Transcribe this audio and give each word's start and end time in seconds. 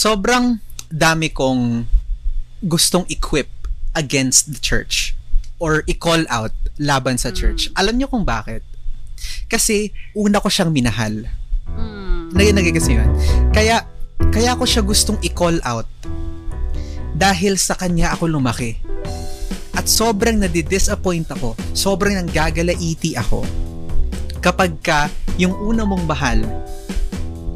sobrang 0.00 0.64
dami 0.88 1.28
kong 1.28 1.84
gustong 2.64 3.04
equip 3.12 3.52
against 3.92 4.48
the 4.48 4.56
church 4.56 5.12
or 5.60 5.84
i-call 5.84 6.24
out 6.32 6.56
laban 6.80 7.20
sa 7.20 7.28
church. 7.28 7.68
Mm. 7.68 7.74
Alam 7.76 7.94
niyo 8.00 8.08
kung 8.08 8.24
bakit? 8.24 8.64
Kasi 9.52 9.92
una 10.16 10.40
ko 10.40 10.48
siyang 10.48 10.72
minahal. 10.72 11.28
Mm. 11.68 12.32
Naging 12.32 12.56
nagigis 12.56 12.88
yun. 12.88 13.12
Kaya, 13.52 13.84
kaya 14.32 14.56
ko 14.56 14.64
siya 14.64 14.80
gustong 14.80 15.20
i-call 15.20 15.60
out 15.68 15.84
dahil 17.12 17.60
sa 17.60 17.76
kanya 17.76 18.16
ako 18.16 18.32
lumaki. 18.32 18.80
At 19.76 19.84
sobrang 19.84 20.40
nadi-disappoint 20.40 21.28
ako, 21.28 21.52
sobrang 21.76 22.16
nanggagalaiti 22.16 23.20
ako 23.20 23.44
kapag 24.40 24.80
ka 24.80 25.12
yung 25.36 25.52
una 25.60 25.84
mong 25.84 26.08
bahal 26.08 26.40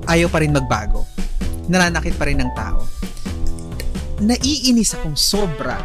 ayaw 0.04 0.28
pa 0.28 0.44
rin 0.44 0.52
magbago. 0.52 1.13
Nananakit 1.68 2.14
pa 2.16 2.28
rin 2.28 2.40
ng 2.40 2.50
tao. 2.52 2.84
Naiinis 4.20 4.94
akong 4.94 5.18
sobra. 5.18 5.80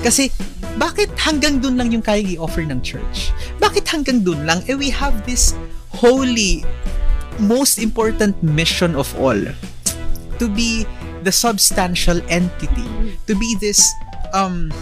Kasi, 0.00 0.32
bakit 0.80 1.12
hanggang 1.20 1.60
dun 1.60 1.76
lang 1.76 1.92
yung 1.92 2.04
kayang 2.04 2.32
i-offer 2.38 2.64
ng 2.64 2.80
church? 2.80 3.34
Bakit 3.60 3.84
hanggang 3.90 4.24
dun 4.24 4.48
lang? 4.48 4.64
Eh, 4.70 4.76
we 4.78 4.88
have 4.88 5.12
this 5.28 5.52
holy, 5.92 6.64
most 7.42 7.76
important 7.76 8.38
mission 8.40 8.96
of 8.96 9.10
all. 9.20 9.38
To 10.40 10.46
be 10.48 10.88
the 11.22 11.32
substantial 11.32 12.18
entity. 12.28 12.88
To 13.28 13.34
be 13.36 13.54
this 13.60 13.78
um 14.32 14.72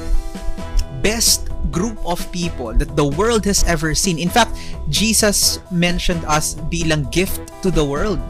best 1.03 1.51
group 1.71 1.99
of 2.05 2.21
people 2.33 2.73
that 2.75 2.97
the 2.97 3.05
world 3.05 3.45
has 3.45 3.63
ever 3.65 3.95
seen. 3.95 4.19
In 4.19 4.29
fact, 4.29 4.57
Jesus 4.89 5.61
mentioned 5.71 6.25
us 6.27 6.55
bilang 6.73 7.09
gift 7.11 7.41
to 7.63 7.71
the 7.71 7.85
world. 7.85 8.21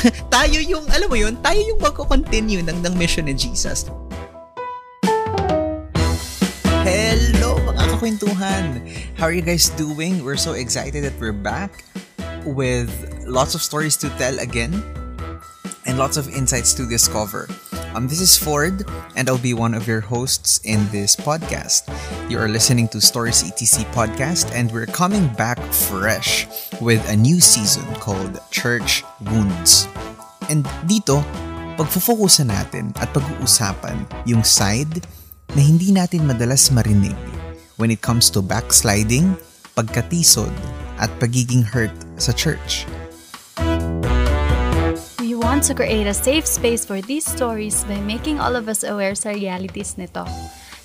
tayo 0.34 0.58
yung, 0.60 0.84
alam 0.88 1.08
mo 1.08 1.16
yun, 1.16 1.36
tayo 1.44 1.60
yung 1.60 1.80
magko-continue 1.80 2.64
ng, 2.64 2.78
ng 2.80 2.94
mission 2.96 3.28
ni 3.28 3.34
Jesus. 3.36 3.88
Hello 6.80 7.60
mga 7.60 7.82
kakwentuhan! 7.96 8.64
How 9.14 9.28
are 9.28 9.36
you 9.36 9.44
guys 9.44 9.68
doing? 9.76 10.24
We're 10.24 10.40
so 10.40 10.56
excited 10.56 11.04
that 11.04 11.14
we're 11.20 11.36
back 11.36 11.84
with 12.48 12.88
lots 13.28 13.54
of 13.54 13.60
stories 13.60 13.96
to 14.00 14.08
tell 14.16 14.40
again 14.40 14.72
and 15.84 16.00
lots 16.00 16.16
of 16.16 16.32
insights 16.32 16.72
to 16.80 16.88
discover. 16.88 17.46
Um, 17.90 18.06
this 18.06 18.22
is 18.22 18.38
Ford, 18.38 18.86
and 19.16 19.26
I'll 19.26 19.40
be 19.40 19.54
one 19.54 19.74
of 19.74 19.90
your 19.90 19.98
hosts 19.98 20.62
in 20.62 20.86
this 20.94 21.18
podcast. 21.18 21.90
You 22.30 22.38
are 22.38 22.46
listening 22.46 22.86
to 22.94 23.02
Stories 23.02 23.42
ETC 23.42 23.82
podcast, 23.90 24.46
and 24.54 24.70
we're 24.70 24.86
coming 24.86 25.26
back 25.34 25.58
fresh 25.74 26.46
with 26.78 27.02
a 27.10 27.16
new 27.18 27.42
season 27.42 27.82
called 27.98 28.38
Church 28.54 29.02
Wounds. 29.26 29.90
And 30.46 30.62
dito, 30.86 31.26
pagfufokusan 31.74 32.54
natin 32.54 32.94
at 33.02 33.10
pag-uusapan 33.10 34.06
yung 34.22 34.46
side 34.46 35.02
na 35.58 35.62
hindi 35.62 35.90
natin 35.90 36.30
madalas 36.30 36.70
marinig 36.70 37.18
when 37.74 37.90
it 37.90 37.98
comes 37.98 38.30
to 38.30 38.38
backsliding, 38.38 39.34
pagkatisod, 39.74 40.54
at 41.02 41.10
pagiging 41.18 41.66
hurt 41.66 41.94
sa 42.22 42.30
church. 42.30 42.86
Want 45.40 45.64
to 45.72 45.74
create 45.74 46.06
a 46.06 46.12
safe 46.12 46.44
space 46.44 46.84
for 46.84 47.00
these 47.00 47.24
stories 47.24 47.84
by 47.84 47.96
making 48.04 48.36
all 48.36 48.60
of 48.60 48.68
us 48.68 48.84
aware 48.84 49.16
sa 49.16 49.32
realities 49.32 49.96
nito. 49.96 50.28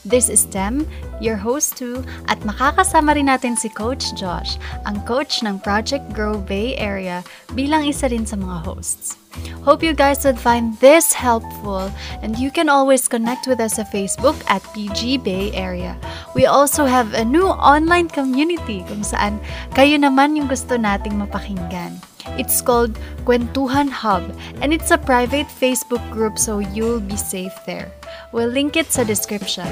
This 0.07 0.31
is 0.31 0.47
Dem, 0.47 0.87
your 1.19 1.35
host 1.35 1.75
too, 1.75 2.07
at 2.31 2.39
makakasama 2.47 3.19
rin 3.19 3.27
natin 3.27 3.59
si 3.59 3.67
Coach 3.67 4.15
Josh, 4.15 4.55
ang 4.87 5.03
coach 5.03 5.43
ng 5.43 5.59
Project 5.59 6.07
Grow 6.15 6.39
Bay 6.39 6.71
Area 6.79 7.19
bilang 7.51 7.83
isa 7.83 8.07
rin 8.07 8.23
sa 8.23 8.39
mga 8.39 8.63
hosts. 8.63 9.19
Hope 9.67 9.83
you 9.83 9.91
guys 9.91 10.23
would 10.23 10.39
find 10.39 10.79
this 10.79 11.11
helpful 11.11 11.91
and 12.23 12.39
you 12.39 12.47
can 12.47 12.71
always 12.71 13.11
connect 13.11 13.51
with 13.51 13.59
us 13.59 13.75
sa 13.75 13.83
Facebook 13.83 14.39
at 14.47 14.63
PG 14.71 15.19
Bay 15.27 15.51
Area. 15.51 15.99
We 16.31 16.47
also 16.47 16.87
have 16.87 17.11
a 17.11 17.27
new 17.27 17.51
online 17.51 18.07
community 18.07 18.87
kung 18.87 19.03
saan 19.03 19.43
kayo 19.75 19.99
naman 19.99 20.39
yung 20.39 20.47
gusto 20.47 20.79
nating 20.79 21.19
mapakinggan. 21.19 22.14
It's 22.37 22.61
called 22.61 22.97
Kwentuhan 23.25 23.89
Hub 23.89 24.23
and 24.61 24.73
it's 24.73 24.91
a 24.91 24.97
private 24.97 25.47
Facebook 25.47 26.03
group 26.11 26.37
so 26.37 26.59
you'll 26.59 26.99
be 26.99 27.17
safe 27.17 27.53
there. 27.65 27.91
We'll 28.31 28.49
link 28.49 28.75
it 28.75 28.91
sa 28.91 29.03
description. 29.03 29.69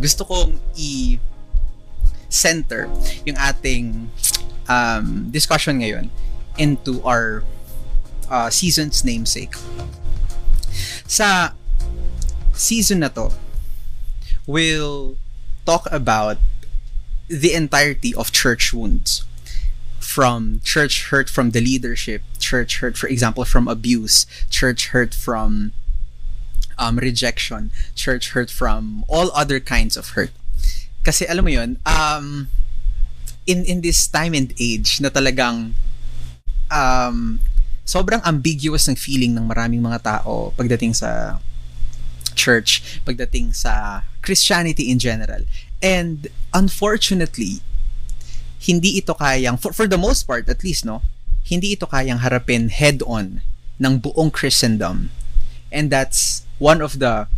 Gusto 0.00 0.24
kong 0.24 0.58
i-center 0.78 1.20
yung 3.26 3.36
ating 3.36 4.10
um, 4.70 5.30
discussion 5.30 5.80
ngayon 5.82 6.10
into 6.56 7.02
our 7.02 7.42
uh, 8.30 8.50
season's 8.50 9.04
namesake. 9.04 9.54
Sa 11.06 11.50
season 12.52 13.00
na 13.00 13.08
to, 13.08 13.32
we'll 14.46 15.16
talk 15.66 15.86
about 15.90 16.38
the 17.28 17.54
entirety 17.54 18.14
of 18.14 18.32
church 18.32 18.72
wounds. 18.72 19.24
From 19.98 20.60
church 20.64 21.12
hurt 21.12 21.28
from 21.28 21.50
the 21.52 21.60
leadership, 21.60 22.22
church 22.38 22.80
hurt, 22.80 22.96
for 22.96 23.06
example, 23.08 23.44
from 23.44 23.68
abuse, 23.68 24.26
church 24.48 24.88
hurt 24.88 25.12
from 25.14 25.72
um, 26.78 26.96
rejection, 26.96 27.70
church 27.94 28.30
hurt 28.32 28.50
from 28.50 29.04
all 29.08 29.34
other 29.34 29.60
kinds 29.60 29.96
of 29.96 30.14
hurt. 30.14 30.30
Kasi 31.04 31.26
alam 31.26 31.44
mo 31.44 31.50
yun, 31.50 31.78
um, 31.84 32.48
in, 33.46 33.64
in 33.64 33.80
this 33.80 34.06
time 34.06 34.32
and 34.32 34.54
age 34.56 35.00
na 35.00 35.08
talagang 35.08 35.74
um, 36.70 37.40
sobrang 37.84 38.20
ambiguous 38.24 38.88
ng 38.88 38.96
feeling 38.96 39.34
ng 39.34 39.48
maraming 39.48 39.80
mga 39.80 40.02
tao 40.04 40.52
pagdating 40.56 40.94
sa 40.94 41.40
church, 42.36 43.02
pagdating 43.02 43.56
sa 43.56 44.04
Christianity 44.22 44.92
in 44.92 45.00
general. 45.00 45.42
And 45.82 46.28
unfortunately, 46.52 47.64
hindi 48.60 48.98
ito 48.98 49.14
kayang, 49.14 49.58
for, 49.58 49.72
for 49.72 49.86
the 49.86 49.98
most 49.98 50.26
part 50.28 50.48
at 50.48 50.62
least, 50.62 50.84
no, 50.84 51.02
hindi 51.48 51.72
ito 51.72 51.88
kayang 51.88 52.20
harapin 52.20 52.68
head-on 52.68 53.40
ng 53.80 53.94
buong 54.02 54.28
Christendom. 54.28 55.08
And 55.70 55.90
that's 55.90 56.46
one 56.58 56.80
of 56.80 56.98
the 56.98 57.28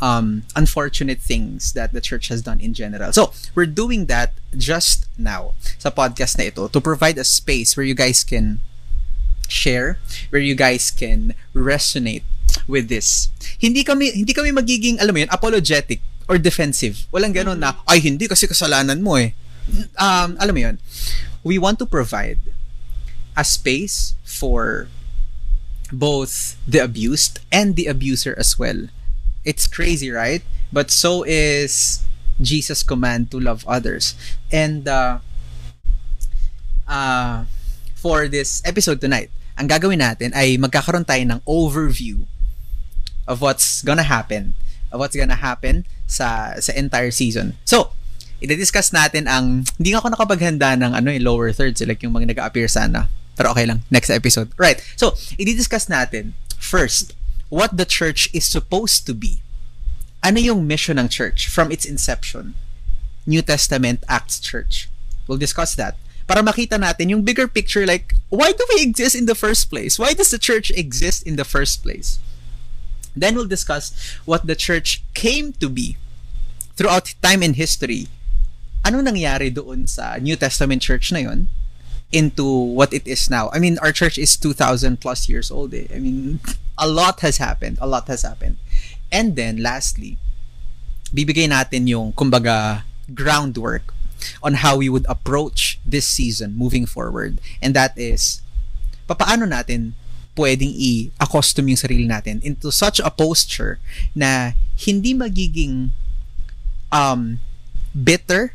um, 0.00 0.44
unfortunate 0.56 1.20
things 1.20 1.72
that 1.72 1.92
the 1.92 2.00
church 2.00 2.28
has 2.28 2.42
done 2.42 2.60
in 2.60 2.74
general. 2.74 3.12
So, 3.12 3.32
we're 3.54 3.70
doing 3.70 4.06
that 4.06 4.32
just 4.56 5.06
now 5.18 5.54
sa 5.78 5.90
podcast 5.90 6.38
na 6.38 6.44
ito 6.44 6.68
to 6.68 6.80
provide 6.80 7.18
a 7.18 7.24
space 7.24 7.76
where 7.76 7.86
you 7.86 7.94
guys 7.94 8.24
can 8.24 8.60
share, 9.48 9.98
where 10.30 10.42
you 10.42 10.54
guys 10.54 10.90
can 10.90 11.34
resonate 11.54 12.22
with 12.66 12.88
this. 12.88 13.28
Hindi 13.58 13.84
kami 13.84 14.12
hindi 14.12 14.32
kami 14.32 14.50
magiging 14.52 15.00
alam 15.00 15.14
mo 15.14 15.20
yun, 15.24 15.32
apologetic 15.32 16.00
or 16.28 16.38
defensive. 16.38 17.06
Walang 17.12 17.34
ganoon 17.34 17.60
na 17.60 17.76
ay 17.88 18.00
hindi 18.00 18.28
kasi 18.28 18.46
kasalanan 18.46 19.00
mo 19.00 19.16
eh. 19.16 19.32
Um, 19.96 20.36
alam 20.40 20.54
mo 20.54 20.60
yun. 20.60 20.76
We 21.44 21.56
want 21.60 21.78
to 21.80 21.86
provide 21.86 22.40
a 23.36 23.44
space 23.44 24.14
for 24.24 24.88
both 25.92 26.56
the 26.68 26.78
abused 26.78 27.40
and 27.52 27.76
the 27.76 27.86
abuser 27.86 28.34
as 28.38 28.58
well. 28.58 28.88
It's 29.44 29.66
crazy, 29.66 30.10
right? 30.10 30.42
But 30.72 30.90
so 30.90 31.22
is 31.22 32.02
Jesus' 32.40 32.82
command 32.82 33.30
to 33.30 33.38
love 33.38 33.64
others. 33.68 34.14
And 34.50 34.88
uh, 34.88 35.18
uh, 36.88 37.44
for 37.94 38.28
this 38.28 38.62
episode 38.64 39.00
tonight, 39.00 39.30
ang 39.54 39.70
gagawin 39.70 40.02
natin 40.02 40.34
ay 40.34 40.58
magkakaroon 40.58 41.06
tayo 41.06 41.22
ng 41.22 41.40
overview 41.46 42.26
of 43.28 43.40
what's 43.40 43.82
gonna 43.86 44.06
happen, 44.06 44.58
of 44.90 44.98
what's 44.98 45.14
gonna 45.14 45.38
happen 45.38 45.86
sa 46.04 46.58
sa 46.58 46.72
entire 46.74 47.14
season. 47.14 47.56
So, 47.64 47.94
i-discuss 48.42 48.92
natin 48.92 49.30
ang 49.30 49.64
hindi 49.78 49.94
nga 49.94 50.02
ako 50.02 50.08
nakapaghanda 50.12 50.76
ng 50.76 50.92
ano 50.92 51.08
eh, 51.14 51.20
lower 51.22 51.54
thirds 51.54 51.80
like 51.86 52.02
yung 52.02 52.12
mga 52.12 52.34
nag-appear 52.34 52.68
sana. 52.68 53.08
Pero 53.36 53.50
okay 53.50 53.66
lang, 53.66 53.82
next 53.90 54.10
episode. 54.10 54.50
Right. 54.56 54.78
So, 54.96 55.14
i-discuss 55.38 55.86
natin 55.86 56.34
first 56.58 57.14
what 57.50 57.76
the 57.76 57.84
church 57.84 58.30
is 58.32 58.46
supposed 58.46 59.06
to 59.06 59.14
be. 59.14 59.42
Ano 60.22 60.40
yung 60.40 60.66
mission 60.66 60.98
ng 60.98 61.08
church 61.08 61.48
from 61.48 61.70
its 61.70 61.84
inception? 61.84 62.54
New 63.26 63.42
Testament 63.42 64.04
Acts 64.08 64.40
Church. 64.40 64.88
We'll 65.26 65.40
discuss 65.40 65.74
that. 65.76 65.96
Para 66.24 66.40
makita 66.40 66.80
natin 66.80 67.12
yung 67.12 67.22
bigger 67.22 67.48
picture 67.48 67.84
like 67.84 68.16
why 68.32 68.52
do 68.52 68.64
we 68.72 68.80
exist 68.80 69.12
in 69.12 69.26
the 69.26 69.36
first 69.36 69.68
place? 69.68 69.98
Why 69.98 70.16
does 70.16 70.32
the 70.32 70.40
church 70.40 70.72
exist 70.72 71.26
in 71.26 71.36
the 71.36 71.44
first 71.44 71.84
place? 71.84 72.18
Then 73.12 73.36
we'll 73.36 73.50
discuss 73.50 73.92
what 74.24 74.48
the 74.48 74.56
church 74.56 75.04
came 75.12 75.52
to 75.60 75.68
be 75.68 76.00
throughout 76.74 77.14
time 77.22 77.44
and 77.44 77.54
history 77.54 78.08
ano 78.84 79.00
nangyari 79.00 79.48
doon 79.48 79.88
sa 79.88 80.20
New 80.20 80.36
Testament 80.36 80.84
church 80.84 81.08
na 81.10 81.24
yon 81.24 81.48
into 82.14 82.46
what 82.46 82.94
it 82.94 83.02
is 83.10 83.28
now. 83.28 83.50
I 83.50 83.58
mean, 83.58 83.76
our 83.82 83.90
church 83.90 84.16
is 84.16 84.38
2,000 84.38 85.02
plus 85.02 85.28
years 85.28 85.50
old. 85.50 85.74
Eh. 85.74 85.90
I 85.90 85.98
mean, 85.98 86.38
a 86.78 86.86
lot 86.86 87.20
has 87.26 87.38
happened. 87.38 87.78
A 87.82 87.90
lot 87.90 88.06
has 88.06 88.22
happened. 88.22 88.62
And 89.10 89.34
then, 89.34 89.58
lastly, 89.58 90.16
bibigay 91.10 91.50
natin 91.50 91.90
yung, 91.90 92.14
kumbaga, 92.14 92.86
groundwork 93.12 93.92
on 94.42 94.62
how 94.62 94.78
we 94.78 94.88
would 94.88 95.04
approach 95.10 95.82
this 95.84 96.06
season 96.06 96.54
moving 96.56 96.86
forward. 96.86 97.42
And 97.60 97.74
that 97.74 97.98
is, 97.98 98.40
papaano 99.10 99.50
natin 99.50 99.98
pwedeng 100.38 100.70
i-accustom 100.70 101.66
yung 101.66 101.78
sarili 101.78 102.06
natin 102.06 102.42
into 102.42 102.70
such 102.70 102.98
a 103.02 103.10
posture 103.10 103.78
na 104.14 104.54
hindi 104.78 105.14
magiging 105.14 105.90
um, 106.90 107.38
bitter 107.94 108.54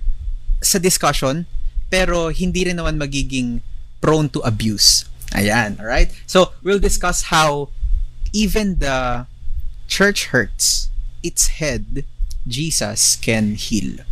sa 0.60 0.80
discussion 0.80 1.48
pero 1.90 2.30
hindi 2.30 2.66
rin 2.66 2.78
naman 2.78 2.98
magiging 2.98 3.62
prone 4.02 4.30
to 4.30 4.40
abuse. 4.42 5.06
Ayan, 5.34 5.80
alright? 5.80 6.10
So, 6.26 6.54
we'll 6.64 6.82
discuss 6.82 7.30
how 7.30 7.70
even 8.34 8.80
the 8.80 9.28
church 9.88 10.34
hurts, 10.34 10.90
its 11.22 11.60
head, 11.62 12.06
Jesus, 12.48 13.16
can 13.18 13.56
heal. 13.56 14.06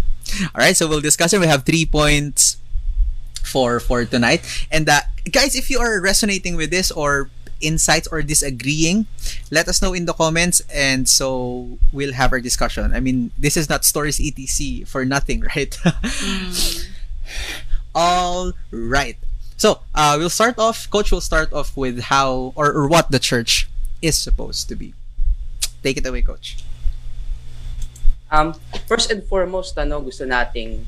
Alright, 0.53 0.75
so 0.77 0.88
we'll 0.88 1.01
discuss 1.01 1.33
it. 1.33 1.39
We 1.39 1.47
have 1.47 1.63
three 1.63 1.85
points 1.85 2.57
for 3.47 3.79
for 3.79 4.03
tonight. 4.03 4.44
And 4.69 4.89
uh, 4.89 5.07
guys, 5.31 5.56
if 5.56 5.69
you 5.69 5.79
are 5.79 6.01
resonating 6.01 6.56
with 6.56 6.69
this 6.69 6.91
or 6.91 7.29
insights 7.62 8.07
or 8.12 8.21
disagreeing, 8.21 9.07
let 9.50 9.68
us 9.68 9.81
know 9.81 9.94
in 9.94 10.06
the 10.06 10.13
comments 10.13 10.62
and 10.69 11.07
so 11.09 11.79
we'll 11.91 12.13
have 12.13 12.31
our 12.33 12.41
discussion. 12.41 12.94
I 12.94 13.00
mean, 13.00 13.31
this 13.38 13.56
is 13.57 13.69
not 13.69 13.85
stories 13.85 14.19
etc 14.19 14.85
for 14.85 15.06
nothing, 15.06 15.41
right? 15.56 15.71
mm. 15.71 16.88
All 17.97 18.53
right. 18.69 19.17
So, 19.57 19.81
uh, 19.97 20.21
we'll 20.21 20.29
start 20.29 20.61
off, 20.61 20.85
Coach 20.94 21.09
will 21.09 21.25
start 21.25 21.49
off 21.49 21.73
with 21.73 22.13
how 22.13 22.53
or, 22.53 22.69
or 22.69 22.85
what 22.85 23.09
the 23.09 23.17
church 23.17 23.65
is 24.05 24.13
supposed 24.13 24.69
to 24.69 24.75
be. 24.77 24.94
Take 25.81 25.97
it 25.97 26.05
away, 26.05 26.21
Coach. 26.21 26.61
Um, 28.29 28.53
first 28.85 29.09
and 29.09 29.25
foremost, 29.25 29.73
ano, 29.81 29.97
gusto 30.05 30.29
nating 30.29 30.85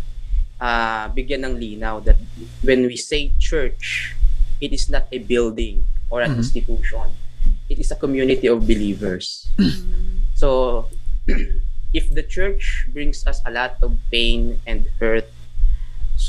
uh, 0.62 1.10
bigyan 1.10 1.50
ng 1.50 1.58
linaw 1.58 1.98
that 2.06 2.22
when 2.62 2.86
we 2.86 2.94
say 2.94 3.34
church, 3.42 4.14
it 4.62 4.70
is 4.70 4.86
not 4.86 5.10
a 5.10 5.18
building 5.18 5.90
or 6.14 6.22
an 6.22 6.38
mm-hmm. 6.38 6.46
institution. 6.46 7.10
It 7.74 7.82
is 7.82 7.90
a 7.90 7.98
community 7.98 8.46
of 8.46 8.70
believers. 8.70 9.50
so, 10.36 10.86
if 11.90 12.14
the 12.14 12.22
church 12.22 12.86
brings 12.94 13.26
us 13.26 13.42
a 13.48 13.52
lot 13.52 13.82
of 13.82 13.98
pain 14.14 14.62
and 14.70 14.86
hurt, 15.02 15.26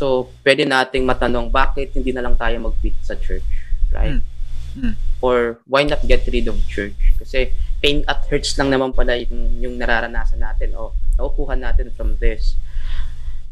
so 0.01 0.33
pwede 0.41 0.65
nating 0.65 1.05
matanong 1.05 1.53
bakit 1.53 1.93
hindi 1.93 2.09
na 2.17 2.25
lang 2.25 2.33
tayo 2.41 2.57
mag-quit 2.57 2.97
sa 3.05 3.13
church, 3.21 3.45
right? 3.93 4.25
Mm. 4.73 4.97
Or 5.21 5.61
why 5.69 5.85
not 5.85 6.01
get 6.09 6.25
rid 6.25 6.49
of 6.49 6.57
church? 6.65 6.97
Kasi 7.21 7.53
pain 7.85 8.01
at 8.09 8.25
hurts 8.33 8.57
lang 8.57 8.73
naman 8.73 8.97
pala 8.97 9.21
yung, 9.21 9.61
yung 9.61 9.77
nararanasan 9.77 10.41
natin 10.41 10.73
o 10.73 10.97
nakukuha 11.21 11.53
natin 11.53 11.93
from 11.93 12.17
this. 12.17 12.57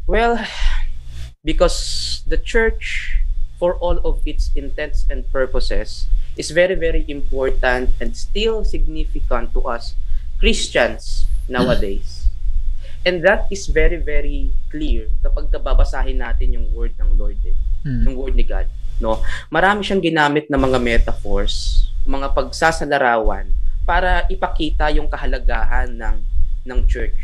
Well, 0.09 0.41
because 1.45 2.21
the 2.25 2.41
church, 2.41 3.13
for 3.61 3.77
all 3.77 4.01
of 4.01 4.25
its 4.25 4.49
intents 4.57 5.05
and 5.05 5.29
purposes, 5.29 6.09
is 6.33 6.49
very, 6.49 6.73
very 6.73 7.05
important 7.05 7.93
and 8.01 8.17
still 8.17 8.65
significant 8.65 9.53
to 9.53 9.69
us 9.69 9.93
Christians 10.41 11.29
nowadays. 11.45 12.18
And 13.07 13.23
that 13.23 13.47
is 13.47 13.71
very, 13.71 13.95
very 13.95 14.51
clear 14.67 15.07
kapag 15.23 15.47
babasahin 15.49 16.19
natin 16.19 16.59
yung 16.59 16.67
word 16.75 16.91
ng 16.99 17.15
Lord, 17.15 17.39
eh, 17.47 17.55
mm. 17.87 18.03
yung 18.05 18.15
word 18.19 18.35
ni 18.35 18.43
God. 18.43 18.67
No? 18.99 19.23
Marami 19.47 19.87
siyang 19.87 20.03
ginamit 20.03 20.51
na 20.51 20.59
mga 20.59 20.75
metaphors, 20.83 21.87
mga 22.03 22.35
pagsasalarawan 22.35 23.47
para 23.87 24.27
ipakita 24.27 24.91
yung 24.91 25.07
kahalagahan 25.07 25.89
ng 25.89 26.17
ng 26.67 26.79
church. 26.85 27.15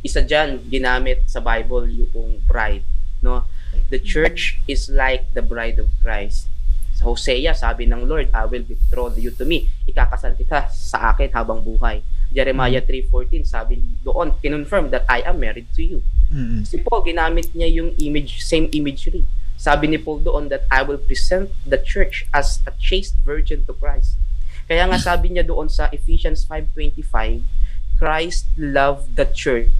Isa 0.00 0.24
diyan 0.24 0.64
ginamit 0.72 1.22
sa 1.28 1.38
Bible 1.38 1.86
yung 1.92 2.40
bride, 2.48 2.84
no? 3.20 3.44
The 3.92 4.00
church 4.00 4.58
is 4.64 4.88
like 4.88 5.28
the 5.36 5.44
bride 5.44 5.78
of 5.78 5.92
Christ. 6.00 6.48
Sa 6.96 7.10
Hosea, 7.10 7.52
sabi 7.52 7.86
ng 7.86 8.06
Lord, 8.06 8.30
I 8.32 8.46
will 8.46 8.64
betroth 8.64 9.18
you 9.20 9.34
to 9.36 9.44
me. 9.44 9.68
Ikakasal 9.84 10.38
kita 10.38 10.70
sa 10.70 11.12
akin 11.12 11.30
habang 11.34 11.60
buhay. 11.60 12.00
Jeremiah 12.34 12.82
3.14, 12.82 13.46
sabi 13.46 13.78
doon, 14.02 14.34
kinonfirm 14.42 14.90
that 14.90 15.06
I 15.06 15.22
am 15.22 15.38
married 15.38 15.70
to 15.78 15.82
you. 15.86 16.02
Mm-hmm. 16.34 16.66
Si 16.66 16.82
Paul, 16.82 17.06
ginamit 17.06 17.54
niya 17.54 17.70
yung 17.70 17.94
image, 18.02 18.42
same 18.42 18.66
imagery. 18.74 19.22
Sabi 19.54 19.86
ni 19.86 19.96
Paul 20.02 20.26
doon 20.26 20.50
that 20.50 20.66
I 20.68 20.82
will 20.82 20.98
present 20.98 21.54
the 21.62 21.78
church 21.78 22.26
as 22.34 22.58
a 22.66 22.74
chaste 22.74 23.14
virgin 23.22 23.62
to 23.70 23.72
Christ. 23.72 24.18
Kaya 24.66 24.90
nga 24.90 24.98
sabi 25.14 25.30
niya 25.30 25.46
doon 25.46 25.70
sa 25.70 25.86
Ephesians 25.94 26.42
5.25, 26.42 27.46
Christ 27.94 28.50
loved 28.58 29.14
the 29.14 29.30
church 29.30 29.70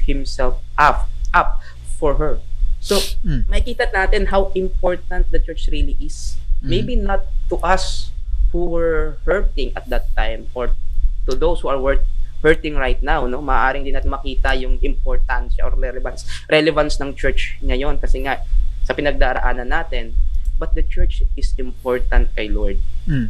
himself 0.00 0.64
up, 0.80 1.12
up 1.36 1.60
for 2.00 2.16
her. 2.16 2.40
So, 2.80 3.02
mm. 3.20 3.44
makikita 3.50 3.92
natin 3.92 4.32
how 4.32 4.54
important 4.56 5.28
the 5.28 5.42
church 5.42 5.68
really 5.68 5.98
is. 6.00 6.40
Mm. 6.62 6.68
Maybe 6.70 6.94
not 6.96 7.28
to 7.52 7.60
us 7.60 8.14
who 8.54 8.72
were 8.72 9.18
hurting 9.26 9.74
at 9.76 9.90
that 9.90 10.08
time 10.14 10.48
or 10.54 10.72
to 11.26 11.34
those 11.34 11.60
who 11.60 11.68
are 11.68 11.78
worth 11.78 12.02
hurting 12.46 12.78
right 12.78 13.02
now, 13.02 13.26
no? 13.26 13.42
Maaaring 13.42 13.82
din 13.82 13.96
natin 13.96 14.12
makita 14.12 14.54
yung 14.54 14.78
importansya 14.78 15.66
or 15.66 15.74
relevance 15.74 16.22
relevance 16.46 17.00
ng 17.02 17.10
church 17.16 17.58
ngayon 17.64 17.98
kasi 17.98 18.22
nga 18.22 18.44
sa 18.86 18.94
pinagdaraanan 18.94 19.66
natin. 19.66 20.14
But 20.56 20.72
the 20.72 20.86
church 20.86 21.20
is 21.36 21.52
important 21.60 22.32
kay 22.32 22.48
Lord. 22.48 22.80
Mm. 23.04 23.28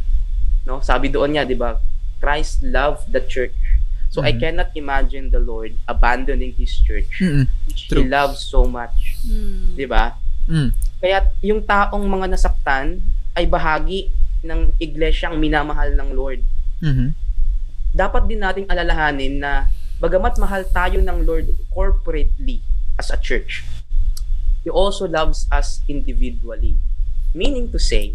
No? 0.63 0.79
Sabi 0.79 1.11
doon 1.11 1.35
niya, 1.35 1.43
'di 1.43 1.57
ba? 1.57 1.81
Christ 2.21 2.63
loved 2.63 3.11
the 3.11 3.23
church. 3.23 3.57
So 4.07 4.23
mm-hmm. 4.23 4.31
I 4.31 4.39
cannot 4.39 4.69
imagine 4.77 5.33
the 5.33 5.43
Lord 5.43 5.75
abandoning 5.89 6.55
his 6.55 6.71
church 6.79 7.19
mm-hmm. 7.19 7.51
which 7.67 7.91
True. 7.91 8.03
he 8.03 8.03
loves 8.07 8.39
so 8.45 8.69
much. 8.69 9.19
Mm. 9.25 9.75
'Di 9.75 9.87
ba? 9.89 10.15
Mm. 10.47 10.71
Kaya 11.03 11.17
yung 11.43 11.61
taong 11.65 12.05
mga 12.05 12.31
nasaktan 12.31 13.03
ay 13.35 13.45
bahagi 13.45 14.09
ng 14.41 14.73
iglesyang 14.79 15.35
minamahal 15.37 15.91
ng 15.93 16.09
Lord. 16.15 16.41
Mm-hmm. 16.79 17.26
Dapat 17.97 18.29
din 18.29 18.45
nating 18.45 18.69
alalahanin 18.69 19.41
na 19.41 19.65
bagamat 19.97 20.37
mahal 20.37 20.61
tayo 20.69 21.01
ng 21.01 21.25
Lord 21.25 21.49
corporately 21.73 22.61
as 22.93 23.09
a 23.09 23.17
church, 23.17 23.65
He 24.61 24.69
also 24.69 25.09
loves 25.09 25.49
us 25.49 25.81
individually. 25.89 26.77
Meaning 27.33 27.73
to 27.73 27.81
say, 27.81 28.13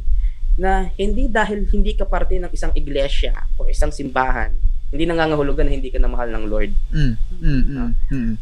na 0.54 0.86
hindi 0.94 1.26
dahil 1.26 1.66
hindi 1.66 1.98
ka 1.98 2.06
parte 2.06 2.38
ng 2.38 2.52
isang 2.54 2.70
iglesia 2.78 3.34
o 3.58 3.66
isang 3.66 3.90
simbahan, 3.90 4.54
hindi 4.92 5.02
nangangahulugan 5.02 5.66
na 5.66 5.72
hindi 5.74 5.90
ka 5.90 5.98
na 5.98 6.06
mahal 6.06 6.30
ng 6.30 6.44
Lord. 6.46 6.70
Mm, 6.92 7.14
mm, 7.42 7.62
mm, 7.66 7.90
mm. 8.12 8.34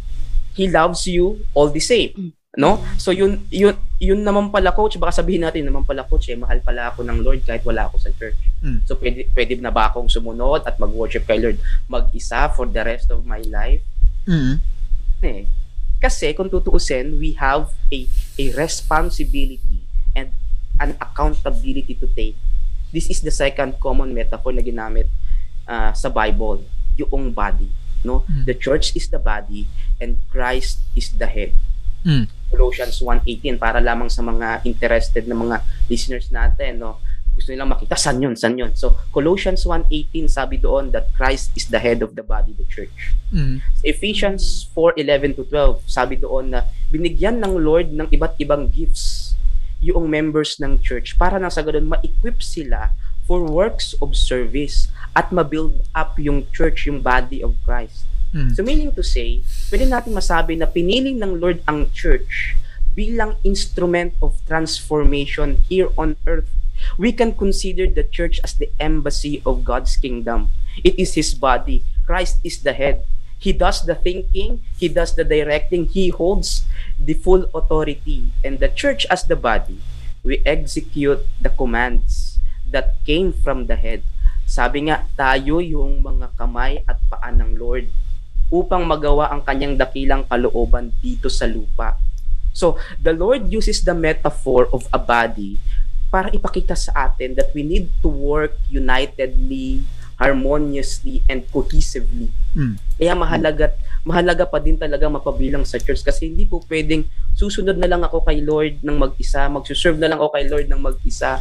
He 0.53 0.69
loves 0.69 1.07
you 1.09 1.47
all 1.57 1.71
the 1.73 1.81
same. 1.81 2.37
No? 2.61 2.85
So 3.00 3.09
yun 3.17 3.49
yun 3.49 3.73
yun 3.97 4.21
naman 4.21 4.52
pala 4.52 4.76
coach, 4.76 5.00
baka 5.00 5.25
sabihin 5.25 5.49
natin 5.49 5.64
naman 5.64 5.88
pala 5.88 6.05
coach, 6.05 6.29
eh, 6.29 6.37
mahal 6.37 6.61
pala 6.61 6.93
ako 6.93 7.00
ng 7.09 7.25
Lord 7.25 7.40
kahit 7.49 7.64
wala 7.64 7.88
ako 7.88 7.97
sa 7.97 8.12
church. 8.12 8.37
Mm. 8.61 8.85
So 8.85 9.00
pwede 9.00 9.33
pwede 9.33 9.57
na 9.64 9.73
ba 9.73 9.88
akong 9.88 10.12
sumunod 10.12 10.69
at 10.69 10.76
mag-worship 10.76 11.25
kay 11.25 11.40
Lord 11.40 11.57
mag-isa 11.88 12.52
for 12.52 12.69
the 12.69 12.85
rest 12.85 13.09
of 13.09 13.25
my 13.25 13.40
life? 13.49 13.81
Mm. 14.29 14.61
Eh, 15.25 15.49
kasi 16.00 16.33
kung 16.33 16.49
tutuusin, 16.49 17.21
we 17.21 17.37
have 17.37 17.69
a, 17.93 18.09
a 18.40 18.45
responsibility 18.57 19.85
and 20.17 20.33
an 20.81 20.97
accountability 20.97 21.93
to 21.93 22.09
take. 22.17 22.37
This 22.88 23.12
is 23.12 23.21
the 23.21 23.31
second 23.31 23.76
common 23.76 24.17
metaphor 24.17 24.57
na 24.57 24.64
ginamit 24.64 25.12
uh, 25.69 25.93
sa 25.93 26.09
Bible, 26.09 26.64
yung 26.97 27.37
body. 27.37 27.69
No? 28.00 28.25
Mm. 28.25 28.49
The 28.49 28.57
church 28.57 28.97
is 28.97 29.12
the 29.12 29.21
body 29.21 29.69
and 30.00 30.17
Christ 30.33 30.81
is 30.97 31.12
the 31.12 31.29
head. 31.29 31.52
Mm. 32.00 32.33
Colossians 32.50 32.99
1.18 32.99 33.57
para 33.57 33.78
lamang 33.78 34.11
sa 34.11 34.21
mga 34.21 34.66
interested 34.66 35.25
na 35.25 35.38
mga 35.38 35.57
listeners 35.88 36.28
natin. 36.28 36.83
No? 36.83 36.99
gusto 37.40 37.57
nilang 37.57 37.73
makita 37.73 37.97
saan 37.97 38.21
yun, 38.21 38.37
saan 38.37 38.52
yun. 38.61 38.76
So, 38.76 38.92
Colossians 39.09 39.64
1.18 39.64 40.28
sabi 40.28 40.61
doon 40.61 40.92
that 40.92 41.09
Christ 41.16 41.57
is 41.57 41.73
the 41.73 41.80
head 41.80 42.04
of 42.04 42.12
the 42.12 42.21
body, 42.21 42.52
the 42.52 42.69
church. 42.69 43.16
Mm. 43.33 43.64
Ephesians 43.80 44.69
4.11 44.76 45.40
to 45.40 45.49
12 45.49 45.80
sabi 45.88 46.21
doon 46.21 46.52
na 46.52 46.69
binigyan 46.92 47.40
ng 47.40 47.57
Lord 47.57 47.97
ng 47.97 48.12
iba't 48.12 48.37
ibang 48.45 48.69
gifts 48.69 49.33
yung 49.80 50.12
members 50.12 50.61
ng 50.61 50.76
church 50.85 51.16
para 51.16 51.40
nang 51.40 51.49
sa 51.49 51.64
ganun 51.64 51.97
ma-equip 51.97 52.45
sila 52.45 52.92
for 53.25 53.40
works 53.40 53.97
of 54.04 54.12
service 54.12 54.92
at 55.16 55.33
ma-build 55.33 55.80
up 55.97 56.21
yung 56.21 56.45
church, 56.52 56.85
yung 56.85 57.00
body 57.00 57.40
of 57.40 57.57
Christ. 57.64 58.04
Mm. 58.31 58.55
So 58.55 58.63
meaning 58.63 58.95
to 58.95 59.03
say, 59.03 59.43
pwede 59.71 59.91
natin 59.91 60.15
masabi 60.15 60.55
na 60.55 60.71
pinili 60.71 61.17
ng 61.19 61.43
Lord 61.43 61.63
ang 61.67 61.91
church 61.91 62.55
bilang 62.95 63.39
instrument 63.47 64.15
of 64.19 64.35
transformation 64.51 65.63
here 65.71 65.95
on 65.95 66.19
earth 66.27 66.51
we 66.97 67.13
can 67.13 67.33
consider 67.33 67.87
the 67.87 68.05
church 68.05 68.41
as 68.43 68.55
the 68.55 68.71
embassy 68.81 69.43
of 69.45 69.65
God's 69.65 69.97
kingdom. 69.97 70.49
It 70.83 70.99
is 70.99 71.15
His 71.15 71.35
body. 71.35 71.85
Christ 72.07 72.41
is 72.43 72.63
the 72.63 72.73
head. 72.73 73.05
He 73.41 73.53
does 73.57 73.89
the 73.89 73.97
thinking, 73.97 74.61
he 74.77 74.93
does 74.93 75.17
the 75.17 75.25
directing, 75.25 75.89
he 75.89 76.13
holds 76.13 76.69
the 77.01 77.17
full 77.17 77.49
authority. 77.57 78.29
And 78.45 78.61
the 78.61 78.69
church 78.69 79.09
as 79.09 79.25
the 79.25 79.37
body, 79.37 79.81
we 80.21 80.45
execute 80.45 81.25
the 81.41 81.49
commands 81.49 82.37
that 82.69 83.01
came 83.09 83.33
from 83.33 83.65
the 83.65 83.81
head. 83.81 84.05
Sabi 84.45 84.93
nga, 84.93 85.09
tayo 85.17 85.65
yung 85.65 86.05
mga 86.05 86.37
kamay 86.37 86.85
at 86.85 87.01
paa 87.09 87.33
ng 87.33 87.57
Lord 87.57 87.89
upang 88.50 88.83
magawa 88.83 89.30
ang 89.30 89.40
kanyang 89.47 89.78
dakilang 89.78 90.26
kalooban 90.26 90.90
dito 90.99 91.30
sa 91.30 91.47
lupa. 91.47 91.97
So, 92.50 92.76
the 92.99 93.14
Lord 93.14 93.47
uses 93.49 93.87
the 93.87 93.95
metaphor 93.95 94.66
of 94.75 94.90
a 94.90 94.99
body 94.99 95.57
para 96.11 96.28
ipakita 96.35 96.75
sa 96.75 97.09
atin 97.09 97.38
that 97.38 97.54
we 97.54 97.62
need 97.62 97.87
to 98.02 98.11
work 98.11 98.59
unitedly, 98.66 99.87
harmoniously, 100.19 101.23
and 101.30 101.47
cohesively. 101.54 102.28
Mm. 102.52 102.75
Kaya 102.99 103.14
mahalaga, 103.14 103.66
mahalaga 104.02 104.45
pa 104.45 104.59
din 104.59 104.75
talaga 104.75 105.07
mapabilang 105.07 105.62
sa 105.62 105.78
church 105.78 106.02
kasi 106.02 106.26
hindi 106.26 106.45
po 106.45 106.59
pwedeng 106.66 107.07
susunod 107.38 107.78
na 107.78 107.87
lang 107.87 108.02
ako 108.02 108.26
kay 108.26 108.42
Lord 108.42 108.83
ng 108.83 108.99
mag-isa, 108.99 109.47
magsuserve 109.47 109.97
na 110.02 110.11
lang 110.11 110.19
ako 110.19 110.35
kay 110.35 110.45
Lord 110.50 110.66
ng 110.66 110.83
mag-isa. 110.83 111.38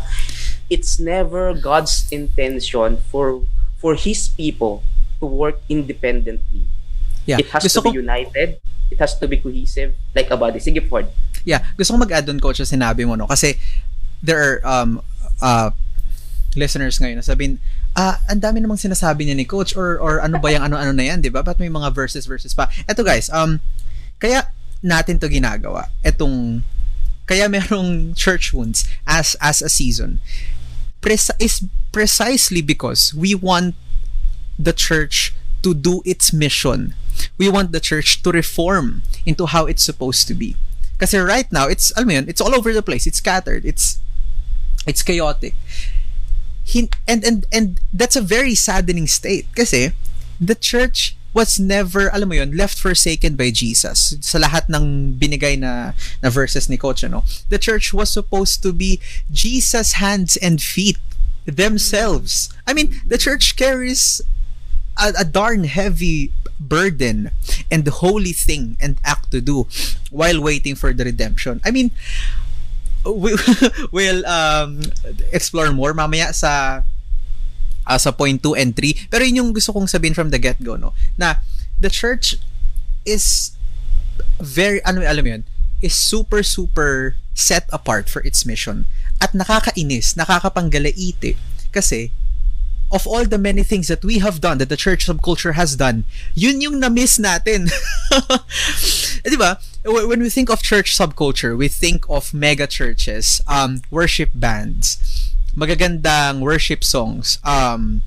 It's 0.69 1.01
never 1.01 1.57
God's 1.57 2.05
intention 2.13 3.01
for 3.09 3.41
for 3.81 3.97
His 3.97 4.29
people 4.29 4.85
to 5.17 5.25
work 5.25 5.57
independently. 5.65 6.69
Yeah. 7.25 7.39
It 7.39 7.49
has 7.51 7.63
Gusto 7.63 7.81
to 7.81 7.83
ko, 7.87 7.91
be 7.91 7.99
united. 7.99 8.61
It 8.89 8.97
has 8.97 9.13
to 9.19 9.27
be 9.27 9.37
cohesive 9.37 9.93
like 10.15 10.31
a 10.31 10.37
body. 10.37 10.59
Sige, 10.59 10.81
Ford. 10.87 11.07
yeah, 11.47 11.63
gusto 11.79 11.95
ko 11.95 12.03
mag-add 12.03 12.27
on 12.27 12.39
coach 12.39 12.59
sa 12.59 12.67
sinabi 12.67 13.07
mo 13.07 13.15
no 13.15 13.23
kasi 13.23 13.55
there 14.19 14.35
are 14.39 14.57
um 14.67 14.99
uh 15.39 15.71
listeners 16.57 16.99
ngayon 16.99 17.21
na 17.21 17.25
sabihin 17.25 17.63
ah 17.95 18.19
ang 18.27 18.43
dami 18.43 18.59
namang 18.59 18.81
sinasabi 18.81 19.23
niya 19.23 19.37
ni 19.37 19.47
coach 19.47 19.71
or 19.77 19.95
or 20.01 20.19
ano 20.19 20.35
ba 20.41 20.51
yung 20.51 20.67
ano-ano 20.67 20.91
na 20.91 21.05
yan, 21.05 21.23
'di 21.23 21.31
ba? 21.31 21.39
Ba't 21.45 21.61
may 21.61 21.71
mga 21.71 21.93
verses 21.95 22.27
verses 22.27 22.51
pa? 22.51 22.67
Eto 22.89 23.05
guys, 23.05 23.29
um 23.31 23.61
kaya 24.19 24.51
natin 24.83 25.15
to 25.21 25.31
ginagawa. 25.31 25.87
Etong 26.03 26.65
kaya 27.29 27.45
merong 27.47 28.11
church 28.19 28.51
wounds 28.51 28.83
as 29.05 29.37
as 29.39 29.61
a 29.61 29.69
season 29.69 30.17
Pres- 30.99 31.31
is 31.39 31.63
precisely 31.95 32.59
because 32.59 33.15
we 33.15 33.31
want 33.31 33.77
the 34.59 34.75
church 34.75 35.31
to 35.63 35.73
do 35.73 36.01
its 36.05 36.31
mission. 36.31 36.93
We 37.37 37.49
want 37.49 37.71
the 37.71 37.79
church 37.79 38.23
to 38.23 38.31
reform 38.31 39.03
into 39.25 39.45
how 39.45 39.65
it's 39.65 39.83
supposed 39.83 40.27
to 40.27 40.33
be. 40.33 40.55
Kasi 40.99 41.17
right 41.17 41.49
now, 41.51 41.67
it's, 41.67 41.91
alam 41.95 42.07
mo 42.07 42.13
yun, 42.13 42.29
it's 42.29 42.41
all 42.41 42.55
over 42.55 42.73
the 42.73 42.83
place. 42.83 43.07
It's 43.07 43.17
scattered. 43.17 43.65
It's, 43.65 43.99
it's 44.85 45.03
chaotic. 45.03 45.55
And, 47.07 47.23
and, 47.23 47.45
and 47.51 47.79
that's 47.91 48.15
a 48.15 48.21
very 48.21 48.53
saddening 48.55 49.07
state. 49.07 49.47
Kasi, 49.55 49.91
the 50.39 50.55
church 50.55 51.15
was 51.33 51.59
never, 51.59 52.09
alam 52.09 52.29
mo 52.29 52.35
yun, 52.35 52.55
left 52.55 52.77
forsaken 52.77 53.35
by 53.35 53.51
Jesus. 53.51 54.15
Sa 54.21 54.39
lahat 54.39 54.67
ng 54.69 55.13
binigay 55.13 55.59
na, 55.59 55.93
na 56.23 56.29
verses 56.29 56.69
ni 56.69 56.77
Coach, 56.77 57.03
ano? 57.03 57.23
The 57.49 57.59
church 57.59 57.93
was 57.93 58.09
supposed 58.09 58.63
to 58.63 58.73
be 58.73 58.99
Jesus' 59.31 59.93
hands 59.93 60.37
and 60.37 60.61
feet 60.61 60.97
themselves. 61.45 62.49
I 62.67 62.73
mean, 62.73 63.01
the 63.05 63.17
church 63.17 63.55
carries 63.55 64.21
a, 64.99 65.23
a 65.23 65.25
darn 65.25 65.63
heavy 65.63 66.31
burden 66.59 67.31
and 67.71 67.87
holy 67.87 68.33
thing 68.35 68.75
and 68.79 68.99
act 69.03 69.31
to 69.31 69.39
do 69.39 69.65
while 70.11 70.41
waiting 70.41 70.75
for 70.75 70.91
the 70.93 71.05
redemption. 71.05 71.61
I 71.63 71.71
mean, 71.71 71.91
we, 73.05 73.35
we'll 73.91 74.25
um, 74.27 74.81
explore 75.31 75.71
more 75.71 75.93
mamaya 75.93 76.33
sa 76.33 76.83
uh, 77.87 77.97
sa 77.97 78.11
point 78.11 78.43
2 78.43 78.55
and 78.55 78.75
3. 78.75 79.09
Pero 79.09 79.23
yun 79.23 79.41
yung 79.47 79.51
gusto 79.53 79.73
kong 79.73 79.87
sabihin 79.87 80.13
from 80.13 80.29
the 80.29 80.37
get-go, 80.39 80.75
no? 80.75 80.93
Na 81.17 81.41
the 81.79 81.89
church 81.89 82.35
is 83.07 83.57
very, 84.39 84.83
ano 84.85 85.01
alam 85.01 85.23
mo 85.25 85.29
yun, 85.39 85.43
is 85.81 85.95
super, 85.95 86.43
super 86.43 87.15
set 87.33 87.65
apart 87.71 88.11
for 88.11 88.21
its 88.21 88.45
mission. 88.45 88.85
At 89.17 89.31
nakakainis, 89.31 90.13
nakakapanggalaite. 90.19 91.39
Kasi, 91.71 92.11
of 92.91 93.05
all 93.05 93.25
the 93.25 93.37
many 93.37 93.63
things 93.63 93.87
that 93.87 94.03
we 94.03 94.19
have 94.19 94.41
done, 94.41 94.57
that 94.57 94.69
the 94.69 94.77
church 94.77 95.05
subculture 95.05 95.53
has 95.53 95.75
done, 95.75 96.05
yun 96.33 96.61
yung 96.61 96.79
na-miss 96.79 97.17
natin. 97.17 97.69
eh, 99.25 99.29
di 99.29 99.37
ba? 99.37 99.59
Wh- 99.85 100.09
When 100.09 100.21
we 100.21 100.29
think 100.29 100.49
of 100.49 100.61
church 100.61 100.97
subculture, 100.97 101.57
we 101.57 101.67
think 101.67 102.05
of 102.09 102.33
mega 102.33 102.65
churches, 102.67 103.41
um, 103.47 103.81
worship 103.91 104.31
bands, 104.33 104.97
magagandang 105.55 106.41
worship 106.41 106.83
songs, 106.83 107.37
um, 107.45 108.01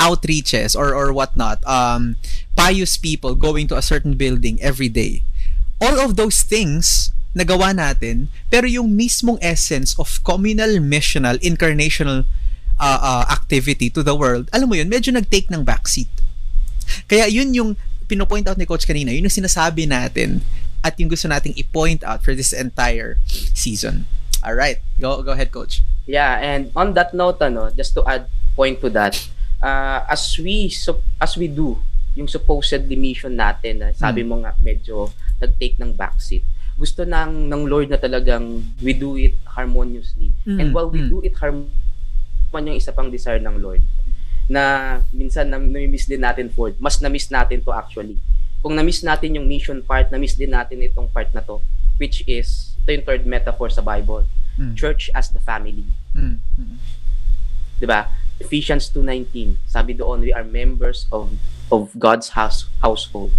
outreaches 0.00 0.72
or 0.72 0.96
or 0.96 1.12
whatnot, 1.12 1.60
um, 1.68 2.16
pious 2.56 2.96
people 2.96 3.34
going 3.36 3.68
to 3.68 3.76
a 3.76 3.84
certain 3.84 4.16
building 4.16 4.56
every 4.64 4.88
day. 4.88 5.22
All 5.80 6.00
of 6.00 6.16
those 6.16 6.40
things 6.40 7.12
nagawa 7.36 7.76
natin, 7.76 8.28
pero 8.50 8.66
yung 8.66 8.96
mismong 8.96 9.38
essence 9.40 9.94
of 10.00 10.18
communal, 10.24 10.80
missional, 10.82 11.36
incarnational 11.44 12.24
uh, 12.80 13.00
uh, 13.00 13.24
activity 13.28 13.92
to 13.92 14.00
the 14.00 14.16
world, 14.16 14.48
alam 14.50 14.66
mo 14.66 14.74
yun, 14.74 14.88
medyo 14.88 15.12
nag-take 15.12 15.52
ng 15.52 15.62
backseat. 15.62 16.08
Kaya 17.06 17.28
yun 17.28 17.52
yung 17.52 17.70
pinopoint 18.08 18.48
out 18.48 18.58
ni 18.58 18.66
Coach 18.66 18.88
kanina, 18.88 19.12
yun 19.12 19.28
yung 19.28 19.36
sinasabi 19.44 19.86
natin 19.86 20.42
at 20.80 20.96
yung 20.96 21.12
gusto 21.12 21.28
nating 21.28 21.52
i-point 21.60 22.00
out 22.02 22.24
for 22.24 22.32
this 22.32 22.56
entire 22.56 23.20
season. 23.52 24.08
All 24.40 24.56
right, 24.56 24.80
go 24.96 25.20
go 25.20 25.36
ahead, 25.36 25.52
Coach. 25.52 25.84
Yeah, 26.08 26.40
and 26.40 26.72
on 26.72 26.96
that 26.96 27.12
note, 27.12 27.44
ano, 27.44 27.68
just 27.70 27.92
to 27.94 28.02
add 28.08 28.26
point 28.56 28.80
to 28.80 28.88
that, 28.96 29.14
uh, 29.60 30.08
as 30.08 30.24
we 30.40 30.72
sup- 30.72 31.04
as 31.20 31.36
we 31.36 31.46
do 31.46 31.76
yung 32.16 32.26
supposedly 32.26 32.96
mission 32.96 33.36
natin, 33.36 33.84
na 33.84 33.92
sabi 33.92 34.24
mo 34.24 34.40
nga 34.40 34.56
medyo 34.64 35.12
nag-take 35.38 35.76
ng 35.76 35.92
backseat. 35.92 36.42
Gusto 36.80 37.04
nang 37.04 37.52
ng 37.52 37.62
Lord 37.68 37.92
na 37.92 38.00
talagang 38.00 38.64
we 38.80 38.96
do 38.96 39.20
it 39.20 39.36
harmoniously. 39.44 40.32
Mm, 40.48 40.58
And 40.58 40.68
while 40.72 40.88
we 40.88 41.04
mm. 41.04 41.12
do 41.12 41.18
it 41.20 41.36
harmoniously, 41.36 41.79
yung 42.58 42.76
isa 42.76 42.90
pang 42.90 43.08
desire 43.08 43.38
ng 43.38 43.56
Lord 43.62 43.82
na 44.50 44.98
minsan 45.14 45.46
na 45.46 45.62
nami-miss 45.62 46.10
din 46.10 46.26
natin 46.26 46.50
Ford. 46.50 46.74
Mas 46.82 46.98
na-miss 46.98 47.30
natin 47.30 47.62
to 47.62 47.70
actually. 47.70 48.18
Kung 48.60 48.74
na-miss 48.74 49.06
natin 49.06 49.38
yung 49.38 49.46
mission 49.46 49.78
part, 49.80 50.10
na-miss 50.10 50.34
din 50.34 50.50
natin 50.50 50.82
itong 50.82 51.06
part 51.06 51.30
na 51.30 51.40
to 51.40 51.62
which 52.00 52.24
is 52.24 52.72
ito 52.80 52.96
yung 52.96 53.04
third 53.04 53.28
metaphor 53.28 53.68
sa 53.68 53.84
Bible. 53.84 54.24
Mm. 54.56 54.72
Church 54.72 55.12
as 55.12 55.28
the 55.28 55.38
family. 55.44 55.84
Mm, 56.16 56.40
mm, 56.40 56.76
'di 57.76 57.84
ba? 57.86 58.08
Ephesians 58.40 58.88
2:19, 58.88 59.60
sabi 59.68 59.92
doon 59.92 60.24
we 60.24 60.32
are 60.32 60.42
members 60.42 61.04
of 61.12 61.36
of 61.68 61.92
God's 62.00 62.32
house 62.32 62.72
household. 62.80 63.36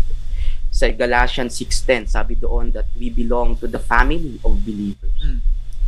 Sa 0.70 0.88
Galatians 0.94 1.58
6:10, 1.58 2.06
sabi 2.06 2.38
doon 2.38 2.70
that 2.78 2.86
we 2.94 3.10
belong 3.10 3.58
to 3.58 3.66
the 3.66 3.82
family 3.82 4.38
of 4.46 4.62
believers. 4.62 5.18
Mm. 5.26 5.42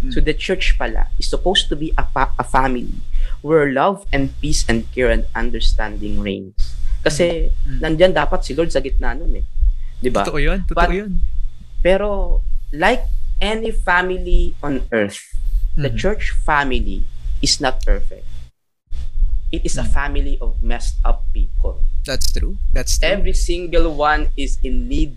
Mm. 0.04 0.12
So 0.12 0.20
the 0.20 0.36
church 0.36 0.76
pala 0.76 1.08
is 1.16 1.32
supposed 1.32 1.72
to 1.72 1.76
be 1.76 1.96
a, 1.96 2.04
pa- 2.04 2.36
a 2.36 2.44
family 2.44 3.00
where 3.40 3.72
love 3.72 4.04
and 4.12 4.36
peace 4.44 4.68
and 4.68 4.84
care 4.92 5.08
and 5.08 5.24
understanding 5.34 6.20
reigns. 6.20 6.76
Kasi 7.04 7.52
Mm. 7.64 7.80
nandyan 7.80 8.12
dapat 8.12 8.44
si 8.44 8.52
Lord 8.52 8.72
sa 8.72 8.84
gitna 8.84 9.16
nun 9.16 9.40
eh. 9.40 9.46
'Di 10.04 10.12
ba? 10.12 10.28
Totoo 10.28 10.40
yun, 10.44 10.68
totoo 10.68 10.76
But- 10.76 10.92
yun. 10.92 11.24
Pero 11.80 12.40
like 12.72 13.08
any 13.40 13.72
family 13.72 14.56
on 14.60 14.84
earth, 14.92 15.20
the 15.76 15.92
Mhm. 15.92 16.00
church 16.00 16.32
family 16.32 17.04
is 17.40 17.60
not 17.60 17.80
perfect. 17.84 18.24
It 19.52 19.64
is 19.68 19.78
a 19.78 19.86
Mm. 19.86 19.94
family 19.94 20.36
of 20.42 20.64
messed 20.64 20.98
up 21.06 21.28
people. 21.32 21.84
That's 22.04 22.32
true. 22.32 22.58
That's 22.74 22.98
true. 22.98 23.06
Every 23.08 23.36
single 23.36 23.92
one 23.94 24.34
is 24.36 24.58
in 24.64 24.88
need 24.90 25.16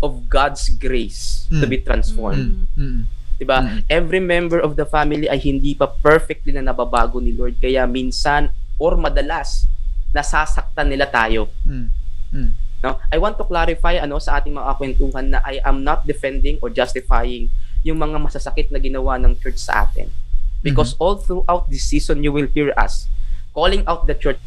of 0.00 0.26
God's 0.28 0.66
grace 0.72 1.44
to 1.50 1.66
Mm. 1.66 1.70
be 1.70 1.78
transformed. 1.78 2.66
Mm, 2.74 3.06
mm, 3.34 3.40
Diba? 3.42 3.58
Mm. 3.60 3.82
Every 3.90 4.22
member 4.22 4.62
of 4.62 4.78
the 4.78 4.86
family 4.86 5.26
ay 5.26 5.42
hindi 5.42 5.74
pa 5.74 5.90
perfectly 5.90 6.54
na 6.54 6.62
nababago 6.62 7.18
ni 7.18 7.34
Lord. 7.34 7.58
Kaya 7.58 7.84
minsan 7.90 8.54
or 8.78 8.94
madalas 8.94 9.66
nasasaktan 10.14 10.86
nila 10.86 11.10
tayo. 11.10 11.50
mm, 11.66 11.88
mm. 12.30 12.50
No? 12.84 13.00
I 13.08 13.16
want 13.16 13.40
to 13.40 13.48
clarify 13.48 13.96
ano 13.96 14.20
sa 14.20 14.36
ating 14.36 14.52
mga 14.52 14.76
kwentuhan 14.76 15.32
na 15.32 15.40
I 15.40 15.56
am 15.64 15.80
not 15.80 16.04
defending 16.04 16.60
or 16.60 16.68
justifying 16.68 17.48
yung 17.80 17.96
mga 17.96 18.20
masasakit 18.20 18.68
na 18.68 18.76
ginawa 18.76 19.16
ng 19.16 19.40
church 19.40 19.56
sa 19.56 19.88
atin. 19.88 20.12
Because 20.60 20.92
all 21.00 21.16
throughout 21.16 21.68
this 21.72 21.88
season 21.88 22.20
you 22.20 22.28
will 22.28 22.48
hear 22.52 22.76
us 22.76 23.08
calling 23.56 23.84
out 23.88 24.04
the 24.04 24.12
church 24.12 24.40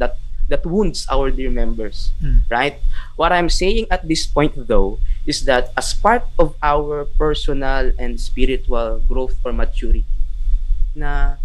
that 0.00 0.16
that 0.48 0.62
wounds 0.62 1.06
our 1.10 1.30
dear 1.30 1.50
members, 1.50 2.14
Mm. 2.22 2.46
right? 2.48 2.78
What 3.18 3.32
I'm 3.32 3.50
saying 3.50 3.90
at 3.90 4.06
this 4.06 4.26
point 4.26 4.54
though 4.56 4.98
is 5.26 5.42
that 5.44 5.74
as 5.74 5.90
part 5.90 6.22
of 6.38 6.54
our 6.62 7.04
personal 7.18 7.90
and 7.98 8.14
spiritual 8.16 9.02
growth 9.10 9.34
or 9.42 9.50
maturity 9.50 10.06
na 10.94 11.36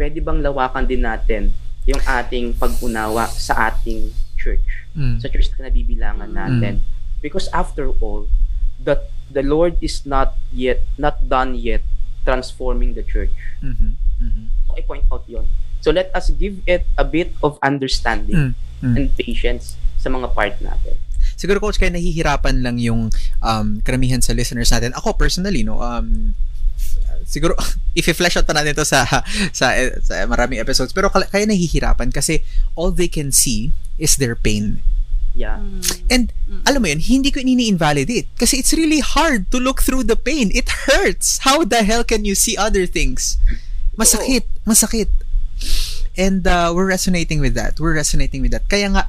pwede 0.00 0.24
bang 0.24 0.40
lawakan 0.40 0.88
din 0.88 1.04
natin 1.04 1.52
yung 1.84 2.00
ating 2.08 2.56
pag-unawa 2.56 3.28
sa 3.28 3.68
ating 3.68 4.10
church 4.38 4.64
Mm. 4.96 5.20
sa 5.20 5.28
church 5.28 5.48
na 5.56 5.68
nabibilangan 5.68 6.28
natin. 6.28 6.80
Because 7.20 7.46
after 7.52 7.88
all, 8.02 8.26
the 8.76 8.98
the 9.30 9.40
Lord 9.40 9.78
is 9.80 10.04
not 10.04 10.34
yet 10.50 10.82
not 10.98 11.22
done 11.24 11.54
yet 11.56 11.80
transforming 12.26 12.92
the 12.92 13.02
church. 13.02 13.32
Mhm, 13.64 13.96
mhm. 14.20 14.44
So 14.66 14.76
I 14.76 14.82
point 14.84 15.06
out 15.08 15.24
yon. 15.26 15.46
So 15.82 15.90
let 15.90 16.14
us 16.14 16.30
give 16.30 16.62
it 16.64 16.86
a 16.94 17.02
bit 17.02 17.34
of 17.42 17.58
understanding 17.60 18.54
Mm, 18.80 18.86
mm. 18.86 18.94
and 18.96 19.06
patience. 19.18 19.74
sa 20.02 20.10
mga 20.10 20.34
part 20.34 20.58
natin. 20.58 20.98
Siguro 21.38 21.62
coach 21.62 21.78
kaya 21.78 21.94
nahihirapan 21.94 22.58
lang 22.58 22.82
yung 22.82 23.14
um, 23.38 23.78
karamihan 23.86 24.18
sa 24.18 24.34
listeners 24.34 24.74
natin. 24.74 24.90
Ako 24.98 25.14
personally 25.14 25.62
no, 25.62 25.78
um, 25.78 26.34
siguro 27.22 27.54
if-flesh 27.94 28.34
out 28.34 28.42
pa 28.42 28.50
natin 28.50 28.74
to 28.74 28.82
sa 28.82 29.06
sa 29.58 29.70
sa 30.02 30.26
maraming 30.26 30.58
episodes 30.58 30.90
pero 30.90 31.06
kaya 31.06 31.46
nahihirapan 31.46 32.10
kasi 32.10 32.42
all 32.74 32.90
they 32.90 33.06
can 33.06 33.30
see 33.30 33.70
is 33.94 34.18
their 34.18 34.34
pain. 34.34 34.82
Yeah. 35.38 35.62
And 36.10 36.34
alam 36.68 36.82
mo 36.82 36.90
yun, 36.90 37.00
hindi 37.00 37.30
ko 37.30 37.40
ini-invalidate 37.40 38.26
kasi 38.36 38.58
it's 38.58 38.74
really 38.74 39.00
hard 39.00 39.48
to 39.54 39.62
look 39.62 39.86
through 39.86 40.10
the 40.10 40.18
pain. 40.18 40.50
It 40.50 40.90
hurts. 40.90 41.46
How 41.46 41.62
the 41.62 41.86
hell 41.86 42.02
can 42.02 42.26
you 42.26 42.34
see 42.34 42.58
other 42.58 42.90
things? 42.90 43.38
Masakit, 43.94 44.44
masakit. 44.66 45.08
And 46.16 46.46
uh, 46.46 46.72
we're 46.74 46.86
resonating 46.86 47.40
with 47.40 47.54
that. 47.54 47.80
We're 47.80 47.94
resonating 47.94 48.42
with 48.42 48.52
that. 48.52 48.68
Kaya 48.68 48.88
nga 48.90 49.08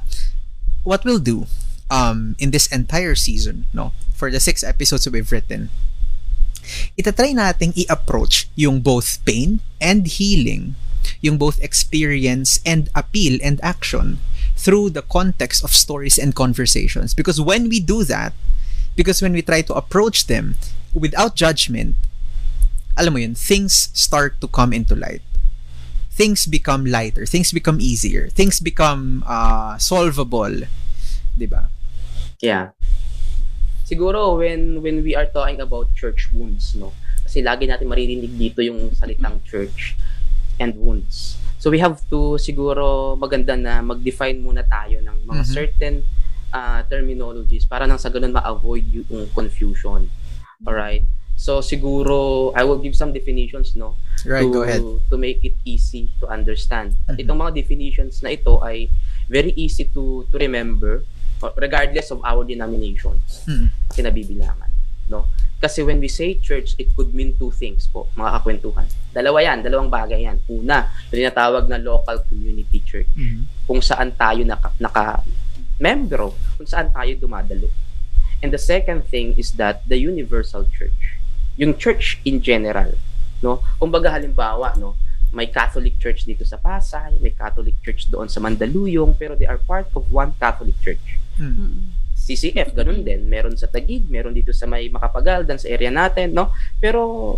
what 0.84 1.04
we'll 1.04 1.18
do 1.18 1.46
um, 1.90 2.36
in 2.38 2.50
this 2.50 2.66
entire 2.68 3.14
season, 3.14 3.66
no, 3.72 3.92
for 4.14 4.30
the 4.30 4.40
six 4.40 4.62
episodes 4.62 5.08
we've 5.08 5.30
written, 5.32 5.70
itatry 6.96 7.34
nating 7.36 7.76
i-approach 7.76 8.48
yung 8.54 8.80
both 8.80 9.20
pain 9.24 9.60
and 9.80 10.06
healing, 10.06 10.76
yung 11.20 11.36
both 11.36 11.60
experience 11.60 12.60
and 12.64 12.88
appeal 12.94 13.38
and 13.42 13.60
action 13.62 14.20
through 14.56 14.88
the 14.88 15.02
context 15.02 15.64
of 15.64 15.72
stories 15.72 16.16
and 16.16 16.34
conversations. 16.34 17.12
Because 17.12 17.40
when 17.40 17.68
we 17.68 17.80
do 17.80 18.04
that, 18.04 18.32
because 18.96 19.20
when 19.20 19.32
we 19.32 19.42
try 19.42 19.60
to 19.62 19.74
approach 19.74 20.26
them 20.26 20.54
without 20.94 21.34
judgment, 21.36 21.96
alam 22.96 23.12
mo 23.12 23.18
yun, 23.18 23.34
things 23.34 23.90
start 23.92 24.40
to 24.40 24.48
come 24.48 24.72
into 24.72 24.94
light. 24.94 25.20
Things 26.14 26.46
become 26.46 26.86
lighter, 26.86 27.26
things 27.26 27.50
become 27.50 27.82
easier, 27.82 28.30
things 28.30 28.62
become 28.62 29.26
uh, 29.26 29.74
solvable. 29.82 30.62
'Di 31.34 31.46
ba? 31.50 31.66
Yeah. 32.38 32.70
Siguro 33.84 34.38
when 34.38 34.80
when 34.80 35.02
we 35.02 35.12
are 35.18 35.26
talking 35.26 35.58
about 35.60 35.90
church 35.92 36.30
wounds, 36.30 36.72
no. 36.78 36.94
Kasi 37.26 37.42
lagi 37.42 37.66
natin 37.66 37.90
maririnig 37.90 38.30
dito 38.38 38.62
yung 38.62 38.94
salitang 38.94 39.42
church 39.42 39.98
and 40.62 40.78
wounds. 40.78 41.36
So 41.58 41.72
we 41.72 41.82
have 41.82 41.98
to 42.12 42.38
siguro 42.38 43.16
maganda 43.18 43.58
na 43.58 43.82
mag-define 43.82 44.38
muna 44.38 44.62
tayo 44.64 45.00
ng 45.02 45.26
mga 45.26 45.42
Mhm. 45.42 45.50
certain 45.50 45.94
uh, 46.54 46.80
terminologies 46.86 47.66
para 47.66 47.88
nang 47.88 47.98
sa 47.98 48.12
ganun 48.12 48.30
ma-avoid 48.30 48.86
yung 48.86 49.26
confusion. 49.34 50.06
Alright? 50.62 51.02
So 51.34 51.60
siguro 51.60 52.50
I 52.54 52.62
will 52.62 52.78
give 52.78 52.94
some 52.94 53.10
definitions 53.10 53.74
no 53.74 53.98
Right, 54.24 54.40
to, 54.40 54.50
go 54.50 54.62
ahead. 54.62 54.80
to 54.80 55.16
make 55.18 55.42
it 55.42 55.58
easy 55.62 56.08
to 56.18 56.26
understand. 56.26 56.96
At 57.04 57.18
Mhm. 57.18 57.22
itong 57.26 57.38
mga 57.38 57.52
definitions 57.54 58.22
na 58.22 58.32
ito 58.32 58.62
ay 58.62 58.88
very 59.26 59.52
easy 59.54 59.84
to 59.90 60.24
to 60.30 60.36
remember 60.36 61.02
uh, 61.40 61.52
regardless 61.58 62.08
of 62.08 62.22
our 62.24 62.40
denominations 62.42 63.44
Mm. 63.44 63.68
kasi 63.90 64.00
nabibilangan. 64.00 64.70
No? 65.06 65.28
Kasi 65.60 65.80
when 65.80 66.00
we 66.00 66.08
say 66.08 66.36
church, 66.36 66.72
it 66.76 66.92
could 66.92 67.12
mean 67.12 67.36
two 67.36 67.48
things 67.50 67.88
po, 67.88 68.08
mga 68.14 68.40
kakwentuhan. 68.40 68.84
Dalawa 69.12 69.38
yan, 69.40 69.58
dalawang 69.60 69.88
bagay 69.88 70.24
yan. 70.24 70.36
Una, 70.46 70.88
yung 71.08 71.18
tinatawag 71.20 71.68
na 71.68 71.76
local 71.76 72.20
community 72.24 72.80
church, 72.80 73.08
Mhm. 73.12 73.44
kung 73.64 73.80
saan 73.80 74.12
tayo 74.12 74.44
naka, 74.44 74.72
naka 74.78 75.20
membro, 75.76 76.32
kung 76.56 76.68
saan 76.68 76.88
tayo 76.88 77.12
dumadalo. 77.16 77.68
And 78.40 78.52
the 78.52 78.60
second 78.60 79.08
thing 79.08 79.32
is 79.36 79.56
that 79.56 79.84
the 79.88 79.96
universal 79.96 80.68
church, 80.68 81.13
yung 81.54 81.78
church 81.78 82.18
in 82.26 82.42
general, 82.42 82.94
no? 83.42 83.62
Kumbaga 83.78 84.10
halimbawa, 84.10 84.74
no, 84.78 84.98
may 85.34 85.50
Catholic 85.50 85.98
church 85.98 86.26
dito 86.26 86.46
sa 86.46 86.58
Pasay, 86.58 87.18
may 87.18 87.34
Catholic 87.34 87.74
church 87.82 88.06
doon 88.06 88.30
sa 88.30 88.38
Mandaluyong, 88.38 89.18
pero 89.18 89.34
they 89.34 89.50
are 89.50 89.58
part 89.58 89.90
of 89.98 90.06
one 90.10 90.30
Catholic 90.38 90.78
church. 90.78 91.18
Mm. 91.38 91.90
CCF, 92.14 92.72
ganun 92.72 93.04
din. 93.04 93.26
Meron 93.26 93.58
sa 93.58 93.68
Taguig, 93.68 94.06
meron 94.06 94.32
dito 94.32 94.54
sa 94.54 94.64
may 94.64 94.86
Makapagal, 94.88 95.44
dan 95.44 95.58
sa 95.58 95.68
area 95.68 95.90
natin, 95.90 96.32
no? 96.32 96.54
Pero, 96.78 97.36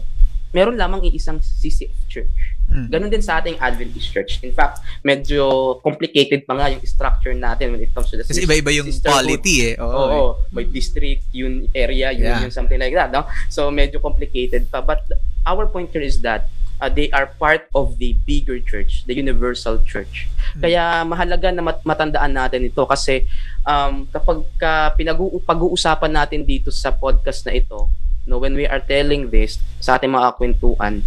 meron 0.52 0.76
lamang 0.76 1.08
iisang 1.08 1.40
CCF 1.40 1.96
church. 2.06 2.56
Mm. 2.66 2.88
Ganun 2.90 3.11
din 3.11 3.23
sa 3.23 3.38
ating 3.38 3.56
Adventist 3.56 4.11
church. 4.11 4.42
In 4.42 4.50
fact, 4.50 4.83
medyo 5.00 5.79
complicated 5.81 6.42
pa 6.42 6.59
nga 6.59 6.66
yung 6.68 6.83
structure 6.83 7.33
natin 7.33 7.72
when 7.72 7.81
it 7.81 7.94
comes 7.94 8.11
to 8.11 8.18
the 8.18 8.26
Kasi 8.26 8.42
iba-iba 8.42 8.74
yung 8.74 8.90
polity 9.00 9.72
eh. 9.72 9.74
Oo. 9.79 9.87
Oo, 9.87 10.22
may 10.50 10.66
district, 10.66 11.31
yun 11.31 11.70
area, 11.72 12.11
yun, 12.11 12.26
Yeah. 12.26 12.42
yun, 12.42 12.50
something 12.50 12.76
like 12.76 12.92
that, 12.92 13.14
no? 13.14 13.24
So, 13.48 13.70
medyo 13.70 14.02
complicated 14.02 14.66
pa. 14.66 14.83
But 14.83 15.07
our 15.46 15.70
point 15.70 15.94
here 15.94 16.02
is 16.02 16.20
that 16.26 16.50
uh, 16.81 16.90
they 16.90 17.09
are 17.14 17.33
part 17.38 17.68
of 17.72 17.96
the 18.02 18.18
bigger 18.26 18.61
church, 18.61 19.07
the 19.07 19.14
universal 19.14 19.81
church. 19.87 20.29
Hmm. 20.57 20.66
Kaya 20.66 20.83
mahalaga 21.07 21.48
na 21.55 21.62
mat- 21.62 21.85
matandaan 21.87 22.33
natin 22.35 22.66
ito 22.66 22.83
kasi 22.85 23.24
um, 23.64 24.05
kapag 24.11 24.44
ka 24.59 24.92
pinag- 24.98 25.42
pag-uusapan 25.46 26.12
natin 26.12 26.42
dito 26.44 26.68
sa 26.74 26.92
podcast 26.92 27.46
na 27.46 27.57
ito, 27.57 27.88
no, 28.26 28.42
when 28.42 28.59
we 28.59 28.66
are 28.66 28.83
telling 28.83 29.31
this 29.31 29.62
sa 29.79 29.96
ating 29.96 30.11
mga 30.12 30.35
kwentuhan, 30.37 31.00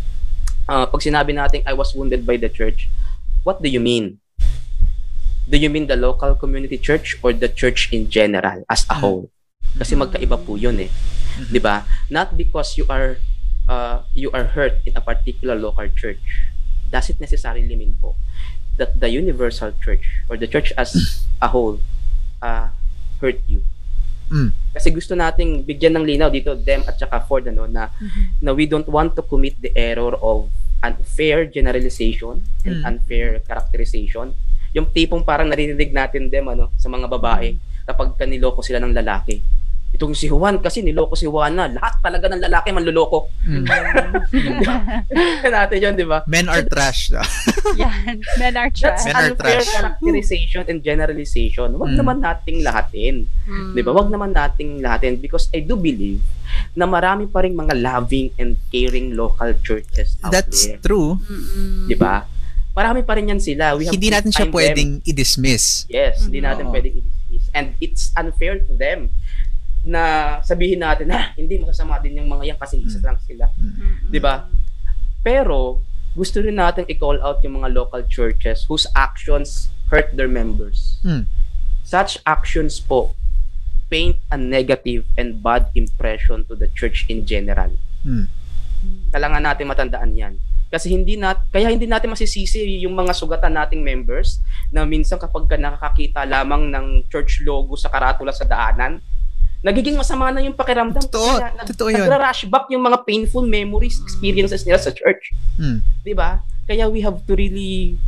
uh, 0.70 0.86
pag 0.86 1.02
sinabi 1.02 1.34
natin, 1.34 1.66
I 1.66 1.74
was 1.74 1.98
wounded 1.98 2.24
by 2.24 2.38
the 2.38 2.48
church, 2.48 2.88
what 3.44 3.60
do 3.60 3.68
you 3.68 3.82
mean? 3.82 4.22
Do 5.50 5.58
you 5.58 5.70
mean 5.70 5.90
the 5.90 5.98
local 5.98 6.38
community 6.38 6.78
church 6.78 7.18
or 7.26 7.34
the 7.34 7.50
church 7.50 7.90
in 7.90 8.14
general 8.14 8.62
as 8.70 8.86
a 8.86 9.02
whole? 9.02 9.34
Kasi 9.82 9.98
magkaiba 9.98 10.38
po 10.46 10.54
yun 10.54 10.78
eh. 10.78 10.94
Mhm. 11.42 11.50
'Di 11.50 11.60
ba? 11.62 11.90
Not 12.14 12.38
because 12.38 12.78
you 12.78 12.86
are 12.86 13.18
uh, 13.66 14.06
you 14.14 14.30
are 14.30 14.54
hurt 14.54 14.78
in 14.86 14.94
a 14.94 15.02
particular 15.02 15.58
local 15.58 15.90
church. 15.90 16.22
Does 16.94 17.10
it 17.10 17.18
necessarily 17.18 17.74
mean 17.74 17.98
po 17.98 18.14
that 18.78 19.02
the 19.02 19.10
universal 19.10 19.74
church 19.82 20.06
or 20.30 20.38
the 20.38 20.46
church 20.50 20.70
as 20.78 21.26
a 21.42 21.50
whole 21.50 21.82
uh, 22.46 22.70
hurt 23.18 23.42
you? 23.50 23.66
Mm. 24.30 24.50
Kasi 24.72 24.88
gusto 24.94 25.18
nating 25.18 25.66
bigyan 25.66 25.98
ng 25.98 26.06
linaw 26.06 26.30
dito 26.30 26.54
them 26.54 26.86
at 26.86 26.96
saka 26.96 27.20
Ford 27.26 27.44
ano 27.50 27.66
na 27.66 27.90
na 28.40 28.54
we 28.54 28.70
don't 28.70 28.88
want 28.88 29.18
to 29.18 29.26
commit 29.26 29.58
the 29.58 29.74
error 29.74 30.14
of 30.22 30.48
unfair 30.80 31.50
generalization 31.50 32.40
and 32.64 32.76
Mm. 32.80 32.88
unfair 32.88 33.42
characterization. 33.44 34.32
Yung 34.72 34.88
tipong 34.88 35.26
parang 35.26 35.50
naririnig 35.50 35.92
natin 35.92 36.30
them 36.30 36.48
ano 36.48 36.70
sa 36.78 36.88
mga 36.88 37.10
babae 37.10 37.58
kapag 37.84 38.16
kaniloko 38.16 38.62
sila 38.62 38.78
ng 38.80 38.94
lalaki. 38.94 39.42
Itong 40.00 40.16
si 40.16 40.32
Juan 40.32 40.64
kasi 40.64 40.80
niloko 40.80 41.12
si 41.12 41.28
Juana. 41.28 41.68
Lahat 41.68 42.00
talaga 42.00 42.32
ng 42.32 42.40
lalaki 42.40 42.72
manluloko. 42.72 43.28
Mm. 43.44 43.68
natin 45.52 45.78
yun, 45.78 45.94
di 45.94 46.08
ba? 46.08 46.24
Men 46.24 46.48
are 46.48 46.64
trash. 46.64 47.12
no? 47.12 47.20
Yan. 47.76 48.24
Men 48.40 48.56
are 48.56 48.72
That's 48.72 48.80
trash. 48.80 49.04
Men 49.04 49.12
are 49.14 49.28
unfair 49.30 49.60
trash. 49.60 49.68
characterization 49.70 50.64
and 50.66 50.80
generalization. 50.80 51.76
Huwag 51.76 51.92
Mm. 51.92 52.00
naman 52.00 52.18
nating 52.22 52.64
lahatin. 52.64 53.16
Mm. 53.44 53.76
Di 53.76 53.82
ba? 53.84 53.92
Wag 53.92 54.08
naman 54.08 54.32
nating 54.32 54.80
lahatin 54.80 55.20
because 55.20 55.52
I 55.52 55.62
do 55.62 55.76
believe 55.76 56.24
na 56.74 56.88
marami 56.88 57.28
pa 57.28 57.44
rin 57.44 57.52
mga 57.52 57.76
loving 57.76 58.32
and 58.36 58.56
caring 58.70 59.14
local 59.14 59.52
churches 59.60 60.16
out 60.24 60.32
That's 60.32 60.64
there. 60.66 60.80
true. 60.80 61.20
Di 61.86 61.94
ba? 61.94 62.24
Marami 62.72 63.04
pa 63.04 63.20
rin 63.20 63.28
yan 63.28 63.44
sila. 63.44 63.76
We 63.76 63.84
have 63.84 63.94
Hindi 63.94 64.08
to 64.08 64.16
natin 64.16 64.32
siya 64.32 64.48
find 64.48 64.48
them. 64.48 64.56
pwedeng 64.56 64.92
i-dismiss. 65.04 65.84
Yes, 65.88 66.24
hindi 66.24 66.40
Mhm. 66.40 66.48
natin 66.48 66.66
pwedeng 66.72 66.96
i-dismiss. 66.96 67.46
And 67.52 67.76
it's 67.78 68.16
unfair 68.16 68.62
to 68.62 68.74
them 68.74 69.12
na 69.86 70.38
sabihin 70.44 70.84
natin, 70.84 71.08
ah, 71.12 71.32
hindi 71.34 71.60
masasama 71.60 72.00
din 72.00 72.20
yung 72.20 72.30
mga 72.30 72.54
yan 72.54 72.60
kasi 72.60 72.84
isa 72.84 73.00
Mm. 73.00 73.06
lang 73.06 73.18
sila. 73.24 73.46
Mm-mm. 73.56 74.12
Di 74.12 74.20
ba? 74.20 74.48
Pero, 75.24 75.80
gusto 76.14 76.42
rin 76.42 76.58
natin 76.58 76.84
i-call 76.90 77.22
out 77.22 77.40
yung 77.44 77.64
mga 77.64 77.72
local 77.72 78.04
churches 78.08 78.66
whose 78.68 78.90
actions 78.98 79.70
hurt 79.88 80.12
their 80.16 80.30
members. 80.30 81.00
Mm. 81.06 81.26
Such 81.86 82.20
actions 82.26 82.78
po 82.78 83.16
paint 83.90 84.22
a 84.30 84.38
negative 84.38 85.02
and 85.18 85.42
bad 85.42 85.74
impression 85.74 86.46
to 86.46 86.54
the 86.54 86.70
church 86.78 87.10
in 87.10 87.26
general. 87.26 87.74
Mm. 88.06 88.30
Kailangan 89.10 89.42
natin 89.42 89.66
matandaan 89.66 90.14
yan. 90.14 90.34
Kasi 90.70 90.94
hindi 90.94 91.18
nat 91.18 91.50
kaya 91.50 91.74
hindi 91.74 91.90
natin 91.90 92.14
masisisi 92.14 92.62
yung 92.86 92.94
mga 92.94 93.18
sugatan 93.18 93.58
nating 93.58 93.82
members 93.82 94.38
na 94.70 94.86
minsan 94.86 95.18
kapag 95.18 95.50
ka 95.50 95.58
nakakakita 95.58 96.30
lamang 96.30 96.70
ng 96.70 97.10
church 97.10 97.42
logo 97.42 97.74
sa 97.74 97.90
karatula 97.90 98.30
sa 98.30 98.46
daanan, 98.46 99.02
nagiging 99.60 100.00
masama 100.00 100.32
na 100.32 100.40
yung 100.40 100.56
pakiramdam. 100.56 101.04
Totoo, 101.04 101.40
nag- 101.40 101.68
totoo 101.76 101.90
yun. 101.92 102.08
Nagra-rush 102.08 102.48
back 102.48 102.72
yung 102.72 102.84
mga 102.84 103.04
painful 103.04 103.44
memories, 103.44 104.00
experiences 104.00 104.64
nila 104.64 104.80
sa 104.80 104.92
church. 104.96 105.36
Mm. 105.60 105.84
'Di 106.04 106.14
ba? 106.16 106.40
Kaya 106.70 106.88
we 106.88 107.04
have 107.04 107.20
to 107.28 107.34
really 107.36 108.00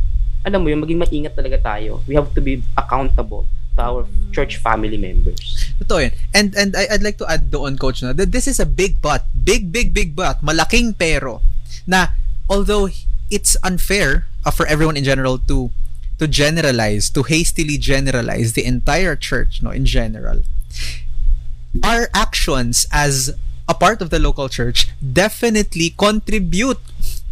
alam 0.42 0.66
mo 0.66 0.68
yun, 0.70 0.82
maging 0.82 0.98
maingat 0.98 1.38
talaga 1.38 1.58
tayo. 1.62 2.02
We 2.06 2.18
have 2.18 2.34
to 2.34 2.42
be 2.42 2.62
accountable 2.74 3.46
to 3.78 3.80
our 3.80 4.02
church 4.34 4.58
family 4.58 4.98
members. 4.98 5.38
Totoo 5.78 6.10
yun. 6.10 6.12
And, 6.34 6.54
and 6.58 6.74
I, 6.74 6.98
I'd 6.98 7.02
like 7.02 7.18
to 7.22 7.26
add 7.30 7.50
doon, 7.50 7.78
Coach, 7.78 8.02
na 8.02 8.12
that 8.12 8.34
this 8.34 8.46
is 8.46 8.58
a 8.58 8.66
big 8.66 9.00
but. 9.00 9.24
Big, 9.32 9.70
big, 9.70 9.94
big 9.94 10.18
but. 10.18 10.42
Malaking 10.42 10.98
pero. 10.98 11.40
Na, 11.86 12.18
although 12.50 12.90
it's 13.30 13.56
unfair 13.62 14.26
uh, 14.44 14.50
for 14.50 14.66
everyone 14.66 14.96
in 14.96 15.04
general 15.04 15.38
to 15.46 15.70
to 16.18 16.26
generalize, 16.28 17.10
to 17.10 17.22
hastily 17.22 17.78
generalize 17.78 18.52
the 18.52 18.66
entire 18.66 19.16
church, 19.16 19.62
no, 19.62 19.70
in 19.70 19.86
general. 19.86 20.42
Our 21.80 22.12
actions 22.12 22.84
as 22.92 23.32
a 23.68 23.74
part 23.74 24.02
of 24.02 24.10
the 24.10 24.20
local 24.20 24.48
church 24.48 24.92
definitely 25.00 25.94
contribute 25.96 26.78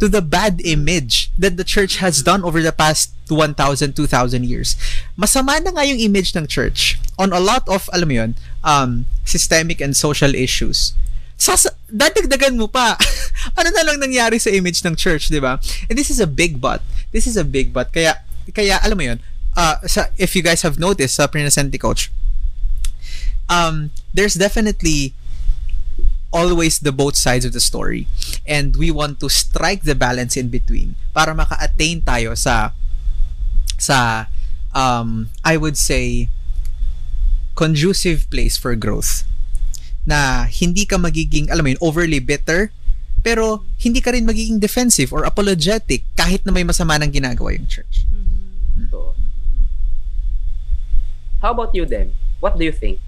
to 0.00 0.08
the 0.08 0.22
bad 0.24 0.64
image 0.64 1.28
that 1.36 1.60
the 1.60 1.64
church 1.64 2.00
has 2.00 2.22
done 2.24 2.42
over 2.42 2.62
the 2.62 2.72
past 2.72 3.12
1,000, 3.28 3.92
2,000 3.94 4.44
years. 4.48 4.76
Masama 5.18 5.60
na 5.60 5.76
nga 5.76 5.84
yung 5.84 6.00
image 6.00 6.34
ng 6.34 6.48
church 6.48 6.98
on 7.18 7.32
a 7.36 7.40
lot 7.40 7.68
of, 7.68 7.90
alam 7.92 8.08
mo 8.08 8.14
yun, 8.14 8.30
um, 8.64 9.04
systemic 9.24 9.80
and 9.80 9.94
social 9.94 10.34
issues. 10.34 10.96
Sas 11.36 11.68
dadagdagan 11.92 12.56
mo 12.56 12.68
pa. 12.68 12.96
ano 13.60 13.68
na 13.72 13.84
lang 13.84 14.00
nangyari 14.00 14.40
sa 14.40 14.48
image 14.48 14.80
ng 14.84 14.96
church, 14.96 15.28
di 15.28 15.40
ba? 15.40 15.60
And 15.88 15.96
this 15.96 16.08
is 16.08 16.20
a 16.20 16.28
big 16.28 16.60
but. 16.60 16.80
This 17.12 17.28
is 17.28 17.36
a 17.36 17.44
big 17.44 17.72
but. 17.76 17.92
Kaya, 17.92 18.24
kaya 18.56 18.80
alam 18.80 18.96
mo 18.96 19.04
yun, 19.04 19.18
uh, 19.56 19.76
sa, 19.84 20.08
if 20.16 20.32
you 20.32 20.40
guys 20.40 20.64
have 20.64 20.80
noticed 20.80 21.20
sa 21.20 21.28
Prinascenti 21.28 21.76
Coach, 21.76 22.08
um, 23.50 23.90
there's 24.14 24.34
definitely 24.34 25.12
always 26.32 26.78
the 26.78 26.94
both 26.94 27.18
sides 27.18 27.44
of 27.44 27.52
the 27.52 27.60
story. 27.60 28.06
And 28.46 28.76
we 28.78 28.90
want 28.90 29.18
to 29.20 29.28
strike 29.28 29.82
the 29.82 29.98
balance 29.98 30.38
in 30.38 30.48
between 30.48 30.94
para 31.12 31.34
maka-attain 31.34 32.06
tayo 32.06 32.38
sa 32.38 32.72
sa 33.76 34.30
um 34.70 35.28
I 35.42 35.58
would 35.58 35.74
say 35.74 36.30
conducive 37.58 38.30
place 38.30 38.54
for 38.56 38.78
growth 38.78 39.26
na 40.06 40.46
hindi 40.48 40.86
ka 40.86 40.96
magiging 40.96 41.50
alam 41.50 41.66
mo 41.66 41.70
yun 41.74 41.82
overly 41.82 42.22
bitter 42.22 42.72
pero 43.20 43.66
hindi 43.76 44.00
ka 44.00 44.16
rin 44.16 44.24
magiging 44.24 44.62
defensive 44.62 45.12
or 45.12 45.28
apologetic 45.28 46.06
kahit 46.16 46.40
na 46.46 46.54
may 46.54 46.64
masama 46.64 46.96
nang 46.96 47.12
ginagawa 47.12 47.52
yung 47.52 47.68
church. 47.68 48.08
So, 48.88 49.12
how 51.44 51.52
about 51.52 51.76
you 51.76 51.84
then? 51.84 52.16
What 52.40 52.56
do 52.56 52.64
you 52.64 52.72
think? 52.72 53.04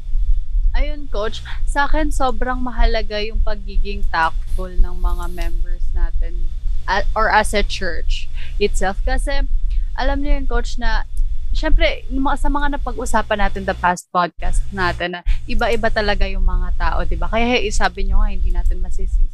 Ayun, 0.73 1.05
coach. 1.13 1.45
Sa 1.69 1.85
akin, 1.85 2.09
sobrang 2.09 2.57
mahalaga 2.57 3.21
yung 3.21 3.45
pagiging 3.45 4.01
tactful 4.09 4.73
ng 4.73 4.97
mga 4.97 5.25
members 5.29 5.85
natin 5.93 6.49
at, 6.89 7.05
or 7.13 7.29
as 7.29 7.53
a 7.53 7.61
church 7.61 8.25
itself. 8.57 8.97
Kasi, 9.05 9.45
alam 9.93 10.25
niyo 10.25 10.41
yun, 10.41 10.49
coach, 10.49 10.81
na 10.81 11.05
syempre, 11.53 12.09
sa 12.41 12.49
mga 12.49 12.81
napag-usapan 12.81 13.39
natin 13.45 13.69
the 13.69 13.77
past 13.77 14.09
podcast 14.09 14.65
natin, 14.73 15.21
na 15.21 15.23
iba-iba 15.45 15.93
talaga 15.93 16.25
yung 16.25 16.45
mga 16.45 16.73
tao, 16.81 17.05
di 17.05 17.21
ba? 17.21 17.29
Kaya 17.29 17.61
eh, 17.61 17.69
sabi 17.69 18.09
nyo 18.09 18.25
nga, 18.25 18.33
hindi 18.33 18.49
natin 18.49 18.81
masisisi 18.81 19.32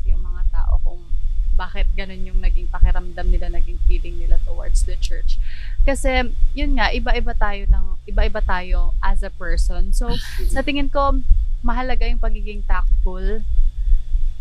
bakit 1.59 1.91
ganun 1.99 2.23
yung 2.23 2.39
naging 2.39 2.71
pakiramdam 2.71 3.27
nila, 3.27 3.51
naging 3.51 3.83
feeling 3.91 4.23
nila 4.23 4.39
towards 4.47 4.87
the 4.87 4.95
church. 5.03 5.43
Kasi, 5.83 6.31
yun 6.55 6.79
nga, 6.79 6.95
iba-iba 6.95 7.35
tayo 7.35 7.67
ng, 7.67 7.87
iba-iba 8.07 8.39
tayo 8.39 8.95
as 9.03 9.27
a 9.27 9.35
person. 9.35 9.91
So, 9.91 10.15
sa 10.55 10.63
tingin 10.63 10.87
ko, 10.87 11.19
mahalaga 11.67 12.07
yung 12.07 12.23
pagiging 12.23 12.63
tactful 12.63 13.43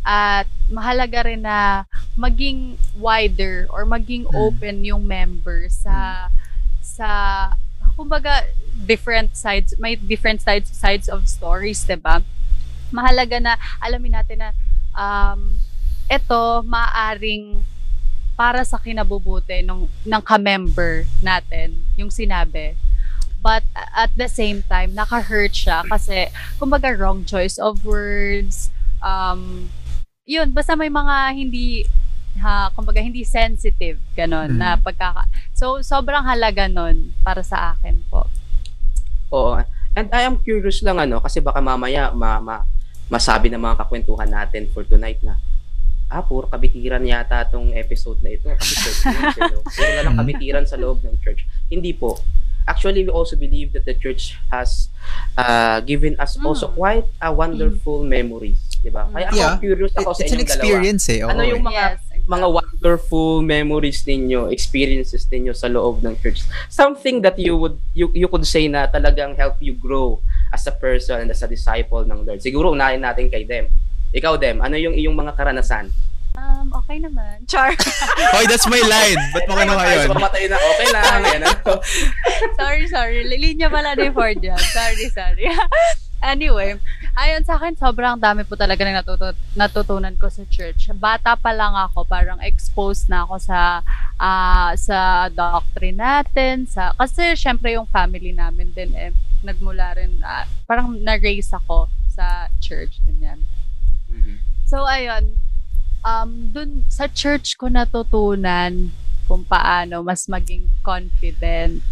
at 0.08 0.48
mahalaga 0.72 1.28
rin 1.28 1.44
na 1.44 1.84
maging 2.16 2.80
wider 2.96 3.68
or 3.68 3.84
maging 3.84 4.24
Mm. 4.30 4.40
open 4.40 4.76
yung 4.88 5.04
member 5.04 5.68
sa 5.68 6.30
sa 6.80 7.10
kumbaga 8.00 8.48
different 8.88 9.36
sides 9.36 9.76
may 9.82 10.00
different 10.00 10.40
sides 10.40 10.72
sides 10.72 11.12
of 11.12 11.28
stories 11.28 11.84
'di 11.84 12.00
ba 12.00 12.24
mahalaga 12.88 13.42
na 13.42 13.60
alamin 13.84 14.16
natin 14.16 14.48
na 14.48 14.50
um 14.96 15.60
ito 16.08 16.42
maaring 16.64 17.62
para 18.34 18.62
sa 18.62 18.78
kinabubuti 18.78 19.62
ng 19.62 19.86
ng 20.04 20.22
ka-member 20.22 21.04
natin 21.20 21.74
yung 21.96 22.08
sinabi 22.08 22.78
but 23.38 23.62
at 23.94 24.10
the 24.16 24.30
same 24.30 24.62
time 24.66 24.94
naka-hurt 24.94 25.52
siya 25.52 25.84
kasi 25.86 26.30
kumbaga 26.56 26.94
wrong 26.94 27.22
choice 27.24 27.58
of 27.58 27.82
words 27.84 28.70
um 29.02 29.68
yun 30.24 30.50
basta 30.50 30.74
may 30.74 30.90
mga 30.90 31.16
hindi 31.34 31.84
ha 32.38 32.70
kumbaga 32.72 33.02
hindi 33.02 33.26
sensitive 33.26 33.98
ganon 34.14 34.54
Mhm. 34.54 34.60
na 34.60 34.78
pagkaka 34.78 35.26
so 35.52 35.82
sobrang 35.82 36.22
halaga 36.22 36.70
nun 36.70 37.14
para 37.22 37.42
sa 37.42 37.74
akin 37.74 38.00
po 38.08 38.30
Oo. 39.28 39.60
And 39.92 40.08
I 40.14 40.24
am 40.24 40.40
curious 40.40 40.80
lang 40.80 41.04
ano 41.04 41.20
kasi 41.20 41.44
baka 41.44 41.60
mamaya 41.60 42.16
ma, 42.16 42.40
ma 42.40 42.64
masabi 43.12 43.52
ng 43.52 43.60
mga 43.60 43.84
kakwentuhan 43.84 44.30
natin 44.30 44.70
for 44.72 44.88
tonight 44.88 45.20
na 45.20 45.36
ah, 46.08 46.22
puro 46.22 46.48
kabitiran 46.48 47.04
yata 47.04 47.44
tong 47.46 47.72
episode 47.72 48.20
na 48.22 48.32
ito. 48.32 48.48
Kasi 48.50 48.74
church 48.76 49.02
news, 49.06 49.36
you 49.36 49.50
know. 49.50 49.62
Puro 49.62 49.90
na 49.90 50.04
lang 50.04 50.16
kabitiran 50.22 50.64
sa 50.64 50.76
loob 50.76 51.02
ng 51.02 51.16
church. 51.20 51.44
Hindi 51.68 51.92
po. 51.92 52.20
Actually, 52.64 53.04
we 53.04 53.10
also 53.10 53.36
believe 53.36 53.72
that 53.72 53.84
the 53.84 53.96
church 53.96 54.36
has 54.50 54.92
uh, 55.36 55.80
given 55.82 56.20
us 56.20 56.36
Mm. 56.36 56.46
also 56.46 56.68
quite 56.70 57.08
a 57.18 57.32
wonderful 57.32 58.04
memories. 58.04 58.60
Di 58.78 58.92
ba? 58.92 59.08
Kaya 59.08 59.32
ako 59.32 59.36
Yeah. 59.36 59.56
curious 59.58 59.94
ako 59.96 60.12
sa 60.12 60.22
It's 60.22 60.32
an 60.32 60.38
inyong 60.38 60.44
dalawa. 60.44 60.60
experience 60.60 61.06
eh. 61.08 61.20
oo 61.24 61.30
Ano 61.32 61.42
yung 61.42 61.64
eh. 61.64 61.70
mga 61.72 61.84
Yes, 61.88 61.96
exactly. 62.04 62.28
mga 62.28 62.48
wonderful 62.52 63.30
memories 63.40 64.00
ninyo, 64.04 64.52
experiences 64.52 65.24
ninyo 65.26 65.56
sa 65.56 65.68
loob 65.68 66.04
ng 66.04 66.20
church. 66.20 66.44
Something 66.68 67.24
that 67.24 67.40
you 67.40 67.56
would 67.56 67.80
you 67.96 68.12
you 68.12 68.28
could 68.28 68.44
say 68.44 68.68
na 68.68 68.84
talagang 68.86 69.32
help 69.34 69.56
you 69.60 69.72
grow 69.72 70.20
as 70.52 70.68
a 70.68 70.76
person 70.76 71.24
and 71.24 71.32
as 71.32 71.40
a 71.40 71.48
disciple 71.48 72.04
ng 72.04 72.20
Lord. 72.22 72.44
Siguro 72.44 72.76
unahin 72.76 73.00
natin 73.00 73.32
kay 73.32 73.48
Dem. 73.48 73.72
Ikaw 74.16 74.34
Dem, 74.40 74.64
ano 74.64 74.76
yung 74.80 74.96
iyong 74.96 75.16
mga 75.16 75.36
karanasan? 75.36 75.92
um 76.38 76.70
okay 76.70 77.02
naman 77.02 77.42
char 77.50 77.74
Hoy, 78.34 78.46
that's 78.46 78.70
my 78.70 78.80
line. 78.86 79.18
Ba't 79.34 79.50
mo 79.50 79.58
kinuha 79.58 79.84
yun? 79.90 80.06
so 80.06 80.14
mamatay 80.14 80.46
na, 80.46 80.58
okay 80.62 80.88
lang. 80.94 81.04
Yan, 81.26 81.42
ano. 81.50 81.74
sorry, 82.62 82.86
sorry. 82.86 83.26
Linya 83.26 83.68
pala 83.74 83.98
ni 83.98 84.14
Ford 84.14 84.38
yan. 84.38 84.60
Sorry, 84.60 85.10
sorry. 85.10 85.50
anyway, 86.34 86.78
ayon 87.18 87.42
sa 87.42 87.58
akin, 87.58 87.74
sobrang 87.74 88.22
dami 88.22 88.46
po 88.46 88.54
talaga 88.54 88.86
na 88.86 89.02
natutu- 89.02 89.42
natutunan 89.58 90.14
ko 90.22 90.30
sa 90.30 90.46
church. 90.54 90.94
Bata 90.94 91.34
pa 91.34 91.50
lang 91.58 91.74
ako, 91.74 92.06
parang 92.06 92.38
exposed 92.46 93.10
na 93.10 93.26
ako 93.26 93.42
sa 93.42 93.82
ah, 94.22 94.78
sa 94.78 95.30
doctrine 95.34 95.98
natin. 95.98 96.70
Sa, 96.70 96.94
kasi 96.94 97.34
syempre 97.34 97.74
yung 97.74 97.90
family 97.90 98.34
namin 98.34 98.70
din 98.78 98.94
eh, 98.94 99.10
nagmula 99.42 99.98
rin, 99.98 100.22
ah, 100.22 100.46
parang 100.70 100.94
na-raise 101.02 101.50
ako 101.50 101.90
sa 102.14 102.46
church. 102.62 103.02
Ganyan. 103.06 103.42
So, 104.68 104.84
ayun. 104.84 105.40
Um, 106.04 106.52
dun 106.52 106.88
sa 106.88 107.10
church 107.12 107.60
ko 107.60 107.68
natutunan 107.68 108.92
kung 109.28 109.44
paano 109.44 110.06
mas 110.06 110.24
maging 110.32 110.72
confident 110.80 111.84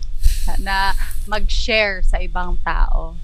na 0.64 0.96
mag-share 1.28 2.00
sa 2.06 2.22
ibang 2.22 2.56
tao. 2.64 3.18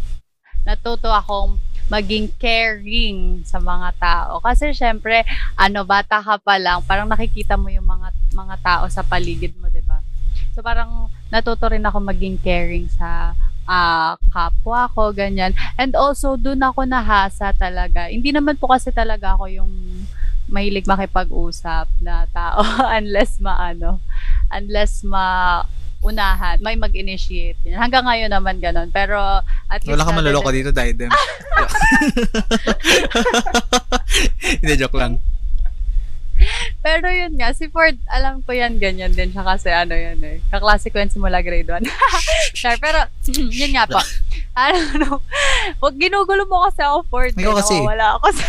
Natuto 0.67 1.09
akong 1.09 1.57
maging 1.91 2.31
caring 2.39 3.43
sa 3.43 3.59
mga 3.59 3.91
tao. 3.99 4.39
Kasi 4.39 4.71
syempre, 4.71 5.27
ano, 5.59 5.83
bata 5.83 6.23
ka 6.23 6.39
pa 6.39 6.55
lang, 6.55 6.79
parang 6.87 7.07
nakikita 7.11 7.59
mo 7.59 7.67
yung 7.67 7.87
mga 7.87 8.15
mga 8.31 8.55
tao 8.63 8.83
sa 8.87 9.03
paligid 9.03 9.51
mo, 9.59 9.67
'di 9.67 9.83
ba? 9.83 9.99
So 10.55 10.63
parang 10.63 11.11
natuto 11.27 11.67
rin 11.67 11.83
ako 11.83 11.99
maging 11.99 12.39
caring 12.39 12.87
sa 12.87 13.35
ah, 13.71 14.19
kapwa 14.35 14.91
ko, 14.91 15.15
ganyan. 15.15 15.55
And 15.79 15.95
also, 15.95 16.35
dun 16.35 16.59
ako 16.59 16.83
nahasa 16.83 17.55
talaga. 17.55 18.11
Hindi 18.11 18.35
naman 18.35 18.59
po 18.59 18.67
kasi 18.67 18.91
talaga 18.91 19.39
ako 19.39 19.47
yung 19.47 19.71
mahilig 20.51 20.83
makipag-usap 20.83 21.87
na 22.03 22.27
tao 22.35 22.59
unless 22.99 23.39
maano, 23.39 24.03
unless 24.51 25.07
ma 25.07 25.63
unahan, 26.01 26.57
may 26.59 26.73
mag-initiate. 26.75 27.61
Hanggang 27.71 28.03
ngayon 28.03 28.33
naman 28.33 28.57
ganun. 28.57 28.89
Pero 28.89 29.15
at 29.69 29.85
least 29.85 29.95
Wala 29.95 30.03
ka 30.03 30.11
na- 30.11 30.17
manloloko 30.19 30.49
dito, 30.49 30.73
Daidem. 30.73 31.13
Hindi, 34.59 34.73
joke 34.81 34.97
lang. 34.97 35.21
Pero 36.81 37.13
yun 37.13 37.37
nga, 37.37 37.53
si 37.53 37.69
Ford, 37.69 37.93
alam 38.09 38.41
ko 38.41 38.57
yan, 38.57 38.81
ganyan 38.81 39.13
din 39.13 39.29
siya 39.29 39.45
kasi 39.45 39.69
ano 39.69 39.93
yan 39.93 40.17
eh. 40.25 40.41
Kaklase 40.49 40.89
ko 40.89 40.97
yan 40.97 41.13
simula 41.13 41.45
grade 41.45 41.69
1. 41.69 41.85
Sure, 42.57 42.77
pero 42.81 43.05
yun 43.61 43.77
nga 43.77 43.85
po. 43.85 44.01
Ano, 44.51 45.23
wag 45.79 45.95
ginugulo 45.95 46.43
mo 46.43 46.67
kasi 46.67 46.83
ako, 46.83 47.07
Ford. 47.07 47.31
Ikaw 47.31 47.53
eh. 47.55 47.57
kasi. 47.63 47.75
Nawawala 47.79 48.07
ako 48.19 48.27
sa... 48.35 48.47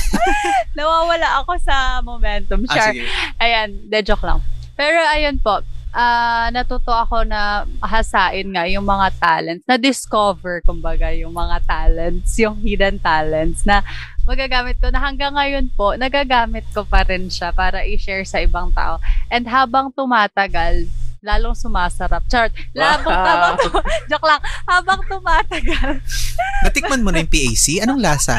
nawawala 0.78 1.28
ako 1.44 1.52
sa 1.60 1.76
momentum. 2.00 2.64
Ah, 2.64 2.72
Sure. 2.72 2.86
sige. 2.96 3.04
Ayan, 3.36 3.68
de 3.92 4.00
joke 4.00 4.24
lang. 4.24 4.40
Pero 4.72 4.96
ayun 5.12 5.36
po, 5.36 5.60
ah 5.92 6.48
natuto 6.48 6.92
ako 6.92 7.28
na 7.28 7.68
hasain 7.84 8.48
nga 8.48 8.64
yung 8.68 8.88
mga 8.88 9.08
talents, 9.20 9.64
na-discover, 9.68 10.64
kumbaga, 10.64 11.12
yung 11.12 11.36
mga 11.36 11.60
talents, 11.68 12.32
yung 12.40 12.56
hidden 12.64 12.96
talents 12.96 13.68
na 13.68 13.84
magagamit 14.28 14.76
ko 14.76 14.92
na 14.92 15.00
hanggang 15.00 15.32
ngayon 15.32 15.72
po, 15.72 15.96
nagagamit 15.96 16.68
ko 16.70 16.84
pa 16.84 17.00
rin 17.02 17.26
siya 17.26 17.48
para 17.50 17.80
i-share 17.82 18.22
sa 18.22 18.38
ibang 18.38 18.68
tao. 18.70 19.00
And 19.26 19.48
habang 19.48 19.88
tumatagal, 19.90 20.84
lalong 21.18 21.56
sumasarap. 21.56 22.22
Chart. 22.28 22.52
Labang, 22.72 23.08
Wow. 23.08 23.24
habang, 23.24 23.54
tum- 23.58 23.86
joke 24.12 24.26
lang, 24.28 24.40
habang 24.64 25.00
tumatagal, 25.02 26.04
Natikman 26.68 27.00
mo 27.00 27.08
na 27.08 27.24
yung 27.24 27.32
PAC? 27.32 27.80
Anong 27.80 27.98
lasa? 27.98 28.36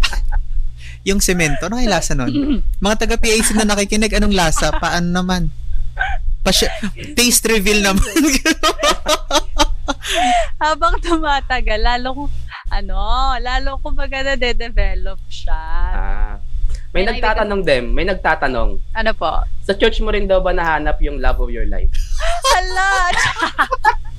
yung 1.08 1.22
semento, 1.22 1.70
anong 1.70 1.86
yung 1.86 1.94
lasa 1.94 2.12
nun? 2.12 2.32
Mga 2.82 2.96
taga-PAC 2.98 3.54
na 3.54 3.64
nakikinig, 3.64 4.12
anong 4.12 4.34
lasa? 4.34 4.74
Paano 4.74 5.06
naman? 5.06 5.54
Pasya- 6.42 6.72
taste 7.14 7.46
reveal 7.46 7.80
naman. 7.80 8.10
habang 10.62 10.94
tumatagal, 11.00 11.80
lalong, 11.80 12.28
ano, 12.70 13.00
lalong 13.38 13.78
kumbaga 13.82 14.22
na-develop 14.22 15.18
siya. 15.28 15.62
Ah, 15.94 16.34
may 16.90 17.06
May 17.06 17.06
Yan, 17.06 17.10
nagtatanong 17.16 17.60
dem, 17.62 17.84
may 17.94 18.06
nagtatanong. 18.06 18.82
Ano 18.98 19.12
po? 19.14 19.46
Sa 19.62 19.78
church 19.78 20.02
mo 20.02 20.10
rin 20.10 20.26
daw 20.26 20.42
ba 20.42 20.50
nahanap 20.50 20.98
yung 20.98 21.22
love 21.22 21.38
of 21.38 21.54
your 21.54 21.66
life? 21.70 21.94
Hala! 22.50 22.90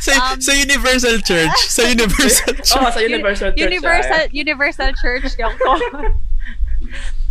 Sa, 0.00 0.12
Um, 0.12 0.36
sa 0.40 0.52
Universal 0.52 1.24
Church. 1.24 1.56
Sa 1.72 1.88
Universal 1.94 2.52
Church. 2.60 2.76
Oo, 2.76 2.90
sa 2.92 3.00
Universal 3.00 3.50
Church. 3.56 3.64
Universal 3.64 4.22
ah. 4.28 4.32
Universal 4.32 4.90
Church 4.92 5.28
yung 5.40 5.56
ko. 5.56 5.72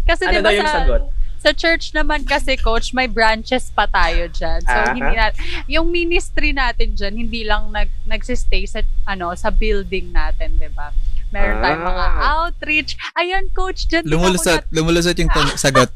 kasi 0.10 0.24
Ano 0.26 0.34
di 0.34 0.38
ba 0.42 0.50
daw 0.50 0.54
yung 0.58 0.66
sa, 0.66 0.78
sagot? 0.82 1.04
Sa 1.44 1.52
church 1.52 1.92
naman 1.92 2.24
kasi 2.24 2.56
coach, 2.56 2.96
may 2.96 3.06
branches 3.06 3.68
pa 3.70 3.84
tayo 3.86 4.32
diyan. 4.32 4.64
So 4.64 4.72
Aha. 4.74 4.96
hindi 4.96 5.14
na 5.14 5.28
yung 5.68 5.92
ministry 5.92 6.56
natin 6.56 6.96
diyan 6.96 7.14
hindi 7.14 7.44
lang 7.44 7.68
nag 7.70 7.92
nagsistay 8.08 8.64
sa 8.64 8.80
ano 9.04 9.36
sa 9.36 9.52
building 9.52 10.10
natin, 10.10 10.56
'di 10.56 10.72
ba? 10.72 10.96
Meron 11.30 11.60
tayong 11.60 11.84
mga 11.84 12.06
Ah. 12.08 12.22
outreach. 12.40 12.92
Ayan 13.14 13.50
coach, 13.52 13.90
diyan 13.90 14.06
Lumulusot. 14.06 14.64
Lumulusot 14.70 15.18
yung 15.18 15.28
tan- 15.28 15.58
sagot. 15.58 15.90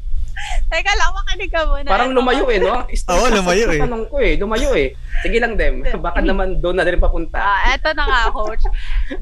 Teka 0.68 0.92
lang, 0.94 1.10
makinig 1.16 1.50
ka 1.50 1.62
muna. 1.64 1.88
Parang 1.88 2.12
lumayo 2.12 2.44
eh, 2.52 2.58
no? 2.60 2.84
Oo, 3.12 3.26
lumayo 3.32 3.66
eh. 3.72 3.80
Tanong 3.80 4.04
ko 4.06 4.16
eh, 4.20 4.34
lumayo 4.36 4.70
eh. 4.76 4.92
Sige 5.24 5.38
lang, 5.40 5.56
Dem. 5.56 5.82
Baka 5.98 6.20
naman 6.20 6.60
doon 6.60 6.76
na 6.78 6.86
rin 6.86 7.00
papunta. 7.00 7.40
Ah, 7.40 7.74
eto 7.74 7.90
na 7.96 8.04
nga, 8.04 8.20
coach. 8.30 8.62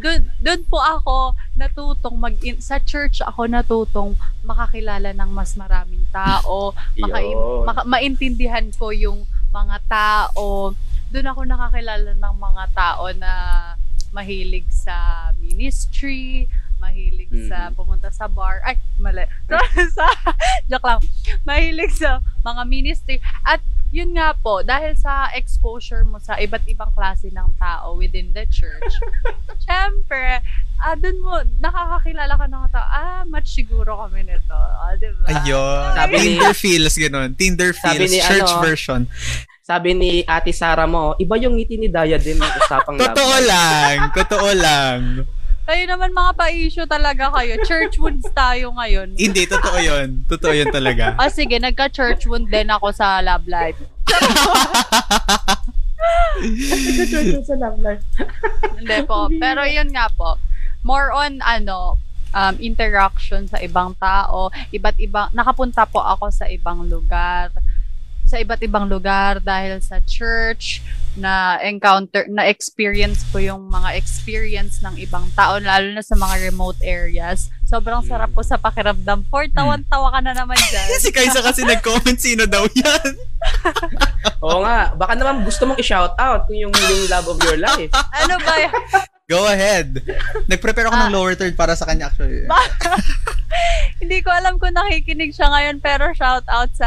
Doon, 0.02 0.20
doon 0.42 0.61
po 0.66 0.83
ako 0.83 1.33
natutong 1.57 2.16
mag 2.18 2.37
sa 2.61 2.76
church 2.83 3.24
ako 3.24 3.48
natutong 3.48 4.12
makakilala 4.44 5.16
ng 5.16 5.31
mas 5.33 5.57
maraming 5.57 6.05
tao, 6.12 6.76
maka, 7.00 7.18
maka- 7.64 7.88
maintindihan 7.88 8.66
ko 8.76 8.92
yung 8.92 9.24
mga 9.50 9.76
tao. 9.88 10.76
Doon 11.09 11.26
ako 11.33 11.40
nakakilala 11.48 12.12
ng 12.12 12.35
mga 12.37 12.64
tao 12.76 13.09
na 13.16 13.33
mahilig 14.12 14.66
sa 14.68 15.29
ministry, 15.38 16.48
mahilig 16.79 17.29
sa 17.47 17.69
Mhm. 17.69 17.75
pumunta 17.75 18.09
sa 18.09 18.27
bar. 18.27 18.61
Ay, 18.62 18.77
mali. 18.97 19.25
sa, 19.97 20.07
joke 20.65 20.85
lang. 20.85 21.01
Mahilig 21.43 21.93
sa 21.93 22.19
mga 22.41 22.62
ministry. 22.65 23.17
At 23.43 23.61
yun 23.89 24.12
nga 24.12 24.35
po, 24.35 24.61
dahil 24.61 24.93
sa 24.95 25.31
exposure 25.33 26.03
mo 26.03 26.19
sa 26.19 26.37
iba't 26.37 26.67
ibang 26.67 26.91
klase 26.91 27.31
ng 27.31 27.49
tao 27.57 27.95
within 27.95 28.35
the 28.35 28.43
church, 28.47 28.93
syempre, 29.67 30.43
ah, 30.77 30.95
dun 30.95 31.23
mo, 31.23 31.33
nakakakilala 31.59 32.35
ka 32.35 32.45
ng 32.45 32.61
mga 32.61 32.71
tao, 32.73 32.87
ah, 32.89 33.23
match 33.25 33.55
siguro 33.55 33.97
kami 33.99 34.27
nito. 34.27 34.53
Ah, 34.53 34.93
di 34.93 35.07
ba? 35.09 35.27
Ayun. 35.33 35.87
Sabi 35.95 36.12
ni- 36.12 36.23
Tinder 36.35 36.53
feels, 36.53 36.95
ganun. 36.95 37.31
Tinder 37.33 37.71
feels, 37.73 38.11
ni 38.11 38.21
church 38.21 38.51
ano, 38.51 38.61
version. 38.61 39.01
Sabi 39.62 39.99
ni 39.99 40.11
Ate 40.23 40.55
Sara 40.55 40.87
mo, 40.87 41.19
iba 41.19 41.35
yung 41.37 41.59
ngiti 41.59 41.75
ni 41.75 41.91
Diadem 41.91 42.39
ng 42.39 42.53
usapang 42.57 42.95
love 42.95 43.11
Totoo 43.11 43.37
lang. 43.43 43.97
Totoo 44.15 44.51
lang. 44.55 44.99
Kayo 45.66 45.83
naman 45.90 46.14
mga 46.14 46.33
pa-issue 46.38 46.87
talaga 46.87 47.26
kayo. 47.35 47.59
Church 47.66 47.98
wounds 47.98 48.22
tayo 48.31 48.70
ngayon. 48.79 49.18
Hindi, 49.18 49.50
totoo 49.50 49.79
yun. 49.83 50.22
Totoo 50.31 50.55
yun 50.55 50.70
talaga. 50.70 51.12
Ah, 51.18 51.26
sige, 51.26 51.59
nagka-church 51.59 52.22
wound 52.31 52.46
din 52.46 52.70
ako 52.70 52.94
sa 52.94 53.18
love 53.18 53.50
life. 53.50 53.74
sa 57.42 57.55
love 57.59 57.79
life. 57.83 58.05
Hindi 58.79 58.98
po. 59.11 59.26
Pero 59.42 59.66
yun 59.66 59.90
nga 59.90 60.07
po. 60.14 60.38
More 60.87 61.11
on, 61.11 61.42
ano, 61.42 61.98
um, 62.31 62.55
interaction 62.62 63.50
sa 63.50 63.59
ibang 63.59 63.98
tao. 63.98 64.55
Iba't 64.70 65.02
ibang, 65.02 65.35
nakapunta 65.35 65.83
po 65.83 65.98
ako 65.98 66.31
sa 66.31 66.46
ibang 66.46 66.87
lugar. 66.87 67.50
Sa 68.22 68.38
iba't 68.38 68.62
ibang 68.62 68.87
lugar 68.87 69.42
dahil 69.42 69.83
sa 69.83 69.98
church 70.07 70.79
na 71.16 71.57
encounter, 71.64 72.29
na 72.29 72.46
experience 72.46 73.24
ko 73.33 73.40
yung 73.40 73.72
mga 73.72 73.96
experience 73.96 74.85
ng 74.85 75.00
ibang 75.00 75.24
tao, 75.33 75.57
lalo 75.57 75.96
na 75.96 76.05
sa 76.05 76.14
mga 76.14 76.52
remote 76.52 76.79
areas. 76.85 77.48
Sobrang 77.66 78.05
sarap 78.07 78.31
po 78.31 78.46
sa 78.46 78.61
pakiramdam. 78.61 79.26
For 79.26 79.48
tawan-tawa 79.50 80.14
ka 80.14 80.20
na 80.22 80.33
naman 80.37 80.55
dyan. 80.70 80.88
si 81.02 81.11
Kaisa 81.11 81.42
kasi 81.42 81.66
nag-comment 81.66 82.20
sino 82.20 82.46
daw 82.46 82.62
yan. 82.70 83.11
Oo 84.46 84.62
nga, 84.62 84.94
baka 84.94 85.18
naman 85.18 85.42
gusto 85.42 85.66
mong 85.66 85.81
i-shout 85.81 86.14
out 86.20 86.46
kung 86.46 86.61
yung, 86.61 86.70
yung 86.70 87.11
love 87.11 87.26
of 87.26 87.40
your 87.42 87.59
life. 87.59 87.90
ano 87.92 88.37
ba 88.38 88.55
yan? 88.61 88.74
Go 89.27 89.43
ahead. 89.43 90.07
Nag-prepare 90.47 90.87
ako 90.87 90.95
ng 90.97 91.11
Ah. 91.11 91.15
lower 91.19 91.35
third 91.35 91.59
para 91.59 91.75
sa 91.75 91.83
kanya 91.83 92.07
actually. 92.07 92.47
Hindi 94.01 94.23
ko 94.23 94.31
alam 94.31 94.55
kung 94.55 94.71
nakikinig 94.71 95.35
siya 95.35 95.51
ngayon, 95.51 95.83
pero 95.83 96.15
shout 96.15 96.47
out 96.47 96.71
sa 96.71 96.87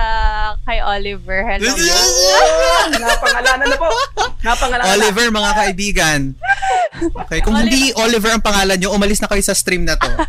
kay 0.64 0.80
Oliver. 0.80 1.44
Hello. 1.44 1.68
Napangalanan 2.96 3.68
na 3.68 3.76
po. 3.76 3.92
Napangalanan 4.40 4.88
na. 4.88 4.96
Oliver, 4.96 5.28
mga 5.28 5.52
kaibigan. 5.54 6.20
Okay, 7.28 7.44
kung 7.44 7.60
hindi 7.60 7.92
Oliver 8.00 8.32
ang 8.32 8.40
pangalan 8.40 8.80
nyo, 8.80 8.96
umalis 8.96 9.20
na 9.20 9.28
kayo 9.28 9.44
sa 9.44 9.52
stream 9.52 9.84
na 9.84 10.00
to. 10.00 10.08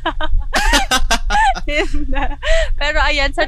Pero 2.80 2.98
ayan, 3.02 3.30
sa, 3.35 3.46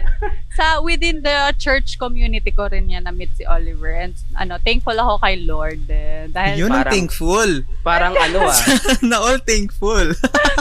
sa 0.53 0.79
within 0.81 1.23
the 1.23 1.53
church 1.57 1.97
community 1.97 2.51
ko 2.53 2.69
rin 2.69 2.91
yan 2.91 3.05
na-meet 3.05 3.33
si 3.35 3.45
Oliver. 3.45 3.93
And 3.95 4.15
ano, 4.37 4.59
thankful 4.61 4.95
ako 4.95 5.23
kay 5.23 5.43
Lord. 5.43 5.83
Eh, 5.89 6.29
dahil 6.31 6.67
Yun 6.67 6.71
ang 6.71 6.85
parang- 6.85 6.95
thankful. 6.95 7.51
Parang 7.83 8.15
ano 8.17 8.39
ah, 8.47 8.59
na 9.11 9.17
all 9.21 9.41
thankful. 9.43 10.13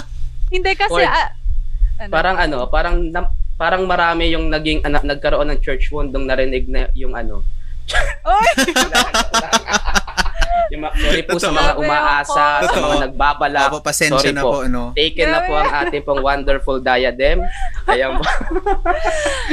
hindi 0.56 0.71
kasi, 0.76 1.02
Lord, 1.02 1.10
ah, 1.10 1.30
ano, 2.02 2.12
parang 2.12 2.38
ano, 2.38 2.58
parang 2.67 2.95
nam- 3.12 3.34
parang 3.56 3.84
marami 3.86 4.34
yung 4.34 4.50
naging 4.50 4.82
ana, 4.82 5.06
nagkaroon 5.06 5.54
ng 5.54 5.62
church 5.62 5.93
wound 5.93 6.10
nung 6.10 6.26
narinig 6.26 6.65
na 6.65 6.89
yung 6.97 7.13
ano. 7.13 7.45
Oy! 8.26 8.50
Yung, 10.72 10.84
sorry 10.96 11.24
po 11.28 11.36
sa 11.36 11.52
mga 11.52 11.72
umaasa, 11.78 12.46
sa 12.64 12.80
mga 12.80 12.98
nagbabalak. 13.10 13.70
Opo, 13.72 13.84
pasensya 13.84 14.32
Sorry 14.32 14.36
na 14.36 14.44
po. 14.44 14.52
po, 14.52 14.58
ano. 14.64 14.82
Taken 14.96 15.28
na 15.28 15.40
po 15.44 15.54
ang 15.60 15.72
ating 15.84 16.04
pong 16.04 16.22
wonderful 16.24 16.78
diadem. 16.80 17.44
Ayan 17.92 18.16
po. 18.16 18.24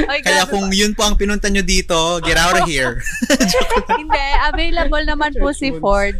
Ay, 0.07 0.23
Kaya 0.23 0.47
kung 0.47 0.71
yun 0.71 0.95
po 0.95 1.03
ang 1.03 1.19
pinunta 1.19 1.51
nyo 1.51 1.63
dito, 1.63 2.23
get 2.23 2.39
out 2.39 2.55
of 2.55 2.65
here. 2.67 3.03
Hindi, 3.99 4.25
available 4.47 5.03
naman 5.03 5.31
po 5.35 5.51
si 5.51 5.75
Ford. 5.75 6.15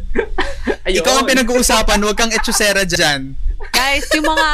Ayun. 0.84 1.00
Ikaw 1.00 1.14
ang 1.24 1.28
pinag-uusapan, 1.28 1.98
huwag 2.04 2.18
kang 2.20 2.34
etchusera 2.36 2.84
dyan. 2.84 3.40
Guys, 3.72 4.08
yung 4.16 4.28
mga 4.28 4.48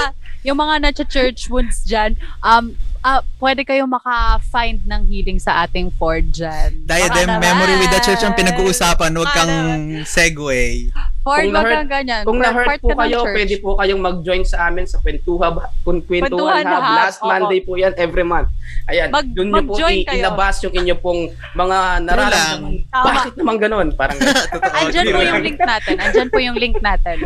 yung 0.46 0.62
mga 0.62 0.76
na-church 0.78 1.50
wounds 1.50 1.82
dyan, 1.90 2.14
um, 2.46 2.78
ah, 3.06 3.22
pwede 3.38 3.62
kayong 3.62 3.86
maka-find 3.86 4.82
ng 4.82 5.02
healing 5.06 5.38
sa 5.38 5.62
ating 5.62 5.94
Ford 5.94 6.26
dyan. 6.34 6.74
Diadem 6.90 7.30
Baka 7.30 7.44
Memory 7.46 7.76
with 7.78 7.94
the 7.94 8.02
Church 8.02 8.26
ang 8.26 8.34
pinag-uusapan, 8.34 9.14
huwag 9.14 9.30
kang 9.30 9.54
segue. 10.02 10.90
Ford, 11.26 11.50
wag 11.50 11.66
kang 11.66 11.90
ganyan. 11.90 12.22
Kung 12.22 12.38
na-hurt 12.38 12.70
part 12.70 12.82
po 12.82 12.94
ka 12.94 13.06
kayo, 13.06 13.26
church. 13.26 13.34
pwede 13.34 13.56
po 13.58 13.70
kayong 13.78 13.98
mag-join 13.98 14.46
sa 14.46 14.70
amin 14.70 14.86
sa 14.86 15.02
Kwentuhan, 15.02 15.58
Kwentuhan 15.82 16.30
Kwentuhan 16.30 16.66
Hub. 16.66 16.82
Hub, 16.86 16.98
Last 16.98 17.18
opo. 17.18 17.30
Monday 17.30 17.60
po 17.66 17.72
yan, 17.78 17.94
every 17.98 18.22
month. 18.22 18.50
Ayan, 18.86 19.10
Mag- 19.10 19.34
doon 19.34 19.50
nyo 19.50 19.62
po 19.66 19.74
mag-join 19.74 19.98
i- 19.98 20.06
kayo. 20.06 20.22
ilabas 20.22 20.62
yung 20.62 20.74
inyo 20.78 20.96
pong 21.02 21.34
mga 21.58 21.78
nararamdaman. 22.06 22.74
Tama. 22.94 23.06
Bakit 23.10 23.34
naman 23.42 23.56
ganun? 23.58 23.88
Parang. 23.98 24.18
Andyan 24.86 25.06
po 25.10 25.20
yung 25.26 25.42
link 25.42 25.58
natin. 25.58 25.96
Andyan 25.98 26.30
po 26.30 26.38
yung 26.38 26.58
link 26.62 26.78
natin. 26.78 27.18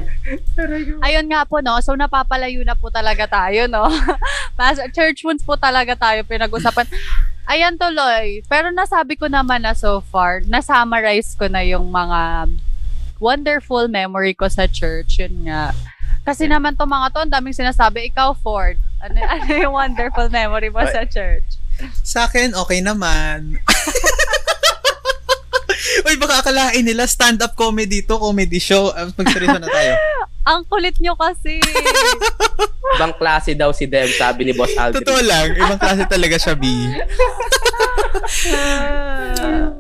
Ayun 1.04 1.28
nga 1.28 1.44
po, 1.44 1.60
no? 1.60 1.76
So, 1.84 2.00
napapalayo 2.00 2.64
na 2.64 2.80
po 2.80 2.88
talaga 2.88 3.28
tayo, 3.28 3.68
no? 3.68 3.92
Mas, 4.60 4.80
church 4.96 5.28
wounds 5.28 5.44
po 5.44 5.60
talaga 5.70 5.94
tayo 5.94 6.26
pinag-usapan. 6.26 6.90
Ayan 7.46 7.78
tuloy. 7.78 8.42
Pero 8.50 8.74
nasabi 8.74 9.14
ko 9.14 9.30
naman 9.30 9.62
na 9.62 9.78
so 9.78 10.02
far, 10.10 10.42
na-summarize 10.50 11.38
ko 11.38 11.46
na 11.46 11.62
yung 11.62 11.94
mga 11.94 12.50
wonderful 13.22 13.86
memory 13.86 14.34
ko 14.34 14.50
sa 14.50 14.66
church. 14.66 15.22
Yun 15.22 15.46
nga. 15.46 15.70
Kasi 16.26 16.50
naman 16.50 16.74
to 16.74 16.90
mga 16.90 17.14
to, 17.14 17.22
ang 17.26 17.34
daming 17.34 17.58
sinasabi, 17.58 18.10
ikaw 18.10 18.34
Ford. 18.34 18.78
Ano, 19.02 19.18
ano 19.38 19.50
yung 19.54 19.74
wonderful 19.78 20.30
memory 20.34 20.74
mo 20.74 20.82
sa 20.90 21.06
church? 21.06 21.46
Sa 22.02 22.26
akin, 22.26 22.58
okay 22.58 22.82
naman. 22.82 23.56
Uy, 26.06 26.16
baka 26.20 26.44
akalain 26.44 26.84
nila 26.84 27.08
stand-up 27.08 27.56
comedy 27.56 28.04
to, 28.04 28.20
comedy 28.20 28.60
show. 28.60 28.92
Uh, 28.92 29.10
Magseryoso 29.16 29.60
na 29.62 29.70
tayo. 29.70 29.94
Ang 30.50 30.66
kulit 30.66 30.98
nyo 30.98 31.14
kasi. 31.14 31.62
ibang 32.98 33.14
klase 33.16 33.54
daw 33.54 33.70
si 33.70 33.86
Dem, 33.86 34.10
sabi 34.18 34.50
ni 34.50 34.54
Boss 34.58 34.74
Aldrin. 34.74 35.06
Totoo 35.06 35.22
lang, 35.22 35.54
ibang 35.54 35.78
klase 35.78 36.04
talaga 36.10 36.36
siya, 36.42 36.58
B. 36.58 36.66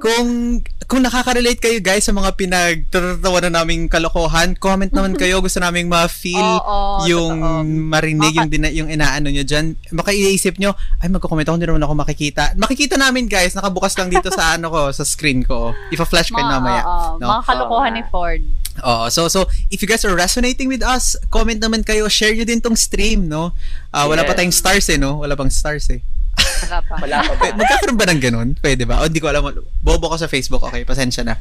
Kung 0.03 0.61
kung 0.89 1.05
nakaka-relate 1.05 1.61
kayo 1.61 1.77
guys 1.79 2.01
sa 2.01 2.11
mga 2.11 2.33
pinagtatawanan 2.33 3.53
naming 3.53 3.85
kalokohan, 3.85 4.57
comment 4.57 4.89
naman 4.89 5.13
kayo. 5.13 5.37
Gusto 5.37 5.61
naming 5.61 5.85
ma-feel 5.85 6.41
Oo, 6.59 7.05
yung 7.05 7.37
totoo. 7.37 7.61
marinig, 7.63 8.33
Maka- 8.33 8.37
yung, 8.39 8.49
dina, 8.49 8.67
yung 8.69 8.89
inaano 8.89 9.29
nyo 9.29 9.45
dyan. 9.45 9.77
Baka 9.89 10.09
iisip 10.09 10.57
nyo, 10.57 10.73
ay 10.97 11.07
magko-comment 11.07 11.45
ako, 11.45 11.55
hindi 11.55 11.69
naman 11.69 11.85
ako 11.85 11.93
makikita. 11.95 12.57
Makikita 12.57 12.97
namin 12.97 13.29
guys, 13.29 13.53
nakabukas 13.53 13.93
lang 13.95 14.09
dito 14.09 14.27
sa 14.29 14.49
ano 14.57 14.67
ko, 14.67 14.89
sa 14.89 15.05
screen 15.05 15.45
ko. 15.45 15.77
Ipa-flash 15.89 16.33
ko 16.33 16.41
Mga, 16.41 16.49
mamaya. 16.51 16.81
oo, 16.81 17.21
No? 17.21 17.25
mga 17.31 17.43
kalokohan 17.45 17.91
Oo 17.91 17.95
ni. 17.95 18.01
Ford. 18.09 18.41
Oo, 18.79 19.05
so 19.07 19.27
so 19.27 19.43
if 19.69 19.77
you 19.77 19.87
guys 19.87 20.01
are 20.01 20.15
resonating 20.15 20.65
with 20.65 20.81
us, 20.81 21.13
comment 21.29 21.59
naman 21.59 21.85
kayo, 21.85 22.09
share 22.09 22.33
nyo 22.33 22.43
din 22.43 22.57
tong 22.57 22.73
stream, 22.73 23.29
no? 23.29 23.53
Ah, 23.91 24.09
wala 24.09 24.23
pa 24.23 24.33
Yes. 24.33 24.37
tayong 24.41 24.55
stars 24.55 24.85
eh, 24.87 24.97
no? 24.97 25.21
Wala 25.21 25.37
pang 25.37 25.53
stars 25.53 25.85
eh. 25.93 26.01
Wala 26.39 26.79
pa. 26.83 26.95
Wala 27.03 27.17
pa 27.23 27.33
ba? 27.35 27.45
Magkakaroon 27.55 27.97
ba 27.99 28.07
ng 28.09 28.21
ganun? 28.21 28.49
Pwede 28.57 28.83
ba? 28.83 29.03
O 29.03 29.07
hindi 29.07 29.21
ko 29.21 29.29
alam. 29.29 29.47
Bobo 29.83 30.09
ko 30.11 30.17
sa 30.17 30.31
Facebook. 30.31 30.63
Okay, 30.65 30.83
pasensya 30.87 31.23
na. 31.27 31.35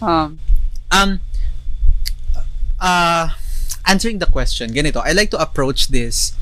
Um, 0.00 0.38
Um, 0.90 1.20
uh, 2.78 3.34
answering 3.86 4.18
the 4.18 4.26
question, 4.26 4.70
ganito. 4.70 5.02
I 5.04 5.12
like 5.12 5.30
to 5.30 5.40
approach 5.40 5.88
this 5.88 6.32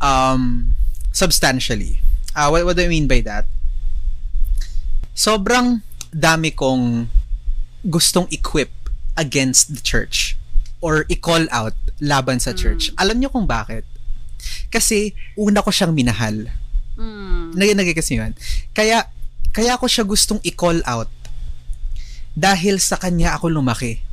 um, 0.00 0.74
substantially. 1.12 1.98
Uh, 2.34 2.48
what, 2.48 2.64
what 2.64 2.76
do 2.76 2.84
I 2.84 2.88
mean 2.88 3.08
by 3.08 3.20
that? 3.22 3.46
Sobrang 5.14 5.82
dami 6.14 6.54
kong 6.54 7.08
gustong 7.88 8.30
equip 8.32 8.70
against 9.16 9.74
the 9.74 9.80
church 9.80 10.36
or 10.80 11.06
i-call 11.10 11.46
out 11.50 11.72
laban 12.00 12.38
sa 12.38 12.52
church. 12.52 12.92
Mm. 12.92 12.94
Alam 13.00 13.16
niyo 13.20 13.28
kung 13.32 13.48
bakit? 13.48 13.84
Kasi 14.68 15.14
una 15.38 15.62
ko 15.62 15.70
siyang 15.70 15.94
minahal. 15.94 16.50
Mm. 16.96 17.54
Nagiging 17.54 17.96
kasi 17.96 18.12
yun. 18.18 18.32
Kaya, 18.72 19.08
kaya 19.52 19.78
ko 19.80 19.86
siya 19.86 20.04
gustong 20.04 20.40
i-call 20.44 20.80
out 20.84 21.08
dahil 22.36 22.76
sa 22.76 23.00
kanya 23.00 23.36
ako 23.36 23.48
lumaki. 23.48 24.04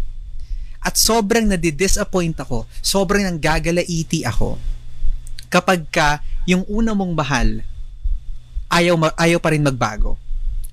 At 0.83 0.99
sobrang 0.99 1.47
nadi-disappoint 1.47 2.39
ako, 2.43 2.67
sobrang 2.83 3.23
nang 3.23 3.39
gagalaiti 3.39 4.27
ako 4.27 4.59
kapag 5.47 5.87
ka 5.91 6.19
yung 6.49 6.65
una 6.65 6.91
mong 6.91 7.13
mahal 7.13 7.49
ayaw, 8.73 8.95
ma- 8.97 9.15
ayaw 9.15 9.37
pa 9.37 9.53
rin 9.53 9.61
magbago. 9.61 10.17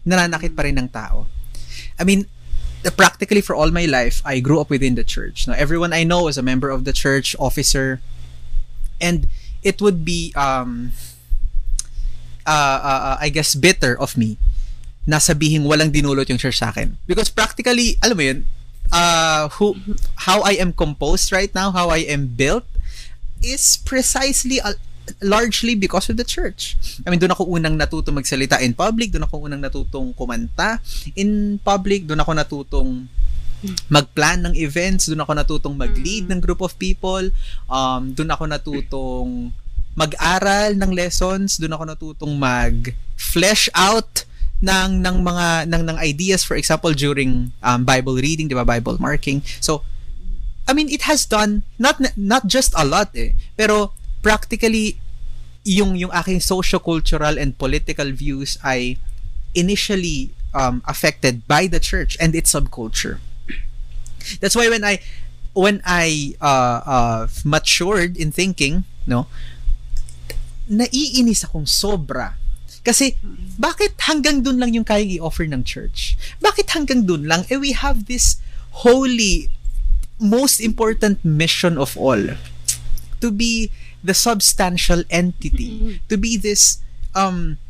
Nananakit 0.09 0.57
pa 0.57 0.65
rin 0.65 0.81
ng 0.81 0.89
tao. 0.89 1.29
I 2.01 2.09
mean, 2.09 2.25
practically 2.97 3.45
for 3.45 3.53
all 3.53 3.69
my 3.69 3.85
life, 3.85 4.25
I 4.25 4.41
grew 4.41 4.59
up 4.59 4.73
within 4.73 4.97
the 4.97 5.05
church. 5.05 5.45
Now, 5.45 5.55
everyone 5.61 5.93
I 5.93 6.09
know 6.09 6.33
is 6.33 6.41
a 6.41 6.47
member 6.47 6.73
of 6.73 6.89
the 6.89 6.97
church, 6.97 7.37
officer, 7.37 8.01
and 8.97 9.29
it 9.63 9.81
would 9.81 10.05
be 10.05 10.33
um, 10.37 10.93
uh, 12.47 12.81
uh, 12.83 13.01
uh, 13.15 13.17
I 13.21 13.29
guess 13.29 13.55
bitter 13.55 13.99
of 13.99 14.17
me 14.17 14.37
na 15.07 15.17
sabihing 15.17 15.65
walang 15.65 15.91
dinulot 15.93 16.29
yung 16.29 16.39
church 16.39 16.61
sa 16.61 16.71
akin. 16.71 16.97
Because 17.07 17.29
practically, 17.33 17.97
alam 18.05 18.17
mo 18.17 18.25
yun, 18.25 18.39
uh, 18.93 19.49
who, 19.57 19.77
how 20.29 20.43
I 20.43 20.61
am 20.61 20.73
composed 20.73 21.33
right 21.33 21.53
now, 21.55 21.71
how 21.71 21.89
I 21.89 22.05
am 22.05 22.29
built, 22.29 22.65
is 23.41 23.81
precisely 23.81 24.61
uh, 24.61 24.77
largely 25.23 25.75
because 25.75 26.09
of 26.13 26.17
the 26.21 26.25
church. 26.25 26.77
I 27.03 27.11
mean, 27.11 27.19
doon 27.19 27.33
ako 27.33 27.49
unang 27.49 27.81
natutong 27.81 28.15
magsalita 28.21 28.61
in 28.61 28.77
public, 28.77 29.11
doon 29.11 29.25
ako 29.27 29.49
unang 29.49 29.65
natutong 29.65 30.15
kumanta 30.15 30.79
in 31.17 31.59
public, 31.65 32.07
doon 32.07 32.21
ako 32.21 32.31
natutong 32.37 33.09
magplan 33.93 34.47
ng 34.47 34.55
events, 34.57 35.09
doon 35.09 35.23
ako 35.25 35.33
natutong 35.37 35.75
mag-lead 35.77 36.29
ng 36.29 36.41
group 36.41 36.61
of 36.65 36.73
people, 36.81 37.29
um, 37.69 38.13
doon 38.13 38.31
ako 38.33 38.45
natutong 38.49 39.53
mag-aral 39.95 40.73
ng 40.79 40.91
lessons, 40.95 41.59
doon 41.59 41.75
ako 41.77 41.85
natutong 41.85 42.33
mag-flesh 42.39 43.69
out 43.77 44.25
ng 44.61 45.01
ng 45.01 45.17
mga 45.25 45.47
ng 45.73 45.83
ng 45.89 45.97
ideas. 46.01 46.45
For 46.45 46.57
example 46.57 46.93
during 46.93 47.53
um, 47.65 47.81
Bible 47.85 48.21
reading, 48.21 48.49
'di 48.49 48.57
ba, 48.57 48.65
Bible 48.65 49.01
marking. 49.01 49.41
So 49.61 49.85
I 50.69 50.73
mean, 50.77 50.89
it 50.93 51.09
has 51.09 51.27
done 51.27 51.67
not 51.81 51.99
not 52.15 52.47
just 52.47 52.77
a 52.77 52.85
lot 52.85 53.11
eh, 53.17 53.35
pero 53.57 53.91
practically 54.23 55.01
yung 55.65 55.97
yung 55.97 56.13
aking 56.13 56.41
socio-cultural 56.41 57.37
and 57.37 57.57
political 57.57 58.09
views 58.13 58.57
ay 58.63 58.97
initially 59.53 60.31
um, 60.55 60.79
affected 60.87 61.43
by 61.51 61.67
the 61.67 61.81
church 61.83 62.17
and 62.21 62.37
its 62.37 62.55
subculture. 62.55 63.19
That's 64.41 64.57
why 64.57 64.69
when 64.69 64.85
I 64.85 65.01
when 65.53 65.83
I 65.85 66.35
uh, 66.41 66.81
uh, 66.87 67.21
matured 67.45 68.17
in 68.17 68.31
thinking, 68.31 68.85
no, 69.07 69.27
naiinis 70.71 71.45
akong 71.45 71.67
sobra. 71.67 72.39
Kasi, 72.81 73.19
bakit 73.61 73.93
hanggang 74.09 74.41
dun 74.41 74.57
lang 74.57 74.73
yung 74.73 74.87
kayang 74.89 75.21
i-offer 75.21 75.45
ng 75.45 75.67
church? 75.67 76.17
Bakit 76.41 76.73
hanggang 76.73 77.05
dun 77.05 77.29
lang? 77.29 77.45
Eh, 77.53 77.61
we 77.61 77.77
have 77.77 78.09
this 78.09 78.41
holy, 78.87 79.53
most 80.17 80.65
important 80.65 81.21
mission 81.21 81.77
of 81.77 81.93
all. 81.99 82.41
To 83.21 83.29
be 83.29 83.69
the 84.01 84.17
substantial 84.17 85.05
entity. 85.13 86.01
To 86.09 86.17
be 86.17 86.41
this 86.41 86.81
um, 87.13 87.61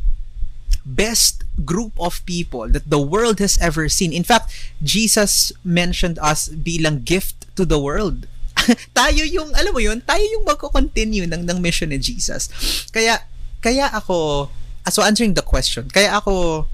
best 0.87 1.40
group 1.65 1.93
of 1.99 2.25
people 2.27 2.69
that 2.69 2.89
the 2.89 3.01
world 3.01 3.39
has 3.39 3.59
ever 3.61 3.89
seen. 3.89 4.13
In 4.13 4.25
fact, 4.25 4.53
Jesus 4.83 5.53
mentioned 5.65 6.19
us 6.19 6.49
bilang 6.49 7.05
gift 7.05 7.47
to 7.57 7.65
the 7.65 7.79
world. 7.79 8.27
tayo 8.99 9.25
yung, 9.25 9.55
alam 9.57 9.73
mo 9.73 9.81
yun, 9.81 10.01
tayo 10.05 10.21
yung 10.21 10.45
magko-continue 10.45 11.25
ng, 11.27 11.47
ng 11.47 11.59
mission 11.61 11.89
ni 11.89 11.99
Jesus. 11.99 12.51
Kaya, 12.93 13.25
kaya 13.61 13.89
ako, 13.93 14.49
so 14.89 15.03
answering 15.03 15.35
the 15.35 15.45
question, 15.45 15.89
kaya 15.89 16.17
ako 16.17 16.67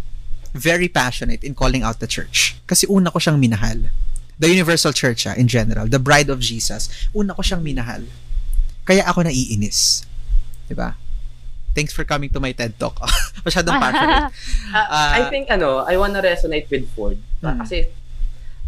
very 0.57 0.89
passionate 0.89 1.45
in 1.45 1.55
calling 1.55 1.85
out 1.85 2.01
the 2.01 2.09
church. 2.09 2.57
Kasi 2.67 2.89
una 2.89 3.11
ko 3.13 3.19
siyang 3.21 3.39
minahal. 3.39 3.93
The 4.37 4.53
Universal 4.53 4.93
Church, 4.93 5.25
ah, 5.25 5.33
in 5.33 5.49
general, 5.49 5.89
the 5.89 6.01
bride 6.01 6.29
of 6.29 6.41
Jesus, 6.41 6.93
una 7.17 7.33
ko 7.33 7.41
siyang 7.41 7.65
minahal. 7.65 8.05
Kaya 8.85 9.03
ako 9.09 9.25
naiinis. 9.25 10.05
'Di 10.69 10.75
ba? 10.77 10.95
Thanks 11.77 11.93
for 11.93 12.03
coming 12.03 12.33
to 12.33 12.41
my 12.41 12.51
TED 12.51 12.73
Talk. 12.75 12.97
Masyadong 13.45 13.77
passionate. 13.77 14.33
Ah, 14.73 14.89
Ah, 14.97 15.11
I 15.13 15.29
think 15.29 15.53
ano, 15.53 15.85
I 15.85 15.95
wanna 15.95 16.25
resonate 16.25 16.65
with 16.67 16.89
Ford. 16.91 17.21
Ah, 17.39 17.53
Mm. 17.53 17.59
Kasi 17.61 17.79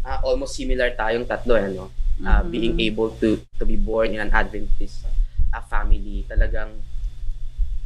ah, 0.05 0.21
almost 0.21 0.53
similar 0.53 0.93
tayong 0.93 1.25
tatlo 1.25 1.57
ano. 1.57 1.89
Ah, 2.21 2.45
Mhm. 2.45 2.51
being 2.53 2.77
able 2.79 3.09
to 3.17 3.41
to 3.57 3.65
be 3.65 3.81
born 3.81 4.13
in 4.13 4.21
an 4.21 4.29
Adventist 4.29 5.09
ah, 5.49 5.65
family, 5.65 6.29
talagang 6.29 6.69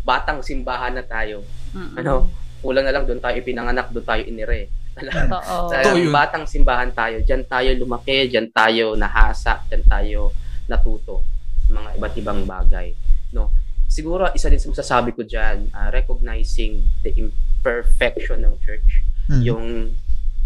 batang 0.03 0.43
simbahan 0.43 0.91
na 0.93 1.07
tayo. 1.07 1.47
Mm-mm. 1.71 1.95
Ano, 1.95 2.27
kulang 2.59 2.83
na 2.83 2.91
lang 2.91 3.07
doon 3.07 3.23
tayo 3.23 3.39
ipinanganak, 3.39 3.95
doon 3.95 4.03
tayo 4.03 4.23
inire. 4.27 4.67
Talagang 4.99 5.31
Totoo. 5.31 5.95
Yun. 5.95 6.11
batang 6.11 6.45
simbahan 6.45 6.91
tayo. 6.91 7.23
Diyan 7.23 7.47
tayo 7.47 7.71
lumaki, 7.79 8.27
diyan 8.27 8.51
tayo 8.51 8.93
nahasa, 8.93 9.63
diyan 9.65 9.87
tayo 9.87 10.35
natuto 10.67 11.23
sa 11.63 11.71
mga 11.73 11.89
iba't 11.97 12.15
ibang 12.19 12.41
bagay. 12.43 12.91
No? 13.31 13.55
Siguro 13.93 14.25
isa 14.33 14.49
din 14.49 14.57
sa 14.57 14.73
masasabi 14.73 15.13
ko 15.13 15.21
diyan, 15.21 15.69
recognizing 15.93 16.81
the 17.05 17.13
imperfection 17.13 18.41
ng 18.41 18.57
church, 18.65 19.05
Mm. 19.29 19.43
yung 19.45 19.67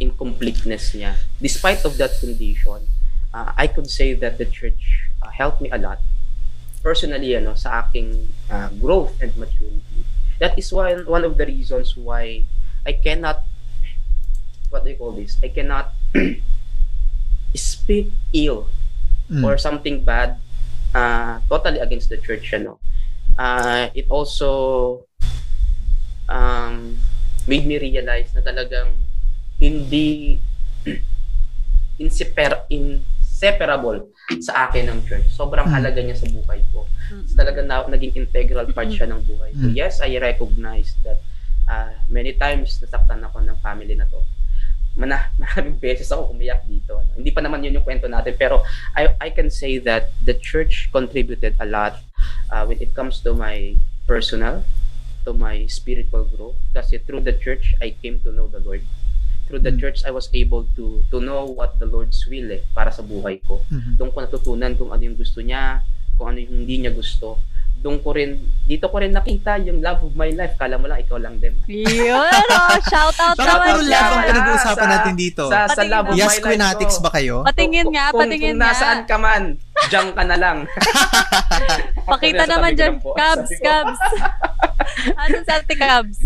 incompleteness 0.02 0.92
niya. 0.92 1.14
Despite 1.38 1.86
of 1.86 1.94
that 1.96 2.12
condition, 2.18 2.84
uh, 3.30 3.54
I 3.56 3.70
could 3.70 3.86
say 3.88 4.12
that 4.18 4.36
the 4.36 4.44
church 4.44 5.06
uh, 5.22 5.30
helped 5.30 5.62
me 5.62 5.70
a 5.70 5.78
lot 5.78 6.02
personally 6.82 7.34
ano 7.34 7.54
sa 7.56 7.82
aking 7.82 8.28
uh, 8.46 8.68
growth 8.78 9.16
and 9.22 9.32
maturity. 9.38 10.02
That 10.38 10.58
is 10.60 10.68
one 10.70 11.06
one 11.08 11.24
of 11.24 11.38
the 11.40 11.46
reasons 11.48 11.96
why 11.96 12.44
I 12.84 12.92
cannot 12.98 13.46
what 14.68 14.84
do 14.84 14.90
you 14.92 14.98
call 15.00 15.14
this? 15.16 15.38
I 15.40 15.48
cannot 15.48 15.94
speak 17.54 18.10
ill 18.34 18.68
Mm. 19.26 19.42
or 19.42 19.58
something 19.58 20.06
bad 20.06 20.38
uh, 20.94 21.42
totally 21.50 21.82
against 21.82 22.06
the 22.06 22.18
church 22.20 22.54
ano. 22.54 22.78
Uh, 23.36 23.92
it 23.92 24.08
also 24.08 25.04
um, 26.28 26.96
made 27.46 27.68
me 27.68 27.78
realize 27.78 28.32
na 28.34 28.42
talagang 28.42 28.96
hindi 29.60 30.40
inseper 32.02 32.68
inseparable 32.68 34.08
sa 34.40 34.68
akin 34.68 34.88
ng 34.88 35.00
church. 35.04 35.28
Sobrang 35.32 35.68
Mm. 35.68 35.74
halaga 35.76 36.00
niya 36.00 36.16
sa 36.16 36.28
buhay 36.28 36.60
ko. 36.72 36.88
Mm-mm. 37.12 37.36
Talagang 37.36 37.68
na, 37.68 37.84
naging 37.84 38.16
integral 38.16 38.66
part 38.72 38.88
siya 38.88 39.08
ng 39.08 39.20
buhay 39.28 39.52
ko. 39.52 39.68
Mm. 39.68 39.76
Yes, 39.76 40.00
I 40.00 40.16
recognize 40.16 40.96
that 41.04 41.20
uh, 41.68 41.92
many 42.08 42.32
times 42.34 42.80
nasaktan 42.80 43.20
ako 43.20 43.44
ng 43.44 43.56
family 43.60 43.92
na 43.92 44.08
to. 44.08 44.24
Mana, 44.96 45.28
maraming 45.40 45.76
beses 45.76 46.08
ako 46.08 46.32
umiyak 46.32 46.64
dito. 46.64 46.96
Ano. 46.96 47.12
Hindi 47.14 47.30
pa 47.30 47.44
naman 47.44 47.60
yun 47.60 47.76
yung 47.76 47.84
kwento 47.84 48.08
natin, 48.08 48.32
pero 48.34 48.64
I, 48.92 49.12
I 49.20 49.28
can 49.28 49.52
say 49.52 49.76
that 49.84 50.10
the 50.24 50.32
church 50.32 50.88
contributed 50.90 51.52
a 51.60 51.68
lot 51.68 52.00
uh, 52.48 52.64
when 52.64 52.80
it 52.80 52.96
comes 52.96 53.20
to 53.22 53.36
my 53.36 53.76
personal, 54.08 54.64
to 55.22 55.36
my 55.36 55.68
spiritual 55.68 56.24
growth. 56.26 56.56
Kasi 56.72 56.96
through 56.98 57.20
the 57.22 57.36
church, 57.36 57.76
I 57.78 57.92
came 57.92 58.24
to 58.24 58.32
know 58.32 58.48
the 58.48 58.58
Lord. 58.58 58.80
Through 59.46 59.62
the 59.62 59.70
Mm. 59.70 59.78
church, 59.78 60.02
I 60.02 60.10
was 60.10 60.26
able 60.34 60.66
to 60.74 61.06
to 61.06 61.22
know 61.22 61.46
what 61.46 61.78
the 61.78 61.86
Lord's 61.86 62.18
will 62.26 62.50
eh, 62.50 62.66
para 62.74 62.90
sa 62.90 62.98
buhay 62.98 63.38
ko 63.46 63.62
Mhm. 63.70 63.94
doon 63.94 64.10
ko 64.10 64.18
natutunan 64.18 64.74
kung 64.74 64.90
ano 64.90 65.06
yung 65.06 65.14
gusto 65.14 65.38
niya, 65.38 65.86
kung 66.18 66.34
ano 66.34 66.42
yung 66.42 66.66
hindi 66.66 66.82
niya 66.82 66.90
gusto. 66.90 67.38
Doon 67.76 68.00
ko 68.00 68.10
rin, 68.10 68.34
dito 68.64 68.88
ko 68.88 68.98
rin 68.98 69.12
nakita 69.12 69.60
yung 69.62 69.78
love 69.78 70.02
of 70.02 70.12
my 70.12 70.32
life. 70.32 70.56
Kala 70.56 70.74
mo 70.74 70.88
lang, 70.88 70.98
ikaw 70.98 71.20
lang 71.20 71.36
din. 71.38 71.54
Yun, 71.68 72.16
oh, 72.16 72.76
shout 72.90 73.14
out 73.14 73.36
Baka 73.36 73.46
naman 73.46 73.66
puro 73.68 73.82
love 73.84 74.10
ang 74.10 74.24
pinag-uusapan 74.26 74.74
sa- 74.80 74.92
natin 74.92 75.14
dito. 75.14 75.42
Sa, 75.46 75.58
sa 75.64 75.74
Patingin 75.76 75.92
love 75.92 76.06
of. 76.06 76.14
Yes, 76.14 76.26
my 76.26 76.32
life 76.32 76.44
Quinatics 76.46 76.96
ko. 76.96 77.04
ba 77.04 77.10
kayo? 77.12 77.34
Patingin 77.44 77.88
nga, 77.92 78.04
Kung- 78.10 78.20
patingin 78.24 78.52
kung 78.52 78.58
nga. 78.58 78.70
nasaan 78.72 79.00
ka 79.04 79.16
man, 79.16 79.42
diyan 79.86 80.08
ka 80.10 80.22
na 80.24 80.36
lang. 80.36 80.58
Pakita 82.10 82.44
naman 82.46 82.72
dyan. 82.74 82.94
ko. 82.98 83.14
cabs. 83.14 83.50
ano 85.14 85.36
sa 85.42 85.54
ate 85.58 85.74
cabs? 85.74 86.18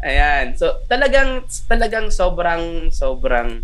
Ayan. 0.00 0.56
So, 0.56 0.80
talagang, 0.86 1.44
talagang 1.66 2.08
sobrang, 2.10 2.88
sobrang 2.90 3.62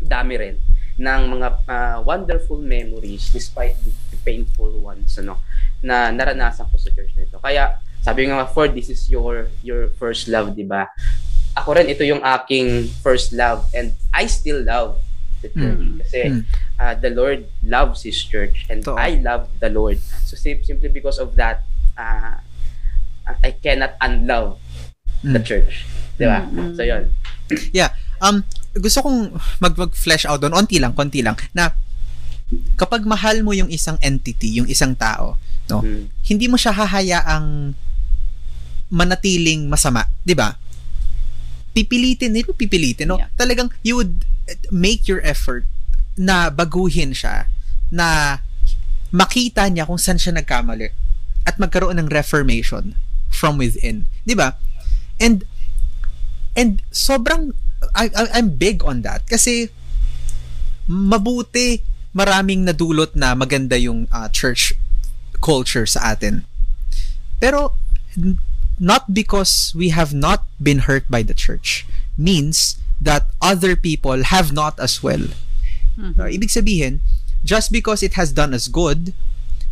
dami 0.00 0.34
rin 0.36 0.56
ng 0.94 1.22
mga 1.28 1.48
ah, 1.66 1.98
wonderful 2.00 2.58
memories 2.58 3.26
despite 3.30 3.74
the, 3.82 3.90
the 4.14 4.18
painful 4.22 4.70
ones 4.78 5.18
ano 5.18 5.42
na 5.84 6.08
naranasan 6.08 6.64
ko 6.66 6.80
sa 6.80 6.88
church 6.90 7.12
nito. 7.14 7.36
Kaya 7.38 7.76
sabi 8.00 8.24
nga 8.26 8.48
Ford, 8.48 8.72
this 8.72 8.88
is 8.88 9.04
your 9.06 9.52
your 9.60 9.92
first 10.00 10.26
love, 10.26 10.56
'di 10.56 10.64
ba? 10.64 10.88
Ako 11.54 11.76
rin 11.76 11.86
ito 11.86 12.02
yung 12.02 12.24
aking 12.24 12.88
first 13.04 13.30
love 13.30 13.68
and 13.70 13.92
I 14.10 14.26
still 14.26 14.64
love 14.64 14.98
the 15.44 15.52
church 15.52 15.78
Mm. 15.84 15.96
kasi 16.02 16.20
Mm. 16.26 16.42
ah, 16.80 16.96
the 16.96 17.12
Lord 17.12 17.44
loves 17.62 18.02
his 18.02 18.16
church 18.16 18.64
and 18.66 18.80
Totoo. 18.80 18.96
I 18.96 19.20
love 19.20 19.52
the 19.60 19.68
Lord. 19.68 20.00
So 20.24 20.34
sim- 20.34 20.64
simply 20.64 20.88
because 20.88 21.20
of 21.20 21.36
that, 21.36 21.62
ah, 21.94 22.40
I 23.44 23.52
cannot 23.54 23.94
unlove 24.00 24.56
the 25.22 25.38
Mm. 25.40 25.46
church. 25.46 25.84
Di 26.16 26.24
ba? 26.24 26.44
Mm-mm. 26.44 26.76
So, 26.76 26.84
yun. 26.84 27.08
Um, 28.20 28.40
gusto 28.72 29.04
kong 29.04 29.36
mag, 29.60 29.74
mag-flesh 29.76 30.24
out 30.24 30.40
doon, 30.40 30.56
onti 30.56 30.80
lang, 30.80 30.96
konti 30.96 31.20
lang, 31.20 31.36
na 31.52 31.72
kapag 32.74 33.06
mahal 33.06 33.42
mo 33.42 33.54
yung 33.54 33.70
isang 33.70 33.96
entity, 34.00 34.58
yung 34.58 34.68
isang 34.68 34.94
tao, 34.94 35.38
no, 35.70 35.80
Mm. 35.80 36.10
hindi 36.26 36.46
mo 36.46 36.56
siya 36.58 36.74
hahayaang 36.76 37.72
manatiling 38.92 39.66
masama, 39.66 40.06
'di 40.22 40.34
ba? 40.36 40.54
Pipilitin, 41.74 42.30
hindi 42.30 42.46
mo 42.46 42.54
pipilitin, 42.54 43.10
no? 43.10 43.18
Yeah. 43.18 43.32
Talagang 43.34 43.72
you 43.82 43.98
would 43.98 44.22
make 44.70 45.10
your 45.10 45.18
effort 45.24 45.66
na 46.14 46.46
baguhin 46.52 47.10
siya, 47.10 47.50
na 47.90 48.38
makita 49.10 49.66
niya 49.70 49.86
kung 49.86 49.98
saan 49.98 50.18
siya 50.18 50.34
nagkamali 50.34 50.90
at 51.46 51.58
magkaroon 51.58 51.98
ng 51.98 52.10
reformation 52.10 52.94
from 53.30 53.58
within, 53.58 54.06
'di 54.22 54.38
ba? 54.38 54.54
And 55.18 55.42
and 56.54 56.82
sobrang 56.94 57.54
I, 57.94 58.08
I 58.14 58.38
I'm 58.38 58.54
big 58.54 58.80
on 58.86 59.02
that 59.02 59.26
kasi 59.26 59.68
mabuti 60.86 61.80
maraming 62.14 62.62
nadulot 62.64 63.12
na 63.18 63.34
maganda 63.34 63.74
yung 63.74 64.06
uh, 64.14 64.30
church 64.30 64.72
culture 65.42 65.84
sa 65.84 66.14
atin. 66.14 66.46
Pero 67.42 67.74
not 68.78 69.12
because 69.12 69.74
we 69.74 69.90
have 69.90 70.14
not 70.14 70.46
been 70.62 70.86
hurt 70.86 71.10
by 71.10 71.22
the 71.22 71.34
church 71.34 71.84
means 72.16 72.78
that 73.02 73.34
other 73.42 73.74
people 73.74 74.22
have 74.22 74.54
not 74.54 74.78
as 74.78 75.02
well. 75.02 75.34
Mhm. 75.98 76.14
Uh, 76.18 76.30
ibig 76.30 76.50
sabihin, 76.50 77.02
just 77.42 77.74
because 77.74 78.02
it 78.02 78.14
has 78.14 78.30
done 78.32 78.54
us 78.54 78.70
good 78.70 79.12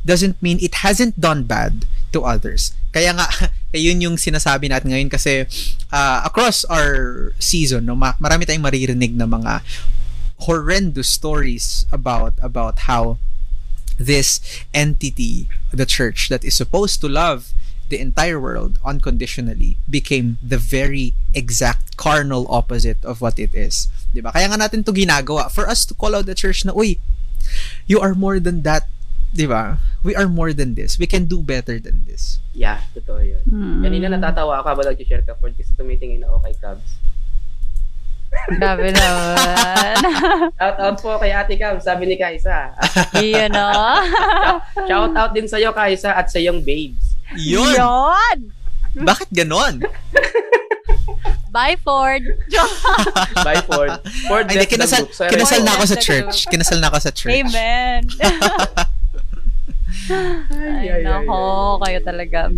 doesn't 0.02 0.34
mean 0.42 0.58
it 0.58 0.82
hasn't 0.82 1.14
done 1.18 1.46
bad 1.46 1.86
to 2.10 2.26
others. 2.26 2.74
Kaya 2.90 3.14
nga, 3.14 3.26
yun 3.72 4.02
yung 4.02 4.16
sinasabi 4.18 4.68
natin 4.68 4.90
ngayon 4.92 5.10
kasi 5.10 5.46
uh, 5.94 6.18
across 6.26 6.66
our 6.66 7.30
season, 7.38 7.86
no, 7.86 7.94
ma- 7.94 8.18
marami 8.18 8.44
tayong 8.44 8.66
maririnig 8.66 9.14
na 9.14 9.24
mga 9.24 9.62
horrendous 10.46 11.08
stories 11.08 11.86
about 11.92 12.34
about 12.42 12.90
how 12.90 13.18
this 13.98 14.40
entity, 14.74 15.48
the 15.70 15.86
church 15.86 16.28
that 16.28 16.44
is 16.44 16.56
supposed 16.56 17.00
to 17.00 17.08
love 17.08 17.52
the 17.92 18.00
entire 18.00 18.40
world 18.40 18.80
unconditionally 18.84 19.76
became 19.84 20.40
the 20.40 20.56
very 20.56 21.12
exact 21.36 21.96
carnal 22.00 22.48
opposite 22.48 22.96
of 23.04 23.20
what 23.20 23.36
it 23.36 23.52
is. 23.52 23.92
'Di 24.16 24.24
ba? 24.24 24.32
Kaya 24.32 24.48
nga 24.48 24.56
natin 24.56 24.80
'to 24.80 24.96
ginagawa 24.96 25.52
for 25.52 25.68
us 25.68 25.84
to 25.84 25.92
call 25.92 26.16
out 26.16 26.24
the 26.24 26.36
church 26.36 26.64
na, 26.64 26.72
uy, 26.72 26.96
you 27.84 28.00
are 28.00 28.16
more 28.16 28.40
than 28.40 28.64
that. 28.64 28.88
'Di 29.36 29.44
ba? 29.44 29.76
We 30.00 30.16
are 30.16 30.28
more 30.28 30.56
than 30.56 30.72
this. 30.72 30.96
We 30.96 31.04
can 31.04 31.28
do 31.28 31.44
better 31.44 31.76
than 31.76 32.08
this. 32.08 32.40
Yeah, 32.56 32.80
totoo 32.96 33.20
yun. 33.20 33.44
Mm-mm. 33.44 33.84
Kanina 33.84 34.08
natatawa 34.08 34.64
ka 34.64 34.72
ba 34.72 34.82
nag-share 34.88 35.24
ka 35.28 35.36
Ford 35.36 35.52
kasi 35.52 35.72
tumitingin 35.76 36.24
na 36.24 36.32
okay 36.40 36.56
Cubs. 36.56 36.96
Grabe 38.58 38.88
naman. 38.90 39.96
Shout 40.58 40.78
out 40.80 40.96
po 40.98 41.20
kay 41.20 41.30
Ate 41.32 41.54
Cubs, 41.56 41.84
sabi 41.84 42.08
ni 42.08 42.16
Kaisa. 42.16 42.72
Yun, 43.20 43.52
no? 43.52 43.70
Shout 44.88 45.12
out 45.14 45.32
din 45.36 45.46
sa'yo 45.46 45.70
Kaisa 45.70 46.16
at 46.16 46.32
sa 46.32 46.40
iyong 46.40 46.64
babes. 46.64 47.16
Yun! 47.36 47.76
Yun! 47.76 48.38
Bakit 48.92 49.28
ganon? 49.32 49.84
Bye, 51.52 51.76
Ford. 51.84 52.24
Bye 53.44 53.60
Ford. 53.68 54.00
Ford 54.24 54.48
Ay, 54.48 54.64
kinasal. 54.64 55.04
So, 55.12 55.28
kinasal 55.28 55.60
na 55.64 55.76
ako 55.76 55.84
sa 55.84 55.96
church. 56.00 56.48
Kinasal 56.48 56.80
na 56.80 56.88
ako 56.88 56.98
sa 57.00 57.12
church. 57.12 57.44
Amen. 57.44 58.08
Ay, 60.48 60.88
Ay, 60.88 61.00
nako, 61.04 61.76
kayo 61.84 62.00
talaga. 62.00 62.48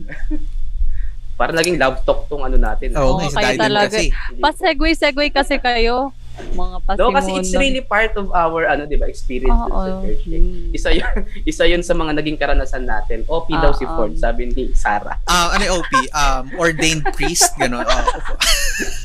Parang 1.34 1.56
naging 1.56 1.76
love 1.76 1.98
talk 2.02 2.26
tong 2.26 2.42
ano 2.42 2.54
natin. 2.54 2.94
Oo, 2.94 3.16
Oo, 3.16 3.18
nga, 3.20 3.30
sa 3.30 3.40
kayo 3.42 3.58
talaga. 3.58 3.90
kasi. 3.90 4.04
Pa-segue-segue 4.38 5.26
kasi 5.30 5.54
kayo. 5.58 6.14
Mga 6.34 6.76
pasimuno. 6.82 6.98
No, 6.98 7.14
kasi 7.14 7.30
it's 7.32 7.54
really 7.54 7.78
part 7.78 8.10
of 8.18 8.26
our 8.34 8.66
ano, 8.66 8.90
'di 8.90 8.98
ba, 8.98 9.06
experience 9.06 9.54
Oo. 9.54 9.70
sa 9.70 10.02
church. 10.02 10.26
eh. 10.26 10.42
Isa 10.74 10.90
'yun, 10.90 11.06
isa 11.46 11.62
'yun 11.62 11.78
sa 11.78 11.94
mga 11.94 12.10
naging 12.10 12.34
karanasan 12.34 12.82
natin. 12.82 13.22
OP 13.30 13.54
daw 13.54 13.70
si 13.70 13.86
Oo. 13.86 13.94
Ford, 13.94 14.18
sabi 14.18 14.50
ni 14.50 14.74
Sarah. 14.74 15.22
Ah, 15.26 15.54
ano 15.54 15.62
yung 15.62 15.76
OP? 15.78 15.92
Um, 16.10 16.44
ordained 16.58 17.06
priest, 17.14 17.54
gano'n. 17.54 17.86
Oh. 17.86 18.04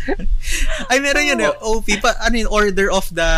Ay, 0.89 0.97
meron 0.97 1.30
yun 1.30 1.38
eh. 1.39 1.53
OP, 1.61 1.86
pa, 2.01 2.17
ano 2.17 2.34
yun, 2.34 2.49
order 2.49 2.89
of 2.89 3.05
the 3.13 3.30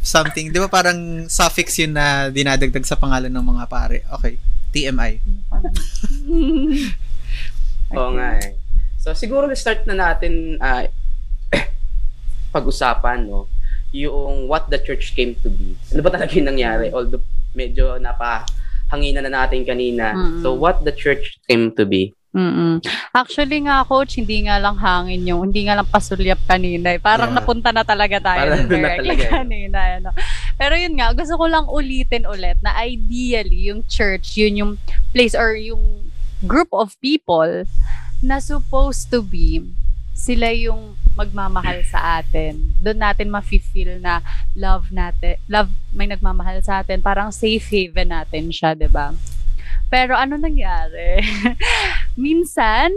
something. 0.00 0.54
Di 0.54 0.62
ba 0.62 0.70
parang 0.70 1.26
suffix 1.26 1.74
yun 1.74 1.90
na 1.90 2.30
dinadagdag 2.30 2.86
sa 2.86 2.94
pangalan 2.94 3.34
ng 3.34 3.42
mga 3.44 3.64
pare. 3.66 4.06
Okay. 4.14 4.38
TMI. 4.70 5.18
Oo 7.96 8.14
nga 8.14 8.38
eh. 8.38 8.54
So 9.00 9.16
siguro 9.16 9.48
start 9.56 9.88
na 9.88 9.96
natin 9.96 10.60
ah, 10.60 10.86
pag-usapan 12.54 13.26
no 13.26 13.46
yung 13.90 14.46
what 14.46 14.70
the 14.70 14.78
church 14.78 15.14
came 15.18 15.34
to 15.42 15.50
be. 15.50 15.74
Ano 15.90 16.00
ba 16.06 16.14
talaga 16.14 16.30
yung 16.38 16.46
nangyari? 16.46 16.94
Although 16.94 17.22
medyo 17.58 17.98
napahanginan 17.98 19.26
na 19.26 19.42
natin 19.42 19.66
kanina. 19.66 20.14
Mm-mm. 20.14 20.46
So 20.46 20.54
what 20.54 20.86
the 20.86 20.94
church 20.94 21.42
came 21.50 21.74
to 21.74 21.82
be? 21.82 22.14
Mm-mm. 22.30 22.78
Actually 23.10 23.66
nga, 23.66 23.82
coach, 23.82 24.14
hindi 24.14 24.46
nga 24.46 24.62
lang 24.62 24.78
hangin 24.78 25.26
yung, 25.26 25.50
hindi 25.50 25.66
nga 25.66 25.74
lang 25.82 25.90
pasulyap 25.90 26.38
kanina. 26.46 26.94
Eh. 26.94 27.02
Parang 27.02 27.34
Yeah. 27.34 27.42
napunta 27.42 27.74
na 27.74 27.82
talaga 27.82 28.22
tayo 28.22 28.54
Parang 28.54 28.70
na 28.70 28.94
talaga, 28.94 29.10
eh. 29.10 29.26
kanina. 29.26 29.78
Ano. 29.98 30.10
Pero 30.54 30.78
yun 30.78 30.94
nga, 30.94 31.10
gusto 31.10 31.34
ko 31.34 31.50
lang 31.50 31.66
ulitin 31.66 32.30
ulit 32.30 32.62
na 32.62 32.78
ideally, 32.86 33.74
yung 33.74 33.82
church, 33.90 34.38
yun 34.38 34.54
yung 34.54 34.72
place 35.10 35.34
or 35.34 35.58
yung 35.58 36.06
group 36.44 36.68
of 36.72 36.96
people 37.00 37.64
na 38.20 38.40
supposed 38.40 39.08
to 39.12 39.20
be 39.20 39.64
sila 40.20 40.52
yung 40.52 40.92
magmamahal 41.16 41.80
sa 41.88 42.20
atin. 42.20 42.76
Doon 42.76 43.00
natin 43.00 43.32
mafe-feel 43.32 43.96
na 44.04 44.20
love 44.52 44.92
natin, 44.92 45.40
love 45.48 45.72
may 45.96 46.04
nagmamahal 46.04 46.60
sa 46.60 46.84
atin, 46.84 47.00
parang 47.00 47.32
safe 47.32 47.64
haven 47.72 48.12
natin 48.12 48.52
siya, 48.52 48.76
'di 48.76 48.92
ba? 48.92 49.16
Pero 49.88 50.12
ano 50.14 50.36
nangyari? 50.36 51.24
Minsan 52.20 52.92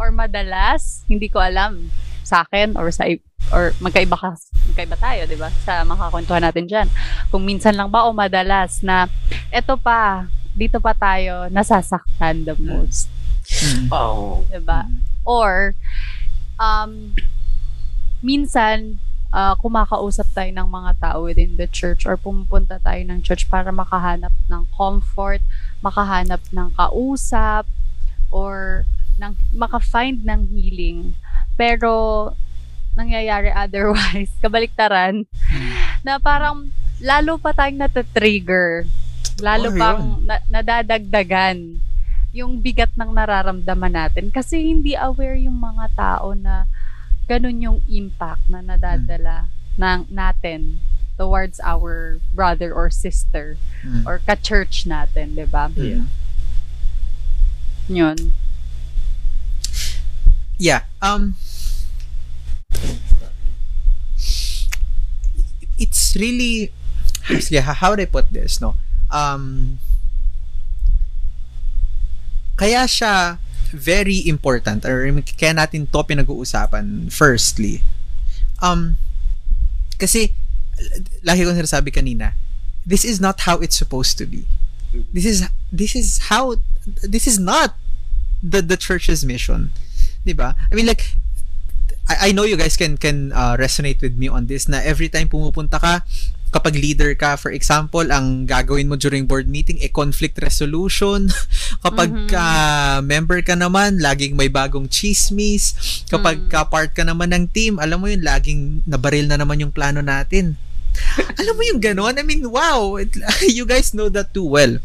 or 0.00 0.08
madalas, 0.10 1.04
hindi 1.06 1.28
ko 1.28 1.38
alam 1.44 1.92
sa 2.24 2.48
akin 2.48 2.74
or 2.80 2.88
sa 2.88 3.04
or 3.52 3.76
magkaiba 3.78 4.16
ka, 4.16 4.32
magkaiba 4.72 4.96
tayo, 4.96 5.28
'di 5.28 5.36
ba? 5.36 5.52
Sa 5.68 5.84
makakwentuhan 5.84 6.40
natin 6.40 6.64
diyan. 6.64 6.88
Kung 7.28 7.44
minsan 7.44 7.76
lang 7.76 7.92
ba 7.92 8.08
o 8.08 8.16
madalas 8.16 8.80
na 8.80 9.12
eto 9.52 9.76
pa, 9.76 10.24
dito 10.52 10.78
pa 10.78 10.92
tayo 10.92 11.48
nasasaktan 11.48 12.44
the 12.44 12.56
most, 12.58 13.08
Mm. 13.42 13.90
Oh. 13.90 14.46
'di 14.48 14.62
ba? 14.62 14.86
Or 15.26 15.74
um 16.56 17.12
minsan 18.22 19.02
ah, 19.32 19.56
kumakausap 19.58 20.28
tayo 20.30 20.52
ng 20.52 20.68
mga 20.68 20.92
tao 21.00 21.26
within 21.26 21.56
the 21.56 21.66
church 21.66 22.04
or 22.04 22.14
pumupunta 22.14 22.78
tayo 22.78 23.00
ng 23.02 23.24
church 23.24 23.48
para 23.48 23.72
makahanap 23.72 24.30
ng 24.46 24.62
comfort, 24.76 25.40
makahanap 25.80 26.38
ng 26.52 26.68
kausap 26.76 27.64
or 28.30 28.84
ng 29.16 29.32
maka-find 29.56 30.22
ng 30.22 30.52
healing. 30.52 31.16
Pero 31.56 32.32
nangyayari 32.92 33.48
otherwise, 33.56 34.30
kabaliktaran, 34.38 35.24
na 36.04 36.20
parang 36.20 36.68
lalo 37.00 37.40
pa 37.40 37.56
tayong 37.56 37.80
natatrigger. 37.80 38.84
Lalo 39.40 39.70
Oh, 39.70 39.76
pang 39.76 40.02
na- 40.22 40.44
nadadagdagan 40.50 41.80
yung 42.32 42.60
bigat 42.60 42.92
ng 42.96 43.12
nararamdaman 43.12 43.92
natin 43.92 44.32
kasi 44.32 44.60
hindi 44.64 44.96
aware 44.96 45.36
yung 45.36 45.56
mga 45.56 45.92
tao 45.92 46.32
na 46.32 46.64
ganun 47.28 47.60
yung 47.60 47.78
impact 47.86 48.44
na 48.48 48.60
nadadala 48.60 49.48
ng 49.76 50.08
natin 50.08 50.80
towards 51.16 51.60
our 51.60 52.18
brother 52.32 52.72
or 52.72 52.88
sister 52.88 53.60
Mm. 53.84 54.08
or 54.08 54.16
ka-church 54.24 54.88
natin, 54.88 55.36
'di 55.36 55.44
ba? 55.44 55.68
Yeah. 55.76 56.08
Yun. 57.86 58.32
Yeah. 60.56 60.88
Um 61.02 61.36
it's 65.76 66.14
really 66.16 66.72
sige, 67.40 67.60
how 67.60 67.90
would 67.90 68.00
I 68.00 68.06
put 68.08 68.30
this, 68.32 68.60
no? 68.60 68.76
Um 69.12 69.78
kaya 72.56 72.88
siya 72.88 73.38
very 73.72 74.24
important 74.28 74.84
or 74.84 75.04
kaya 75.36 75.56
natin 75.56 75.88
to 75.88 76.00
pinag-uusapan 76.04 77.12
firstly. 77.12 77.84
Um 78.60 78.96
kasi 80.00 80.32
lagi 81.22 81.44
kong 81.46 81.56
sinasabi 81.56 81.92
kanina, 81.94 82.34
this 82.84 83.04
is 83.04 83.20
not 83.20 83.46
how 83.46 83.58
it's 83.62 83.76
supposed 83.76 84.18
to 84.18 84.26
be. 84.26 84.48
This 85.12 85.24
is 85.24 85.48
this 85.72 85.96
is 85.96 86.28
how 86.28 86.60
this 87.00 87.24
is 87.24 87.38
not 87.38 87.78
the 88.42 88.60
the 88.60 88.76
church's 88.76 89.24
mission. 89.24 89.72
'Di 90.26 90.34
ba? 90.34 90.58
I 90.68 90.72
mean 90.74 90.86
like 90.86 91.16
I, 92.10 92.28
I 92.28 92.32
know 92.34 92.42
you 92.42 92.58
guys 92.58 92.76
can 92.76 92.98
can 92.98 93.30
uh, 93.32 93.54
resonate 93.56 94.02
with 94.02 94.18
me 94.18 94.26
on 94.26 94.50
this 94.50 94.66
na 94.66 94.82
every 94.82 95.08
time 95.08 95.30
pumupunta 95.30 95.78
ka 95.78 96.02
kapag 96.52 96.76
leader 96.76 97.16
ka 97.16 97.34
for 97.34 97.48
example 97.48 98.04
ang 98.12 98.44
gagawin 98.44 98.84
mo 98.86 98.94
during 98.94 99.24
board 99.24 99.48
meeting 99.48 99.80
e 99.80 99.88
conflict 99.88 100.36
resolution 100.38 101.32
Kapag 101.84 102.12
Mhm. 102.12 102.28
ka 102.30 102.46
member 103.02 103.42
ka 103.42 103.58
naman, 103.58 103.98
laging 103.98 104.38
may 104.38 104.46
bagong 104.46 104.86
chismis. 104.86 105.74
Kapag 106.06 106.46
Mm. 106.46 106.48
ka 106.52 106.62
part 106.70 106.94
ka 106.94 107.02
naman 107.02 107.34
ng 107.34 107.50
team, 107.50 107.82
alam 107.82 107.98
mo 107.98 108.06
yun, 108.06 108.22
laging 108.22 108.86
nabaril 108.86 109.26
na 109.26 109.34
naman 109.34 109.58
yung 109.58 109.74
plano 109.74 109.98
natin. 109.98 110.54
alam 111.40 111.54
mo 111.58 111.62
yung 111.66 111.82
ganon? 111.82 112.14
I 112.14 112.22
mean, 112.22 112.46
wow. 112.46 113.00
It, 113.02 113.16
you 113.56 113.66
guys 113.66 113.90
know 113.96 114.06
that 114.12 114.30
too 114.30 114.46
well. 114.46 114.78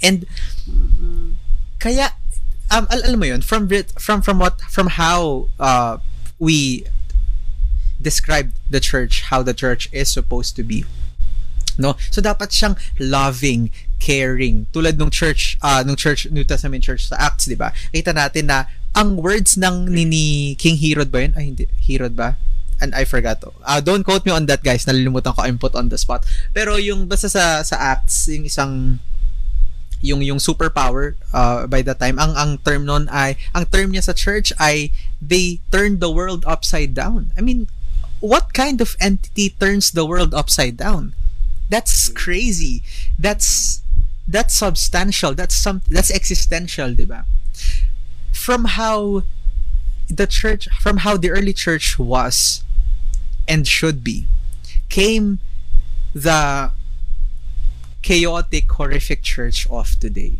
And 0.00 0.24
Mm-mm. 0.64 1.36
kaya 1.76 2.14
um 2.70 2.86
al- 2.88 3.04
alam 3.04 3.18
mo 3.18 3.26
yun 3.26 3.42
from 3.42 3.66
from 3.98 4.22
from 4.22 4.38
what 4.38 4.62
from 4.70 4.96
how 4.96 5.50
uh 5.58 5.98
we 6.38 6.86
described 8.08 8.56
the 8.72 8.80
church 8.80 9.28
how 9.28 9.44
the 9.44 9.52
church 9.52 9.92
is 9.92 10.08
supposed 10.08 10.56
to 10.56 10.64
be. 10.64 10.88
No? 11.76 11.94
So 12.08 12.24
dapat 12.24 12.50
siyang 12.50 12.80
loving 12.96 13.68
caring. 14.00 14.66
Tulad 14.72 14.96
nung 14.96 15.12
church 15.12 15.60
uh 15.60 15.84
nung 15.84 16.00
church 16.00 16.26
New 16.32 16.42
Testament 16.42 16.82
church 16.82 17.06
sa 17.06 17.20
Acts 17.20 17.44
di 17.44 17.54
ba? 17.54 17.70
Kita 17.92 18.16
natin 18.16 18.48
na 18.48 18.66
ang 18.96 19.20
words 19.20 19.54
ng 19.54 19.86
ni, 19.86 20.56
King 20.58 20.80
Herod 20.80 21.12
ba 21.12 21.22
yun? 21.22 21.32
Ay 21.36 21.54
hindi. 21.54 21.70
Herod 21.78 22.18
ba? 22.18 22.34
And 22.82 22.94
I 22.94 23.06
forgot. 23.06 23.42
Uh, 23.42 23.82
don't 23.82 24.02
quote 24.02 24.26
me 24.26 24.34
on 24.34 24.46
that 24.50 24.62
guys. 24.62 24.86
Nalilimutan 24.86 25.34
ko. 25.34 25.42
I'm 25.42 25.58
put 25.58 25.74
on 25.74 25.90
the 25.90 25.98
spot. 25.98 26.26
Pero 26.50 26.78
yung 26.78 27.06
basta 27.06 27.30
sa 27.30 27.62
sa 27.62 27.76
Acts 27.78 28.26
yung 28.26 28.46
isang 28.46 28.98
yung 29.98 30.22
yung 30.22 30.38
superpower 30.38 31.18
uh, 31.34 31.66
by 31.66 31.82
the 31.82 31.90
time 31.90 32.22
ang 32.22 32.30
ang 32.38 32.54
term 32.62 32.86
nun 32.86 33.10
ay 33.10 33.34
ang 33.50 33.66
term 33.66 33.90
niya 33.90 34.06
sa 34.06 34.14
church 34.14 34.54
ay 34.62 34.94
they 35.18 35.58
turned 35.74 35.98
the 35.98 36.10
world 36.10 36.46
upside 36.46 36.94
down. 36.94 37.34
I 37.34 37.42
mean 37.42 37.66
what 38.20 38.52
kind 38.52 38.80
of 38.80 38.96
entity 39.00 39.50
turns 39.50 39.90
the 39.90 40.04
world 40.06 40.34
upside 40.34 40.76
down? 40.76 41.14
That's 41.68 42.08
mm. 42.08 42.14
crazy. 42.14 42.82
That's 43.18 43.82
that's 44.26 44.54
substantial. 44.54 45.34
That's 45.34 45.56
some 45.56 45.82
that's 45.88 46.10
existential 46.10 46.92
diba 46.94 47.24
from 48.32 48.64
how 48.64 49.22
the 50.08 50.26
church 50.26 50.68
from 50.80 50.98
how 50.98 51.16
the 51.16 51.30
early 51.30 51.52
church 51.52 51.98
was 51.98 52.62
and 53.46 53.66
should 53.66 54.02
be 54.02 54.26
came 54.88 55.38
the 56.14 56.72
chaotic, 58.02 58.70
horrific 58.72 59.22
church 59.22 59.66
of 59.70 59.98
today. 60.00 60.38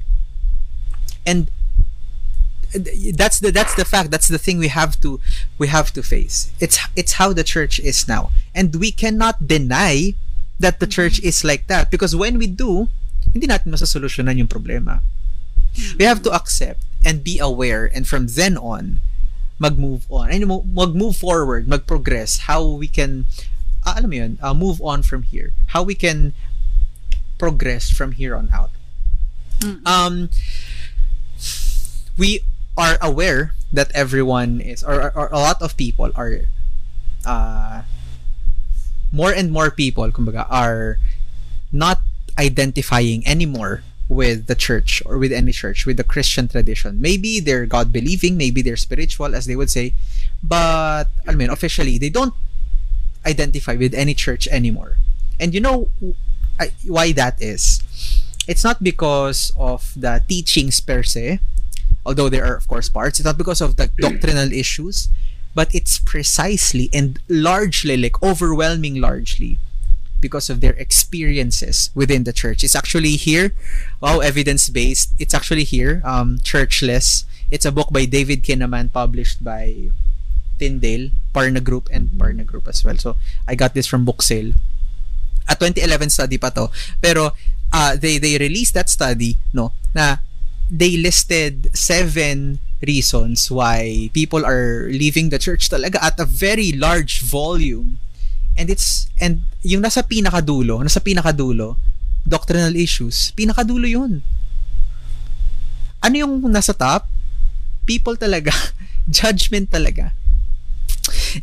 And 1.27 1.51
that's 2.73 3.41
the 3.41 3.51
that's 3.51 3.75
the 3.75 3.85
fact. 3.85 4.11
That's 4.11 4.29
the 4.29 4.39
thing 4.39 4.59
we 4.59 4.69
have 4.69 5.01
to 5.01 5.21
we 5.57 5.69
have 5.69 5.93
to 5.93 6.03
face. 6.03 6.51
It's 6.61 6.79
it's 6.97 7.15
how 7.15 7.33
the 7.33 7.45
church 7.45 7.81
is 7.81 8.07
now, 8.09 8.31
and 8.55 8.75
we 8.77 8.93
cannot 8.93 9.49
deny 9.49 10.15
that 10.61 10.81
the 10.81 10.87
church 10.87 11.21
is 11.23 11.45
like 11.45 11.67
that 11.69 11.91
because 11.91 12.15
when 12.15 12.37
we 12.39 12.47
do, 12.47 12.89
hindi 13.33 13.47
natin 13.47 13.73
masasolusyonan 13.73 14.39
yung 14.39 14.49
problema. 14.49 15.01
We 15.99 16.05
have 16.05 16.23
to 16.25 16.33
accept 16.33 16.83
and 17.05 17.23
be 17.23 17.39
aware, 17.39 17.87
and 17.87 18.07
from 18.07 18.27
then 18.27 18.59
on, 18.59 19.01
mag-move 19.59 20.05
on. 20.11 20.31
And 20.31 20.49
mag-move 20.75 21.17
forward, 21.17 21.69
mag-progress, 21.69 22.51
how 22.51 22.67
we 22.67 22.89
can, 22.89 23.27
ah, 23.87 23.95
alam 23.97 24.11
mo 24.11 24.17
yun, 24.17 24.39
uh, 24.43 24.55
move 24.55 24.83
on 24.83 25.03
from 25.03 25.23
here. 25.23 25.53
How 25.71 25.83
we 25.83 25.95
can 25.95 26.35
progress 27.39 27.91
from 27.91 28.13
here 28.19 28.35
on 28.35 28.51
out. 28.51 28.71
Mm. 29.61 29.87
Um, 29.87 30.15
we 32.19 32.43
are 32.79 32.97
aware 33.03 33.53
that 33.73 33.91
everyone 33.93 34.63
is, 34.63 34.83
or, 34.83 35.11
or, 35.13 35.29
a 35.29 35.37
lot 35.37 35.61
of 35.61 35.77
people 35.77 36.11
are, 36.15 36.47
uh, 37.27 37.83
more 39.11 39.33
and 39.33 39.51
more 39.51 39.71
people, 39.71 40.09
kumbaga, 40.13 40.47
are 40.49 40.99
not 41.73 42.01
identifying 42.39 43.27
anymore 43.27 43.83
with 44.09 44.47
the 44.47 44.55
church 44.55 45.03
or 45.05 45.19
with 45.19 45.33
any 45.33 45.53
church, 45.53 45.85
with 45.85 45.99
the 45.99 46.05
Christian 46.05 46.47
tradition. 46.49 47.01
Maybe 47.01 47.41
they're 47.41 47.67
God 47.67 47.93
believing, 47.93 48.39
maybe 48.39 48.63
they're 48.63 48.79
spiritual, 48.79 49.35
as 49.35 49.45
they 49.45 49.57
would 49.57 49.69
say, 49.69 49.93
but 50.43 51.11
I 51.27 51.35
mean, 51.35 51.51
officially, 51.51 51.99
they 51.99 52.09
don't 52.09 52.33
identify 53.27 53.75
with 53.75 53.93
any 53.93 54.15
church 54.15 54.47
anymore. 54.49 54.97
And 55.39 55.53
you 55.53 55.61
know 55.61 55.91
I, 56.59 56.73
why 56.87 57.13
that 57.13 57.43
is? 57.43 57.83
It's 58.47 58.65
not 58.65 58.83
because 58.83 59.53
of 59.59 59.93
the 59.95 60.23
teachings 60.27 60.81
per 60.81 61.03
se, 61.03 61.41
although 62.09 62.33
there 62.33 62.49
are 62.49 62.57
of 62.57 62.65
course 62.65 62.89
parts. 62.89 63.21
It's 63.21 63.29
not 63.29 63.37
because 63.37 63.61
of 63.61 63.77
the 63.77 63.93
doctrinal 64.01 64.49
issues, 64.49 65.13
but 65.53 65.69
it's 65.77 66.01
precisely 66.01 66.89
and 66.89 67.21
largely, 67.29 68.01
like 68.01 68.17
overwhelming 68.25 68.97
largely, 68.97 69.61
because 70.25 70.49
of 70.49 70.65
their 70.65 70.73
experiences 70.81 71.93
within 71.95 72.25
the 72.25 72.33
church. 72.33 72.65
It's 72.65 72.75
actually 72.75 73.21
here, 73.21 73.53
wow, 74.01 74.25
evidence 74.25 74.73
based. 74.73 75.13
It's 75.21 75.37
actually 75.37 75.69
here, 75.69 76.01
um, 76.03 76.41
Churchless. 76.41 77.29
It's 77.53 77.69
a 77.69 77.73
book 77.73 77.93
by 77.93 78.09
David 78.09 78.41
Kinnaman, 78.41 78.89
published 78.89 79.45
by 79.45 79.93
Tyndale, 80.59 81.13
Parna 81.37 81.63
Group, 81.63 81.93
and 81.93 82.09
Parna 82.17 82.45
Group 82.45 82.67
as 82.69 82.85
well. 82.85 82.97
So 82.97 83.17
I 83.47 83.55
got 83.55 83.75
this 83.75 83.87
from 83.87 84.09
book 84.09 84.25
sale. 84.25 84.57
A 85.49 85.57
2011 85.57 86.11
study 86.11 86.37
pa 86.37 86.51
to. 86.57 86.69
Pero 87.01 87.33
uh, 87.73 87.97
they 87.97 88.17
they 88.17 88.37
released 88.37 88.75
that 88.75 88.89
study 88.89 89.37
no 89.53 89.73
na 89.95 90.21
they 90.71 90.97
listed 90.97 91.73
seven 91.73 92.61
reasons 92.85 93.51
why 93.51 94.11
people 94.15 94.47
are 94.47 94.87
leaving 94.93 95.35
the 95.35 95.41
church 95.41 95.67
talaga 95.69 95.99
at 95.99 96.21
a 96.21 96.29
very 96.29 96.71
large 96.73 97.25
volume. 97.25 97.99
And 98.59 98.71
it's 98.71 99.11
and 99.19 99.43
yung 99.63 99.83
nasa 99.83 100.03
pinakadulo 100.03 100.83
nasa 100.83 101.03
pinakadulo 101.03 101.79
doctrinal 102.27 102.75
issues 102.75 103.35
pinakadulo 103.35 103.87
yun. 103.87 104.23
Ano 105.99 106.15
yung 106.15 106.35
nasa 106.51 106.75
top? 106.75 107.07
People 107.87 108.15
talaga 108.15 108.55
judgment 109.11 109.71
talaga. 109.71 110.15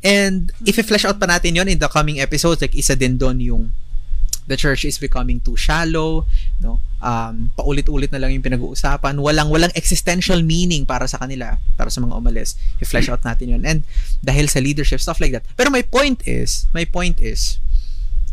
And 0.04 0.52
if 0.64 0.80
i-flesh 0.80 1.04
out 1.04 1.20
pa 1.20 1.28
natin 1.28 1.56
yon 1.56 1.68
in 1.68 1.80
the 1.80 1.92
coming 1.92 2.20
episodes 2.20 2.64
like 2.64 2.76
isa 2.76 2.96
din 2.96 3.20
doon 3.20 3.40
yung 3.40 3.64
the 4.48 4.58
church 4.58 4.86
is 4.86 4.98
becoming 5.02 5.42
too 5.42 5.58
shallow 5.58 6.26
no? 6.62 6.80
Um 7.02 7.52
paulit-ulit 7.58 8.10
na 8.14 8.18
lang 8.22 8.34
yung 8.34 8.42
pinag-uusapan. 8.46 9.18
Walang 9.22 9.50
walang 9.54 9.74
existential 9.78 10.42
meaning 10.42 10.86
para 10.86 11.06
sa 11.10 11.18
kanila 11.22 11.58
para 11.78 11.90
sa 11.90 12.02
mga 12.02 12.14
umalis. 12.18 12.56
I-flesh 12.82 13.10
out 13.10 13.22
natin 13.26 13.58
yun. 13.58 13.64
And 13.66 13.84
dahil 14.24 14.50
sa 14.50 14.62
leadership 14.62 15.02
stuff 15.02 15.22
like 15.22 15.34
that. 15.34 15.46
Pero 15.58 15.70
my 15.70 15.82
point 15.82 16.22
is 16.26 16.66
my 16.74 16.86
point 16.86 17.18
is 17.22 17.58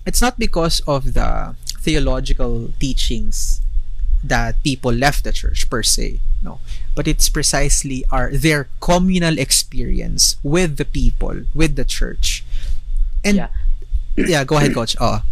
it's 0.05 0.21
not 0.21 0.39
because 0.39 0.81
of 0.89 1.13
the 1.13 1.57
theological 1.83 2.71
teachings 2.79 3.61
that 4.23 4.55
people 4.63 4.95
left 4.95 5.27
the 5.27 5.35
church 5.35 5.67
per 5.69 5.83
se 5.83 6.23
no? 6.43 6.59
But 6.95 7.09
it's 7.09 7.29
precisely 7.29 8.05
our 8.11 8.31
their 8.35 8.69
communal 8.81 9.39
experience 9.39 10.37
with 10.43 10.77
the 10.77 10.85
people 10.85 11.49
with 11.55 11.77
the 11.77 11.85
church. 11.87 12.45
And 13.25 13.37
Yeah. 13.37 13.51
yeah, 14.17 14.43
go 14.45 14.59
ahead 14.59 14.75
coach. 14.75 14.95
Oh 15.01 15.23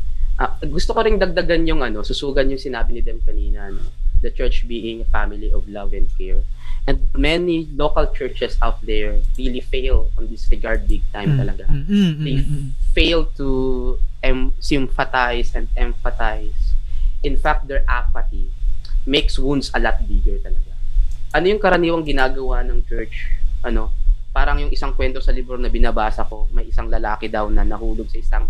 Ah, 0.41 0.57
gusto 0.65 0.97
ko 0.97 1.05
ring 1.05 1.21
dagdagan 1.21 1.69
yung 1.69 1.85
ano, 1.85 2.01
susugan 2.01 2.49
yung 2.49 2.61
sinabi 2.61 2.97
ni 2.97 3.05
Dem 3.05 3.21
kanina, 3.21 3.69
no? 3.69 3.85
the 4.21 4.31
church 4.31 4.69
being 4.69 5.01
a 5.01 5.09
family 5.09 5.53
of 5.53 5.69
love 5.69 5.93
and 5.93 6.09
care. 6.17 6.41
And 6.89 7.09
many 7.13 7.69
local 7.77 8.09
churches 8.13 8.57
out 8.63 8.81
there 8.81 9.21
really 9.37 9.61
fail 9.61 10.09
on 10.17 10.29
this 10.29 10.49
regard 10.49 10.89
big 10.89 11.05
time 11.13 11.37
talaga. 11.37 11.69
Mm, 11.69 11.85
mm, 11.85 12.25
They 12.25 12.37
mm, 12.41 12.49
mm. 12.49 12.67
fail 12.97 13.29
to 13.37 13.49
em- 14.25 14.57
sympathize 14.61 15.53
and 15.53 15.69
empathize. 15.77 16.57
In 17.21 17.37
fact, 17.37 17.69
their 17.69 17.85
apathy 17.85 18.49
makes 19.05 19.37
wounds 19.37 19.69
a 19.77 19.81
lot 19.81 20.01
bigger 20.09 20.41
talaga. 20.41 20.73
Ano 21.37 21.47
yung 21.53 21.61
karaniwang 21.61 22.05
ginagawa 22.05 22.65
ng 22.65 22.81
church? 22.89 23.29
Ano? 23.61 23.93
Parang 24.33 24.57
yung 24.57 24.73
isang 24.73 24.97
kwento 24.97 25.21
sa 25.21 25.37
libro 25.37 25.61
na 25.61 25.69
binabasa 25.69 26.25
ko, 26.25 26.49
may 26.49 26.65
isang 26.69 26.89
lalaki 26.89 27.29
daw 27.29 27.53
na 27.53 27.61
nahulog 27.61 28.09
sa 28.09 28.19
isang. 28.19 28.49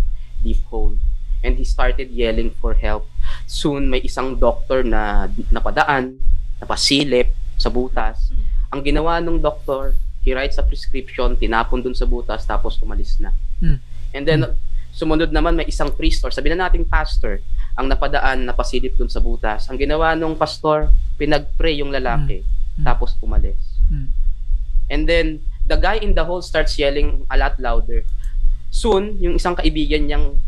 And 1.41 1.57
he 1.57 1.65
started 1.65 2.13
yelling 2.13 2.53
for 2.61 2.77
help. 2.77 3.09
Soon, 3.49 3.89
may 3.89 4.01
isang 4.05 4.37
doctor 4.37 4.85
na 4.85 5.25
napadaan, 5.49 6.21
napasilip 6.61 7.33
sa 7.57 7.73
butas. 7.73 8.29
Ang 8.69 8.85
ginawa 8.85 9.17
ng 9.17 9.41
doctor, 9.41 9.97
he 10.21 10.37
writes 10.37 10.61
a 10.61 10.63
prescription, 10.63 11.33
tinapon 11.33 11.81
dun 11.81 11.97
sa 11.97 12.05
butas, 12.05 12.45
tapos 12.45 12.77
umalis 12.81 13.17
na. 13.17 13.33
Hmm. 13.57 13.81
And 14.13 14.23
then, 14.23 14.41
sumunod 14.93 15.33
naman 15.33 15.57
may 15.57 15.65
isang 15.65 15.89
priest 15.97 16.21
or 16.21 16.29
sabi 16.29 16.53
na 16.53 16.69
nating 16.69 16.85
pastor, 16.85 17.41
ang 17.73 17.89
napadaan, 17.89 18.45
napasilip 18.45 18.93
dun 18.93 19.09
sa 19.09 19.17
butas. 19.17 19.65
Ang 19.71 19.81
ginawa 19.81 20.13
ng 20.13 20.37
pastor, 20.37 20.93
pinag-pray 21.17 21.81
yung 21.81 21.89
lalaki, 21.89 22.45
Hmm. 22.77 22.85
tapos 22.85 23.17
umalis. 23.19 23.59
Hmm. 23.89 24.13
And 24.91 25.09
then, 25.09 25.41
the 25.65 25.79
guy 25.79 25.97
in 26.03 26.13
the 26.13 26.23
hole 26.27 26.43
starts 26.43 26.75
yelling 26.75 27.23
a 27.31 27.35
lot 27.39 27.55
louder. 27.57 28.03
Soon, 28.71 29.19
yung 29.19 29.35
isang 29.39 29.55
kaibigan 29.55 30.07
niyang 30.07 30.39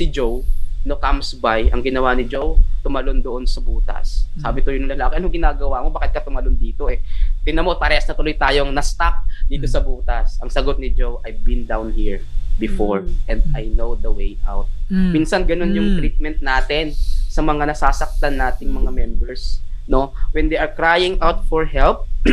si 0.00 0.08
Joe, 0.08 0.40
no 0.88 0.96
comes 0.96 1.36
by, 1.36 1.68
ang 1.68 1.84
ginawa 1.84 2.16
ni 2.16 2.24
Joe, 2.24 2.56
tumalon 2.80 3.20
doon 3.20 3.44
sa 3.44 3.60
butas. 3.60 4.24
Sabi 4.40 4.64
to 4.64 4.72
yung 4.72 4.88
lalaki, 4.88 5.20
anong 5.20 5.36
ginagawa 5.36 5.84
mo? 5.84 5.92
Bakit 5.92 6.16
ka 6.16 6.24
tumalon 6.24 6.56
dito 6.56 6.88
eh? 6.88 7.04
Tingnan 7.44 7.68
mo, 7.68 7.76
parehas 7.76 8.08
na 8.08 8.16
tuloy 8.16 8.32
tayong 8.32 8.72
na-stuck 8.72 9.20
dito 9.44 9.68
Mm. 9.68 9.72
sa 9.76 9.80
butas. 9.84 10.40
Ang 10.40 10.48
sagot 10.48 10.80
ni 10.80 10.88
Joe, 10.88 11.20
I've 11.20 11.44
been 11.44 11.68
down 11.68 11.92
here 11.92 12.24
before 12.56 13.04
Mm. 13.04 13.28
and 13.28 13.40
I 13.52 13.68
know 13.68 13.92
the 13.92 14.08
way 14.08 14.40
out. 14.48 14.72
Mm. 14.88 15.12
Minsan 15.12 15.44
ganun 15.44 15.76
yung 15.76 15.88
Mm. 15.92 15.98
treatment 16.00 16.38
natin 16.40 16.96
sa 17.28 17.44
mga 17.44 17.68
nasasaktan 17.68 18.40
nating 18.40 18.72
mga 18.72 18.88
members 18.88 19.60
no? 19.90 20.14
When 20.30 20.46
they 20.46 20.56
are 20.56 20.70
crying 20.70 21.18
out 21.18 21.44
for 21.50 21.66
help, 21.66 22.06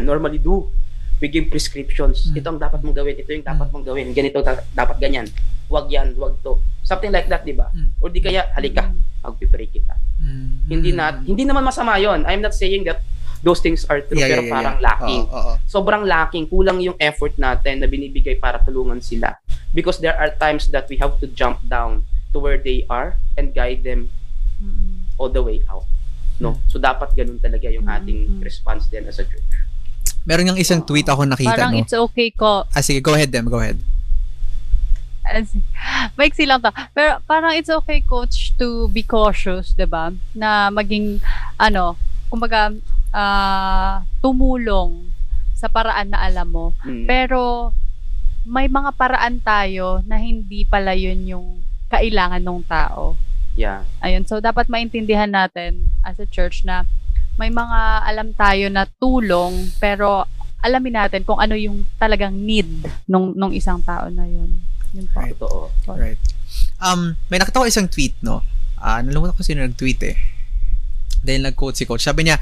normally 0.00 0.40
do. 0.40 0.72
We 1.20 1.28
give 1.28 1.50
prescriptions. 1.52 2.30
Mm. 2.32 2.38
Ito 2.40 2.46
ang 2.56 2.60
dapat 2.62 2.80
mong 2.80 2.96
gawin. 2.96 3.14
Ito 3.20 3.30
yung 3.36 3.44
dapat 3.44 3.68
mong 3.68 3.84
gawin. 3.84 4.14
Ganito 4.16 4.40
dapat 4.72 4.96
ganyan. 4.96 5.28
Huwag 5.68 5.92
yan, 5.92 6.16
huwag 6.16 6.40
to. 6.40 6.58
Something 6.82 7.12
like 7.12 7.28
that, 7.28 7.44
di 7.44 7.52
ba? 7.52 7.68
Mm. 7.70 8.00
Or 8.00 8.08
di 8.08 8.24
kaya, 8.24 8.48
halika, 8.56 8.88
pagpipray 9.20 9.68
kita. 9.68 9.94
Mm. 10.16 10.48
Hindi 10.68 10.90
na, 10.96 11.20
hindi 11.20 11.44
naman 11.44 11.64
masama 11.64 12.00
yon. 12.00 12.24
I'm 12.24 12.40
not 12.40 12.56
saying 12.56 12.88
that 12.88 13.04
those 13.44 13.60
things 13.60 13.86
are 13.86 14.00
true, 14.02 14.18
Yeah, 14.18 14.32
pero 14.32 14.42
yeah, 14.42 14.48
yeah, 14.48 14.56
parang 14.56 14.76
yeah. 14.80 14.86
lacking. 14.88 15.22
Oo, 15.28 15.36
oo. 15.36 15.52
Sobrang 15.68 16.02
lacking. 16.08 16.44
Kulang 16.48 16.80
yung 16.82 16.96
effort 16.98 17.36
natin 17.38 17.84
na 17.84 17.86
binibigay 17.86 18.40
para 18.40 18.58
tulungan 18.64 18.98
sila. 18.98 19.36
Because 19.70 20.00
there 20.00 20.16
are 20.16 20.32
times 20.40 20.72
that 20.72 20.88
we 20.88 20.96
have 20.98 21.20
to 21.20 21.28
jump 21.28 21.60
down 21.68 22.08
to 22.32 22.40
where 22.40 22.58
they 22.58 22.88
are 22.88 23.14
and 23.36 23.52
guide 23.52 23.84
them 23.84 24.08
Mm-mm. 24.58 25.06
all 25.20 25.28
the 25.28 25.44
way 25.44 25.62
out. 25.68 25.86
No? 26.40 26.58
So 26.70 26.78
dapat 26.78 27.14
ganun 27.14 27.38
talaga 27.38 27.68
yung 27.70 27.86
ating 27.86 28.38
Mm-mm. 28.38 28.42
response 28.42 28.88
din 28.88 29.06
as 29.06 29.20
a 29.20 29.26
church. 29.26 29.44
Meron 30.28 30.54
yung 30.54 30.60
isang 30.60 30.84
tweet 30.84 31.08
ako 31.08 31.24
nakita, 31.24 31.56
Parang 31.56 31.72
no? 31.72 31.80
it's 31.80 31.94
okay 31.94 32.28
ko. 32.34 32.68
Ah, 32.74 32.84
sige, 32.84 33.00
go 33.00 33.16
ahead, 33.16 33.32
Dem, 33.32 33.48
go 33.48 33.58
ahead. 33.62 33.80
As, 35.28 35.52
maiksi 36.16 36.48
lang 36.48 36.64
to. 36.64 36.72
Pero 36.96 37.20
parang 37.28 37.52
it's 37.52 37.68
okay, 37.68 38.00
coach, 38.00 38.56
to 38.56 38.88
be 38.88 39.04
cautious, 39.04 39.76
'di 39.76 39.84
ba 39.84 40.08
Na 40.32 40.72
maging, 40.72 41.20
ano, 41.60 42.00
kumbaga, 42.32 42.72
ah, 43.12 44.02
tumulong 44.24 45.12
sa 45.52 45.68
paraan 45.68 46.10
na 46.14 46.24
alam 46.24 46.48
mo. 46.48 46.66
Mm. 46.86 47.04
Pero, 47.04 47.72
may 48.48 48.70
mga 48.70 48.96
paraan 48.96 49.42
tayo 49.44 50.00
na 50.08 50.16
hindi 50.16 50.64
pala 50.64 50.96
yun 50.96 51.20
yung 51.28 51.48
kailangan 51.92 52.40
ng 52.40 52.62
tao. 52.64 53.16
yeah. 53.58 53.84
Ayun, 54.00 54.24
so 54.24 54.38
dapat 54.38 54.70
maintindihan 54.70 55.28
natin 55.28 55.92
as 56.06 56.16
a 56.22 56.28
church 56.28 56.62
na 56.62 56.88
may 57.36 57.50
mga 57.50 57.80
alam 58.06 58.30
tayo 58.34 58.66
na 58.70 58.86
tulong 58.98 59.70
pero 59.78 60.26
alamin 60.58 61.06
natin 61.06 61.22
kung 61.22 61.38
ano 61.38 61.54
yung 61.54 61.86
talagang 61.98 62.34
need 62.34 62.66
nung 63.06 63.30
nung 63.38 63.54
isang 63.54 63.78
tao 63.82 64.10
na 64.10 64.26
yun. 64.26 64.58
Yun 64.94 65.06
po. 65.12 65.18
Right. 65.20 65.34
Totoo. 65.36 65.60
Right. 65.88 66.20
Um, 66.80 67.16
may 67.28 67.38
nakita 67.38 67.60
ko 67.60 67.66
isang 67.68 67.90
tweet, 67.90 68.14
no? 68.22 68.46
Ah, 68.78 69.02
nalimutan 69.02 69.34
ko 69.34 69.42
sino 69.42 69.60
nag-tweet 69.66 70.00
eh. 70.06 70.16
Dahil 71.20 71.42
nag-quote 71.42 71.76
si 71.76 71.84
coach. 71.84 72.06
Sabi 72.06 72.24
niya, 72.24 72.38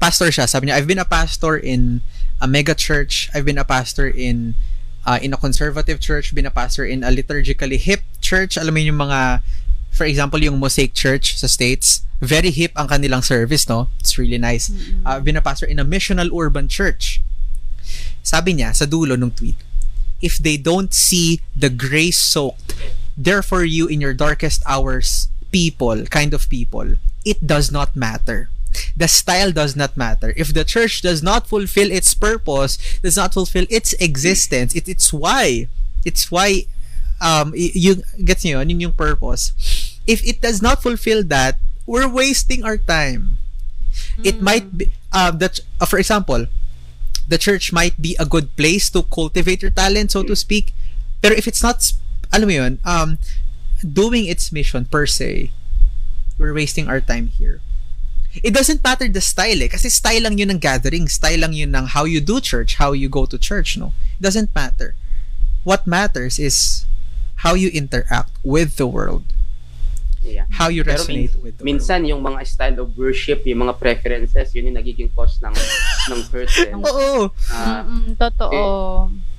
pastor 0.00 0.32
siya. 0.32 0.48
Sabi 0.48 0.68
niya, 0.68 0.80
I've 0.80 0.88
been 0.88 1.02
a 1.02 1.08
pastor 1.08 1.56
in 1.56 2.00
a 2.40 2.48
mega 2.48 2.74
church. 2.74 3.28
I've 3.36 3.44
been 3.44 3.60
a 3.60 3.64
pastor 3.64 4.08
in 4.08 4.56
uh, 5.04 5.20
in 5.20 5.32
a 5.32 5.38
conservative 5.38 6.00
church. 6.00 6.34
Been 6.34 6.48
a 6.48 6.54
pastor 6.54 6.84
in 6.84 7.04
a 7.04 7.12
liturgically 7.12 7.78
hip 7.78 8.02
church. 8.20 8.56
Alam 8.56 8.74
mo 8.74 8.78
yun 8.80 8.96
yung 8.96 9.02
mga, 9.08 9.44
for 9.92 10.04
example, 10.08 10.40
yung 10.40 10.58
Mosaic 10.58 10.96
Church 10.96 11.36
sa 11.36 11.46
States. 11.46 12.02
Very 12.20 12.48
hip 12.48 12.72
ang 12.74 12.88
kanilang 12.88 13.20
service, 13.20 13.68
no? 13.68 13.92
It's 14.00 14.16
really 14.16 14.40
nice. 14.40 14.72
Uh, 15.04 15.20
I've 15.20 15.24
been 15.24 15.36
a 15.36 15.44
pastor 15.44 15.68
in 15.68 15.76
a 15.78 15.84
missional 15.84 16.32
urban 16.32 16.68
church. 16.68 17.20
Sabi 18.24 18.56
niya 18.56 18.72
sa 18.72 18.88
dulo 18.88 19.14
ng 19.20 19.30
tweet, 19.36 19.60
if 20.20 20.38
they 20.38 20.56
don't 20.56 20.94
see 20.94 21.40
the 21.54 21.70
grace 21.70 22.18
soaked, 22.18 22.74
there 23.16 23.42
for 23.42 23.64
you 23.64 23.86
in 23.86 24.00
your 24.00 24.14
darkest 24.14 24.62
hours, 24.66 25.28
people, 25.52 26.04
kind 26.06 26.34
of 26.34 26.48
people, 26.48 26.96
it 27.24 27.46
does 27.46 27.72
not 27.72 27.96
matter. 27.96 28.48
The 28.96 29.08
style 29.08 29.52
does 29.52 29.74
not 29.74 29.96
matter. 29.96 30.34
If 30.36 30.52
the 30.52 30.64
church 30.64 31.00
does 31.00 31.22
not 31.22 31.48
fulfill 31.48 31.90
its 31.90 32.12
purpose, 32.12 32.76
does 33.00 33.16
not 33.16 33.32
fulfill 33.32 33.64
its 33.70 33.94
existence, 33.94 34.74
it, 34.74 34.88
it's 34.88 35.12
why. 35.12 35.68
It's 36.04 36.30
why 36.30 36.66
um 37.20 37.56
you 37.56 38.04
gets 38.20 38.44
niyo 38.44 38.60
yun, 38.60 38.68
yun 38.68 38.80
yung 38.80 38.92
purpose. 38.92 39.56
If 40.06 40.20
it 40.28 40.44
does 40.44 40.60
not 40.60 40.82
fulfill 40.82 41.24
that, 41.32 41.56
we're 41.86 42.08
wasting 42.08 42.62
our 42.64 42.76
time. 42.76 43.40
It 44.22 44.42
might 44.42 44.76
be 44.76 44.92
uh, 45.12 45.32
that 45.40 45.60
uh, 45.80 45.86
for 45.88 45.98
example, 45.98 46.46
the 47.28 47.38
church 47.38 47.72
might 47.72 48.00
be 48.00 48.16
a 48.18 48.26
good 48.26 48.54
place 48.56 48.90
to 48.90 49.02
cultivate 49.02 49.62
your 49.62 49.70
talent, 49.70 50.12
so 50.12 50.22
to 50.22 50.36
speak. 50.36 50.72
Pero 51.22 51.34
if 51.34 51.46
it's 51.46 51.62
not, 51.62 51.82
alam 52.32 52.48
mo 52.48 52.54
yun, 52.54 52.78
um, 52.84 53.18
doing 53.82 54.26
its 54.26 54.52
mission 54.52 54.84
per 54.84 55.06
se, 55.06 55.50
we're 56.38 56.54
wasting 56.54 56.88
our 56.88 57.00
time 57.00 57.26
here. 57.26 57.60
It 58.44 58.52
doesn't 58.52 58.84
matter 58.84 59.08
the 59.08 59.24
style 59.24 59.62
eh, 59.62 59.68
kasi 59.68 59.88
style 59.88 60.22
lang 60.22 60.36
yun 60.36 60.50
ng 60.50 60.60
gathering, 60.60 61.08
style 61.08 61.40
lang 61.40 61.54
yun 61.56 61.74
ng 61.74 61.96
how 61.96 62.04
you 62.04 62.20
do 62.20 62.40
church, 62.40 62.76
how 62.76 62.92
you 62.92 63.08
go 63.08 63.24
to 63.24 63.38
church, 63.38 63.76
no? 63.76 63.92
It 64.20 64.22
doesn't 64.22 64.54
matter. 64.54 64.94
What 65.64 65.86
matters 65.86 66.38
is 66.38 66.84
how 67.46 67.54
you 67.54 67.68
interact 67.72 68.30
with 68.44 68.76
the 68.76 68.86
world, 68.86 69.32
Yeah. 70.26 70.46
how 70.50 70.66
you 70.66 70.82
Pero 70.82 70.98
resonate 70.98 71.30
min- 71.30 71.42
with 71.42 71.54
the 71.56 71.62
minsan 71.62 72.02
yung 72.02 72.18
mga 72.20 72.42
style 72.42 72.78
of 72.78 72.90
worship, 72.92 73.44
yung 73.44 73.62
mga 73.62 73.74
preferences, 73.76 74.50
yun 74.52 74.68
yung 74.68 74.76
nagiging 74.76 75.08
cause 75.08 75.38
ng 75.38 75.54
ng 76.10 76.20
hurt. 76.28 76.50
eh. 76.60 76.74
Oo. 76.74 77.30
Mm-mm, 77.30 78.14
totoo. 78.14 78.58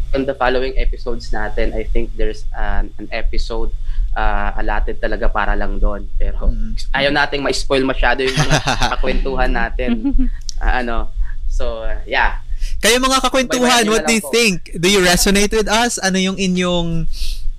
on 0.10 0.24
the 0.24 0.32
following 0.34 0.72
episodes 0.78 1.30
natin, 1.30 1.76
I 1.76 1.84
think 1.84 2.16
there's 2.16 2.48
an, 2.52 2.96
an 2.96 3.12
episode 3.12 3.76
uh, 4.14 4.56
allotted 4.56 4.98
talaga 4.98 5.28
para 5.28 5.52
lang 5.52 5.78
doon. 5.78 6.08
Pero 6.16 6.48
Mm. 6.48 6.80
ayaw 6.96 7.12
nating 7.14 7.44
ma-spoil 7.44 7.84
masyado 7.84 8.24
yung 8.24 8.32
mga 8.34 8.56
kakwentuhan 8.96 9.52
natin. 9.52 9.92
Ah, 10.58 10.82
ano, 10.82 11.14
so 11.46 11.84
uh, 11.84 12.02
yeah. 12.08 12.42
Kayo 12.80 12.98
mga 12.98 13.22
kakwentuhan, 13.22 13.86
what 13.86 14.10
do 14.10 14.14
you 14.16 14.26
po. 14.26 14.34
think? 14.34 14.74
Do 14.74 14.90
you 14.90 15.06
resonate 15.06 15.52
with 15.52 15.70
us? 15.70 16.00
Ano 16.00 16.18
yung 16.18 16.34
inyong 16.34 17.06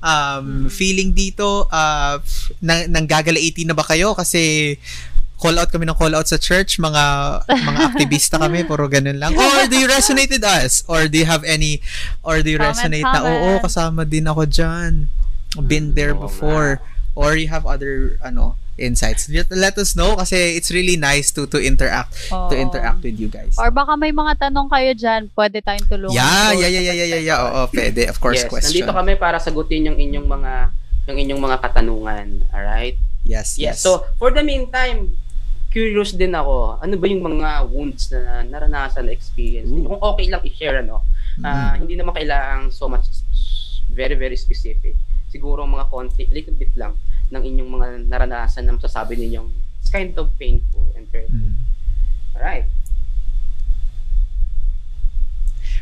um, 0.03 0.71
feeling 0.71 1.15
dito? 1.15 1.67
Uh, 1.71 2.19
nang, 2.63 2.91
nanggagalaiti 2.91 3.67
na 3.67 3.75
ba 3.75 3.83
kayo? 3.87 4.15
Kasi 4.15 4.75
call 5.39 5.55
out 5.55 5.71
kami 5.71 5.87
ng 5.87 5.95
call 5.95 6.13
out 6.19 6.27
sa 6.27 6.35
church, 6.35 6.83
mga 6.83 7.05
mga 7.47 7.81
aktivista 7.95 8.37
kami, 8.43 8.67
puro 8.67 8.91
ganun 8.91 9.23
lang. 9.23 9.33
Or 9.39 9.71
do 9.71 9.79
you 9.79 9.87
resonate 9.87 10.35
with 10.35 10.43
us? 10.43 10.83
Or 10.91 11.07
do 11.07 11.15
you 11.15 11.29
have 11.31 11.47
any, 11.47 11.79
or 12.27 12.43
do 12.43 12.51
you 12.51 12.59
Comment, 12.59 12.75
resonate 12.75 13.07
na, 13.07 13.23
comment. 13.23 13.39
oo, 13.39 13.51
kasama 13.63 14.03
din 14.03 14.27
ako 14.27 14.51
dyan. 14.51 15.07
Been 15.65 15.95
there 15.95 16.13
Oo 16.13 16.27
before. 16.27 16.83
Or 17.15 17.39
you 17.39 17.47
have 17.51 17.67
other, 17.67 18.19
ano, 18.23 18.59
insights. 18.79 19.29
Let, 19.29 19.51
let 19.51 19.75
us 19.77 19.99
know 19.99 20.15
kasi 20.17 20.57
it's 20.57 20.71
really 20.71 20.97
nice 20.97 21.35
to 21.35 21.45
to 21.51 21.59
interact 21.59 22.15
to 22.31 22.55
Oo. 22.55 22.57
interact 22.57 23.03
with 23.03 23.19
you 23.19 23.29
guys. 23.29 23.59
Or 23.59 23.69
baka 23.75 23.99
may 23.99 24.15
mga 24.15 24.49
tanong 24.49 24.71
kayo 24.71 24.91
dyan, 24.95 25.29
pwede 25.35 25.59
tayong 25.61 25.87
tulungan. 25.91 26.15
Yeah, 26.15 26.55
yeah, 26.55 26.71
yeah, 26.71 26.83
yeah, 26.89 26.97
yeah, 26.97 27.09
yeah, 27.19 27.23
yeah. 27.35 27.39
Oo, 27.45 27.61
pwede. 27.75 28.09
Of 28.09 28.23
course, 28.23 28.47
yes, 28.47 28.51
question. 28.51 28.87
nandito 28.87 28.95
kami 28.95 29.13
para 29.19 29.37
sagutin 29.43 29.91
yung 29.91 29.99
inyong 29.99 30.27
mga 30.31 30.53
yung 31.11 31.19
inyong 31.19 31.41
mga 31.43 31.57
katanungan. 31.61 32.27
Alright? 32.55 32.97
Yes, 33.27 33.59
yes. 33.59 33.77
Yes. 33.77 33.77
So, 33.85 34.05
for 34.17 34.31
the 34.31 34.45
meantime, 34.45 35.17
curious 35.69 36.17
din 36.17 36.33
ako, 36.33 36.81
ano 36.81 36.95
ba 36.97 37.07
yung 37.09 37.25
mga 37.25 37.49
wounds 37.69 38.09
na 38.13 38.45
naranasan 38.45 39.09
na 39.09 39.13
experience? 39.13 39.69
Ooh. 39.69 39.85
Kung 39.85 40.01
okay 40.01 40.27
lang 40.29 40.41
i-share, 40.45 40.81
ano? 40.81 41.05
Ah, 41.45 41.79
hindi 41.79 41.95
naman 41.95 42.17
kailangang 42.17 42.75
so 42.75 42.91
much 42.91 43.07
very, 43.89 44.19
very 44.19 44.37
specific. 44.37 44.97
Siguro 45.29 45.65
mga 45.65 45.87
konti, 45.89 46.25
little 46.29 46.57
bit 46.57 46.73
lang 46.75 46.97
ng 47.29 47.43
inyong 47.45 47.71
mga 47.71 47.87
naranasan 48.09 48.65
na 48.65 48.73
masasabi 48.73 49.17
ninyong 49.17 49.49
it's 49.79 49.89
kind 49.89 50.17
of 50.17 50.33
painful 50.37 50.89
and 50.97 51.05
hurtful. 51.13 51.37
Mhm. 51.37 51.57
Alright. 52.35 52.67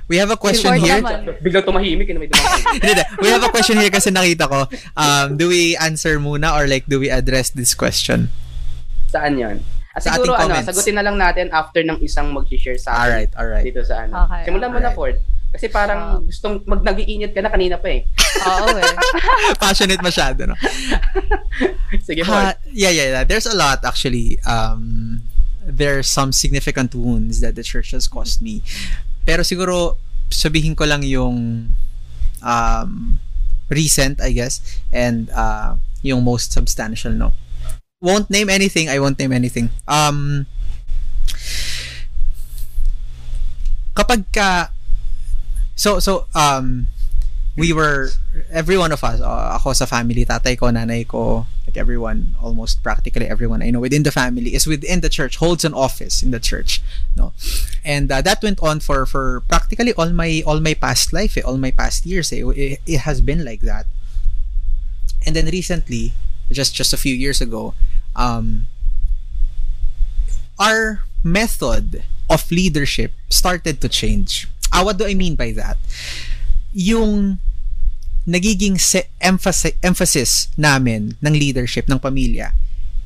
We 0.07 0.23
have 0.23 0.31
a 0.31 0.39
question 0.39 0.71
Or 0.71 0.79
here. 0.79 1.03
Biglang 1.45 1.67
tumahimik, 1.67 2.07
yun 2.07 2.23
may 2.23 2.31
dumahimik. 2.31 2.67
Hindi, 2.79 2.89
hindi. 2.95 3.05
we 3.19 3.29
have 3.29 3.43
a 3.43 3.51
question 3.51 3.75
here 3.77 3.91
kasi 3.91 4.15
nakita 4.15 4.47
ko. 4.47 4.71
Um, 4.95 5.35
do 5.35 5.51
we 5.51 5.75
answer 5.77 6.23
muna 6.23 6.55
or 6.55 6.71
like 6.71 6.87
do 6.87 7.03
we 7.03 7.11
address 7.11 7.51
this 7.51 7.75
question? 7.75 8.31
Saan 9.11 9.35
yon? 9.35 9.67
Ah, 9.91 9.99
Sa 9.99 10.15
siguro, 10.15 10.39
ating 10.39 10.47
ano, 10.47 10.55
comments. 10.63 10.69
sagutin 10.71 10.95
na 10.95 11.03
lang 11.03 11.17
natin 11.19 11.47
after 11.51 11.83
ng 11.83 11.99
isang 12.05 12.31
mag-share 12.31 12.79
sa 12.79 12.95
akin 12.95 13.03
Alright, 13.03 13.31
alright. 13.35 13.65
dito 13.67 13.83
sa 13.83 14.07
ano. 14.07 14.31
Okay, 14.31 14.47
Simulan 14.47 14.71
mo 14.71 14.79
na. 14.79 14.95
Ford. 14.95 15.17
Kasi 15.57 15.73
parang 15.73 16.21
gustong 16.29 16.61
mag 16.69 16.85
nag-iinit 16.85 17.33
ka 17.33 17.41
na 17.41 17.49
kanina 17.49 17.81
pa 17.81 17.89
eh. 17.89 18.05
Oo 18.45 18.77
eh. 18.77 18.93
Passionate 19.65 20.05
masyado, 20.05 20.45
no? 20.45 20.53
Sige, 22.07 22.21
Ha, 22.21 22.29
Ford. 22.29 22.57
yeah, 22.77 22.93
yeah, 22.93 23.09
yeah. 23.09 23.25
There's 23.25 23.49
a 23.49 23.57
lot 23.57 23.81
actually. 23.89 24.37
Um, 24.45 25.25
there's 25.65 26.13
some 26.13 26.37
significant 26.37 26.93
wounds 26.93 27.41
that 27.41 27.57
the 27.57 27.65
church 27.65 27.97
has 27.97 28.05
caused 28.05 28.45
me. 28.45 28.61
Pero 29.25 29.41
siguro, 29.41 29.97
sabihin 30.29 30.77
ko 30.77 30.85
lang 30.85 31.01
yung 31.09 31.73
um, 32.45 33.19
recent, 33.73 34.21
I 34.21 34.37
guess, 34.37 34.61
and 34.93 35.33
uh, 35.33 35.81
yung 36.05 36.21
most 36.23 36.53
substantial, 36.53 37.17
no? 37.17 37.33
Won't 38.05 38.29
name 38.29 38.53
anything. 38.53 38.93
I 38.93 39.01
won't 39.01 39.19
name 39.19 39.33
anything. 39.33 39.73
Um, 39.89 40.45
kapag 43.97 44.29
ka, 44.29 44.76
so, 45.77 46.01
so, 46.01 46.27
um, 46.35 46.89
we 47.57 47.73
were 47.73 48.11
every 48.51 48.77
one 48.77 48.93
of 48.93 49.03
us 49.03 49.21
uh, 49.21 49.57
ako 49.57 49.73
sa 49.73 49.87
family 49.89 50.29
tatay 50.29 50.61
ko 50.61 50.69
nanay 50.69 51.09
ko 51.09 51.47
like 51.65 51.77
everyone 51.81 52.37
almost 52.37 52.83
practically 52.85 53.25
everyone 53.25 53.65
I 53.65 53.73
know 53.73 53.81
within 53.81 54.05
the 54.05 54.13
family 54.13 54.53
is 54.53 54.67
within 54.69 55.01
the 55.01 55.09
church 55.09 55.41
holds 55.41 55.65
an 55.65 55.73
office 55.73 56.23
in 56.23 56.37
the 56.37 56.41
church 56.41 56.85
no 57.17 57.33
and 57.81 58.13
uh, 58.13 58.21
that 58.21 58.45
went 58.45 58.61
on 58.61 58.81
for 58.81 59.07
for 59.09 59.41
practically 59.49 59.97
all 59.97 60.13
my 60.13 60.45
all 60.45 60.61
my 60.61 60.75
past 60.77 61.17
life 61.17 61.41
eh, 61.41 61.41
all 61.41 61.57
my 61.57 61.73
past 61.73 62.05
years 62.05 62.31
eh. 62.31 62.45
it, 62.45 62.81
it 62.85 63.01
has 63.09 63.25
been 63.25 63.41
like 63.41 63.65
that 63.65 63.89
and 65.25 65.35
then 65.35 65.49
recently 65.49 66.13
just 66.53 66.77
just 66.77 66.93
a 66.93 67.01
few 67.01 67.17
years 67.17 67.41
ago 67.41 67.73
um 68.15 68.69
our 70.61 71.03
method 71.25 72.05
of 72.29 72.51
leadership 72.51 73.13
started 73.29 73.81
to 73.81 73.89
change. 73.89 74.49
Ah, 74.77 74.85
what 74.85 75.01
do 75.01 75.09
I 75.09 75.17
mean 75.17 75.41
by 75.41 75.53
that? 75.57 75.81
Yung 76.77 77.41
nagiging 78.29 78.77
se- 78.77 79.09
emphasis, 79.25 79.73
emphasis 79.81 80.49
namin 80.61 81.17
ng 81.25 81.33
leadership 81.33 81.89
ng 81.89 81.97
pamilya 81.97 82.53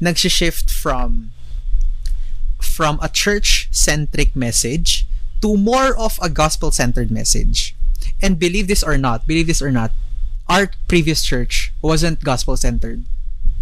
nag-shift 0.01 0.71
from 0.71 1.31
from 2.61 2.99
a 3.03 3.09
church-centric 3.09 4.35
message 4.35 5.07
to 5.41 5.57
more 5.57 5.97
of 5.97 6.19
a 6.21 6.29
gospel-centered 6.29 7.11
message. 7.11 7.75
And 8.21 8.39
believe 8.39 8.69
this 8.69 8.83
or 8.83 8.99
not, 8.99 9.27
believe 9.27 9.47
this 9.47 9.63
or 9.63 9.71
not, 9.71 9.93
our 10.49 10.71
previous 10.89 11.25
church 11.25 11.73
wasn't 11.81 12.21
gospel-centered. 12.21 13.05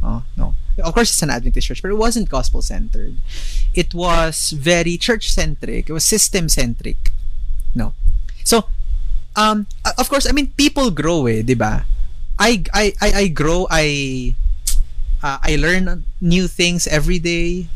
Oh, 0.03 0.25
no. 0.37 0.55
Of 0.83 0.95
course, 0.95 1.11
it's 1.11 1.23
an 1.23 1.31
Adventist 1.31 1.69
church, 1.69 1.83
but 1.83 1.91
it 1.91 1.99
wasn't 1.99 2.29
gospel-centered. 2.29 3.19
It 3.75 3.95
was 3.95 4.51
very 4.51 4.97
church-centric. 4.97 5.91
It 5.91 5.93
was 5.93 6.05
system-centric. 6.05 7.11
No. 7.79 7.95
So, 8.43 8.67
um, 9.39 9.71
of 9.95 10.11
course, 10.11 10.27
I 10.27 10.35
mean, 10.35 10.51
people 10.59 10.91
grow 10.91 11.31
eh, 11.31 11.47
di 11.47 11.55
ba? 11.55 11.87
I, 12.35 12.67
I, 12.75 12.91
I, 12.99 13.09
I 13.15 13.25
grow, 13.31 13.71
I, 13.71 13.87
uh, 15.23 15.39
I 15.39 15.55
learn 15.55 16.03
new 16.19 16.51
things 16.51 16.91
every 16.91 17.23
day. 17.23 17.71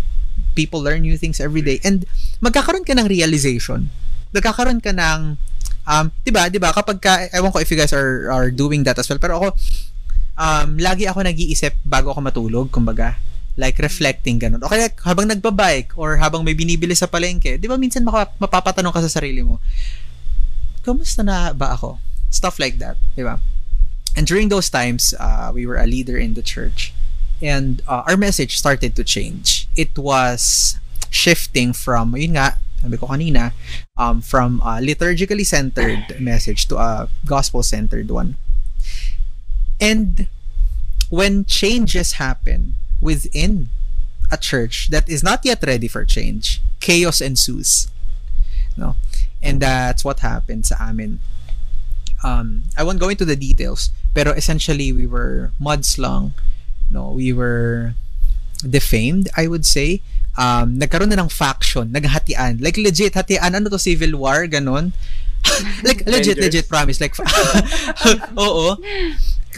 People 0.59 0.83
learn 0.83 1.07
new 1.07 1.15
things 1.15 1.39
every 1.39 1.63
day. 1.63 1.79
And 1.87 2.03
magkakaroon 2.43 2.83
ka 2.83 2.99
ng 2.99 3.07
realization. 3.07 3.95
Magkakaroon 4.35 4.83
ka 4.83 4.91
ng, 4.91 5.39
um, 5.87 6.05
di 6.27 6.35
ba, 6.35 6.51
di 6.51 6.59
ba, 6.59 6.75
kapag 6.75 6.99
ka, 6.99 7.31
ewan 7.31 7.55
ko 7.55 7.63
if 7.63 7.71
you 7.71 7.79
guys 7.79 7.95
are, 7.95 8.27
are 8.27 8.51
doing 8.51 8.83
that 8.83 8.99
as 8.99 9.07
well, 9.07 9.23
pero 9.23 9.39
ako, 9.39 9.49
um, 10.35 10.79
lagi 10.83 11.07
ako 11.07 11.23
nag-iisip 11.23 11.79
bago 11.87 12.11
ako 12.11 12.21
matulog, 12.23 12.67
kumbaga, 12.75 13.19
like 13.57 13.77
reflecting 13.79 14.41
ganun. 14.41 14.65
O 14.65 14.69
kaya 14.69 14.89
habang 15.05 15.29
nagbabike 15.29 15.93
or 15.97 16.17
habang 16.17 16.45
may 16.45 16.57
binibili 16.57 16.97
sa 16.97 17.07
palengke, 17.07 17.61
di 17.61 17.69
ba 17.69 17.77
minsan 17.77 18.05
maka, 18.05 18.33
mapapatanong 18.41 18.93
ka 18.93 19.05
sa 19.05 19.21
sarili 19.21 19.45
mo, 19.45 19.61
kamusta 20.81 21.21
na 21.21 21.53
ba 21.53 21.77
ako? 21.77 22.01
Stuff 22.33 22.57
like 22.57 22.81
that, 22.81 22.97
di 23.13 23.23
ba? 23.23 23.39
And 24.17 24.25
during 24.27 24.49
those 24.49 24.69
times, 24.69 25.13
uh, 25.17 25.53
we 25.53 25.65
were 25.65 25.77
a 25.77 25.89
leader 25.89 26.17
in 26.17 26.35
the 26.35 26.45
church 26.45 26.93
and 27.43 27.83
uh, 27.89 28.05
our 28.07 28.17
message 28.17 28.57
started 28.57 28.95
to 28.97 29.05
change. 29.05 29.69
It 29.77 29.99
was 29.99 30.77
shifting 31.11 31.73
from, 31.73 32.17
yun 32.17 32.39
nga, 32.39 32.57
sabi 32.81 32.97
ko 32.97 33.07
kanina, 33.09 33.53
um, 33.97 34.21
from 34.21 34.61
a 34.65 34.81
liturgically 34.81 35.45
centered 35.45 36.21
message 36.21 36.69
to 36.69 36.79
a 36.79 37.09
gospel 37.27 37.63
centered 37.63 38.11
one. 38.11 38.37
And 39.81 40.29
when 41.11 41.45
changes 41.45 42.23
happen 42.23 42.75
within 43.03 43.69
a 44.31 44.39
church 44.39 44.89
that 44.89 45.09
is 45.11 45.23
not 45.23 45.45
yet 45.45 45.63
ready 45.67 45.89
for 45.89 46.07
change, 46.07 46.63
chaos 46.81 47.21
ensues. 47.21 47.89
No? 48.79 48.97
And 49.43 49.61
that's 49.61 50.07
what 50.07 50.21
happened 50.21 50.65
sa 50.65 50.77
amin. 50.81 51.19
Um, 52.23 52.71
I 52.79 52.85
won't 52.87 53.03
go 53.03 53.11
into 53.11 53.27
the 53.27 53.35
details, 53.35 53.91
pero 54.15 54.31
essentially 54.31 54.95
we 54.95 55.07
were 55.07 55.51
mudslung. 55.61 56.33
No, 56.89 57.11
we 57.11 57.33
were 57.33 57.95
defamed, 58.63 59.29
I 59.37 59.49
would 59.49 59.67
say. 59.67 60.01
Um, 60.39 60.79
nagkaroon 60.79 61.11
na 61.11 61.21
ng 61.21 61.29
faction, 61.29 61.91
naghatian. 61.91 62.63
Like 62.63 62.79
legit, 62.79 63.19
hatian. 63.19 63.43
Ano 63.43 63.69
to, 63.69 63.79
civil 63.79 64.17
war? 64.17 64.47
Ganon. 64.47 64.93
like 65.85 66.07
legit, 66.07 66.39
legit, 66.39 66.69
promise. 66.69 67.01
Like, 67.01 67.19
oo. 68.39 68.79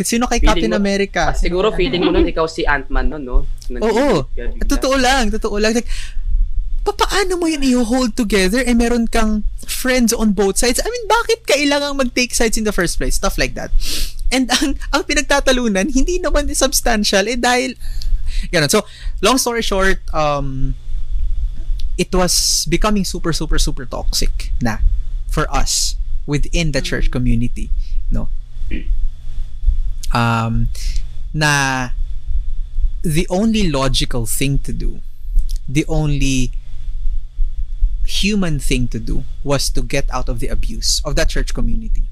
Sino 0.03 0.27
kay 0.27 0.43
Captain 0.43 0.75
mo- 0.75 0.81
America? 0.81 1.31
Ah, 1.31 1.37
siguro 1.39 1.71
feeling 1.71 2.03
mo 2.03 2.11
nun 2.11 2.27
ikaw 2.27 2.51
si 2.51 2.67
Ant-Man 2.67 3.15
nun, 3.15 3.23
no? 3.23 3.39
Oo. 3.79 4.27
Bigla. 4.35 4.67
Totoo 4.67 4.97
lang, 4.99 5.31
totoo 5.31 5.63
lang. 5.63 5.71
Like, 5.71 5.87
pa- 6.83 6.99
paano 6.99 7.39
mo 7.39 7.47
yun 7.47 7.63
i-hold 7.63 8.19
together 8.19 8.61
eh 8.67 8.75
meron 8.75 9.07
kang 9.07 9.47
friends 9.63 10.11
on 10.11 10.35
both 10.35 10.59
sides? 10.59 10.83
I 10.83 10.89
mean, 10.91 11.07
bakit 11.07 11.47
kailangang 11.47 11.95
mag-take 11.95 12.35
sides 12.35 12.59
in 12.59 12.67
the 12.67 12.75
first 12.75 12.99
place? 12.99 13.15
Stuff 13.15 13.39
like 13.39 13.55
that. 13.55 13.71
And 14.35 14.51
ang, 14.51 14.75
ang 14.91 15.03
pinagtatalunan, 15.07 15.95
hindi 15.95 16.19
naman 16.19 16.51
substantial 16.51 17.31
eh 17.31 17.39
dahil, 17.39 17.79
ganun. 18.51 18.67
So, 18.67 18.83
long 19.23 19.39
story 19.39 19.63
short, 19.63 20.03
um, 20.11 20.75
it 21.95 22.11
was 22.11 22.67
becoming 22.67 23.05
super, 23.07 23.33
super, 23.33 23.59
super 23.59 23.87
toxic 23.87 24.51
na 24.59 24.83
for 25.31 25.47
us 25.55 25.95
within 26.27 26.73
the 26.73 26.83
church 26.83 27.11
community. 27.11 27.71
No? 28.11 28.29
Um, 30.15 30.69
na 31.35 31.91
the 33.03 33.27
only 33.29 33.69
logical 33.69 34.25
thing 34.25 34.59
to 34.65 34.73
do, 34.73 35.01
the 35.69 35.85
only 35.89 36.53
human 38.07 38.59
thing 38.59 38.89
to 38.89 39.01
do 39.01 39.25
was 39.43 39.69
to 39.71 39.83
get 39.83 40.07
out 40.13 40.29
of 40.29 40.39
the 40.39 40.49
abuse 40.49 41.03
of 41.05 41.17
that 41.17 41.29
church 41.29 41.53
community. 41.53 42.05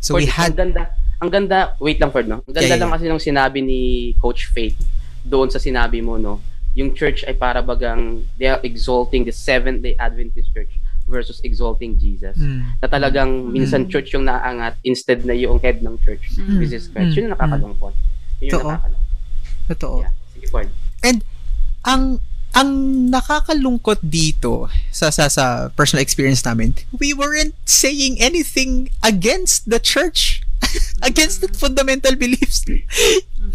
So 0.00 0.14
we 0.14 0.26
Ford, 0.26 0.32
had 0.32 0.50
Ang 0.52 0.56
ganda, 0.56 0.82
ang 1.20 1.30
ganda, 1.30 1.58
wait 1.80 1.98
lang 2.00 2.12
Ford, 2.12 2.28
no? 2.28 2.44
Ang 2.46 2.54
ganda 2.54 2.60
Yeah, 2.62 2.76
yeah, 2.76 2.80
lang 2.80 2.92
kasi 2.94 3.04
nung 3.08 3.20
sinabi 3.20 3.58
ni 3.64 3.80
Coach 4.22 4.46
Faith 4.48 4.78
doon 5.26 5.50
sa 5.50 5.58
sinabi 5.58 6.00
mo, 6.00 6.16
no? 6.16 6.40
Yung 6.78 6.94
church 6.94 7.26
ay 7.26 7.34
para 7.34 7.58
bagang 7.58 8.22
they 8.38 8.46
are 8.46 8.62
exalting 8.62 9.26
the 9.26 9.34
Seventh-day 9.34 9.98
Adventist 9.98 10.54
Church 10.54 10.70
versus 11.08 11.40
exalting 11.42 11.96
Jesus. 11.96 12.36
Mm. 12.36 12.78
Na 12.78 12.86
talagang 12.86 13.48
minsan 13.48 13.88
Mm. 13.88 13.90
church 13.90 14.12
yung 14.12 14.28
naaangat 14.28 14.76
instead 14.84 15.24
na 15.24 15.32
yung 15.32 15.56
head 15.58 15.80
ng 15.80 15.96
church, 16.04 16.36
Mm. 16.36 16.60
which 16.60 16.70
is 16.70 16.86
Christ. 16.86 17.12
Mm. 17.12 17.16
Yun 17.16 17.22
yung 17.24 17.34
nakakalungkot. 17.34 17.94
Yun 17.96 18.44
yung 18.44 18.52
Totoo. 18.52 18.70
nakakalungkot. 18.70 19.08
Totoo. 19.68 19.96
Yeah. 20.04 20.12
Sige, 20.36 20.46
Ford. 20.52 20.68
ang 21.84 22.20
ang 22.52 22.70
nakakalungkot 23.08 24.00
dito 24.02 24.66
sa 24.90 25.08
sa 25.08 25.28
sa 25.28 25.68
personal 25.72 26.02
experience 26.02 26.42
namin, 26.42 26.74
we 26.96 27.12
weren't 27.12 27.54
saying 27.64 28.16
anything 28.18 28.88
against 29.04 29.68
the 29.68 29.78
church, 29.78 30.42
against 31.08 31.40
the 31.40 31.48
fundamental 31.52 32.16
beliefs. 32.16 32.64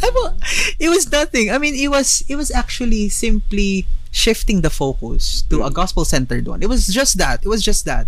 Ano, 0.02 0.38
it 0.80 0.90
was 0.90 1.10
nothing. 1.12 1.52
I 1.52 1.58
mean, 1.58 1.76
it 1.76 1.90
was 1.90 2.24
it 2.30 2.38
was 2.38 2.50
actually 2.50 3.10
simply 3.10 3.86
shifting 4.14 4.62
the 4.62 4.70
focus 4.70 5.42
to 5.50 5.66
a 5.66 5.74
gospel-centered 5.74 6.46
one. 6.46 6.62
It 6.62 6.70
was 6.70 6.86
just 6.86 7.18
that. 7.18 7.42
It 7.42 7.50
was 7.50 7.66
just 7.66 7.84
that. 7.90 8.06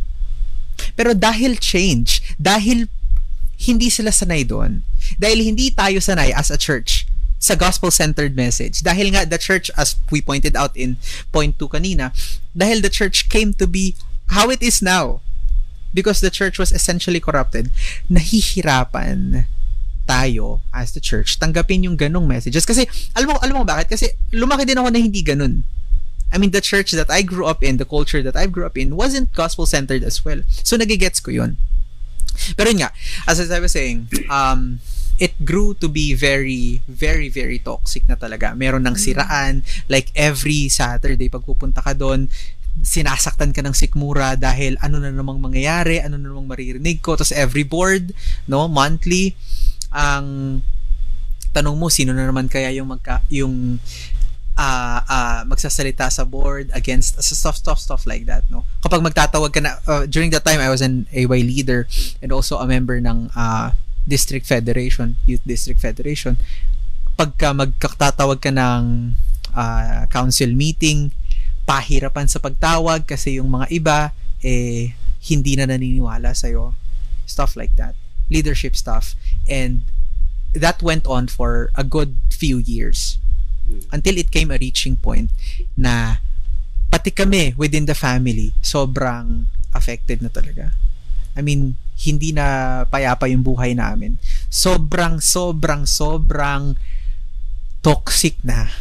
Pero 0.93 1.17
dahil 1.17 1.57
change, 1.57 2.21
dahil 2.37 2.87
hindi 3.57 3.89
sila 3.89 4.13
sanay 4.13 4.45
doon, 4.45 4.85
dahil 5.17 5.41
hindi 5.41 5.73
tayo 5.73 5.97
sanay 5.97 6.29
as 6.29 6.53
a 6.53 6.61
church 6.61 7.09
sa 7.41 7.57
gospel-centered 7.57 8.37
message. 8.37 8.85
Dahil 8.85 9.11
nga 9.17 9.25
the 9.25 9.41
church, 9.41 9.73
as 9.73 9.97
we 10.13 10.21
pointed 10.21 10.53
out 10.53 10.77
in 10.77 11.01
point 11.33 11.57
2 11.57 11.67
kanina, 11.73 12.13
dahil 12.53 12.85
the 12.85 12.93
church 12.93 13.25
came 13.27 13.51
to 13.57 13.65
be 13.65 13.97
how 14.29 14.53
it 14.53 14.61
is 14.61 14.85
now. 14.85 15.25
Because 15.95 16.19
the 16.19 16.29
church 16.29 16.59
was 16.59 16.75
essentially 16.75 17.23
corrupted, 17.23 17.71
nahihirapan 18.11 19.47
tayo 20.05 20.61
as 20.69 20.93
the 20.93 21.01
church 21.01 21.39
tanggapin 21.41 21.87
yung 21.87 21.97
ganong 21.97 22.27
messages. 22.27 22.67
Kasi, 22.67 22.85
alam 23.15 23.31
mo, 23.31 23.35
alam 23.41 23.55
mo 23.57 23.63
bakit? 23.65 23.89
Kasi 23.95 24.11
lumaki 24.35 24.67
din 24.67 24.77
ako 24.77 24.91
na 24.91 24.99
hindi 25.01 25.23
ganun. 25.23 25.63
I 26.33 26.37
mean, 26.37 26.51
the 26.51 26.61
church 26.61 26.91
that 26.91 27.09
I 27.09 27.21
grew 27.21 27.45
up 27.45 27.63
in, 27.63 27.77
the 27.77 27.85
culture 27.85 28.21
that 28.21 28.35
I 28.35 28.45
grew 28.47 28.65
up 28.65 28.77
in, 28.77 28.95
wasn't 28.95 29.33
gospel-centered 29.33 30.03
as 30.03 30.25
well. 30.25 30.41
So, 30.49 30.77
nagigets 30.77 31.23
ko 31.23 31.31
yun. 31.31 31.57
Pero 32.59 32.69
yun 32.69 32.83
nga, 32.83 32.91
as 33.27 33.39
I 33.39 33.59
was 33.59 33.71
saying, 33.71 34.11
um, 34.27 34.83
it 35.15 35.31
grew 35.47 35.73
to 35.79 35.87
be 35.87 36.11
very, 36.13 36.83
very, 36.87 37.31
very 37.31 37.59
toxic 37.59 38.03
na 38.07 38.19
talaga. 38.19 38.51
Meron 38.51 38.83
ng 38.83 38.99
siraan, 38.99 39.63
like 39.87 40.11
every 40.11 40.67
Saturday, 40.67 41.31
pag 41.31 41.47
pupunta 41.47 41.79
ka 41.79 41.95
doon, 41.95 42.27
sinasaktan 42.83 43.55
ka 43.55 43.63
ng 43.63 43.71
sikmura 43.71 44.35
dahil 44.35 44.75
ano 44.83 44.99
na 44.99 45.07
namang 45.07 45.39
mangyayari, 45.39 46.03
ano 46.03 46.19
na 46.19 46.27
namang 46.27 46.51
maririnig 46.51 46.99
ko. 46.99 47.15
Tapos 47.15 47.31
every 47.31 47.63
board, 47.63 48.11
no, 48.51 48.67
monthly, 48.67 49.39
ang 49.95 50.59
tanong 51.55 51.79
mo, 51.79 51.87
sino 51.87 52.11
na 52.11 52.27
naman 52.27 52.51
kaya 52.51 52.67
yung 52.75 52.91
magka, 52.91 53.23
yung 53.31 53.79
ah 54.55 55.03
ah, 55.03 55.39
magsasalita 55.43 56.07
sa 56.07 56.23
board 56.23 56.71
against 56.71 57.19
sa 57.19 57.33
stuff 57.35 57.59
stuff 57.59 57.79
stuff 57.79 58.07
like 58.07 58.23
that 58.23 58.47
no? 58.47 58.63
Kapag 58.79 59.03
magtatawag 59.03 59.51
ka 59.51 59.59
na 59.59 59.75
uh, 59.83 60.07
during 60.07 60.31
that 60.31 60.47
time 60.47 60.63
I 60.63 60.71
was 60.71 60.79
an 60.79 61.11
AY 61.11 61.43
leader 61.43 61.91
and 62.23 62.31
also 62.31 62.57
a 62.57 62.67
member 62.67 62.95
ng 63.03 63.35
ah, 63.35 63.75
district 64.07 64.47
federation 64.47 65.19
youth 65.27 65.43
district 65.43 65.83
federation. 65.83 66.39
Pagka 67.19 67.51
magkatawag 67.51 68.39
ka 68.39 68.51
ng 68.55 69.15
ah, 69.51 70.07
council 70.07 70.55
meeting 70.55 71.11
pahirapan 71.67 72.31
sa 72.31 72.39
pagtawag 72.39 73.03
kasi 73.03 73.41
yung 73.41 73.51
mga 73.51 73.67
iba 73.75 73.99
eh 74.39 74.95
hindi 75.25 75.57
na 75.59 75.67
naniniwala 75.67 76.31
sa 76.31 76.47
stuff 77.27 77.57
like 77.57 77.75
that. 77.75 77.97
Leadership 78.29 78.77
stuff. 78.77 79.17
And 79.49 79.89
that 80.53 80.79
went 80.79 81.09
on 81.09 81.27
for 81.27 81.73
a 81.75 81.83
good 81.83 82.21
few 82.31 82.61
years 82.61 83.17
until 83.91 84.15
it 84.17 84.29
came 84.29 84.51
a 84.51 84.57
reaching 84.57 84.95
point 84.95 85.31
na 85.75 86.21
pati 86.89 87.11
kami 87.11 87.57
within 87.57 87.89
the 87.89 87.97
family 87.97 88.53
sobrang 88.61 89.49
affected 89.75 90.21
na 90.21 90.31
talaga. 90.31 90.71
I 91.35 91.43
mean, 91.43 91.75
hindi 91.99 92.31
na 92.31 92.83
payapa 92.87 93.27
yung 93.27 93.43
buhay 93.43 93.75
namin. 93.75 94.15
Sobrang, 94.47 95.19
sobrang, 95.19 95.83
sobrang 95.83 96.79
toxic 97.83 98.39
na 98.41 98.71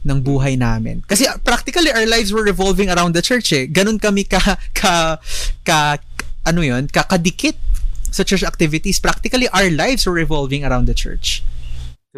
ng 0.00 0.18
buhay 0.24 0.56
namin. 0.56 1.04
Kasi 1.04 1.28
uh, 1.28 1.36
practically 1.44 1.92
our 1.92 2.08
lives 2.08 2.32
were 2.32 2.44
revolving 2.44 2.88
around 2.88 3.12
the 3.12 3.20
church 3.20 3.52
eh. 3.52 3.68
Ganun 3.68 4.00
kami 4.00 4.24
ka 4.24 4.40
ka 4.72 5.20
ka 5.60 6.00
ano 6.48 6.64
'yun, 6.64 6.88
kakadikit 6.88 7.60
sa 8.08 8.24
church 8.24 8.42
activities. 8.42 8.96
Practically 8.96 9.46
our 9.52 9.68
lives 9.68 10.08
were 10.08 10.16
revolving 10.16 10.64
around 10.64 10.88
the 10.88 10.96
church. 10.96 11.44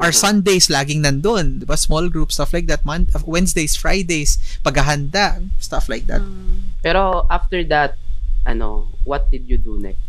Our 0.01 0.09
Sundays 0.09 0.73
laging 0.73 1.05
nandun, 1.05 1.61
'di 1.61 1.69
ba? 1.69 1.77
Small 1.77 2.09
group 2.09 2.33
stuff 2.33 2.57
like 2.57 2.65
that. 2.65 2.81
Mon- 2.89 3.13
Wednesdays, 3.29 3.77
Fridays, 3.77 4.41
paghahanda, 4.65 5.45
stuff 5.61 5.85
like 5.85 6.09
that. 6.09 6.25
Mm. 6.25 6.81
Pero 6.81 7.29
after 7.29 7.61
that, 7.69 8.01
ano, 8.49 8.89
what 9.05 9.29
did 9.29 9.45
you 9.45 9.61
do 9.61 9.77
next? 9.77 10.01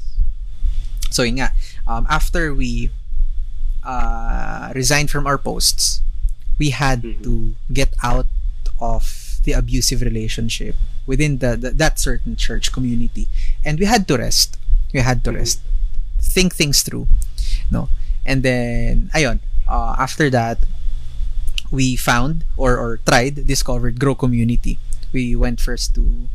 So 1.11 1.27
yun 1.27 1.43
nga, 1.43 1.51
um, 1.83 2.07
after 2.07 2.55
we 2.55 2.95
uh, 3.83 4.71
resigned 4.71 5.11
from 5.11 5.27
our 5.27 5.35
posts, 5.35 5.99
we 6.55 6.71
had 6.71 7.03
Mhm. 7.03 7.19
to 7.27 7.31
get 7.67 7.91
out 7.99 8.31
of 8.79 9.35
the 9.43 9.51
abusive 9.51 9.99
relationship 9.99 10.79
within 11.03 11.43
the, 11.43 11.59
the 11.59 11.75
that 11.75 11.99
certain 11.99 12.39
church 12.39 12.71
community, 12.71 13.27
and 13.67 13.75
we 13.75 13.83
had 13.83 14.07
to 14.07 14.15
rest. 14.15 14.55
We 14.95 15.03
had 15.03 15.27
to 15.27 15.35
Mhm. 15.35 15.43
rest, 15.43 15.59
think 16.23 16.55
things 16.55 16.79
through, 16.87 17.11
no, 17.67 17.91
and 18.23 18.39
then 18.47 19.11
ayon. 19.11 19.43
Uh, 19.73 19.97
after 19.97 20.29
that, 20.29 20.61
we 21.73 21.97
found 21.97 22.45
or 22.53 22.77
or 22.77 23.01
tried 23.01 23.49
discovered 23.49 23.97
Grow 23.97 24.13
Community. 24.13 24.77
We 25.09 25.33
went 25.33 25.57
first 25.57 25.97
to 25.97 26.29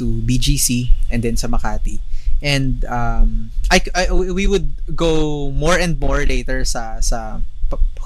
to 0.00 0.24
BGC 0.24 0.88
and 1.12 1.20
then 1.20 1.36
sa 1.36 1.52
Makati. 1.52 2.00
And 2.40 2.88
um 2.88 3.52
I, 3.68 3.84
I 3.92 4.08
we 4.08 4.48
would 4.48 4.80
go 4.96 5.52
more 5.52 5.76
and 5.76 6.00
more 6.00 6.24
later 6.24 6.64
sa 6.64 7.04
sa 7.04 7.44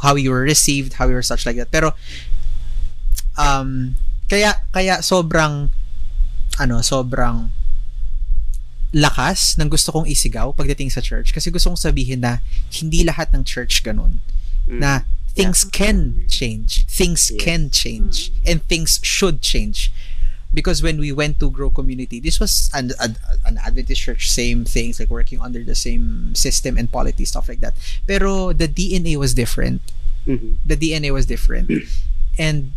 how 0.03 0.19
we 0.19 0.27
were 0.27 0.43
received, 0.43 0.99
how 0.99 1.07
we 1.07 1.15
were 1.15 1.23
such 1.23 1.47
like 1.47 1.55
that. 1.55 1.71
Pero 1.71 1.95
um 3.39 3.95
kaya 4.27 4.59
kaya 4.75 5.07
sobrang 5.07 5.71
ano, 6.59 6.83
sobrang 6.83 7.55
lakas 8.91 9.55
ng 9.55 9.71
gusto 9.71 9.95
kong 9.95 10.07
isigaw 10.11 10.51
pagdating 10.55 10.91
sa 10.91 11.03
church 11.03 11.35
kasi 11.35 11.51
gusto 11.51 11.71
kong 11.71 11.83
sabihin 11.83 12.23
na 12.23 12.43
hindi 12.71 13.03
lahat 13.03 13.35
ng 13.35 13.43
church 13.43 13.83
ganun 13.83 14.23
Mm. 14.69 14.79
na 14.81 15.01
things 15.35 15.65
can 15.65 16.25
change. 16.29 16.87
Things 16.87 17.31
Yes. 17.31 17.43
can 17.43 17.69
change. 17.71 18.33
And 18.47 18.63
things 18.65 19.01
should 19.03 19.43
change. 19.43 19.93
Because 20.55 20.81
when 20.87 21.03
we 21.03 21.11
went 21.11 21.41
to 21.43 21.51
grow 21.51 21.69
community 21.69 22.21
this 22.23 22.39
was 22.39 22.71
an, 22.73 22.93
an, 23.03 23.19
an 23.45 23.59
adventist 23.59 24.01
church 24.07 24.31
same 24.31 24.63
things 24.65 25.01
like 25.03 25.11
working 25.11 25.43
under 25.43 25.65
the 25.67 25.75
same 25.75 26.31
system 26.39 26.79
and 26.79 26.87
polity 26.93 27.25
stuff 27.27 27.49
like 27.51 27.59
that. 27.59 27.75
Pero 28.07 28.53
the 28.55 28.69
dna 28.71 29.17
was 29.19 29.35
different. 29.35 29.83
Mhm. 30.25 30.63
the 30.65 30.77
dna 30.79 31.11
was 31.13 31.27
different. 31.27 31.69
And 32.39 32.71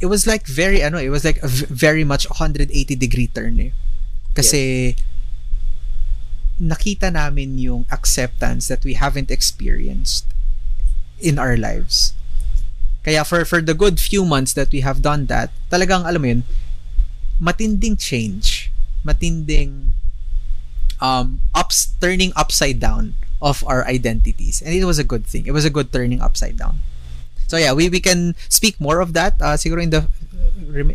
it 0.00 0.06
was 0.06 0.26
like 0.26 0.46
very 0.46 0.78
ano 0.82 0.98
it 0.98 1.10
was 1.10 1.26
like 1.26 1.42
a 1.42 1.50
v- 1.50 1.66
very 1.70 2.02
much 2.06 2.30
180 2.30 2.70
degree 2.94 3.26
turn 3.26 3.58
eh. 3.58 3.70
Kasi 4.38 4.94
nakita 6.62 7.10
namin 7.12 7.58
yung 7.58 7.82
acceptance 7.90 8.68
that 8.68 8.84
we 8.86 8.94
haven't 8.94 9.30
experienced 9.30 10.26
in 11.22 11.38
our 11.38 11.56
lives. 11.56 12.12
Kaya 13.02 13.24
for 13.24 13.42
for 13.46 13.62
the 13.62 13.74
good 13.74 13.98
few 13.98 14.26
months 14.26 14.52
that 14.54 14.70
we 14.70 14.82
have 14.82 15.02
done 15.02 15.26
that, 15.26 15.50
talagang 15.70 16.06
alam 16.06 16.20
mo 16.22 16.28
yun, 16.28 16.42
matinding 17.42 17.98
change, 17.98 18.70
matinding 19.02 19.94
um 21.02 21.42
ups 21.50 21.98
turning 21.98 22.30
upside 22.38 22.78
down 22.78 23.18
of 23.42 23.66
our 23.66 23.82
identities. 23.90 24.62
And 24.62 24.70
it 24.70 24.86
was 24.86 25.02
a 25.02 25.06
good 25.06 25.26
thing. 25.26 25.50
It 25.50 25.54
was 25.54 25.66
a 25.66 25.72
good 25.72 25.90
turning 25.90 26.22
upside 26.22 26.58
down. 26.58 26.78
So 27.50 27.58
yeah, 27.58 27.74
we 27.74 27.90
we 27.90 27.98
can 27.98 28.38
speak 28.46 28.78
more 28.78 29.02
of 29.02 29.12
that 29.18 29.34
uh, 29.42 29.58
siguro 29.58 29.82
in 29.82 29.90
the 29.90 30.06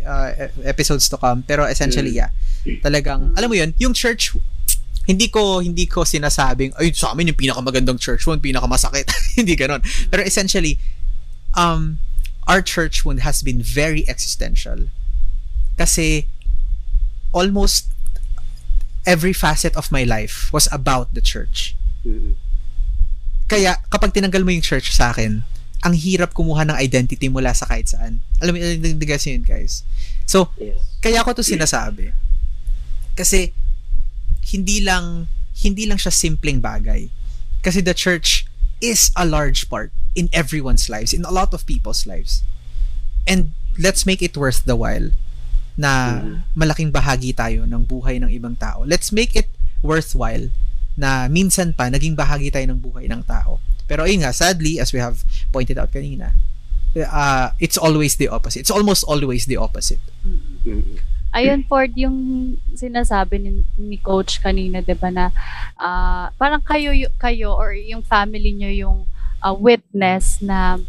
uh, 0.08 0.48
episodes 0.64 1.12
to 1.12 1.18
come. 1.20 1.44
Pero 1.44 1.68
essentially, 1.68 2.16
yeah. 2.16 2.32
Talagang 2.82 3.36
alam 3.36 3.52
mo 3.52 3.56
yun, 3.56 3.76
yung 3.78 3.92
church 3.92 4.32
hindi 5.08 5.32
ko 5.32 5.64
hindi 5.64 5.88
ko 5.88 6.04
sinasabing 6.04 6.76
ay 6.76 6.92
sa 6.92 7.16
amin 7.16 7.32
yung 7.32 7.40
pinakamagandang 7.40 7.96
church 7.98 8.28
wound, 8.28 8.44
pinakamasakit. 8.44 9.08
hindi 9.40 9.56
ganoon. 9.56 9.82
Pero 10.12 10.22
essentially 10.22 10.78
um 11.56 11.98
our 12.46 12.60
church 12.62 13.08
wound 13.08 13.24
has 13.24 13.40
been 13.42 13.64
very 13.64 14.04
existential. 14.12 14.92
Kasi 15.80 16.28
almost 17.32 17.88
every 19.08 19.32
facet 19.32 19.72
of 19.80 19.88
my 19.92 20.04
life 20.04 20.52
was 20.52 20.68
about 20.76 21.16
the 21.16 21.24
church. 21.24 21.76
Mhm. 22.04 22.36
Kaya 23.48 23.80
kapag 23.88 24.12
tinanggal 24.12 24.44
mo 24.44 24.52
yung 24.52 24.64
church 24.66 24.92
sa 24.92 25.16
akin, 25.16 25.48
ang 25.86 25.94
hirap 25.96 26.36
kumuha 26.36 26.68
ng 26.68 26.76
identity 26.76 27.32
mula 27.32 27.56
sa 27.56 27.64
kahit 27.64 27.88
saan. 27.88 28.20
Alam 28.44 28.58
mo, 28.58 28.60
nagdigas 28.60 29.24
yun 29.24 29.46
guys. 29.46 29.88
So, 30.28 30.52
Yes. 30.60 30.76
kaya 31.00 31.24
ko 31.24 31.32
to 31.32 31.46
sinasabi. 31.46 32.12
Kasi 33.16 33.56
hindi 34.48 34.80
lang 34.84 35.28
hindi 35.58 35.90
lang 35.90 35.98
siya 35.98 36.14
simpleng 36.14 36.62
bagay. 36.62 37.10
Kasi 37.66 37.82
the 37.82 37.98
church 37.98 38.46
is 38.78 39.10
a 39.18 39.26
large 39.26 39.68
part 39.68 39.90
in 40.14 40.30
everyone's 40.30 40.86
lives, 40.88 41.12
in 41.12 41.26
a 41.26 41.34
lot 41.34 41.50
of 41.54 41.66
people's 41.66 42.06
lives. 42.06 42.46
And 43.26 43.58
let's 43.78 44.06
make 44.06 44.22
it 44.22 44.38
worth 44.38 44.66
the 44.66 44.78
while 44.78 45.12
na 45.78 46.22
Mhm. 46.22 46.36
malaking 46.58 46.90
bahagi 46.94 47.34
tayo 47.34 47.66
ng 47.66 47.86
buhay 47.86 48.22
ng 48.22 48.30
ibang 48.34 48.58
tao. 48.58 48.86
Let's 48.86 49.14
make 49.14 49.38
it 49.38 49.50
worthwhile 49.82 50.50
na 50.98 51.30
minsan 51.30 51.78
pa 51.78 51.90
naging 51.90 52.18
bahagi 52.18 52.50
tayo 52.50 52.66
ng 52.74 52.82
buhay 52.82 53.06
ng 53.06 53.22
tao. 53.26 53.62
Pero 53.86 54.06
ayun 54.10 54.26
nga, 54.26 54.34
sadly, 54.34 54.82
as 54.82 54.90
we 54.90 54.98
have 54.98 55.22
pointed 55.54 55.78
out 55.78 55.94
kanina, 55.94 56.34
uh, 56.98 57.54
it's 57.62 57.78
always 57.78 58.18
the 58.18 58.26
opposite. 58.26 58.66
It's 58.66 58.74
almost 58.74 59.06
always 59.06 59.46
the 59.46 59.58
opposite. 59.58 60.02
Mhm. 60.26 61.17
Ayun, 61.36 61.68
Ford, 61.68 61.92
yung 61.94 62.18
sinasabi 62.72 63.38
ni, 63.38 63.52
ni 63.76 63.98
Coach 64.00 64.40
kanina, 64.40 64.80
di 64.80 64.96
ba, 64.96 65.12
na 65.12 65.30
ah, 65.76 66.32
parang 66.40 66.64
kayo, 66.64 66.96
kayo 67.20 67.54
or 67.54 67.76
yung 67.76 68.02
family 68.02 68.56
nyo 68.56 68.72
yung 68.72 68.98
ah, 69.44 69.54
witness 69.54 70.40
na 70.40 70.80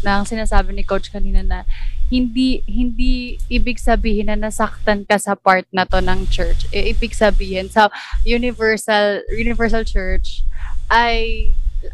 na 0.00 0.16
ang 0.20 0.24
sinasabi 0.24 0.72
ni 0.72 0.80
Coach 0.80 1.12
kanina 1.12 1.44
na 1.44 1.68
hindi 2.08 2.64
hindi 2.64 3.36
ibig 3.52 3.76
sabihin 3.76 4.32
na 4.32 4.48
nasaktan 4.48 5.04
ka 5.04 5.20
sa 5.20 5.36
part 5.36 5.68
na 5.70 5.84
to 5.84 6.00
ng 6.00 6.26
church. 6.32 6.66
E, 6.72 6.90
ibig 6.90 7.12
sabihin 7.14 7.68
sa 7.68 7.92
Universal 8.24 9.22
Universal 9.30 9.84
Church 9.84 10.42
ay 10.90 11.52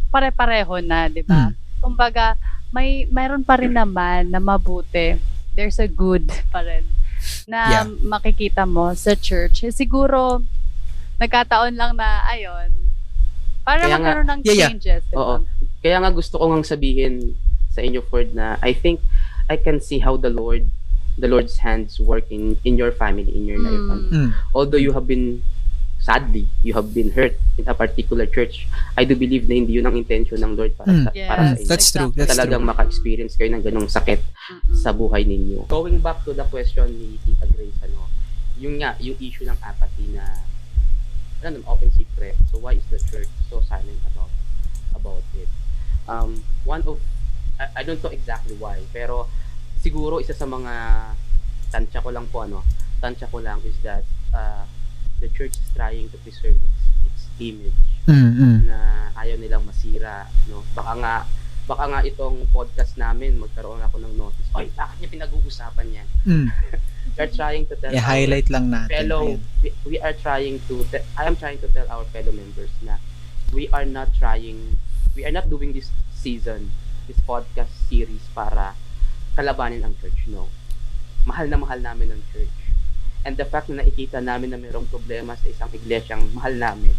pare-pareho 0.09 0.81
na, 0.81 1.11
'di 1.11 1.27
ba? 1.27 1.53
Kumbaga, 1.83 2.39
may 2.71 3.05
mayroon 3.11 3.45
pa 3.45 3.61
rin 3.61 3.75
naman 3.75 4.33
na 4.33 4.41
mabuti. 4.41 5.21
There's 5.53 5.83
a 5.83 5.91
good 5.91 6.31
pa 6.49 6.65
rin 6.65 6.96
na 7.47 7.61
Yeah. 7.69 7.85
makikita 8.03 8.63
mo 8.65 8.91
sa 8.93 9.15
church. 9.15 9.63
Eh, 9.63 9.71
siguro 9.71 10.43
nagkataon 11.17 11.75
lang 11.75 11.95
na 11.95 12.25
ayun. 12.25 12.71
Para 13.63 13.83
Kaya 13.83 13.89
nga- 13.89 13.99
magkaroon 13.99 14.29
ng 14.31 14.41
Yeah, 14.45 14.57
yeah. 14.57 14.71
changes, 14.71 15.03
ba? 15.09 15.17
Oo. 15.17 15.35
Kaya 15.81 15.97
nga 15.99 16.11
gusto 16.11 16.37
ko 16.37 16.45
ngang 16.49 16.63
sabihin 16.65 17.35
sa 17.69 17.81
inyo 17.81 18.01
Ford 18.03 18.31
na 18.33 18.57
I 18.61 18.73
think 18.73 19.01
I 19.47 19.57
can 19.57 19.79
see 19.79 19.99
how 19.99 20.17
the 20.17 20.31
Lord 20.31 20.67
the 21.17 21.27
Lord's 21.27 21.59
hands 21.59 21.97
work 21.97 22.29
in 22.29 22.61
in 22.63 22.77
your 22.77 22.93
family 22.93 23.29
in 23.29 23.45
your 23.45 23.57
life. 23.57 23.81
Mm. 23.81 23.91
And 23.91 24.03
Mm. 24.07 24.31
although 24.53 24.77
you 24.77 24.93
have 24.93 25.07
been 25.07 25.41
sadly 26.07 26.47
you 26.63 26.71
have 26.71 26.95
been 26.95 27.11
hurt 27.11 27.35
in 27.59 27.67
a 27.67 27.75
particular 27.75 28.31
church, 28.31 28.71
I 28.95 29.03
do 29.03 29.19
believe 29.19 29.51
na 29.51 29.59
hindi 29.59 29.75
yun 29.75 29.91
ang 29.91 29.99
intention 29.99 30.39
ng 30.39 30.55
Lord 30.55 30.79
para 30.79 30.87
Mm. 30.87 31.03
sa, 31.03 31.11
Yes. 31.11 31.27
para 31.27 31.43
sa 31.43 31.51
inyo. 31.51 31.67
That's 31.67 31.89
true. 31.91 32.11
That's 32.15 32.31
Talagang 32.31 32.63
true. 32.63 32.71
maka-experience 32.71 33.35
kayo 33.35 33.51
ng 33.51 33.65
ganong 33.67 33.91
sakit 33.91 34.23
Mm-mm. 34.23 34.77
sa 34.79 34.95
buhay 34.95 35.27
ninyo. 35.27 35.67
Going 35.67 35.99
back 35.99 36.23
to 36.23 36.31
the 36.31 36.47
question 36.47 36.87
ni 36.95 37.19
Tita 37.27 37.51
Grace, 37.51 37.75
ano, 37.83 38.07
yung 38.55 38.79
nga, 38.79 38.95
yung 39.03 39.19
issue 39.19 39.43
ng 39.45 39.59
apathy 39.59 40.15
na, 40.15 40.47
ano, 41.43 41.59
open 41.67 41.91
secret. 41.91 42.39
So 42.49 42.63
why 42.63 42.79
is 42.79 42.87
the 42.87 43.03
church 43.03 43.29
so 43.51 43.59
silent 43.61 43.99
about 44.07 44.31
about 44.95 45.27
it? 45.35 45.51
Um, 46.07 46.47
one 46.63 46.87
of, 46.87 47.03
I, 47.59 47.81
I 47.81 47.83
don't 47.83 47.99
know 47.99 48.15
exactly 48.15 48.55
why, 48.55 48.79
pero 48.93 49.27
siguro 49.83 50.23
isa 50.23 50.33
sa 50.33 50.47
mga 50.47 50.73
tansya 51.69 51.99
ko 51.99 52.15
lang 52.15 52.31
po, 52.31 52.47
ano, 52.47 52.63
tansya 53.03 53.27
ko 53.27 53.43
lang 53.43 53.59
is 53.67 53.75
that 53.83 54.07
uh, 54.31 54.63
the 55.19 55.29
church 55.33 55.57
is 55.57 55.69
trying 55.73 56.07
to 56.09 56.17
preserve 56.21 56.57
its, 56.57 56.81
its 57.05 57.23
image 57.39 57.77
Mm, 58.07 58.31
mm. 58.39 58.59
na 58.71 58.79
ayaw 59.19 59.35
nilang 59.35 59.67
masira, 59.67 60.31
no? 60.47 60.63
Baka 60.71 60.95
nga 61.03 61.15
baka 61.67 61.85
nga 61.91 62.01
itong 62.07 62.47
podcast 62.55 62.95
namin 62.95 63.35
magkaroon 63.35 63.83
ako 63.83 63.99
ng 63.99 64.15
notice. 64.15 64.47
Oy, 64.55 64.71
bakit 64.71 65.03
niya 65.03 65.11
pinag-uusapan 65.11 65.87
yan? 65.91 66.07
Mm. 66.23 66.47
We're 67.19 67.33
trying 67.35 67.67
to 67.67 67.75
tell 67.75 67.91
I-highlight 67.91 68.47
lang 68.47 68.71
natin. 68.71 68.95
fellow 68.95 69.43
we, 69.59 69.75
we 69.83 69.97
are 69.99 70.15
trying 70.15 70.63
to 70.71 70.87
te- 70.87 71.03
I 71.19 71.27
am 71.27 71.35
trying 71.35 71.59
to 71.59 71.69
tell 71.75 71.91
our 71.91 72.07
fellow 72.15 72.31
members 72.31 72.71
na 72.79 73.03
we 73.51 73.67
are 73.75 73.83
not 73.83 74.15
trying 74.15 74.79
we 75.19 75.27
are 75.27 75.35
not 75.35 75.51
doing 75.51 75.75
this 75.75 75.91
season 76.15 76.71
this 77.11 77.19
podcast 77.27 77.75
series 77.91 78.23
para 78.31 78.79
kalabanin 79.35 79.83
ang 79.83 79.99
church, 79.99 80.31
no. 80.31 80.47
Mahal 81.27 81.51
na 81.51 81.59
mahal 81.59 81.83
namin 81.83 82.15
ang 82.15 82.23
church. 82.31 82.66
And 83.27 83.35
the 83.35 83.45
fact 83.45 83.67
na 83.67 83.83
nakikita 83.83 84.23
namin 84.23 84.55
na 84.55 84.59
mayroong 84.63 84.87
problema 84.87 85.35
sa 85.35 85.51
isang 85.51 85.67
iglesyang 85.75 86.31
mahal 86.31 86.55
namin, 86.55 86.95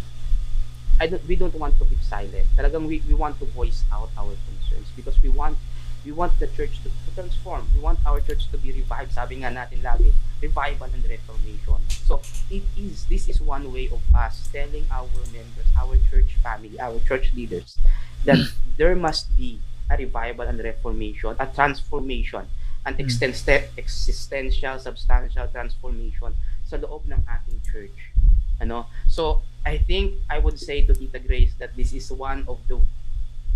I 1.00 1.08
don't, 1.08 1.24
we 1.24 1.40
don't 1.40 1.56
want 1.56 1.80
to 1.80 1.88
keep 1.88 2.04
silent. 2.04 2.44
Talagang 2.52 2.84
we, 2.84 3.00
we 3.08 3.16
want 3.16 3.40
to 3.40 3.48
voice 3.56 3.88
out 3.88 4.12
our 4.20 4.36
concerns 4.44 4.92
because 4.92 5.16
we 5.24 5.32
want 5.32 5.56
We 6.04 6.12
want 6.12 6.38
the 6.38 6.46
church 6.46 6.78
to, 6.84 6.88
to 6.88 7.08
transform. 7.14 7.66
We 7.74 7.80
want 7.80 7.98
our 8.06 8.20
church 8.20 8.48
to 8.52 8.58
be 8.58 8.72
revived. 8.72 9.12
Sabi 9.12 9.42
nga 9.42 9.50
natin 9.50 9.82
lagi, 9.82 10.14
revival 10.40 10.86
and 10.88 11.02
reformation. 11.02 11.82
So, 12.06 12.22
it 12.48 12.62
is, 12.78 13.04
this 13.10 13.28
is 13.28 13.42
one 13.42 13.68
way 13.68 13.90
of 13.90 14.00
us 14.14 14.46
telling 14.48 14.86
our 14.94 15.10
members, 15.34 15.68
our 15.74 15.98
church 16.08 16.38
family, 16.38 16.78
our 16.78 17.02
church 17.04 17.34
leaders, 17.34 17.76
that 18.24 18.38
there 18.78 18.94
must 18.94 19.34
be 19.36 19.58
a 19.90 19.98
revival 19.98 20.46
and 20.46 20.56
reformation, 20.62 21.34
a 21.38 21.46
transformation, 21.50 22.46
an 22.86 22.94
Mm. 22.94 23.02
existen- 23.02 23.68
existential, 23.76 24.78
substantial 24.78 25.46
transformation 25.50 26.34
sa 26.66 26.76
loob 26.76 27.06
ng 27.08 27.20
ating 27.26 27.58
church. 27.66 28.14
Ano? 28.60 28.86
So, 29.06 29.42
I 29.66 29.78
think 29.78 30.22
I 30.30 30.38
would 30.38 30.56
say 30.56 30.82
to 30.86 30.94
Tita 30.94 31.18
Grace 31.18 31.54
that 31.58 31.76
this 31.76 31.92
is 31.92 32.08
one 32.10 32.46
of 32.48 32.58
the 32.68 32.80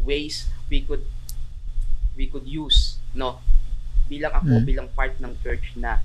ways 0.02 0.50
we 0.68 0.82
could 0.82 1.06
we 2.12 2.28
could 2.28 2.44
use, 2.44 3.00
no? 3.16 3.40
Bilang 4.08 4.36
ako, 4.36 4.60
Mm. 4.60 4.66
bilang 4.68 4.88
part 4.92 5.16
ng 5.16 5.32
church 5.40 5.72
na 5.80 6.04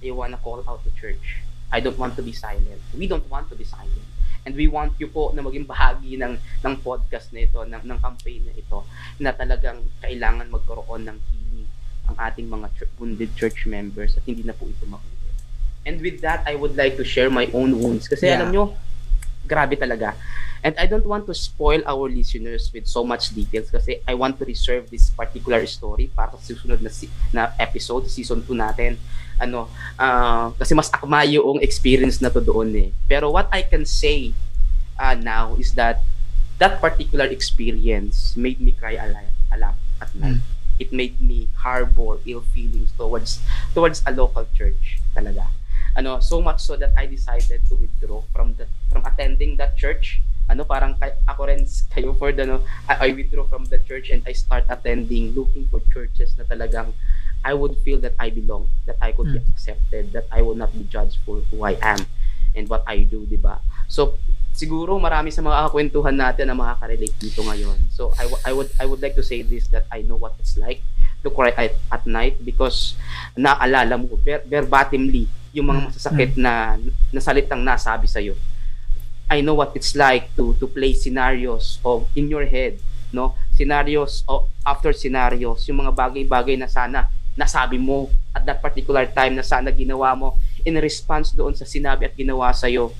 I 0.00 0.12
wanna 0.12 0.40
call 0.40 0.64
out 0.64 0.80
the 0.84 0.92
church. 0.96 1.44
I 1.68 1.80
don't 1.80 1.96
want 2.00 2.16
to 2.16 2.24
be 2.24 2.32
silent. 2.32 2.80
We 2.96 3.04
don't 3.04 3.28
want 3.28 3.52
to 3.52 3.56
be 3.56 3.64
silent. 3.64 4.08
And 4.44 4.52
we 4.56 4.68
want 4.68 4.96
you 5.00 5.08
po 5.08 5.32
na 5.32 5.40
maging 5.40 5.64
bahagi 5.64 6.20
ng 6.20 6.36
ng 6.36 6.74
podcast 6.84 7.32
na 7.32 7.44
ito, 7.44 7.64
ng, 7.64 7.80
ng 7.80 7.98
campaign 8.00 8.44
na 8.44 8.52
ito, 8.52 8.84
na 9.16 9.32
talagang 9.32 9.80
kailangan 10.04 10.52
magkaroon 10.52 11.08
ng 11.08 11.16
healing 11.16 11.43
ang 12.04 12.16
ating 12.20 12.46
mga 12.46 12.66
chur- 12.76 12.92
wounded 12.96 13.30
church 13.34 13.64
members 13.64 14.16
at 14.16 14.24
hindi 14.24 14.42
na 14.42 14.52
po 14.52 14.66
ito 14.66 14.84
maulit. 14.84 15.12
And 15.84 16.00
with 16.00 16.24
that, 16.24 16.44
I 16.44 16.56
would 16.56 16.76
like 16.76 16.96
to 16.96 17.04
share 17.04 17.28
my 17.28 17.48
own 17.52 17.76
wounds. 17.76 18.08
Kasi 18.08 18.28
Yeah. 18.28 18.40
alam 18.40 18.52
nyo, 18.52 18.72
grabe 19.44 19.76
talaga. 19.76 20.16
And 20.64 20.72
I 20.80 20.88
don't 20.88 21.04
want 21.04 21.28
to 21.28 21.36
spoil 21.36 21.84
our 21.84 22.08
listeners 22.08 22.72
with 22.72 22.88
so 22.88 23.04
much 23.04 23.36
details 23.36 23.68
kasi 23.68 24.00
I 24.08 24.16
want 24.16 24.40
to 24.40 24.48
reserve 24.48 24.88
this 24.88 25.12
particular 25.12 25.60
story 25.68 26.08
para 26.08 26.32
sa 26.32 26.40
susunod 26.40 26.80
na, 26.80 26.88
si- 26.88 27.12
na 27.36 27.52
episode, 27.60 28.08
season 28.08 28.40
2 28.40 28.56
natin. 28.56 28.96
Ano, 29.36 29.68
ah, 30.00 30.56
kasi 30.56 30.72
mas 30.72 30.88
akma 30.88 31.28
yung 31.28 31.60
experience 31.60 32.24
na 32.24 32.32
to 32.32 32.40
doon 32.40 32.72
eh. 32.80 32.88
Pero 33.04 33.28
what 33.28 33.52
I 33.52 33.60
can 33.60 33.84
say 33.84 34.32
ah, 34.96 35.12
now 35.12 35.52
is 35.60 35.76
that 35.76 36.00
that 36.56 36.80
particular 36.80 37.28
experience 37.28 38.32
made 38.32 38.56
me 38.56 38.72
cry 38.72 38.96
a 38.96 39.04
lot, 39.12 39.28
a 39.52 39.56
lot 39.60 39.76
at 40.00 40.16
night. 40.16 40.40
It 40.78 40.92
made 40.92 41.20
me 41.20 41.48
harbor 41.54 42.18
ill 42.26 42.42
feelings 42.52 42.90
towards 42.98 43.40
towards 43.74 44.02
a 44.06 44.12
local 44.12 44.46
church 44.56 44.98
talaga. 45.14 45.46
Ano, 45.94 46.18
so 46.18 46.42
much 46.42 46.58
so 46.58 46.74
that 46.74 46.90
I 46.98 47.06
decided 47.06 47.62
to 47.70 47.74
withdraw 47.78 48.26
from 48.34 48.58
the 48.58 48.66
from 48.90 49.06
attending 49.06 49.56
that 49.62 49.78
church. 49.78 50.18
Ano, 50.50 50.66
parang 50.66 50.98
kay, 51.00 51.14
ako 51.24 51.48
rin 51.48 51.64
kayo 51.94 52.12
for 52.18 52.28
the 52.34 52.44
no, 52.44 52.60
I, 52.90 53.08
I 53.08 53.16
withdraw 53.16 53.46
from 53.48 53.64
the 53.70 53.78
church 53.86 54.10
and 54.10 54.20
I 54.26 54.34
start 54.36 54.66
attending 54.68 55.32
looking 55.32 55.70
for 55.70 55.80
churches 55.94 56.34
na 56.36 56.44
talagang 56.44 56.92
I 57.44 57.52
would 57.54 57.76
feel 57.84 58.00
that 58.00 58.16
I 58.18 58.28
belong, 58.32 58.68
that 58.88 58.96
I 59.00 59.12
could 59.12 59.28
be 59.32 59.38
Mm. 59.38 59.48
accepted, 59.52 60.12
that 60.16 60.24
I 60.32 60.40
will 60.40 60.56
not 60.56 60.72
be 60.72 60.84
judged 60.88 61.20
for 61.28 61.44
who 61.52 61.62
I 61.62 61.76
am 61.84 62.08
and 62.56 62.68
what 62.72 62.82
I 62.88 63.04
do, 63.04 63.28
di 63.28 63.36
ba? 63.36 63.60
So, 63.86 64.16
siguro 64.54 64.94
marami 64.96 65.34
sa 65.34 65.42
mga 65.42 65.66
kakwentuhan 65.68 66.14
natin 66.14 66.46
na 66.46 66.54
makaka-relate 66.54 67.18
dito 67.18 67.42
ngayon. 67.42 67.74
So, 67.90 68.14
I, 68.14 68.24
w- 68.30 68.42
I 68.46 68.52
would 68.54 68.70
I 68.78 68.84
would 68.86 69.02
like 69.02 69.18
to 69.18 69.26
say 69.26 69.42
this 69.42 69.66
that 69.74 69.84
I 69.90 70.00
know 70.00 70.14
what 70.14 70.38
it's 70.38 70.54
like 70.54 70.78
to 71.20 71.28
cry 71.28 71.50
at, 71.52 71.74
at 71.90 72.06
night 72.06 72.38
because 72.40 72.94
naalala 73.34 73.98
mo 73.98 74.14
ver, 74.22 74.46
verbatimly 74.46 75.26
yung 75.50 75.66
mga 75.68 75.80
Mm. 75.80 75.86
masasakit 75.90 76.30
na 76.36 76.78
na 77.10 77.20
salitang 77.20 77.62
nasabi 77.62 78.06
sa 78.06 78.22
iyo. 78.22 78.38
I 79.26 79.40
know 79.40 79.56
what 79.56 79.72
it's 79.74 79.96
like 79.96 80.30
to 80.36 80.54
to 80.60 80.66
play 80.68 80.92
scenarios 80.92 81.80
of 81.82 82.06
in 82.12 82.28
your 82.28 82.44
head, 82.44 82.78
no? 83.10 83.32
Scenarios 83.50 84.22
of 84.28 84.46
after 84.62 84.92
scenarios, 84.92 85.64
yung 85.66 85.80
mga 85.80 85.92
bagay-bagay 85.92 86.54
na 86.54 86.68
sana 86.68 87.08
nasabi 87.34 87.80
mo 87.80 88.12
at 88.30 88.46
that 88.46 88.62
particular 88.62 89.02
time 89.10 89.34
na 89.34 89.42
sana 89.42 89.74
ginawa 89.74 90.14
mo 90.14 90.38
in 90.62 90.78
response 90.78 91.34
doon 91.34 91.50
sa 91.50 91.66
sinabi 91.66 92.06
at 92.06 92.14
ginawa 92.14 92.54
sa 92.54 92.68
iyo. 92.68 92.94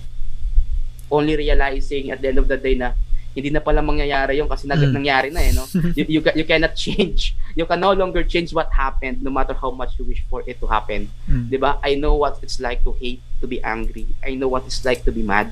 Only 1.15 1.39
realizing 1.39 2.11
at 2.11 2.19
the 2.19 2.35
end 2.35 2.43
of 2.43 2.51
the 2.51 2.59
day 2.59 2.75
na 2.75 2.99
hindi 3.35 3.51
na 3.51 3.59
pala 3.59 3.83
mangyayari 3.83 4.39
yun 4.39 4.47
kasi 4.47 4.67
nag- 4.67 4.83
Mm. 4.83 4.95
nangyari 4.95 5.29
na 5.31 5.43
eh, 5.43 5.51
no? 5.55 5.67
you, 5.99 6.07
you, 6.07 6.21
you 6.23 6.47
cannot 6.47 6.75
change. 6.75 7.35
You 7.55 7.67
can 7.67 7.83
no 7.83 7.91
longer 7.95 8.23
change 8.23 8.51
what 8.51 8.71
happened 8.71 9.23
no 9.23 9.31
matter 9.31 9.55
how 9.55 9.75
much 9.75 9.95
you 9.99 10.07
wish 10.07 10.23
for 10.27 10.43
it 10.47 10.59
to 10.59 10.67
happen. 10.67 11.11
Mm. 11.27 11.51
'Di 11.51 11.59
ba? 11.59 11.79
I 11.83 11.95
know 11.99 12.15
what 12.19 12.39
it's 12.43 12.59
like 12.59 12.83
to 12.87 12.95
hate, 12.99 13.23
to 13.39 13.47
be 13.47 13.59
angry. 13.63 14.07
I 14.23 14.35
know 14.39 14.47
what 14.51 14.67
it's 14.67 14.83
like 14.83 15.03
to 15.07 15.15
be 15.15 15.23
mad. 15.23 15.51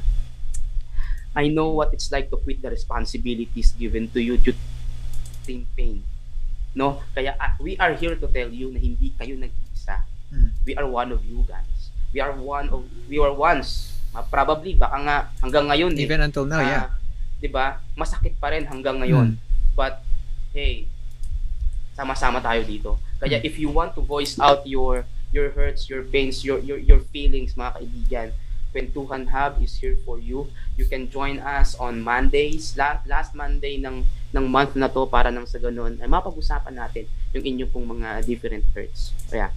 I 1.35 1.49
know 1.49 1.73
what 1.73 1.91
it's 1.97 2.13
like 2.13 2.29
to 2.31 2.37
quit 2.37 2.61
the 2.61 2.69
responsibilities 2.71 3.73
given 3.75 4.07
to 4.13 4.21
you 4.21 4.37
due 4.37 4.53
to 5.49 5.55
pain. 5.75 6.05
No? 6.77 7.01
Kaya 7.17 7.35
ah, 7.41 7.57
we 7.59 7.75
are 7.83 7.97
here 7.97 8.15
to 8.15 8.27
tell 8.29 8.53
you 8.53 8.71
na 8.71 8.79
hindi 8.79 9.11
kayo 9.17 9.35
nag-iisa. 9.41 10.07
Mm. 10.31 10.49
We 10.63 10.73
are 10.77 10.87
one 10.87 11.11
of 11.11 11.25
you 11.25 11.43
guys. 11.49 11.91
We 12.13 12.21
are 12.21 12.37
one 12.37 12.69
of 12.69 12.85
we 13.09 13.17
were 13.19 13.33
once. 13.33 13.97
Ah, 14.13 14.25
probably 14.25 14.77
baka 14.77 14.97
nga 15.01 15.17
hanggang 15.41 15.67
ngayon 15.73 15.93
eh. 15.97 16.05
Even 16.05 16.21
until 16.21 16.45
now, 16.45 16.61
yeah. 16.61 16.89
Ah, 16.89 16.89
'Di 17.41 17.49
ba? 17.49 17.81
Masakit 17.97 18.37
pa 18.37 18.53
rin 18.53 18.69
hanggang 18.69 19.01
ngayon. 19.01 19.35
Mm. 19.35 19.41
But 19.73 20.05
hey, 20.53 20.85
sama-sama 21.97 22.39
tayo 22.45 22.61
dito. 22.63 23.01
Kaya 23.17 23.41
Mm. 23.41 23.49
if 23.49 23.57
you 23.57 23.73
want 23.73 23.97
to 23.97 24.05
voice 24.05 24.37
out 24.37 24.63
your 24.69 25.09
your 25.33 25.49
hurts, 25.57 25.89
your 25.89 26.05
pains, 26.05 26.45
your 26.45 26.61
your 26.61 26.77
your 26.77 27.01
feelings 27.09 27.57
mga 27.57 27.81
kaibigan, 27.81 28.29
Kwentuhan 28.73 29.29
Hub 29.29 29.61
is 29.61 29.77
here 29.81 30.01
for 30.01 30.17
you. 30.17 30.49
You 30.81 30.89
can 30.89 31.09
join 31.13 31.37
us 31.41 31.77
on 31.77 32.01
Mondays, 32.01 32.73
la- 32.73 33.05
last 33.05 33.37
Monday 33.37 33.77
ng 33.77 34.05
ng 34.33 34.45
month 34.49 34.73
na 34.81 34.89
to 34.89 35.05
para 35.05 35.29
nang 35.29 35.45
sa 35.45 35.61
ganun 35.61 36.01
ay 36.01 36.09
mapag-usapan 36.09 36.73
natin 36.73 37.05
yung 37.37 37.45
inyong 37.45 37.69
pong 37.69 37.85
mga 37.97 38.25
different 38.25 38.65
hurts. 38.73 39.13
Kaya, 39.29 39.53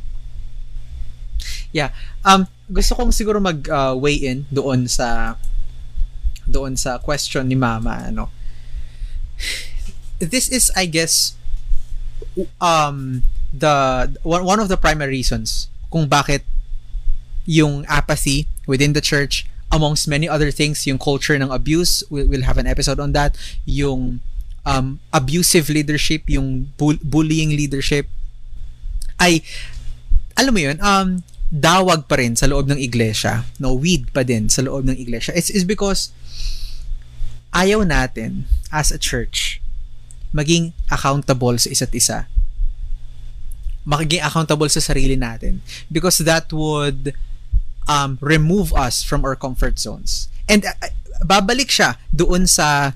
Um, 2.23 2.47
gusto 2.69 2.97
kong 2.97 3.13
siguro 3.13 3.37
mag 3.37 3.61
uh, 3.69 3.93
weigh 3.93 4.25
in 4.25 4.45
doon 4.49 4.89
sa 4.89 5.37
doon 6.49 6.77
sa 6.77 6.97
question 6.97 7.45
ni 7.45 7.57
Mama 7.57 8.09
ano. 8.09 8.29
This 10.17 10.49
is 10.49 10.71
I 10.73 10.87
guess 10.87 11.35
um 12.61 13.21
the 13.55 13.75
one, 14.23 14.59
of 14.59 14.67
the 14.67 14.77
primary 14.77 15.21
reasons 15.21 15.67
kung 15.91 16.07
bakit 16.07 16.43
yung 17.47 17.85
apathy 17.87 18.47
within 18.67 18.91
the 18.91 19.03
church 19.03 19.47
amongst 19.71 20.07
many 20.07 20.27
other 20.27 20.51
things 20.51 20.83
yung 20.87 20.97
culture 20.97 21.37
ng 21.37 21.51
abuse 21.51 22.03
we'll, 22.09 22.27
we'll 22.27 22.47
have 22.47 22.57
an 22.57 22.67
episode 22.67 22.99
on 22.99 23.11
that 23.11 23.37
yung 23.63 24.19
um, 24.65 24.99
abusive 25.13 25.69
leadership 25.69 26.27
yung 26.27 26.71
bull- 26.75 27.01
bullying 27.03 27.53
leadership 27.53 28.09
ay 29.19 29.39
alam 30.35 30.51
mo 30.51 30.59
yun 30.59 30.77
um 30.83 31.23
dawag 31.55 32.11
pa 32.11 32.19
rin 32.19 32.35
sa 32.35 32.51
loob 32.51 32.67
ng 32.67 32.75
iglesia. 32.75 33.47
No 33.63 33.71
weed 33.71 34.11
pa 34.11 34.27
din 34.27 34.51
sa 34.51 34.59
loob 34.59 34.83
ng 34.83 34.99
iglesia. 34.99 35.31
It's, 35.31 35.47
is 35.47 35.63
because 35.63 36.11
ayaw 37.55 37.87
natin 37.87 38.51
as 38.75 38.91
a 38.91 38.99
church 38.99 39.63
maging 40.35 40.75
accountable 40.91 41.55
sa 41.55 41.71
isa't 41.71 41.95
isa. 41.95 42.27
Magiging 43.87 44.19
accountable 44.19 44.67
sa 44.67 44.83
sarili 44.83 45.15
natin 45.15 45.63
because 45.87 46.19
that 46.19 46.51
would 46.51 47.15
um, 47.87 48.19
remove 48.19 48.75
us 48.75 48.99
from 48.99 49.23
our 49.23 49.39
comfort 49.39 49.79
zones. 49.79 50.27
And 50.51 50.67
uh, 50.67 50.91
babalik 51.23 51.71
siya 51.71 51.95
doon 52.11 52.51
sa 52.51 52.91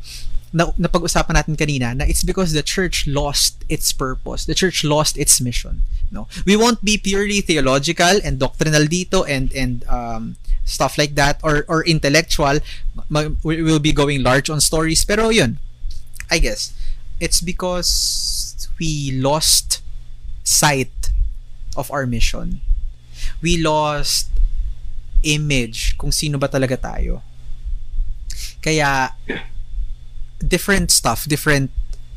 na, 0.53 0.71
napag-usapan 0.77 1.35
natin 1.35 1.55
kanina 1.55 1.95
na 1.95 2.05
it's 2.05 2.23
because 2.23 2.53
the 2.53 2.63
church 2.63 3.05
lost 3.07 3.63
its 3.69 3.93
purpose. 3.93 4.45
The 4.45 4.55
church 4.55 4.83
lost 4.83 5.17
its 5.17 5.39
mission. 5.41 5.83
No, 6.11 6.27
we 6.45 6.57
won't 6.57 6.83
be 6.83 6.97
purely 6.97 7.41
theological 7.41 8.17
and 8.23 8.39
doctrinal 8.39 8.85
dito 8.89 9.25
and 9.29 9.53
and 9.53 9.85
um, 9.85 10.37
stuff 10.65 10.97
like 10.97 11.13
that 11.15 11.37
or 11.43 11.65
or 11.69 11.85
intellectual. 11.85 12.59
We 13.09 13.61
will 13.61 13.81
be 13.81 13.93
going 13.93 14.23
large 14.23 14.49
on 14.49 14.61
stories. 14.61 15.05
Pero 15.05 15.29
yun, 15.29 15.59
I 16.29 16.39
guess 16.41 16.73
it's 17.21 17.41
because 17.41 18.67
we 18.79 19.13
lost 19.13 19.81
sight 20.43 21.13
of 21.77 21.91
our 21.91 22.09
mission. 22.09 22.61
We 23.41 23.61
lost 23.61 24.33
image 25.21 25.97
kung 25.99 26.09
sino 26.09 26.39
ba 26.39 26.47
talaga 26.49 26.79
tayo. 26.79 27.21
Kaya 28.63 29.13
different 30.43 30.91
stuff, 30.91 31.27
different 31.27 31.71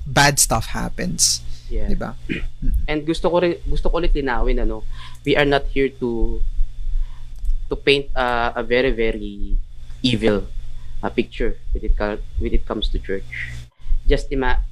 bad 0.07 0.39
stuff 0.39 0.75
happens, 0.75 1.43
yeah. 1.71 1.87
'di 1.87 1.97
ba? 1.99 2.15
And 2.91 3.07
gusto 3.07 3.31
ko 3.31 3.43
rin, 3.43 3.59
gusto 3.67 3.91
ko 3.91 3.99
ulit 4.03 4.15
linawin 4.15 4.63
ano, 4.63 4.83
we 5.27 5.35
are 5.39 5.47
not 5.47 5.67
here 5.71 5.91
to 6.03 6.43
to 7.71 7.75
paint 7.79 8.11
uh, 8.15 8.53
a 8.55 8.63
very 8.63 8.91
very 8.93 9.57
evil 10.03 10.45
uh, 11.03 11.11
picture 11.11 11.57
when 11.73 11.83
it 11.87 11.95
when 12.39 12.53
it 12.53 12.65
comes 12.67 12.91
to 12.91 12.99
church. 12.99 13.27
Just 14.07 14.31
ima 14.35 14.63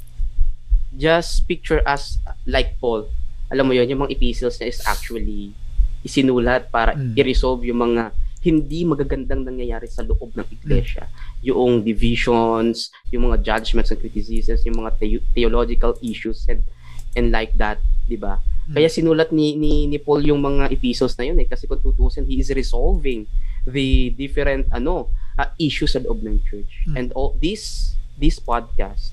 just 0.95 1.47
picture 1.47 1.83
us 1.87 2.19
like 2.47 2.79
Paul. 2.83 3.11
Alam 3.51 3.71
mo 3.71 3.73
yon 3.75 3.91
yung 3.91 4.07
mga 4.07 4.15
epistles 4.15 4.59
niya 4.59 4.71
is 4.71 4.81
actually 4.87 5.55
isinulat 6.01 6.71
para 6.71 6.97
Mm. 6.97 7.13
i-resolve 7.19 7.61
yung 7.67 7.83
mga 7.83 8.15
hindi 8.41 8.89
magagandang 8.89 9.45
nangyayari 9.45 9.85
sa 9.85 10.01
loob 10.01 10.33
ng 10.33 10.49
iglesia. 10.49 11.05
Yung 11.45 11.85
divisions, 11.85 12.89
yung 13.13 13.29
mga 13.29 13.45
judgments 13.45 13.93
and 13.93 14.01
criticisms, 14.01 14.65
yung 14.65 14.81
mga 14.81 14.97
theo- 14.97 15.27
theological 15.37 15.93
issues 16.01 16.49
and 16.49 16.65
and 17.13 17.29
like 17.29 17.53
that, 17.61 17.77
'di 18.09 18.17
ba? 18.17 18.41
Mm. 18.71 18.75
Kaya 18.81 18.89
sinulat 18.89 19.29
ni, 19.29 19.61
ni 19.61 19.85
ni 19.85 20.01
Paul 20.01 20.25
yung 20.25 20.41
mga 20.41 20.73
epistles 20.73 21.13
na 21.21 21.29
yun 21.29 21.37
eh 21.37 21.49
kasi 21.49 21.69
kung 21.69 21.85
tutusin 21.85 22.25
he 22.25 22.41
is 22.41 22.49
resolving 22.57 23.29
the 23.69 24.15
different 24.17 24.65
ano 24.73 25.13
uh, 25.37 25.49
issues 25.61 25.93
sa 25.93 26.01
loob 26.01 26.25
ng 26.25 26.41
church. 26.49 26.89
Mm. 26.89 26.95
And 26.97 27.07
all 27.13 27.37
this 27.37 27.93
this 28.17 28.41
podcast 28.41 29.13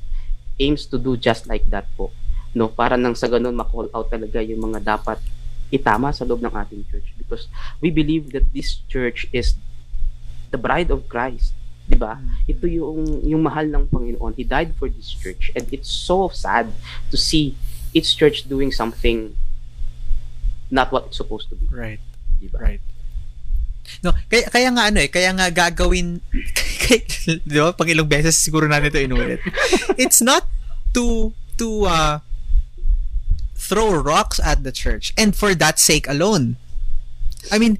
aims 0.55 0.87
to 0.87 0.95
do 0.95 1.19
just 1.19 1.51
like 1.51 1.67
that 1.67 1.91
po. 1.99 2.15
No, 2.55 2.71
para 2.71 2.95
nang 2.95 3.13
sa 3.13 3.27
ganun 3.27 3.53
ma-call 3.53 3.91
out 3.91 4.07
talaga 4.07 4.39
yung 4.39 4.71
mga 4.71 4.81
dapat 4.97 5.19
itama 5.71 6.15
sa 6.15 6.23
loob 6.23 6.39
ng 6.39 6.53
ating 6.53 6.87
church 6.87 7.11
because 7.19 7.51
we 7.83 7.91
believe 7.91 8.31
that 8.31 8.47
this 8.55 8.79
church 8.87 9.27
is 9.35 9.59
the 10.51 10.59
bride 10.59 10.87
of 10.87 11.07
Christ. 11.11 11.51
'Di 11.87 11.99
ba? 11.99 12.19
Mm. 12.19 12.51
Ito 12.51 12.65
yung 12.67 12.99
yung 13.23 13.41
mahal 13.43 13.67
ng 13.67 13.87
Panginoon. 13.91 14.35
He 14.35 14.47
died 14.47 14.75
for 14.79 14.87
this 14.87 15.11
church 15.11 15.51
and 15.55 15.67
it's 15.71 15.91
so 15.91 16.31
sad 16.31 16.71
to 17.11 17.17
see 17.19 17.55
its 17.91 18.11
church 18.15 18.47
doing 18.47 18.71
something 18.71 19.35
not 20.67 20.91
what 20.91 21.11
it's 21.11 21.19
supposed 21.19 21.51
to 21.51 21.55
be. 21.55 21.67
Right. 21.71 21.99
'Di 22.39 22.47
ba? 22.51 22.59
Right. 22.59 22.83
No, 24.03 24.11
kaya, 24.27 24.51
kaya 24.51 24.69
nga 24.75 24.83
ano 24.91 24.99
eh, 24.99 25.07
kaya 25.07 25.31
nga 25.31 25.47
gagawin, 25.47 26.19
di 27.47 27.55
ba, 27.55 27.71
pang 27.71 27.87
ilang 27.87 28.07
beses 28.07 28.35
siguro 28.35 28.67
natin 28.67 28.91
ito 28.91 28.99
inulit. 28.99 29.39
It's 30.03 30.19
not 30.19 30.43
to, 30.91 31.31
to, 31.55 31.87
uh, 31.87 32.19
throw 33.67 33.91
rocks 33.99 34.39
at 34.39 34.63
the 34.63 34.71
church 34.71 35.11
and 35.19 35.35
for 35.35 35.51
that 35.53 35.77
sake 35.77 36.07
alone. 36.07 36.55
I 37.51 37.59
mean, 37.59 37.79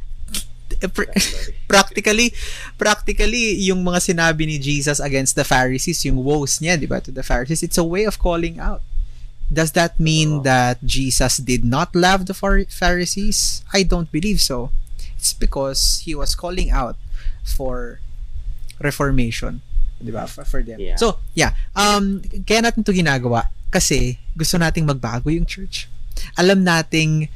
pr- 0.92 1.08
practically, 1.72 2.36
practically, 2.78 3.56
yung 3.64 3.88
mga 3.88 4.12
sinabi 4.12 4.44
ni 4.48 4.60
Jesus 4.60 5.00
against 5.00 5.40
the 5.40 5.48
Pharisees, 5.48 6.04
yung 6.04 6.20
woes 6.20 6.60
niya, 6.60 6.76
di 6.76 6.86
ba, 6.86 7.00
to 7.00 7.12
the 7.12 7.24
Pharisees, 7.24 7.64
it's 7.64 7.80
a 7.80 7.88
way 7.88 8.04
of 8.04 8.20
calling 8.20 8.60
out. 8.60 8.84
Does 9.48 9.72
that 9.80 9.96
mean 9.96 10.44
that 10.44 10.84
Jesus 10.84 11.40
did 11.40 11.64
not 11.64 11.96
love 11.96 12.28
the 12.28 12.36
Phar- 12.36 12.68
Pharisees? 12.68 13.64
I 13.72 13.88
don't 13.88 14.12
believe 14.12 14.44
so. 14.44 14.76
It's 15.16 15.32
because 15.32 16.04
he 16.04 16.12
was 16.12 16.36
calling 16.36 16.70
out 16.70 17.00
for 17.48 18.04
reformation. 18.84 19.64
Di 20.04 20.12
ba? 20.12 20.28
For, 20.28 20.44
for 20.44 20.62
them. 20.62 20.84
Yeah. 20.84 21.00
So, 21.00 21.24
yeah. 21.32 21.56
Um, 21.80 22.22
kaya 22.44 22.68
natin 22.68 22.84
to 22.84 22.92
ginagawa 22.92 23.48
kasi 23.70 24.20
gusto 24.36 24.58
nating 24.58 24.88
magbago 24.88 25.30
yung 25.30 25.46
church. 25.46 25.90
Alam 26.40 26.66
nating 26.66 27.30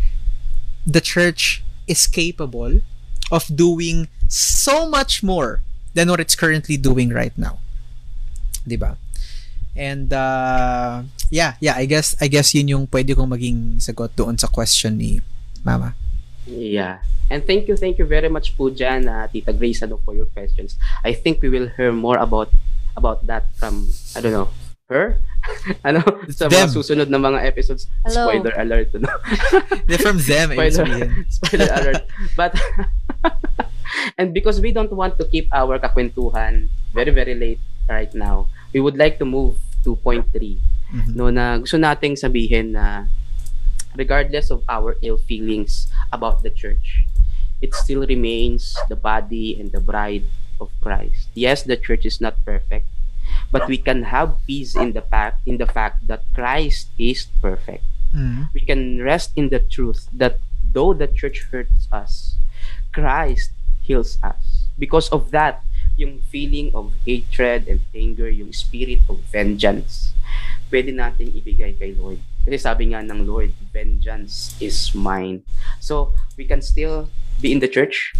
the 0.87 1.01
church 1.01 1.61
is 1.85 2.07
capable 2.09 2.81
of 3.29 3.45
doing 3.47 4.07
so 4.27 4.89
much 4.89 5.21
more 5.21 5.61
than 5.93 6.09
what 6.09 6.19
it's 6.19 6.35
currently 6.35 6.75
doing 6.79 7.11
right 7.11 7.35
now. 7.37 7.59
'Di 8.63 8.77
ba? 8.79 8.97
And 9.71 10.11
uh, 10.11 11.07
yeah, 11.31 11.55
yeah, 11.63 11.79
I 11.79 11.87
guess 11.87 12.15
I 12.19 12.27
guess 12.27 12.51
yun 12.51 12.67
yung 12.67 12.85
pwede 12.91 13.15
kong 13.15 13.31
maging 13.31 13.79
sagot 13.79 14.11
doon 14.19 14.35
sa 14.35 14.51
question 14.51 14.99
ni 14.99 15.23
Mama. 15.63 15.95
Yeah. 16.43 16.99
And 17.31 17.47
thank 17.47 17.71
you, 17.71 17.79
thank 17.79 17.95
you 17.95 18.03
very 18.03 18.27
much 18.27 18.57
po 18.59 18.67
dyan, 18.67 19.07
uh, 19.07 19.23
Tita 19.31 19.55
Grace, 19.55 19.79
ano, 19.87 20.03
for 20.03 20.11
your 20.11 20.27
questions. 20.35 20.75
I 20.99 21.15
think 21.15 21.39
we 21.39 21.47
will 21.47 21.71
hear 21.79 21.95
more 21.95 22.19
about 22.19 22.51
about 22.99 23.23
that 23.31 23.47
from, 23.55 23.87
I 24.15 24.19
don't 24.19 24.35
know, 24.35 24.51
her? 24.91 25.17
ano, 25.87 26.03
sa 26.29 26.45
Them. 26.51 26.67
mga 26.67 26.75
susunod 26.75 27.07
na 27.09 27.17
mga 27.17 27.41
episodes. 27.47 27.87
Hello. 28.05 28.29
Spoiler 28.29 28.53
alert, 28.59 28.91
ano? 28.93 29.09
They're 29.87 30.03
from 30.05 30.19
them, 30.21 30.53
Spoiler, 30.53 31.09
spoiler 31.41 31.69
alert. 31.71 32.03
But, 32.37 32.53
and 34.19 34.35
because 34.35 34.61
we 34.61 34.69
don't 34.75 34.91
want 34.91 35.17
to 35.17 35.25
keep 35.25 35.49
our 35.55 35.79
kakwentuhan 35.79 36.69
very, 36.93 37.09
very 37.09 37.33
late 37.33 37.63
right 37.89 38.11
now, 38.13 38.51
we 38.75 38.79
would 38.83 38.99
like 38.99 39.17
to 39.17 39.25
move 39.25 39.57
to 39.83 39.95
point 40.05 40.29
three. 40.29 40.61
Mhm. 40.91 41.15
No, 41.15 41.31
na 41.31 41.57
gusto 41.57 41.79
nating 41.79 42.19
sabihin 42.19 42.75
na 42.75 43.07
regardless 43.95 44.51
of 44.51 44.61
our 44.69 44.99
ill 45.01 45.17
feelings 45.17 45.87
about 46.11 46.43
the 46.43 46.51
church, 46.51 47.07
it 47.63 47.73
still 47.73 48.05
remains 48.05 48.75
the 48.91 48.95
body 48.95 49.55
and 49.59 49.71
the 49.71 49.79
bride 49.79 50.27
of 50.59 50.69
Christ. 50.83 51.31
Yes, 51.33 51.63
the 51.63 51.75
church 51.75 52.05
is 52.05 52.21
not 52.21 52.37
perfect, 52.45 52.85
but 53.51 53.67
we 53.67 53.77
can 53.77 54.03
have 54.03 54.35
peace 54.47 54.75
in 54.75 54.93
the 54.93 55.01
fact 55.01 55.41
in 55.45 55.57
the 55.57 55.67
fact 55.67 56.07
that 56.07 56.23
Christ 56.33 56.89
is 56.97 57.27
perfect. 57.41 57.83
Mhm. 58.11 58.51
We 58.53 58.61
can 58.61 59.01
rest 59.01 59.31
in 59.35 59.49
the 59.49 59.59
truth 59.59 60.07
that 60.15 60.39
though 60.61 60.93
the 60.93 61.07
church 61.07 61.47
hurts 61.51 61.87
us, 61.91 62.35
Christ 62.91 63.51
heals 63.83 64.19
us. 64.23 64.67
Because 64.79 65.09
of 65.09 65.31
that, 65.31 65.63
yung 65.95 66.23
feeling 66.31 66.71
of 66.73 66.95
hatred 67.05 67.67
and 67.67 67.83
anger, 67.93 68.29
yung 68.31 68.51
spirit 68.55 69.03
of 69.11 69.19
vengeance, 69.31 70.15
pwede 70.71 70.95
nating 70.95 71.35
ibigay 71.35 71.75
kay 71.75 71.91
Lord. 71.95 72.19
Kasi 72.47 72.57
sabi 72.57 72.91
nga 72.91 73.03
ng 73.03 73.27
Lord, 73.27 73.53
vengeance 73.69 74.55
is 74.57 74.95
mine. 74.97 75.45
So, 75.77 76.15
we 76.39 76.47
can 76.47 76.63
still 76.63 77.11
be 77.37 77.51
in 77.51 77.59
the 77.59 77.69
church 77.69 78.15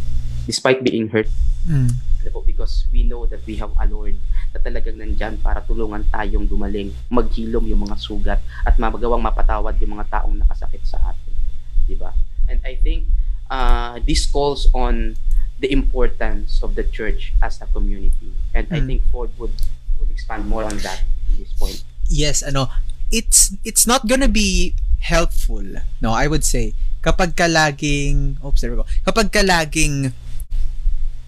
despite 0.46 0.84
being 0.84 1.10
hurt. 1.10 1.32
Mm. 1.66 1.98
Because 2.46 2.86
we 2.94 3.02
know 3.02 3.26
that 3.26 3.42
we 3.50 3.58
have 3.58 3.74
a 3.82 3.86
Lord 3.90 4.14
na 4.52 4.60
talagang 4.60 5.00
nandyan 5.00 5.40
para 5.40 5.64
tulungan 5.64 6.04
tayong 6.08 6.44
gumaling, 6.46 6.92
maghilom 7.08 7.64
yung 7.66 7.88
mga 7.88 7.98
sugat 7.98 8.40
at 8.62 8.76
magawang 8.76 9.24
mapatawad 9.24 9.76
yung 9.80 9.96
mga 9.96 10.20
taong 10.20 10.36
nakasakit 10.38 10.84
sa 10.84 11.00
atin. 11.08 11.34
Di 11.88 11.96
ba? 11.96 12.12
And 12.48 12.60
I 12.68 12.76
think 12.76 13.08
uh, 13.48 14.00
this 14.04 14.28
calls 14.28 14.68
on 14.76 15.16
the 15.58 15.72
importance 15.72 16.60
of 16.60 16.76
the 16.76 16.84
church 16.84 17.32
as 17.40 17.62
a 17.62 17.68
community. 17.70 18.34
And 18.52 18.68
I 18.70 18.84
Mm. 18.84 18.88
think 18.88 19.02
Ford 19.08 19.32
would 19.38 19.56
would 20.00 20.12
expand 20.12 20.50
more 20.50 20.66
on 20.66 20.76
that 20.84 21.06
in 21.30 21.40
this 21.40 21.54
point. 21.56 21.80
yes, 22.12 22.44
ano, 22.44 22.68
it's 23.08 23.56
it's 23.64 23.88
not 23.88 24.04
gonna 24.04 24.28
be 24.28 24.76
helpful, 25.00 25.64
no, 26.04 26.12
I 26.12 26.28
would 26.28 26.44
say, 26.44 26.76
kapag 27.00 27.34
ka 27.34 27.48
laging, 27.48 28.36
oops, 28.44 28.60
there 28.60 28.76
we 28.76 28.78
go, 28.78 28.90
kapag 29.08 29.32
ka 29.32 29.40
laging 29.42 30.12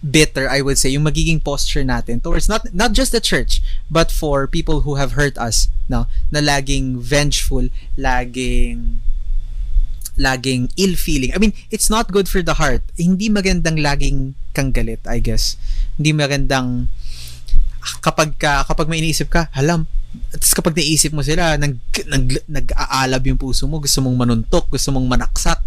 bitter, 0.04 0.48
I 0.48 0.60
would 0.60 0.76
say, 0.76 0.92
yung 0.92 1.08
magiging 1.08 1.40
posture 1.40 1.80
natin 1.80 2.20
towards 2.20 2.48
not 2.48 2.68
not 2.76 2.92
just 2.92 3.16
the 3.16 3.24
church, 3.24 3.64
but 3.88 4.12
for 4.12 4.44
people 4.44 4.84
who 4.84 5.00
have 5.00 5.16
hurt 5.16 5.40
us, 5.40 5.72
no, 5.88 6.06
na 6.28 6.44
laging 6.44 7.00
vengeful, 7.00 7.72
laging 7.96 9.00
laging 10.14 10.70
ill 10.76 10.94
feeling. 10.94 11.32
I 11.34 11.40
mean, 11.40 11.56
it's 11.72 11.90
not 11.90 12.12
good 12.12 12.28
for 12.28 12.44
the 12.44 12.60
heart. 12.60 12.84
Hindi 12.94 13.32
magandang 13.32 13.80
laging 13.80 14.38
kang 14.54 14.70
galit, 14.70 15.02
I 15.08 15.18
guess. 15.18 15.58
Hindi 15.98 16.14
magandang 16.14 16.86
kapag 18.04 18.38
ka, 18.38 18.62
kapag 18.68 18.86
may 18.86 19.02
iniisip 19.02 19.28
ka, 19.32 19.50
halam, 19.56 19.90
at 20.30 20.40
kapag 20.54 20.78
naisip 20.78 21.10
mo 21.10 21.26
sila, 21.26 21.58
nag, 21.58 21.74
nag, 22.06 22.46
nag-aalab 22.46 23.22
yung 23.26 23.40
puso 23.40 23.66
mo, 23.66 23.82
gusto 23.82 23.98
mong 23.98 24.14
manuntok, 24.14 24.70
gusto 24.70 24.94
mong 24.94 25.10
manaksak. 25.10 25.58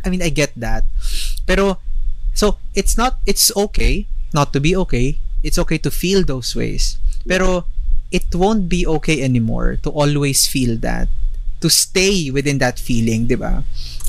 I 0.00 0.08
mean, 0.08 0.24
I 0.24 0.32
get 0.32 0.56
that. 0.56 0.88
Pero, 1.44 1.76
so, 2.34 2.58
it's 2.74 2.96
not, 2.96 3.18
it's 3.26 3.54
okay 3.56 4.06
not 4.32 4.52
to 4.52 4.60
be 4.60 4.76
okay. 4.76 5.18
It's 5.42 5.58
okay 5.58 5.78
to 5.78 5.90
feel 5.90 6.24
those 6.24 6.54
ways. 6.54 6.98
Pero, 7.26 7.66
it 8.10 8.34
won't 8.34 8.68
be 8.68 8.86
okay 8.86 9.22
anymore 9.22 9.78
to 9.82 9.90
always 9.90 10.46
feel 10.46 10.76
that. 10.78 11.08
To 11.60 11.68
stay 11.68 12.30
within 12.30 12.58
that 12.58 12.78
feeling, 12.78 13.26
di 13.26 13.34
ba? 13.34 13.64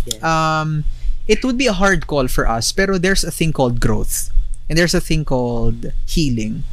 Yeah. 0.05 0.19
Um, 0.23 0.85
it 1.27 1.43
would 1.43 1.57
be 1.57 1.67
a 1.67 1.73
hard 1.73 2.07
call 2.07 2.27
for 2.27 2.47
us, 2.47 2.71
pero 2.71 2.97
there's 2.97 3.23
a 3.23 3.31
thing 3.31 3.51
called 3.53 3.79
growth. 3.79 4.31
And 4.69 4.77
there's 4.77 4.95
a 4.95 5.01
thing 5.01 5.25
called 5.25 5.91
healing 6.07 6.63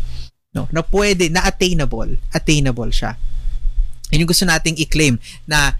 no 0.59 0.69
na 0.73 0.81
pwede 0.81 1.29
na 1.29 1.45
attainable 1.45 2.17
attainable 2.33 2.89
siya 2.89 3.15
yun 4.11 4.25
yung 4.25 4.31
gusto 4.31 4.49
nating 4.49 4.81
i-claim 4.81 5.21
na 5.45 5.77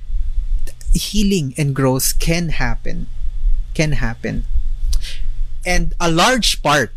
healing 0.93 1.57
and 1.57 1.73
growth 1.73 2.17
can 2.21 2.53
happen 2.53 3.09
can 3.73 3.97
happen 3.97 4.45
and 5.69 5.93
a 6.01 6.09
large 6.09 6.65
part 6.65 6.97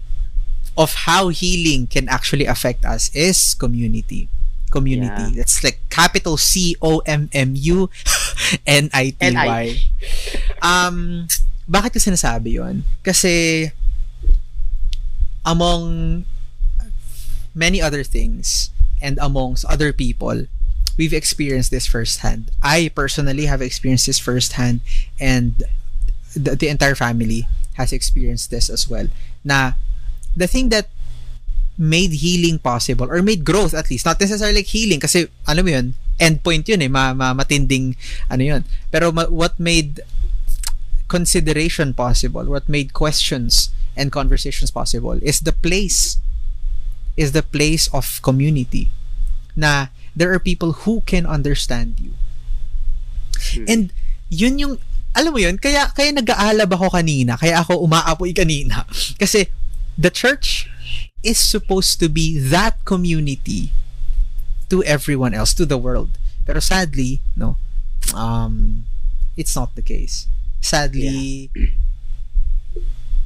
of 0.79 1.03
how 1.03 1.27
healing 1.27 1.85
can 1.91 2.07
actually 2.07 2.47
affect 2.47 2.87
us 2.87 3.11
is 3.13 3.53
community. 3.53 4.31
Community. 4.71 5.35
Yeah. 5.35 5.43
that's 5.43 5.59
like 5.67 5.83
capital 5.91 6.39
C 6.39 6.79
O 6.81 7.03
M 7.03 7.27
M 7.35 7.59
U 7.59 7.91
N 8.65 8.87
I 8.95 9.11
T 9.11 9.35
Y. 9.35 9.83
Um 10.63 11.27
bakit 11.67 11.91
ko 11.91 11.99
sinasabi 11.99 12.55
yon 12.55 12.87
kasi 13.03 13.71
among 15.43 16.23
many 17.51 17.83
other 17.83 18.03
things 18.07 18.71
and 19.03 19.19
amongst 19.19 19.67
other 19.67 19.91
people 19.91 20.47
we've 20.95 21.15
experienced 21.15 21.71
this 21.71 21.87
firsthand. 21.87 22.51
I 22.63 22.91
personally 22.95 23.51
have 23.51 23.61
experienced 23.61 24.07
this 24.07 24.19
firsthand 24.19 24.79
and 25.19 25.63
the, 26.31 26.55
the 26.55 26.67
entire 26.71 26.95
family 26.95 27.47
has 27.75 27.93
experienced 27.93 28.51
this 28.51 28.69
as 28.69 28.89
well. 28.89 29.07
Na 29.43 29.73
the 30.35 30.47
thing 30.47 30.69
that 30.69 30.87
made 31.77 32.21
healing 32.21 32.59
possible 32.59 33.09
or 33.09 33.21
made 33.21 33.43
growth 33.43 33.73
at 33.73 33.89
least 33.89 34.05
not 34.05 34.19
necessarily 34.19 34.61
like 34.61 34.69
healing 34.69 34.99
kasi 34.99 35.25
ano 35.47 35.63
mo 35.63 35.71
yun 35.73 35.87
end 36.21 36.43
point 36.45 36.67
yun 36.69 36.83
eh 36.83 36.91
ma, 36.91 37.13
ma 37.15 37.33
matinding 37.33 37.95
ano 38.29 38.43
yun. 38.43 38.61
Pero 38.91 39.11
ma- 39.11 39.31
what 39.31 39.57
made 39.57 40.01
consideration 41.07 41.91
possible 41.91 42.45
what 42.47 42.69
made 42.69 42.93
questions 42.93 43.73
and 43.97 44.11
conversations 44.11 44.71
possible 44.71 45.19
is 45.19 45.43
the 45.43 45.51
place 45.51 46.21
is 47.19 47.31
the 47.33 47.43
place 47.43 47.89
of 47.91 48.21
community. 48.21 48.91
Na 49.55 49.91
there 50.15 50.31
are 50.31 50.39
people 50.39 50.85
who 50.85 51.01
can 51.07 51.25
understand 51.25 51.99
you. 51.99 52.13
Hmm. 53.55 53.65
And 53.67 53.83
yun 54.29 54.59
yung 54.59 54.73
alam 55.11 55.31
mo 55.35 55.39
yun, 55.39 55.59
kaya 55.59 55.91
kaya 55.91 56.15
nag-aalab 56.15 56.71
ako 56.71 56.87
kanina, 56.91 57.35
kaya 57.35 57.59
ako 57.59 57.83
umaapoy 57.83 58.31
kanina. 58.31 58.87
Kasi 59.21 59.51
the 59.99 60.09
church 60.09 60.71
is 61.21 61.37
supposed 61.37 61.99
to 61.99 62.07
be 62.07 62.39
that 62.39 62.79
community 62.87 63.75
to 64.71 64.83
everyone 64.87 65.35
else, 65.35 65.53
to 65.53 65.67
the 65.67 65.77
world. 65.77 66.15
Pero 66.47 66.63
sadly, 66.63 67.19
no, 67.35 67.59
um, 68.15 68.87
it's 69.35 69.55
not 69.55 69.75
the 69.75 69.83
case. 69.83 70.27
Sadly, 70.61 71.51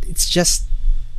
it's 0.02 0.30
just 0.30 0.66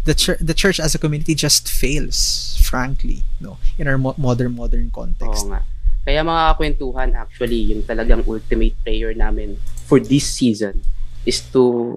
the 0.06 0.14
church 0.14 0.38
the 0.38 0.54
church 0.54 0.78
as 0.78 0.94
a 0.94 0.98
community 1.02 1.34
just 1.34 1.66
fails 1.66 2.54
frankly 2.62 3.26
no 3.42 3.58
in 3.74 3.90
our 3.90 3.98
mo- 3.98 4.14
modern 4.14 4.54
modern 4.54 4.86
context 4.94 5.42
Oo 5.42 5.50
nga. 5.50 5.60
Kaya 6.06 6.22
mga 6.22 6.54
kwentuhan, 6.54 7.10
actually, 7.18 7.74
yung 7.74 7.82
talagang 7.82 8.22
ultimate 8.30 8.78
prayer 8.86 9.10
namin 9.10 9.58
for 9.86 10.02
this 10.02 10.26
season 10.26 10.82
is 11.22 11.38
to, 11.54 11.96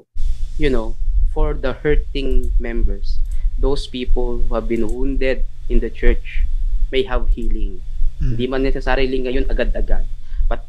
you 0.61 0.69
know, 0.69 0.93
for 1.33 1.57
the 1.57 1.73
hurting 1.81 2.53
members, 2.61 3.17
those 3.57 3.89
people 3.89 4.45
who 4.45 4.53
have 4.53 4.69
been 4.69 4.85
wounded 4.85 5.43
in 5.67 5.81
the 5.81 5.89
church 5.89 6.45
may 6.93 7.01
have 7.01 7.33
healing. 7.33 7.81
Mm. 8.21 8.37
Hindi 8.37 8.45
man 8.45 8.61
necessarily 8.61 9.17
ngayon 9.25 9.49
agad-agad. 9.49 10.05
But 10.45 10.65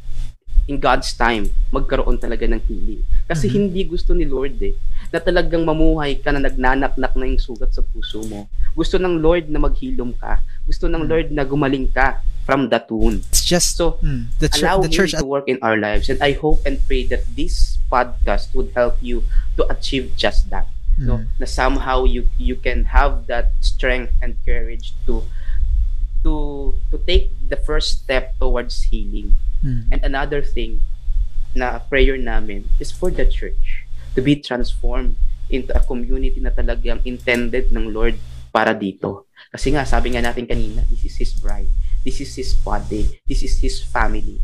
in 0.69 0.81
God's 0.81 1.13
time, 1.13 1.53
magkaroon 1.73 2.21
talaga 2.21 2.49
ng 2.49 2.61
healing. 2.69 3.05
Kasi 3.29 3.49
Mhm. 3.49 3.55
hindi 3.57 3.81
gusto 3.85 4.13
ni 4.17 4.25
Lord 4.25 4.57
eh, 4.61 4.77
na 5.13 5.21
talagang 5.21 5.65
mamuhay 5.65 6.21
ka 6.21 6.33
na 6.33 6.41
nagnanaknak 6.41 7.13
na 7.17 7.27
yung 7.29 7.41
sugat 7.41 7.73
sa 7.73 7.85
puso 7.85 8.25
mo. 8.29 8.49
Gusto 8.77 8.97
ng 8.97 9.21
Lord 9.21 9.49
na 9.49 9.61
maghilom 9.61 10.15
ka. 10.17 10.41
Gusto 10.65 10.87
ng 10.89 11.05
Mhm. 11.05 11.09
Lord 11.09 11.29
na 11.33 11.45
gumaling 11.45 11.89
ka 11.91 12.23
from 12.45 12.69
that 12.71 12.91
wound. 12.91 13.25
it's 13.29 13.45
just 13.45 13.77
So, 13.77 13.99
mm, 14.03 14.27
the, 14.39 14.49
chur- 14.49 14.67
allow 14.67 14.81
the 14.83 14.89
church 14.89 15.13
to 15.13 15.25
work 15.25 15.49
in 15.49 15.59
our 15.63 15.77
lives. 15.77 16.09
And 16.09 16.21
I 16.23 16.33
hope 16.33 16.61
and 16.67 16.81
pray 16.87 17.07
that 17.07 17.25
this 17.37 17.79
podcast 17.91 18.55
would 18.55 18.73
help 18.75 18.97
you 19.01 19.25
to 19.57 19.67
achieve 19.71 20.13
just 20.17 20.51
that. 20.51 20.69
No? 20.99 21.25
Mm. 21.25 21.27
Na 21.41 21.47
somehow 21.47 22.05
you 22.05 22.29
you 22.37 22.57
can 22.57 22.93
have 22.93 23.27
that 23.27 23.57
strength 23.61 24.13
and 24.21 24.37
courage 24.45 24.93
to 25.07 25.25
to 26.23 26.75
to 26.93 26.97
take 27.09 27.33
the 27.49 27.57
first 27.57 28.05
step 28.05 28.37
towards 28.37 28.93
healing. 28.93 29.39
Mm. 29.65 29.89
And 29.93 30.01
another 30.05 30.45
thing 30.45 30.85
na 31.57 31.81
prayer 31.81 32.21
namin 32.21 32.69
is 32.79 32.93
for 32.93 33.11
the 33.11 33.27
church 33.27 33.89
to 34.15 34.21
be 34.21 34.37
transformed 34.39 35.17
into 35.51 35.75
a 35.75 35.83
community 35.83 36.39
na 36.39 36.55
talagang 36.55 37.03
intended 37.03 37.75
ng 37.75 37.91
Lord 37.91 38.15
para 38.55 38.75
dito. 38.75 39.27
Kasi 39.51 39.75
nga, 39.75 39.83
sabi 39.83 40.15
nga 40.15 40.23
natin 40.23 40.47
kanina, 40.47 40.87
this 40.91 41.07
is 41.07 41.17
His 41.19 41.33
bride. 41.35 41.71
This 42.01 42.25
is 42.25 42.33
His 42.37 42.57
body. 42.57 43.21
This 43.29 43.45
is 43.45 43.61
His 43.61 43.85
family. 43.85 44.41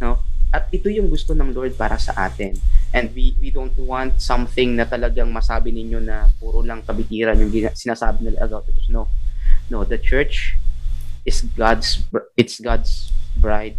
No? 0.00 0.20
At 0.52 0.68
ito 0.70 0.88
yung 0.92 1.08
gusto 1.08 1.32
ng 1.32 1.52
Lord 1.52 1.74
para 1.74 1.96
sa 1.96 2.12
atin. 2.16 2.56
And 2.94 3.10
we 3.12 3.34
we 3.40 3.50
don't 3.50 3.74
want 3.80 4.22
something 4.22 4.76
na 4.78 4.86
talagang 4.86 5.28
masabi 5.28 5.74
ninyo 5.74 6.00
na 6.00 6.30
puro 6.38 6.62
lang 6.62 6.86
kabitiran 6.86 7.36
yung 7.36 7.52
sinasabi 7.74 8.28
nila 8.28 8.46
about 8.46 8.68
church. 8.68 8.88
No. 8.88 9.10
No, 9.66 9.82
the 9.82 9.98
church 9.98 10.54
is 11.26 11.42
God's 11.58 12.06
it's 12.38 12.62
God's 12.62 13.10
bride 13.34 13.76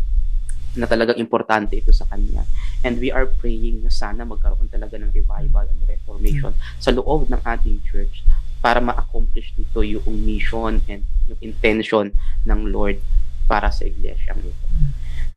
na 0.78 0.86
talagang 0.86 1.18
importante 1.18 1.80
ito 1.80 1.90
sa 1.90 2.06
kanya. 2.06 2.46
And 2.86 3.02
we 3.02 3.10
are 3.10 3.26
praying 3.26 3.82
na 3.82 3.90
sana 3.90 4.22
magkaroon 4.28 4.70
talaga 4.70 5.00
ng 5.02 5.10
revival 5.10 5.66
and 5.66 5.82
reformation 5.90 6.54
sa 6.78 6.94
loob 6.94 7.26
ng 7.32 7.42
ating 7.42 7.82
church 7.88 8.22
para 8.58 8.80
ma-accomplish 8.80 9.54
nito 9.54 9.80
yung 9.80 10.06
mission 10.20 10.82
and 10.86 11.02
yung 11.26 11.40
intention 11.42 12.10
ng 12.44 12.60
Lord 12.68 12.98
para 13.46 13.70
sa 13.70 13.84
iglesia 13.84 14.34
nito. 14.34 14.66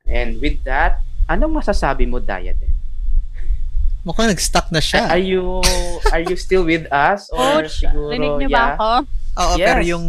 And 0.05 0.39
with 0.39 0.65
that, 0.65 0.99
anong 1.27 1.57
masasabi 1.57 2.05
mo, 2.05 2.19
Diadem? 2.19 2.75
mukhang 4.01 4.33
nag-stuck 4.33 4.73
na 4.73 4.81
siya 4.81 5.13
Are 5.13 5.21
you 5.21 5.61
are 6.09 6.25
you 6.25 6.33
still 6.33 6.65
with 6.65 6.89
us? 6.89 7.29
Or 7.29 7.61
Coach, 7.61 7.85
siguro, 7.85 8.09
rinig 8.09 8.33
niyo 8.41 8.49
yeah, 8.49 8.73
ba 8.73 8.73
ako? 8.73 8.89
oo 9.37 9.55
yes. 9.61 9.67
pero 9.69 9.81
yung 9.85 10.07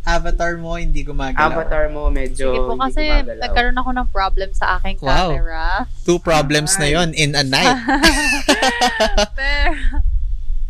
avatar 0.00 0.56
mo 0.56 0.80
hindi 0.80 1.04
gumagalaw 1.04 1.52
Avatar 1.52 1.92
mo 1.92 2.08
medyo 2.08 2.48
Sige 2.48 2.58
po, 2.58 2.72
hindi 2.72 2.88
kasi 2.88 3.02
gumagalaw. 3.04 3.42
nagkaroon 3.44 3.76
ako 3.76 3.90
ng 3.92 4.08
problem 4.08 4.48
sa 4.56 4.80
aking 4.80 4.96
Wow. 5.04 5.28
camera. 5.36 5.84
two 6.08 6.16
problems 6.16 6.72
na 6.80 6.88
yon 6.88 7.12
in 7.12 7.36
a 7.36 7.44
night 7.44 7.68
Pero, 9.36 9.76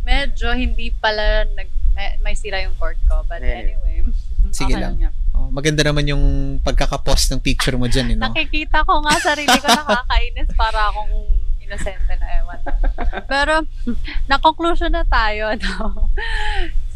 medyo 0.09 0.49
hindi 0.57 0.89
pala 0.97 1.45
nag, 1.53 1.69
may, 1.93 2.17
may 2.25 2.33
sira 2.33 2.65
yung 2.65 2.73
cord 2.81 2.97
ko. 3.05 3.21
But 3.29 3.45
anyway. 3.45 4.01
Sige 4.49 4.73
okay 4.73 4.81
lang. 4.81 5.13
oh, 5.37 5.53
maganda 5.53 5.85
naman 5.85 6.09
yung 6.09 6.57
pagkakapost 6.65 7.29
ng 7.37 7.41
picture 7.45 7.77
mo 7.77 7.85
dyan, 7.85 8.13
eh, 8.13 8.17
no? 8.17 8.33
Nakikita 8.33 8.81
ko 8.89 9.05
nga 9.05 9.15
sarili 9.21 9.53
ko 9.61 9.69
nakakainis 9.69 10.49
para 10.57 10.89
akong 10.89 11.13
inosente 11.61 12.17
na 12.17 12.29
ewan. 12.41 12.61
Pero, 13.29 13.55
na-conclusion 14.25 14.89
na 14.89 15.05
tayo, 15.05 15.53
no? 15.61 16.09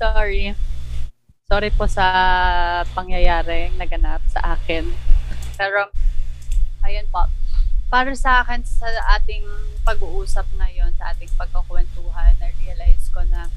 Sorry. 0.01 0.57
Sorry 1.45 1.69
po 1.77 1.85
sa 1.85 2.09
pangyayari 2.97 3.69
naganap 3.77 4.25
sa 4.33 4.57
akin. 4.57 4.89
Pero, 5.61 5.93
ayun 6.89 7.05
po. 7.13 7.29
Para 7.93 8.17
sa 8.17 8.41
akin, 8.41 8.65
sa 8.65 8.89
ating 9.21 9.45
pag-uusap 9.85 10.49
ngayon, 10.57 10.97
sa 10.97 11.13
ating 11.13 11.29
pagkakwentuhan, 11.37 12.33
na-realize 12.41 13.13
ko 13.13 13.21
na 13.29 13.53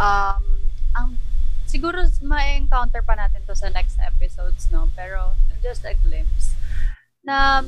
um, 0.00 0.64
ang 0.96 1.20
siguro 1.68 2.00
ma-encounter 2.24 3.04
pa 3.04 3.20
natin 3.20 3.44
to 3.44 3.52
sa 3.52 3.68
next 3.68 4.00
episodes, 4.00 4.72
no? 4.72 4.88
Pero 4.96 5.36
just 5.60 5.84
a 5.84 5.92
glimpse 5.92 6.56
na 7.20 7.60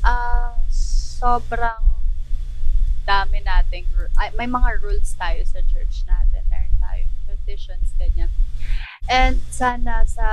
ah, 0.00 0.56
sobrang 0.72 1.92
dami 3.04 3.44
nating 3.44 3.84
may 4.40 4.48
mga 4.48 4.80
rules 4.80 5.12
tayo 5.12 5.44
sa 5.44 5.60
church 5.68 6.08
natin. 6.08 6.40
Meron 6.48 6.72
tayong 6.80 7.14
traditions, 7.28 7.92
ganyan. 8.00 8.32
And 9.12 9.44
sana 9.52 10.08
sa 10.08 10.28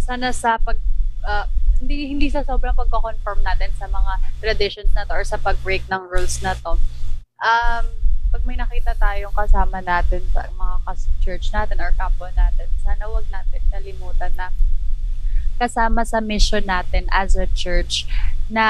sana 0.00 0.32
sa 0.32 0.56
pag 0.56 0.80
ah, 1.28 1.44
hindi 1.78 2.10
hindi 2.10 2.26
sa 2.26 2.42
sobrang 2.42 2.74
pagko-confirm 2.74 3.42
natin 3.42 3.70
sa 3.78 3.86
mga 3.86 4.12
traditions 4.38 4.90
na 4.92 5.06
to 5.06 5.14
or 5.14 5.22
sa 5.22 5.38
pag-break 5.38 5.86
ng 5.86 6.02
rules 6.10 6.42
na 6.42 6.58
to. 6.58 6.74
Um, 7.38 7.84
pag 8.28 8.42
may 8.44 8.58
nakita 8.58 8.92
tayong 8.92 9.32
kasama 9.32 9.80
natin 9.80 10.20
sa 10.34 10.44
mga 10.50 10.76
kas- 10.84 11.10
church 11.22 11.48
natin 11.48 11.80
or 11.80 11.94
kapwa 11.94 12.28
natin, 12.34 12.66
sana 12.82 13.08
wag 13.08 13.24
natin 13.30 13.62
kalimutan 13.70 14.34
na 14.36 14.50
kasama 15.56 16.04
sa 16.04 16.20
mission 16.20 16.62
natin 16.62 17.06
as 17.10 17.34
a 17.34 17.46
church 17.50 18.06
na 18.46 18.66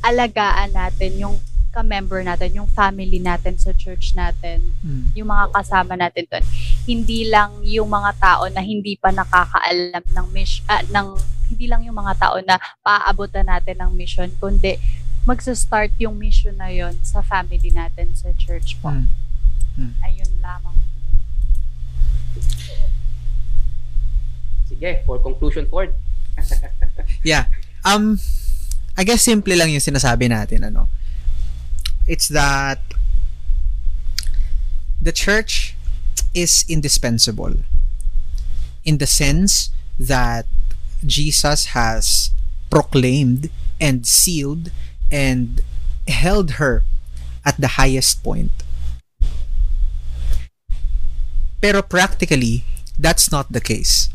alagaan 0.00 0.72
natin 0.72 1.20
yung 1.20 1.36
ka-member 1.72 2.20
natin, 2.20 2.52
yung 2.52 2.68
family 2.68 3.16
natin 3.16 3.56
sa 3.56 3.72
church 3.72 4.12
natin, 4.12 4.60
Mm. 4.84 5.08
yung 5.16 5.28
mga 5.32 5.56
kasama 5.56 5.96
natin 5.96 6.28
doon. 6.28 6.44
Hindi 6.84 7.32
lang 7.32 7.64
yung 7.64 7.88
mga 7.88 8.12
tao 8.20 8.44
na 8.52 8.60
hindi 8.60 9.00
pa 9.00 9.08
nakakaalam 9.08 10.04
ng 10.04 10.26
mission, 10.36 10.68
ng 10.92 11.16
hindi 11.52 11.68
lang 11.68 11.84
yung 11.84 12.00
mga 12.00 12.16
tao 12.16 12.40
na 12.40 12.56
paaabutan 12.80 13.44
natin 13.44 13.76
ng 13.84 13.92
mission, 13.92 14.32
kundi 14.40 14.80
magsa-start 15.28 15.92
yung 16.00 16.16
mission 16.16 16.56
na 16.56 16.72
yon 16.72 16.96
sa 17.04 17.20
family 17.20 17.68
natin 17.70 18.10
sa 18.16 18.32
church 18.40 18.80
po. 18.80 18.88
Mm. 18.88 19.92
Ayun 20.00 20.32
lamang. 20.40 20.76
Sige, 24.66 25.04
for 25.04 25.20
conclusion, 25.20 25.68
Ford. 25.68 25.92
Yeah. 27.22 27.46
Um, 27.86 28.18
I 28.98 29.06
guess 29.06 29.22
simple 29.22 29.54
lang 29.54 29.70
yung 29.70 29.84
sinasabi 29.84 30.26
natin, 30.26 30.66
ano. 30.66 30.90
It's 32.10 32.26
that 32.34 32.82
the 34.98 35.14
church 35.14 35.78
is 36.34 36.66
indispensable 36.66 37.62
in 38.82 38.98
the 38.98 39.06
sense 39.06 39.70
that 40.02 40.50
Jesus 41.06 41.76
has 41.76 42.30
proclaimed 42.70 43.50
and 43.80 44.06
sealed 44.06 44.70
and 45.10 45.60
held 46.08 46.62
her 46.62 46.82
at 47.44 47.60
the 47.60 47.76
highest 47.78 48.22
point. 48.22 48.50
Pero 51.60 51.82
practically, 51.82 52.64
that's 52.98 53.30
not 53.30 53.52
the 53.52 53.60
case. 53.60 54.10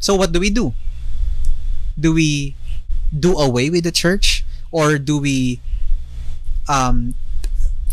So 0.00 0.14
what 0.14 0.32
do 0.32 0.40
we 0.40 0.50
do? 0.50 0.74
Do 1.98 2.12
we 2.14 2.56
do 3.12 3.38
away 3.38 3.70
with 3.70 3.84
the 3.84 3.92
church 3.92 4.44
or 4.72 4.98
do 4.98 5.18
we 5.18 5.60
um 6.68 7.14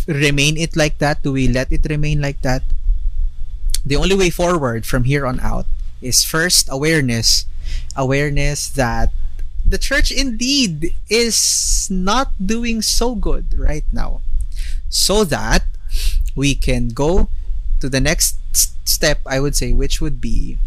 remain 0.07 0.57
it 0.57 0.75
like 0.75 0.97
that? 0.97 1.21
Do 1.21 1.33
we 1.33 1.47
let 1.47 1.71
it 1.71 1.85
remain 1.89 2.21
like 2.21 2.41
that? 2.41 2.63
The 3.85 3.95
only 3.95 4.15
way 4.15 4.29
forward 4.29 4.85
from 4.85 5.03
here 5.03 5.25
on 5.25 5.39
out 5.39 5.65
is 6.01 6.23
first 6.23 6.67
awareness, 6.71 7.45
awareness 7.95 8.69
that 8.69 9.11
the 9.65 9.77
church 9.77 10.11
indeed 10.11 10.95
is 11.09 11.87
not 11.91 12.33
doing 12.43 12.81
so 12.81 13.15
good 13.15 13.57
right 13.57 13.85
now. 13.91 14.21
So 14.89 15.23
that 15.25 15.65
we 16.35 16.55
can 16.55 16.89
go 16.89 17.29
to 17.79 17.89
the 17.89 17.99
next 17.99 18.37
step, 18.87 19.21
I 19.25 19.39
would 19.39 19.55
say, 19.55 19.73
which 19.73 20.01
would 20.01 20.19
be 20.19 20.57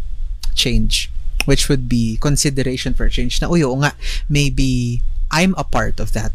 change. 0.55 1.11
Which 1.45 1.67
would 1.67 1.89
be 1.89 2.17
consideration 2.21 2.93
for 2.93 3.09
change. 3.09 3.41
Na, 3.41 3.49
uy, 3.49 3.61
oo 3.63 3.75
nga, 3.83 3.93
maybe 4.29 5.01
I'm 5.29 5.53
a 5.57 5.67
part 5.67 5.99
of 5.99 6.13
that 6.13 6.31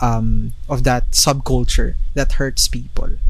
um 0.00 0.56
of 0.68 0.82
that 0.82 1.12
subculture 1.12 1.94
that 2.14 2.40
hurts 2.40 2.66
people. 2.66 3.20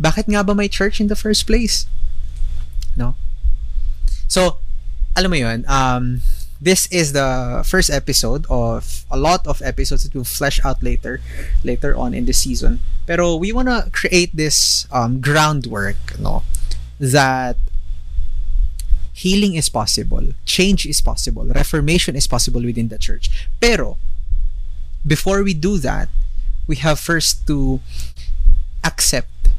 Bakit 0.00 0.26
nga 0.26 0.42
ba 0.42 0.54
may 0.54 0.66
church 0.66 0.98
in 1.00 1.06
the 1.06 1.18
first 1.18 1.46
place? 1.46 1.86
No? 2.96 3.14
So, 4.26 4.58
alam 5.18 5.34
mo 5.34 5.36
yun, 5.36 5.66
um, 5.66 6.22
this 6.62 6.86
is 6.94 7.10
the 7.10 7.62
first 7.66 7.90
episode 7.90 8.46
of 8.46 9.02
a 9.10 9.18
lot 9.18 9.42
of 9.50 9.58
episodes 9.62 10.06
that 10.06 10.14
will 10.14 10.22
flesh 10.22 10.62
out 10.64 10.78
later 10.78 11.18
later 11.66 11.98
on 11.98 12.14
in 12.14 12.22
the 12.24 12.32
season. 12.32 12.78
Pero 13.02 13.34
we 13.34 13.50
want 13.50 13.66
to 13.66 13.90
create 13.90 14.30
this 14.30 14.86
um, 14.94 15.18
groundwork 15.18 15.98
no 16.22 16.46
that 17.02 17.58
healing 19.10 19.58
is 19.58 19.66
possible 19.66 20.22
change 20.46 20.86
is 20.86 21.02
possible 21.02 21.42
reformation 21.50 22.14
is 22.14 22.30
possible 22.30 22.62
within 22.62 22.86
the 22.86 22.98
church. 22.98 23.26
Pero 23.58 23.98
before 25.02 25.42
we 25.42 25.54
do 25.54 25.78
that 25.82 26.06
we 26.70 26.76
have 26.78 27.02
first 27.02 27.42
to 27.50 27.82
accept 28.86 29.50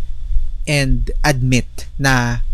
and 0.63 1.11
admit 1.23 1.67
na 1.99 2.47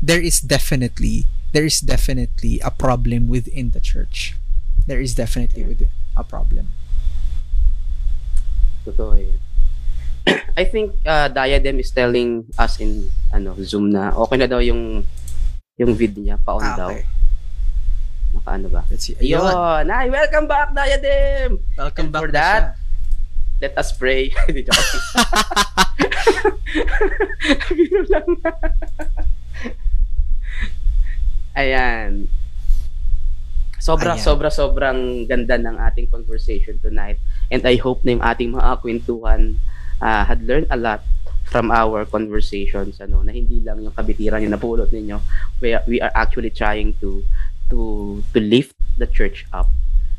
there 0.00 0.20
is 0.20 0.40
definitely 0.40 1.28
there 1.52 1.64
is 1.64 1.80
definitely 1.80 2.60
a 2.60 2.70
problem 2.70 3.28
within 3.28 3.70
the 3.70 3.80
church. 3.80 4.34
There 4.86 5.00
is 5.00 5.14
definitely 5.14 5.64
with 5.64 5.82
a 6.16 6.24
problem. 6.24 6.70
Totoo 8.86 9.18
yun. 9.18 9.40
I 10.58 10.64
think 10.64 10.94
uh, 11.06 11.28
Diadem 11.28 11.78
is 11.78 11.90
telling 11.90 12.46
us 12.58 12.78
in 12.78 13.10
ano 13.30 13.54
Zoom 13.62 13.90
na 13.90 14.14
okay 14.14 14.38
na 14.38 14.46
daw 14.46 14.58
yung 14.58 15.02
yung 15.76 15.92
vid 15.94 16.14
niya 16.16 16.38
pa 16.38 16.54
on 16.58 16.62
Ah, 16.62 16.76
daw. 16.78 16.90
okay. 16.94 17.04
Naka 18.34 18.50
ano 18.54 18.66
ba? 18.70 18.82
Let's 18.90 19.06
see. 19.06 19.14
Ayun. 19.18 19.42
Ayun. 19.42 19.84
Ay, 19.90 20.06
welcome 20.10 20.46
back 20.46 20.70
Diadem. 20.74 21.58
Welcome 21.78 22.10
And 22.10 22.12
back 22.14 22.22
for 22.22 22.30
that, 22.34 22.62
siya. 22.62 22.84
Let 23.56 23.72
us 23.80 23.88
pray. 23.90 24.30
Hindi 24.46 24.62
joke. 24.66 24.76
Biro 27.76 28.02
lang. 28.12 28.28
Ayan. 31.56 32.28
Sobra, 33.80 34.16
Ayan. 34.16 34.20
sobra, 34.20 34.48
sobrang 34.52 35.24
ganda 35.24 35.56
ng 35.56 35.76
ating 35.88 36.12
conversation 36.12 36.76
tonight. 36.82 37.16
And 37.48 37.64
I 37.64 37.80
hope 37.80 38.04
na 38.04 38.18
yung 38.18 38.24
ating 38.24 38.50
mga 38.52 38.82
kwentuhan 38.82 39.56
uh, 40.00 40.22
had 40.24 40.44
learned 40.44 40.68
a 40.68 40.76
lot 40.76 41.00
from 41.46 41.70
our 41.70 42.02
conversations 42.04 42.98
ano 42.98 43.22
na 43.22 43.30
hindi 43.30 43.62
lang 43.62 43.78
yung 43.78 43.94
kabitiran 43.94 44.42
yung 44.42 44.50
napulot 44.50 44.90
ninyo 44.90 45.22
we 45.62 45.70
are, 45.78 45.84
we 45.86 46.02
are 46.02 46.10
actually 46.18 46.50
trying 46.50 46.90
to 46.98 47.22
to 47.70 48.18
to 48.34 48.42
lift 48.42 48.74
the 48.98 49.06
church 49.06 49.46
up 49.54 49.70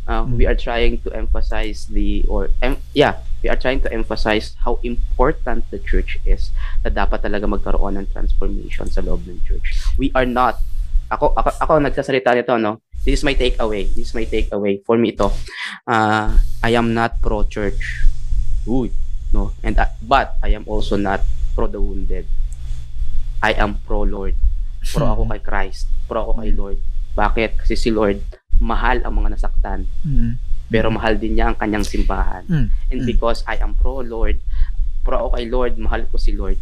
uh, 0.08 0.24
Mm. 0.24 0.40
we 0.40 0.48
are 0.48 0.56
trying 0.56 0.96
to 1.04 1.12
emphasize 1.12 1.84
the 1.92 2.24
or 2.32 2.48
em, 2.64 2.80
yeah 2.96 3.20
we 3.44 3.52
are 3.52 3.60
trying 3.60 3.84
to 3.84 3.92
emphasize 3.92 4.56
how 4.64 4.80
important 4.88 5.68
the 5.68 5.84
church 5.84 6.16
is 6.24 6.48
na 6.80 6.88
dapat 6.88 7.20
talaga 7.20 7.44
magkaroon 7.44 8.00
ng 8.00 8.08
transformation 8.16 8.88
sa 8.88 9.04
loob 9.04 9.28
ng 9.28 9.44
church 9.44 9.76
we 10.00 10.08
are 10.16 10.26
not 10.26 10.64
ako 11.08 11.34
ako, 11.36 11.50
ako 11.64 11.72
nagsasalita 11.84 12.36
nito 12.36 12.56
no? 12.60 12.84
This 13.08 13.24
is 13.24 13.24
my 13.24 13.40
takeaway. 13.40 13.88
This 13.96 14.12
is 14.12 14.16
my 14.16 14.28
takeaway 14.28 14.84
for 14.84 15.00
me 15.00 15.16
ito. 15.16 15.32
Uh, 15.88 16.36
I 16.60 16.76
am 16.76 16.92
not 16.92 17.24
pro 17.24 17.48
church 17.48 18.04
Uy, 18.68 18.92
no? 19.32 19.56
And 19.64 19.80
uh, 19.80 19.88
but 20.04 20.36
I 20.44 20.52
am 20.52 20.68
also 20.68 21.00
not 21.00 21.24
pro 21.56 21.72
the 21.72 21.80
wounded. 21.80 22.28
I 23.40 23.56
am 23.56 23.80
pro 23.88 24.04
Lord 24.04 24.36
pro 24.92 25.08
ako 25.08 25.24
kay 25.32 25.42
Christ. 25.44 25.88
Pro 26.08 26.28
ako 26.28 26.44
kay 26.44 26.52
Lord. 26.52 26.80
Bakit? 27.16 27.64
Kasi 27.64 27.80
si 27.80 27.90
Lord 27.92 28.20
mahal 28.60 29.04
ang 29.08 29.16
mga 29.24 29.40
nasaktan. 29.40 29.88
Mm. 30.04 30.36
pero 30.68 30.92
mahal 30.92 31.16
din 31.16 31.40
niya 31.40 31.48
ang 31.48 31.58
kanyang 31.58 31.88
simbahan. 31.88 32.44
Mm. 32.44 32.68
and 32.92 33.00
because 33.08 33.40
I 33.48 33.56
am 33.64 33.72
pro 33.72 34.04
Lord 34.04 34.44
pro 35.08 35.16
ako 35.24 35.40
kay 35.40 35.46
Lord 35.48 35.74
mahal 35.80 36.04
ko 36.12 36.20
si 36.20 36.36
Lord 36.36 36.60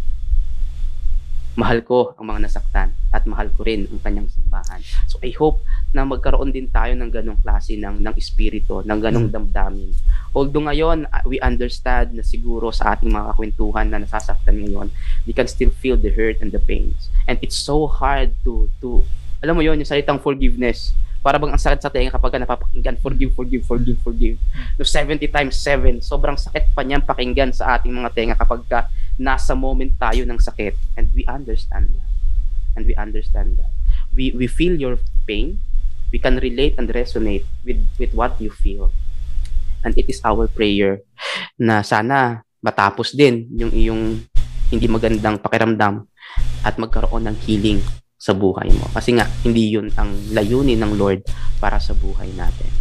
mahal 1.56 1.80
ko 1.88 2.14
ang 2.20 2.28
mga 2.28 2.52
nasaktan 2.52 2.92
at 3.16 3.24
mahal 3.24 3.48
ko 3.56 3.64
rin 3.64 3.88
ang 3.88 4.00
kanyang 4.04 4.28
simbahan. 4.28 4.84
So 5.08 5.20
I 5.24 5.32
hope 5.32 5.64
na 5.96 6.04
magkaroon 6.04 6.52
din 6.52 6.68
tayo 6.68 6.92
ng 7.00 7.08
ganong 7.08 7.40
klase 7.40 7.80
ng 7.80 8.04
ng 8.04 8.16
espiritu 8.20 8.84
ng 8.84 9.00
ganong 9.00 9.32
damdamin. 9.32 9.96
Although 10.36 10.68
ngayon 10.68 11.08
uh, 11.08 11.24
we 11.24 11.40
understand 11.40 12.12
na 12.20 12.28
siguro 12.28 12.76
sa 12.76 12.96
ating 12.96 13.08
mga 13.08 13.40
kwentuhan 13.40 13.88
na 13.88 14.04
nasasaktan 14.04 14.60
ngayon 14.60 14.92
we 15.24 15.32
can 15.32 15.48
still 15.48 15.72
feel 15.72 15.96
the 15.96 16.12
hurt 16.12 16.44
and 16.44 16.52
the 16.52 16.60
pains. 16.60 17.08
And 17.24 17.40
it's 17.40 17.56
so 17.56 17.88
hard 17.88 18.36
to 18.44 18.68
to 18.84 19.08
alam 19.40 19.56
mo 19.56 19.64
yon 19.64 19.80
yung 19.80 19.88
salitang 19.88 20.20
forgiveness 20.20 20.92
para 21.26 21.42
bang 21.42 21.50
ang 21.50 21.58
sakit 21.58 21.82
sa 21.82 21.90
tenga 21.90 22.14
kapag 22.14 22.38
ka 22.38 22.38
napapakinggan 22.38 23.02
forgive 23.02 23.34
forgive 23.34 23.66
forgive 23.66 23.98
forgive. 24.06 24.38
No 24.78 24.86
70 24.86 25.26
times 25.26 25.58
7 25.58 25.98
sobrang 26.06 26.38
sakit 26.38 26.70
pa 26.78 26.86
niyan 26.86 27.02
pakinggan 27.02 27.50
sa 27.50 27.74
ating 27.74 27.90
mga 27.90 28.14
tenga 28.14 28.36
kapag 28.38 28.62
ka 28.70 28.86
nasa 29.18 29.58
moment 29.58 29.90
tayo 29.98 30.22
ng 30.22 30.38
sakit. 30.38 30.78
And 30.94 31.10
we 31.18 31.26
understand 31.26 31.98
that. 31.98 32.10
And 32.78 32.86
we 32.86 32.94
understand 32.94 33.58
that. 33.58 33.74
We 34.14 34.38
we 34.38 34.46
feel 34.46 34.78
your 34.78 35.02
pain. 35.26 35.58
We 36.14 36.22
can 36.22 36.38
relate 36.38 36.78
and 36.78 36.86
resonate 36.94 37.50
with 37.66 37.82
with 37.98 38.14
what 38.14 38.38
you 38.38 38.54
feel. 38.54 38.94
And 39.82 39.98
it 39.98 40.06
is 40.06 40.22
our 40.22 40.46
prayer 40.46 41.02
na 41.58 41.82
sana 41.82 42.46
matapos 42.62 43.18
din 43.18 43.50
yung 43.50 43.74
iyong 43.74 44.22
hindi 44.70 44.86
magandang 44.86 45.42
pakiramdam 45.42 46.06
at 46.62 46.78
magkaroon 46.78 47.26
ng 47.26 47.38
healing 47.50 47.82
sa 48.16 48.32
buhay 48.32 48.72
mo 48.72 48.88
kasi 48.96 49.16
nga 49.16 49.28
hindi 49.44 49.76
yun 49.76 49.92
ang 50.00 50.16
layunin 50.32 50.80
ng 50.80 50.96
Lord 50.96 51.28
para 51.60 51.78
sa 51.78 51.92
buhay 51.92 52.32
natin 52.34 52.72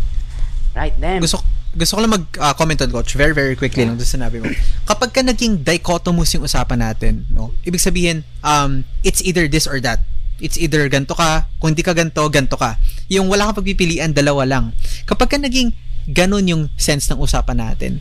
right 0.75 0.95
then 0.99 1.23
Gusto 1.23 1.43
gusto 1.75 1.99
ko 1.99 2.07
lang 2.07 2.15
mag-comment 2.15 2.87
on 2.87 2.91
coach 2.95 3.19
very 3.19 3.35
very 3.35 3.59
quickly 3.59 3.83
lang 3.83 3.99
doon 3.99 4.07
sinabi 4.07 4.39
mo. 4.39 4.47
Kapag 4.87 5.11
ka 5.11 5.27
naging 5.27 5.67
dichotomous 5.67 6.31
yung 6.39 6.47
usapan 6.47 6.79
natin, 6.79 7.27
no? 7.35 7.51
Ibig 7.67 7.83
sabihin 7.83 8.23
um 8.47 8.87
it's 9.03 9.19
either 9.27 9.51
this 9.51 9.67
or 9.67 9.83
that. 9.83 9.99
It's 10.39 10.59
either 10.59 10.87
ganto 10.91 11.15
ka, 11.15 11.47
kung 11.59 11.75
hindi 11.75 11.83
ka 11.83 11.95
ganto, 11.95 12.27
ganto 12.31 12.57
ka. 12.59 12.79
Yung 13.11 13.31
wala 13.31 13.51
kang 13.51 13.63
pagpipilian, 13.63 14.15
dalawa 14.15 14.47
lang. 14.47 14.73
Kapag 15.07 15.31
ka 15.35 15.39
naging 15.39 15.75
ganun 16.11 16.47
yung 16.47 16.63
sense 16.79 17.11
ng 17.11 17.19
usapan 17.19 17.59
natin, 17.59 17.99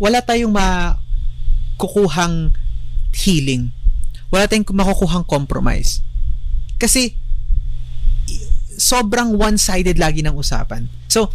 wala 0.00 0.20
tayong 0.24 0.52
makukuhang 0.52 2.52
healing. 3.12 3.72
Wala 4.32 4.48
tayong 4.48 4.64
makukuhang 4.68 5.24
compromise. 5.28 6.00
Kasi 6.82 7.14
sobrang 8.74 9.38
one-sided 9.38 10.02
lagi 10.02 10.26
ng 10.26 10.34
usapan. 10.34 10.90
So, 11.06 11.30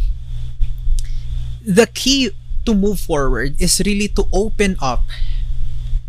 the 1.64 1.88
key 1.88 2.36
to 2.68 2.76
move 2.76 3.00
forward 3.00 3.56
is 3.56 3.80
really 3.80 4.12
to 4.12 4.28
open 4.28 4.76
up 4.84 5.08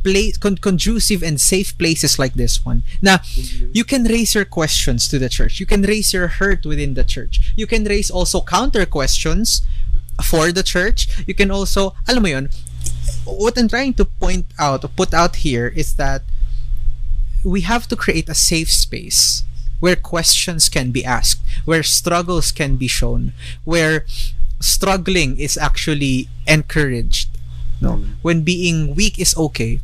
place 0.03 0.35
con- 0.35 0.59
conducive 0.59 1.23
and 1.23 1.39
safe 1.39 1.77
places 1.79 2.19
like 2.19 2.35
this 2.35 2.63
one. 2.67 2.83
Na 2.99 3.19
you 3.71 3.87
can 3.87 4.03
raise 4.03 4.35
your 4.35 4.43
questions 4.43 5.07
to 5.07 5.19
the 5.19 5.31
church. 5.31 5.59
You 5.59 5.67
can 5.67 5.83
raise 5.83 6.11
your 6.11 6.27
hurt 6.39 6.67
within 6.67 6.95
the 6.99 7.03
church. 7.03 7.55
You 7.55 7.67
can 7.67 7.83
raise 7.83 8.11
also 8.11 8.43
counter 8.43 8.85
questions 8.85 9.63
for 10.23 10.51
the 10.51 10.63
church. 10.63 11.07
You 11.27 11.35
can 11.35 11.51
also 11.51 11.95
alam 12.07 12.23
mo 12.23 12.29
yun 12.31 12.45
what 13.25 13.57
I'm 13.57 13.67
trying 13.67 13.93
to 13.95 14.05
point 14.05 14.47
out 14.57 14.83
or 14.83 14.91
put 14.91 15.13
out 15.13 15.43
here 15.47 15.67
is 15.67 15.95
that 15.95 16.23
we 17.43 17.61
have 17.61 17.87
to 17.87 17.95
create 17.95 18.27
a 18.27 18.35
safe 18.35 18.69
space 18.71 19.43
where 19.79 19.95
questions 19.95 20.67
can 20.67 20.91
be 20.91 21.05
asked 21.05 21.39
where 21.63 21.83
struggles 21.83 22.51
can 22.51 22.75
be 22.75 22.87
shown 22.87 23.31
where 23.63 24.03
struggling 24.59 25.39
is 25.39 25.57
actually 25.57 26.27
encouraged. 26.45 27.31
No? 27.79 28.03
When 28.21 28.43
being 28.43 28.93
weak 28.93 29.17
is 29.17 29.35
okay 29.35 29.79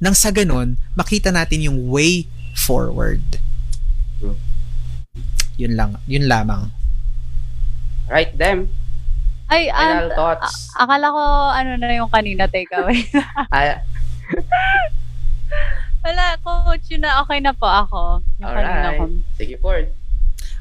nang 0.00 0.16
sa 0.16 0.32
ganun 0.32 0.80
makita 0.96 1.28
natin 1.28 1.60
yung 1.60 1.92
way 1.92 2.24
forward. 2.56 3.36
Yun 5.60 5.76
lang 5.76 6.00
yun 6.08 6.24
lamang. 6.24 6.72
Right 8.08 8.32
them 8.32 8.72
Ay, 9.50 9.68
final 9.68 10.14
thoughts? 10.14 10.72
a- 10.78 10.86
akala 10.86 11.10
ko 11.12 11.22
ano 11.52 11.70
na 11.76 11.90
yung 12.00 12.08
kanina 12.08 12.48
takeaway. 12.48 13.02
Wala, 16.00 16.36
coach, 16.40 16.88
yun 16.88 17.04
na 17.04 17.20
okay 17.22 17.40
na 17.40 17.52
po 17.52 17.68
ako. 17.68 18.24
Yung 18.40 18.48
alright 18.48 19.12
sige 19.36 19.56
Ford 19.60 19.88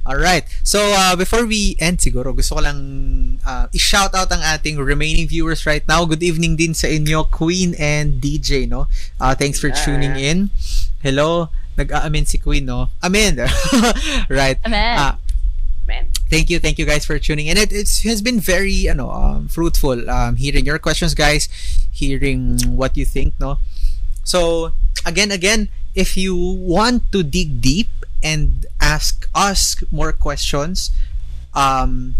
Alright. 0.07 0.47
So, 0.63 0.95
uh, 0.95 1.13
before 1.15 1.45
we 1.45 1.75
end 1.77 1.99
siguro, 1.99 2.33
gusto 2.33 2.55
ko 2.55 2.63
lang 2.63 2.79
uh, 3.45 3.67
i-shout 3.75 4.15
out 4.15 4.31
ang 4.31 4.39
ating 4.41 4.79
remaining 4.79 5.27
viewers 5.27 5.67
right 5.67 5.85
now. 5.85 6.07
Good 6.07 6.23
evening 6.23 6.55
din 6.55 6.73
sa 6.73 6.87
inyo, 6.87 7.29
Queen 7.29 7.75
and 7.77 8.17
DJ, 8.17 8.65
no? 8.65 8.87
Uh, 9.19 9.35
thanks 9.35 9.59
for 9.59 9.69
Yeah. 9.69 9.77
tuning 9.83 10.15
in. 10.15 10.49
Hello. 11.03 11.51
Nag-aamin 11.77 12.25
si 12.25 12.39
Queen, 12.39 12.65
no? 12.65 12.89
Amen. 13.03 13.37
right. 14.31 14.57
Amen. 14.65 15.19
Man 15.85 16.05
thank 16.29 16.49
you 16.49 16.59
thank 16.59 16.77
you 16.77 16.85
guys 16.85 17.03
for 17.03 17.17
tuning 17.17 17.47
in 17.47 17.57
it 17.57 17.73
it's, 17.73 18.03
has 18.03 18.21
been 18.21 18.39
very 18.39 18.87
ano 18.87 19.09
um, 19.09 19.47
fruitful 19.47 20.09
um, 20.09 20.35
hearing 20.37 20.63
your 20.63 20.77
questions 20.77 21.15
guys 21.17 21.49
hearing 21.91 22.61
what 22.69 22.95
you 22.95 23.03
think 23.03 23.33
no 23.39 23.57
so 24.23 24.71
again 25.05 25.31
again 25.31 25.69
if 25.95 26.17
you 26.17 26.35
want 26.35 27.11
to 27.11 27.23
dig 27.23 27.61
deep 27.61 27.89
and 28.23 28.65
ask 28.79 29.27
us 29.33 29.79
more 29.91 30.11
questions 30.11 30.91
um 31.53 32.15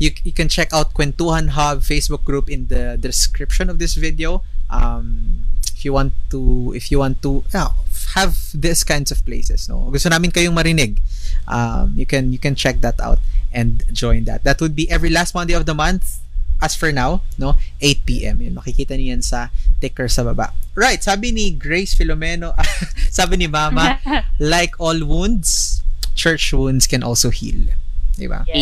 you, 0.00 0.10
you 0.24 0.32
can 0.32 0.48
check 0.48 0.72
out 0.72 0.96
Kwentuhan 0.96 1.52
Hub 1.52 1.84
Facebook 1.84 2.24
group 2.24 2.48
in 2.48 2.66
the 2.66 2.96
description 2.98 3.68
of 3.68 3.78
this 3.78 3.94
video. 3.94 4.42
Um, 4.70 5.44
if 5.76 5.84
you 5.84 5.92
want 5.92 6.12
to 6.30 6.72
if 6.74 6.90
you 6.90 6.98
want 6.98 7.22
to 7.22 7.44
yeah, 7.52 7.76
have 8.16 8.36
these 8.56 8.82
kinds 8.82 9.12
of 9.12 9.24
places 9.24 9.68
no? 9.68 9.92
Gusto 9.92 10.08
namin 10.08 10.32
kayong 10.32 10.56
marinig. 10.56 10.98
Um, 11.46 11.94
you 11.96 12.08
can 12.08 12.32
you 12.32 12.40
can 12.40 12.56
check 12.56 12.80
that 12.80 12.98
out 12.98 13.20
and 13.52 13.84
join 13.92 14.24
that. 14.24 14.42
That 14.42 14.60
would 14.60 14.74
be 14.74 14.90
every 14.90 15.12
last 15.12 15.36
Monday 15.36 15.52
of 15.52 15.68
the 15.68 15.76
month 15.76 16.24
as 16.60 16.76
for 16.76 16.92
now 16.92 17.22
no? 17.36 17.56
8 17.80 18.04
p.m. 18.04 18.40
yun 18.44 18.56
makikita 18.56 18.92
niyo 18.92 19.16
yan 19.16 19.24
sa 19.24 19.48
ticker 19.80 20.08
sa 20.12 20.24
baba 20.24 20.52
right 20.80 21.04
sabi 21.04 21.28
ni 21.28 21.52
Grace 21.52 21.92
Filomeno 21.92 22.56
sabi 23.12 23.36
ni 23.36 23.44
Mama 23.44 24.00
like 24.40 24.72
all 24.80 25.04
wounds 25.04 25.84
church 26.16 26.56
wounds 26.56 26.88
can 26.88 27.04
also 27.04 27.28
heal 27.28 27.68
di 28.16 28.24
ba 28.24 28.48
Yes, 28.48 28.56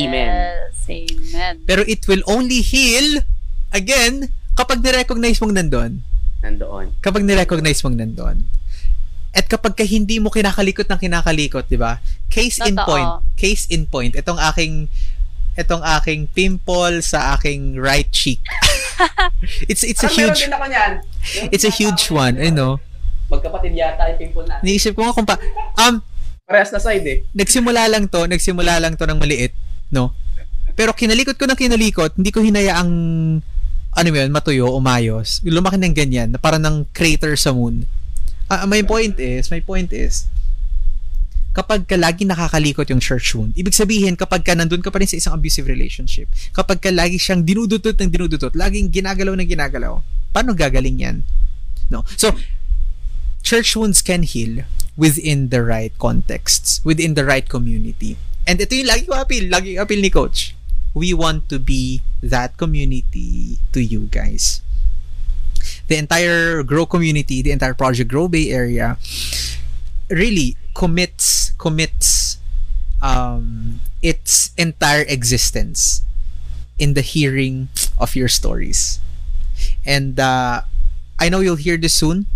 amen. 0.91 1.55
pero 1.63 1.87
it 1.87 2.03
will 2.11 2.27
only 2.27 2.59
heal 2.59 3.23
again 3.71 4.35
kapag 4.55 4.83
ni-recognize 4.83 5.39
mong 5.39 5.55
nandun 5.55 6.03
Nandoon. 6.39 6.99
kapag 6.99 7.23
ni-recognize 7.23 7.83
mong 7.83 7.99
nandun. 7.99 8.47
At 9.29 9.45
kapag 9.47 9.75
ka 9.75 9.85
hindi 9.85 10.19
mo 10.19 10.31
kinakalikot 10.31 10.89
ng 10.89 10.99
kinakalikot, 10.99 11.67
'di 11.67 11.79
ba? 11.79 11.99
Case 12.33 12.59
in 12.65 12.75
Totoo. 12.75 12.87
point, 12.89 13.11
case 13.37 13.67
in 13.69 13.85
point. 13.87 14.17
Itong 14.17 14.41
aking 14.41 14.87
itong 15.55 15.83
aking 15.85 16.31
pimple 16.33 17.03
sa 17.03 17.35
aking 17.37 17.77
right 17.77 18.09
cheek. 18.09 18.39
it's 19.71 19.83
it's 19.87 20.03
a 20.03 20.11
Parang 20.11 20.19
meron 20.19 20.35
huge 20.35 20.41
din 20.45 20.55
ako 20.55 20.67
niyan. 20.67 20.93
It's 21.55 21.67
a 21.67 21.73
huge 21.73 22.05
one, 22.11 22.35
you 22.41 22.55
know. 22.55 22.83
Magkapatid 23.29 23.77
yata 23.77 24.09
yung 24.15 24.19
pimple 24.19 24.47
natin. 24.49 24.65
Niisip 24.65 24.97
ko 24.97 25.07
nga 25.07 25.15
kung 25.15 25.29
pa 25.29 25.37
um 25.85 26.01
Parehas 26.49 26.73
na 26.73 26.81
side 26.81 27.05
eh. 27.05 27.19
nagsimula 27.37 27.93
lang 27.93 28.09
to, 28.09 28.25
nagsimula 28.25 28.81
lang 28.81 28.97
to 28.97 29.05
ng 29.05 29.21
maliit, 29.21 29.53
no? 29.93 30.17
Pero 30.73 30.97
kinalikot 30.97 31.37
ko 31.37 31.45
ng 31.45 31.61
kinalikot, 31.61 32.17
hindi 32.17 32.33
ko 32.33 32.41
hinayaang 32.41 32.93
ano 33.93 34.09
yun, 34.09 34.33
matuyo, 34.33 34.73
umayos. 34.73 35.45
Lumaki 35.45 35.77
ng 35.77 35.93
ganyan, 35.93 36.29
na 36.33 36.41
parang 36.41 36.65
ng 36.65 36.89
crater 36.97 37.37
sa 37.37 37.53
moon. 37.53 37.85
Ah, 38.49 38.65
my 38.65 38.81
point 38.81 39.13
is, 39.21 39.53
my 39.53 39.61
point 39.61 39.93
is, 39.93 40.25
kapag 41.59 41.91
ka 41.91 41.99
lagi 41.99 42.23
nakakalikot 42.23 42.87
yung 42.87 43.03
church 43.03 43.35
wound, 43.35 43.51
ibig 43.59 43.75
sabihin, 43.75 44.15
kapag 44.15 44.47
ka 44.47 44.55
nandun 44.55 44.79
ka 44.79 44.95
pa 44.95 45.03
rin 45.03 45.11
sa 45.11 45.19
isang 45.19 45.35
abusive 45.35 45.67
relationship, 45.67 46.31
kapag 46.55 46.79
ka 46.79 46.95
lagi 46.95 47.19
siyang 47.19 47.43
dinudutot 47.43 47.99
ng 47.99 48.15
dinudutot, 48.15 48.55
laging 48.55 48.95
ginagalaw 48.95 49.35
ng 49.35 49.51
ginagalaw, 49.51 49.99
paano 50.31 50.55
gagaling 50.55 51.03
yan? 51.03 51.27
No? 51.91 52.07
So, 52.15 52.39
church 53.43 53.75
wounds 53.75 54.07
can 54.07 54.23
heal 54.23 54.63
within 54.95 55.51
the 55.51 55.67
right 55.67 55.91
contexts, 55.99 56.79
within 56.87 57.19
the 57.19 57.27
right 57.27 57.51
community. 57.51 58.15
And 58.47 58.63
ito 58.63 58.79
yung 58.79 58.87
lagi 58.95 59.11
ko 59.11 59.19
appeal, 59.19 59.51
lagi 59.51 59.75
yung 59.75 59.83
appeal 59.83 59.99
ni 59.99 60.15
Coach. 60.15 60.55
We 60.95 61.11
want 61.11 61.51
to 61.51 61.59
be 61.59 62.07
that 62.23 62.55
community 62.55 63.59
to 63.75 63.83
you 63.83 64.07
guys. 64.15 64.63
The 65.91 65.99
entire 65.99 66.63
Grow 66.63 66.87
community, 66.87 67.43
the 67.43 67.51
entire 67.51 67.75
Project 67.75 68.07
Grow 68.07 68.31
Bay 68.31 68.55
area 68.55 68.95
really 70.09 70.57
commits 70.79 71.51
commits 71.59 72.39
um, 73.03 73.81
its 74.01 74.55
entire 74.55 75.03
existence 75.11 76.07
in 76.79 76.95
the 76.95 77.03
hearing 77.03 77.67
of 77.99 78.15
your 78.15 78.31
stories. 78.31 79.03
And 79.85 80.21
uh, 80.23 80.63
I 81.19 81.29
know 81.29 81.41
you'll 81.43 81.59
hear 81.59 81.77
this 81.77 81.95
soon. 81.95 82.27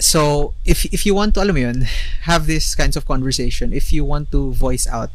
So, 0.00 0.56
if 0.64 0.88
if 0.88 1.04
you 1.04 1.12
want 1.12 1.36
to, 1.36 1.44
alam 1.44 1.60
yun, 1.60 1.84
have 2.24 2.48
these 2.48 2.72
kinds 2.72 2.96
of 2.96 3.04
conversation, 3.04 3.76
if 3.76 3.92
you 3.92 4.08
want 4.08 4.32
to 4.32 4.56
voice 4.56 4.88
out, 4.88 5.12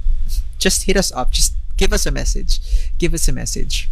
just 0.61 0.85
hit 0.85 0.93
us 0.93 1.09
up. 1.17 1.33
Just 1.33 1.57
give 1.81 1.89
us 1.89 2.05
a 2.05 2.13
message. 2.13 2.61
Give 3.01 3.17
us 3.17 3.25
a 3.25 3.33
message. 3.33 3.89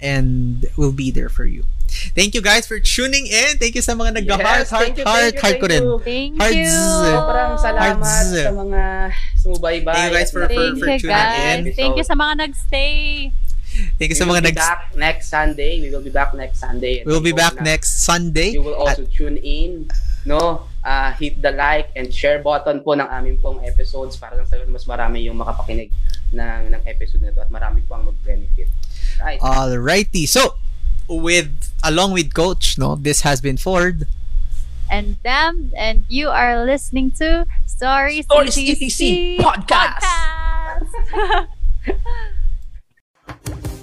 And 0.00 0.64
we'll 0.76 0.96
be 0.96 1.10
there 1.10 1.28
for 1.28 1.44
you. 1.44 1.64
Thank 2.14 2.34
you 2.34 2.40
guys 2.40 2.64
for 2.70 2.78
tuning 2.78 3.26
in. 3.26 3.58
Thank 3.58 3.74
you 3.74 3.82
sa 3.82 3.92
mga 3.92 4.22
nag-heart, 4.22 4.62
Yes, 4.64 4.70
heart, 4.70 4.94
thank 4.94 4.98
you, 4.98 5.04
heart, 5.04 5.20
thank 5.20 5.34
you, 5.34 5.40
heart 5.42 5.58
ko 5.58 5.66
thank 5.66 5.74
rin. 5.74 5.82
you. 5.82 5.96
Thank 6.00 6.32
Hearts. 6.38 6.54
you. 6.56 6.70
Sobrang 7.10 7.52
salamat 7.58 7.98
Hearts. 7.98 8.30
sa 8.46 8.50
mga 8.54 8.82
sumubaybay. 9.42 9.94
Thank 9.94 10.06
you 10.06 10.16
guys 10.16 10.30
for- 10.30 10.42
at 10.46 10.50
for- 10.50 10.54
Thank 10.54 10.78
for 10.78 10.86
you, 10.86 10.98
tuning 11.02 11.10
guys. 11.18 11.58
in. 11.58 11.74
Thank 11.74 11.94
you 11.98 12.06
sa 12.06 12.14
mga 12.14 12.34
nagstay. 12.46 12.94
Thank 13.98 14.08
you 14.10 14.18
sa 14.18 14.24
We 14.24 14.30
will 14.30 14.38
mga 14.38 14.42
be 14.42 14.48
nag 14.50 14.58
back 14.58 14.80
next 14.94 15.26
Sunday. 15.30 15.72
We 15.82 15.88
will 15.90 16.02
be 16.02 16.10
back 16.14 16.30
next 16.34 16.58
Sunday. 16.58 16.94
And 17.02 17.06
We'll 17.06 17.22
be 17.22 17.34
we 17.34 17.38
back 17.38 17.54
next 17.58 18.02
Sunday. 18.02 18.50
You 18.54 18.62
will 18.62 18.78
also 18.78 19.06
tune 19.06 19.38
in, 19.38 19.90
no? 20.26 20.66
Ah, 20.82 21.12
hit 21.14 21.38
the 21.42 21.52
like 21.52 21.90
and 21.94 22.08
share 22.10 22.38
button 22.40 22.80
po 22.80 22.94
ng 22.98 23.06
aming 23.06 23.36
pong 23.38 23.60
episodes 23.62 24.16
para 24.16 24.34
lang 24.34 24.46
sa 24.48 24.56
mas 24.66 24.86
marami 24.88 25.26
yung 25.28 25.36
makapakinig 25.38 25.92
ng 26.32 26.70
ng 26.72 26.82
episode 26.86 27.20
na 27.22 27.30
ito 27.30 27.38
at 27.42 27.50
marami 27.52 27.82
po 27.84 27.94
ang 27.94 28.08
mag-benefit. 28.08 28.70
Right. 29.20 29.40
Alrighty. 29.40 30.26
So, 30.28 30.56
with 31.08 31.72
along 31.84 32.12
with 32.12 32.34
Coach, 32.34 32.78
no, 32.78 32.96
this 32.96 33.20
has 33.22 33.40
been 33.40 33.56
Ford. 33.56 34.06
And 34.90 35.16
them, 35.22 35.72
and 35.76 36.04
you 36.08 36.28
are 36.30 36.64
listening 36.64 37.12
to 37.22 37.46
Stories, 37.66 38.24
Stories 38.24 38.56
ETC 38.56 39.38
podcast. 39.38 40.02
podcast. 41.14 41.46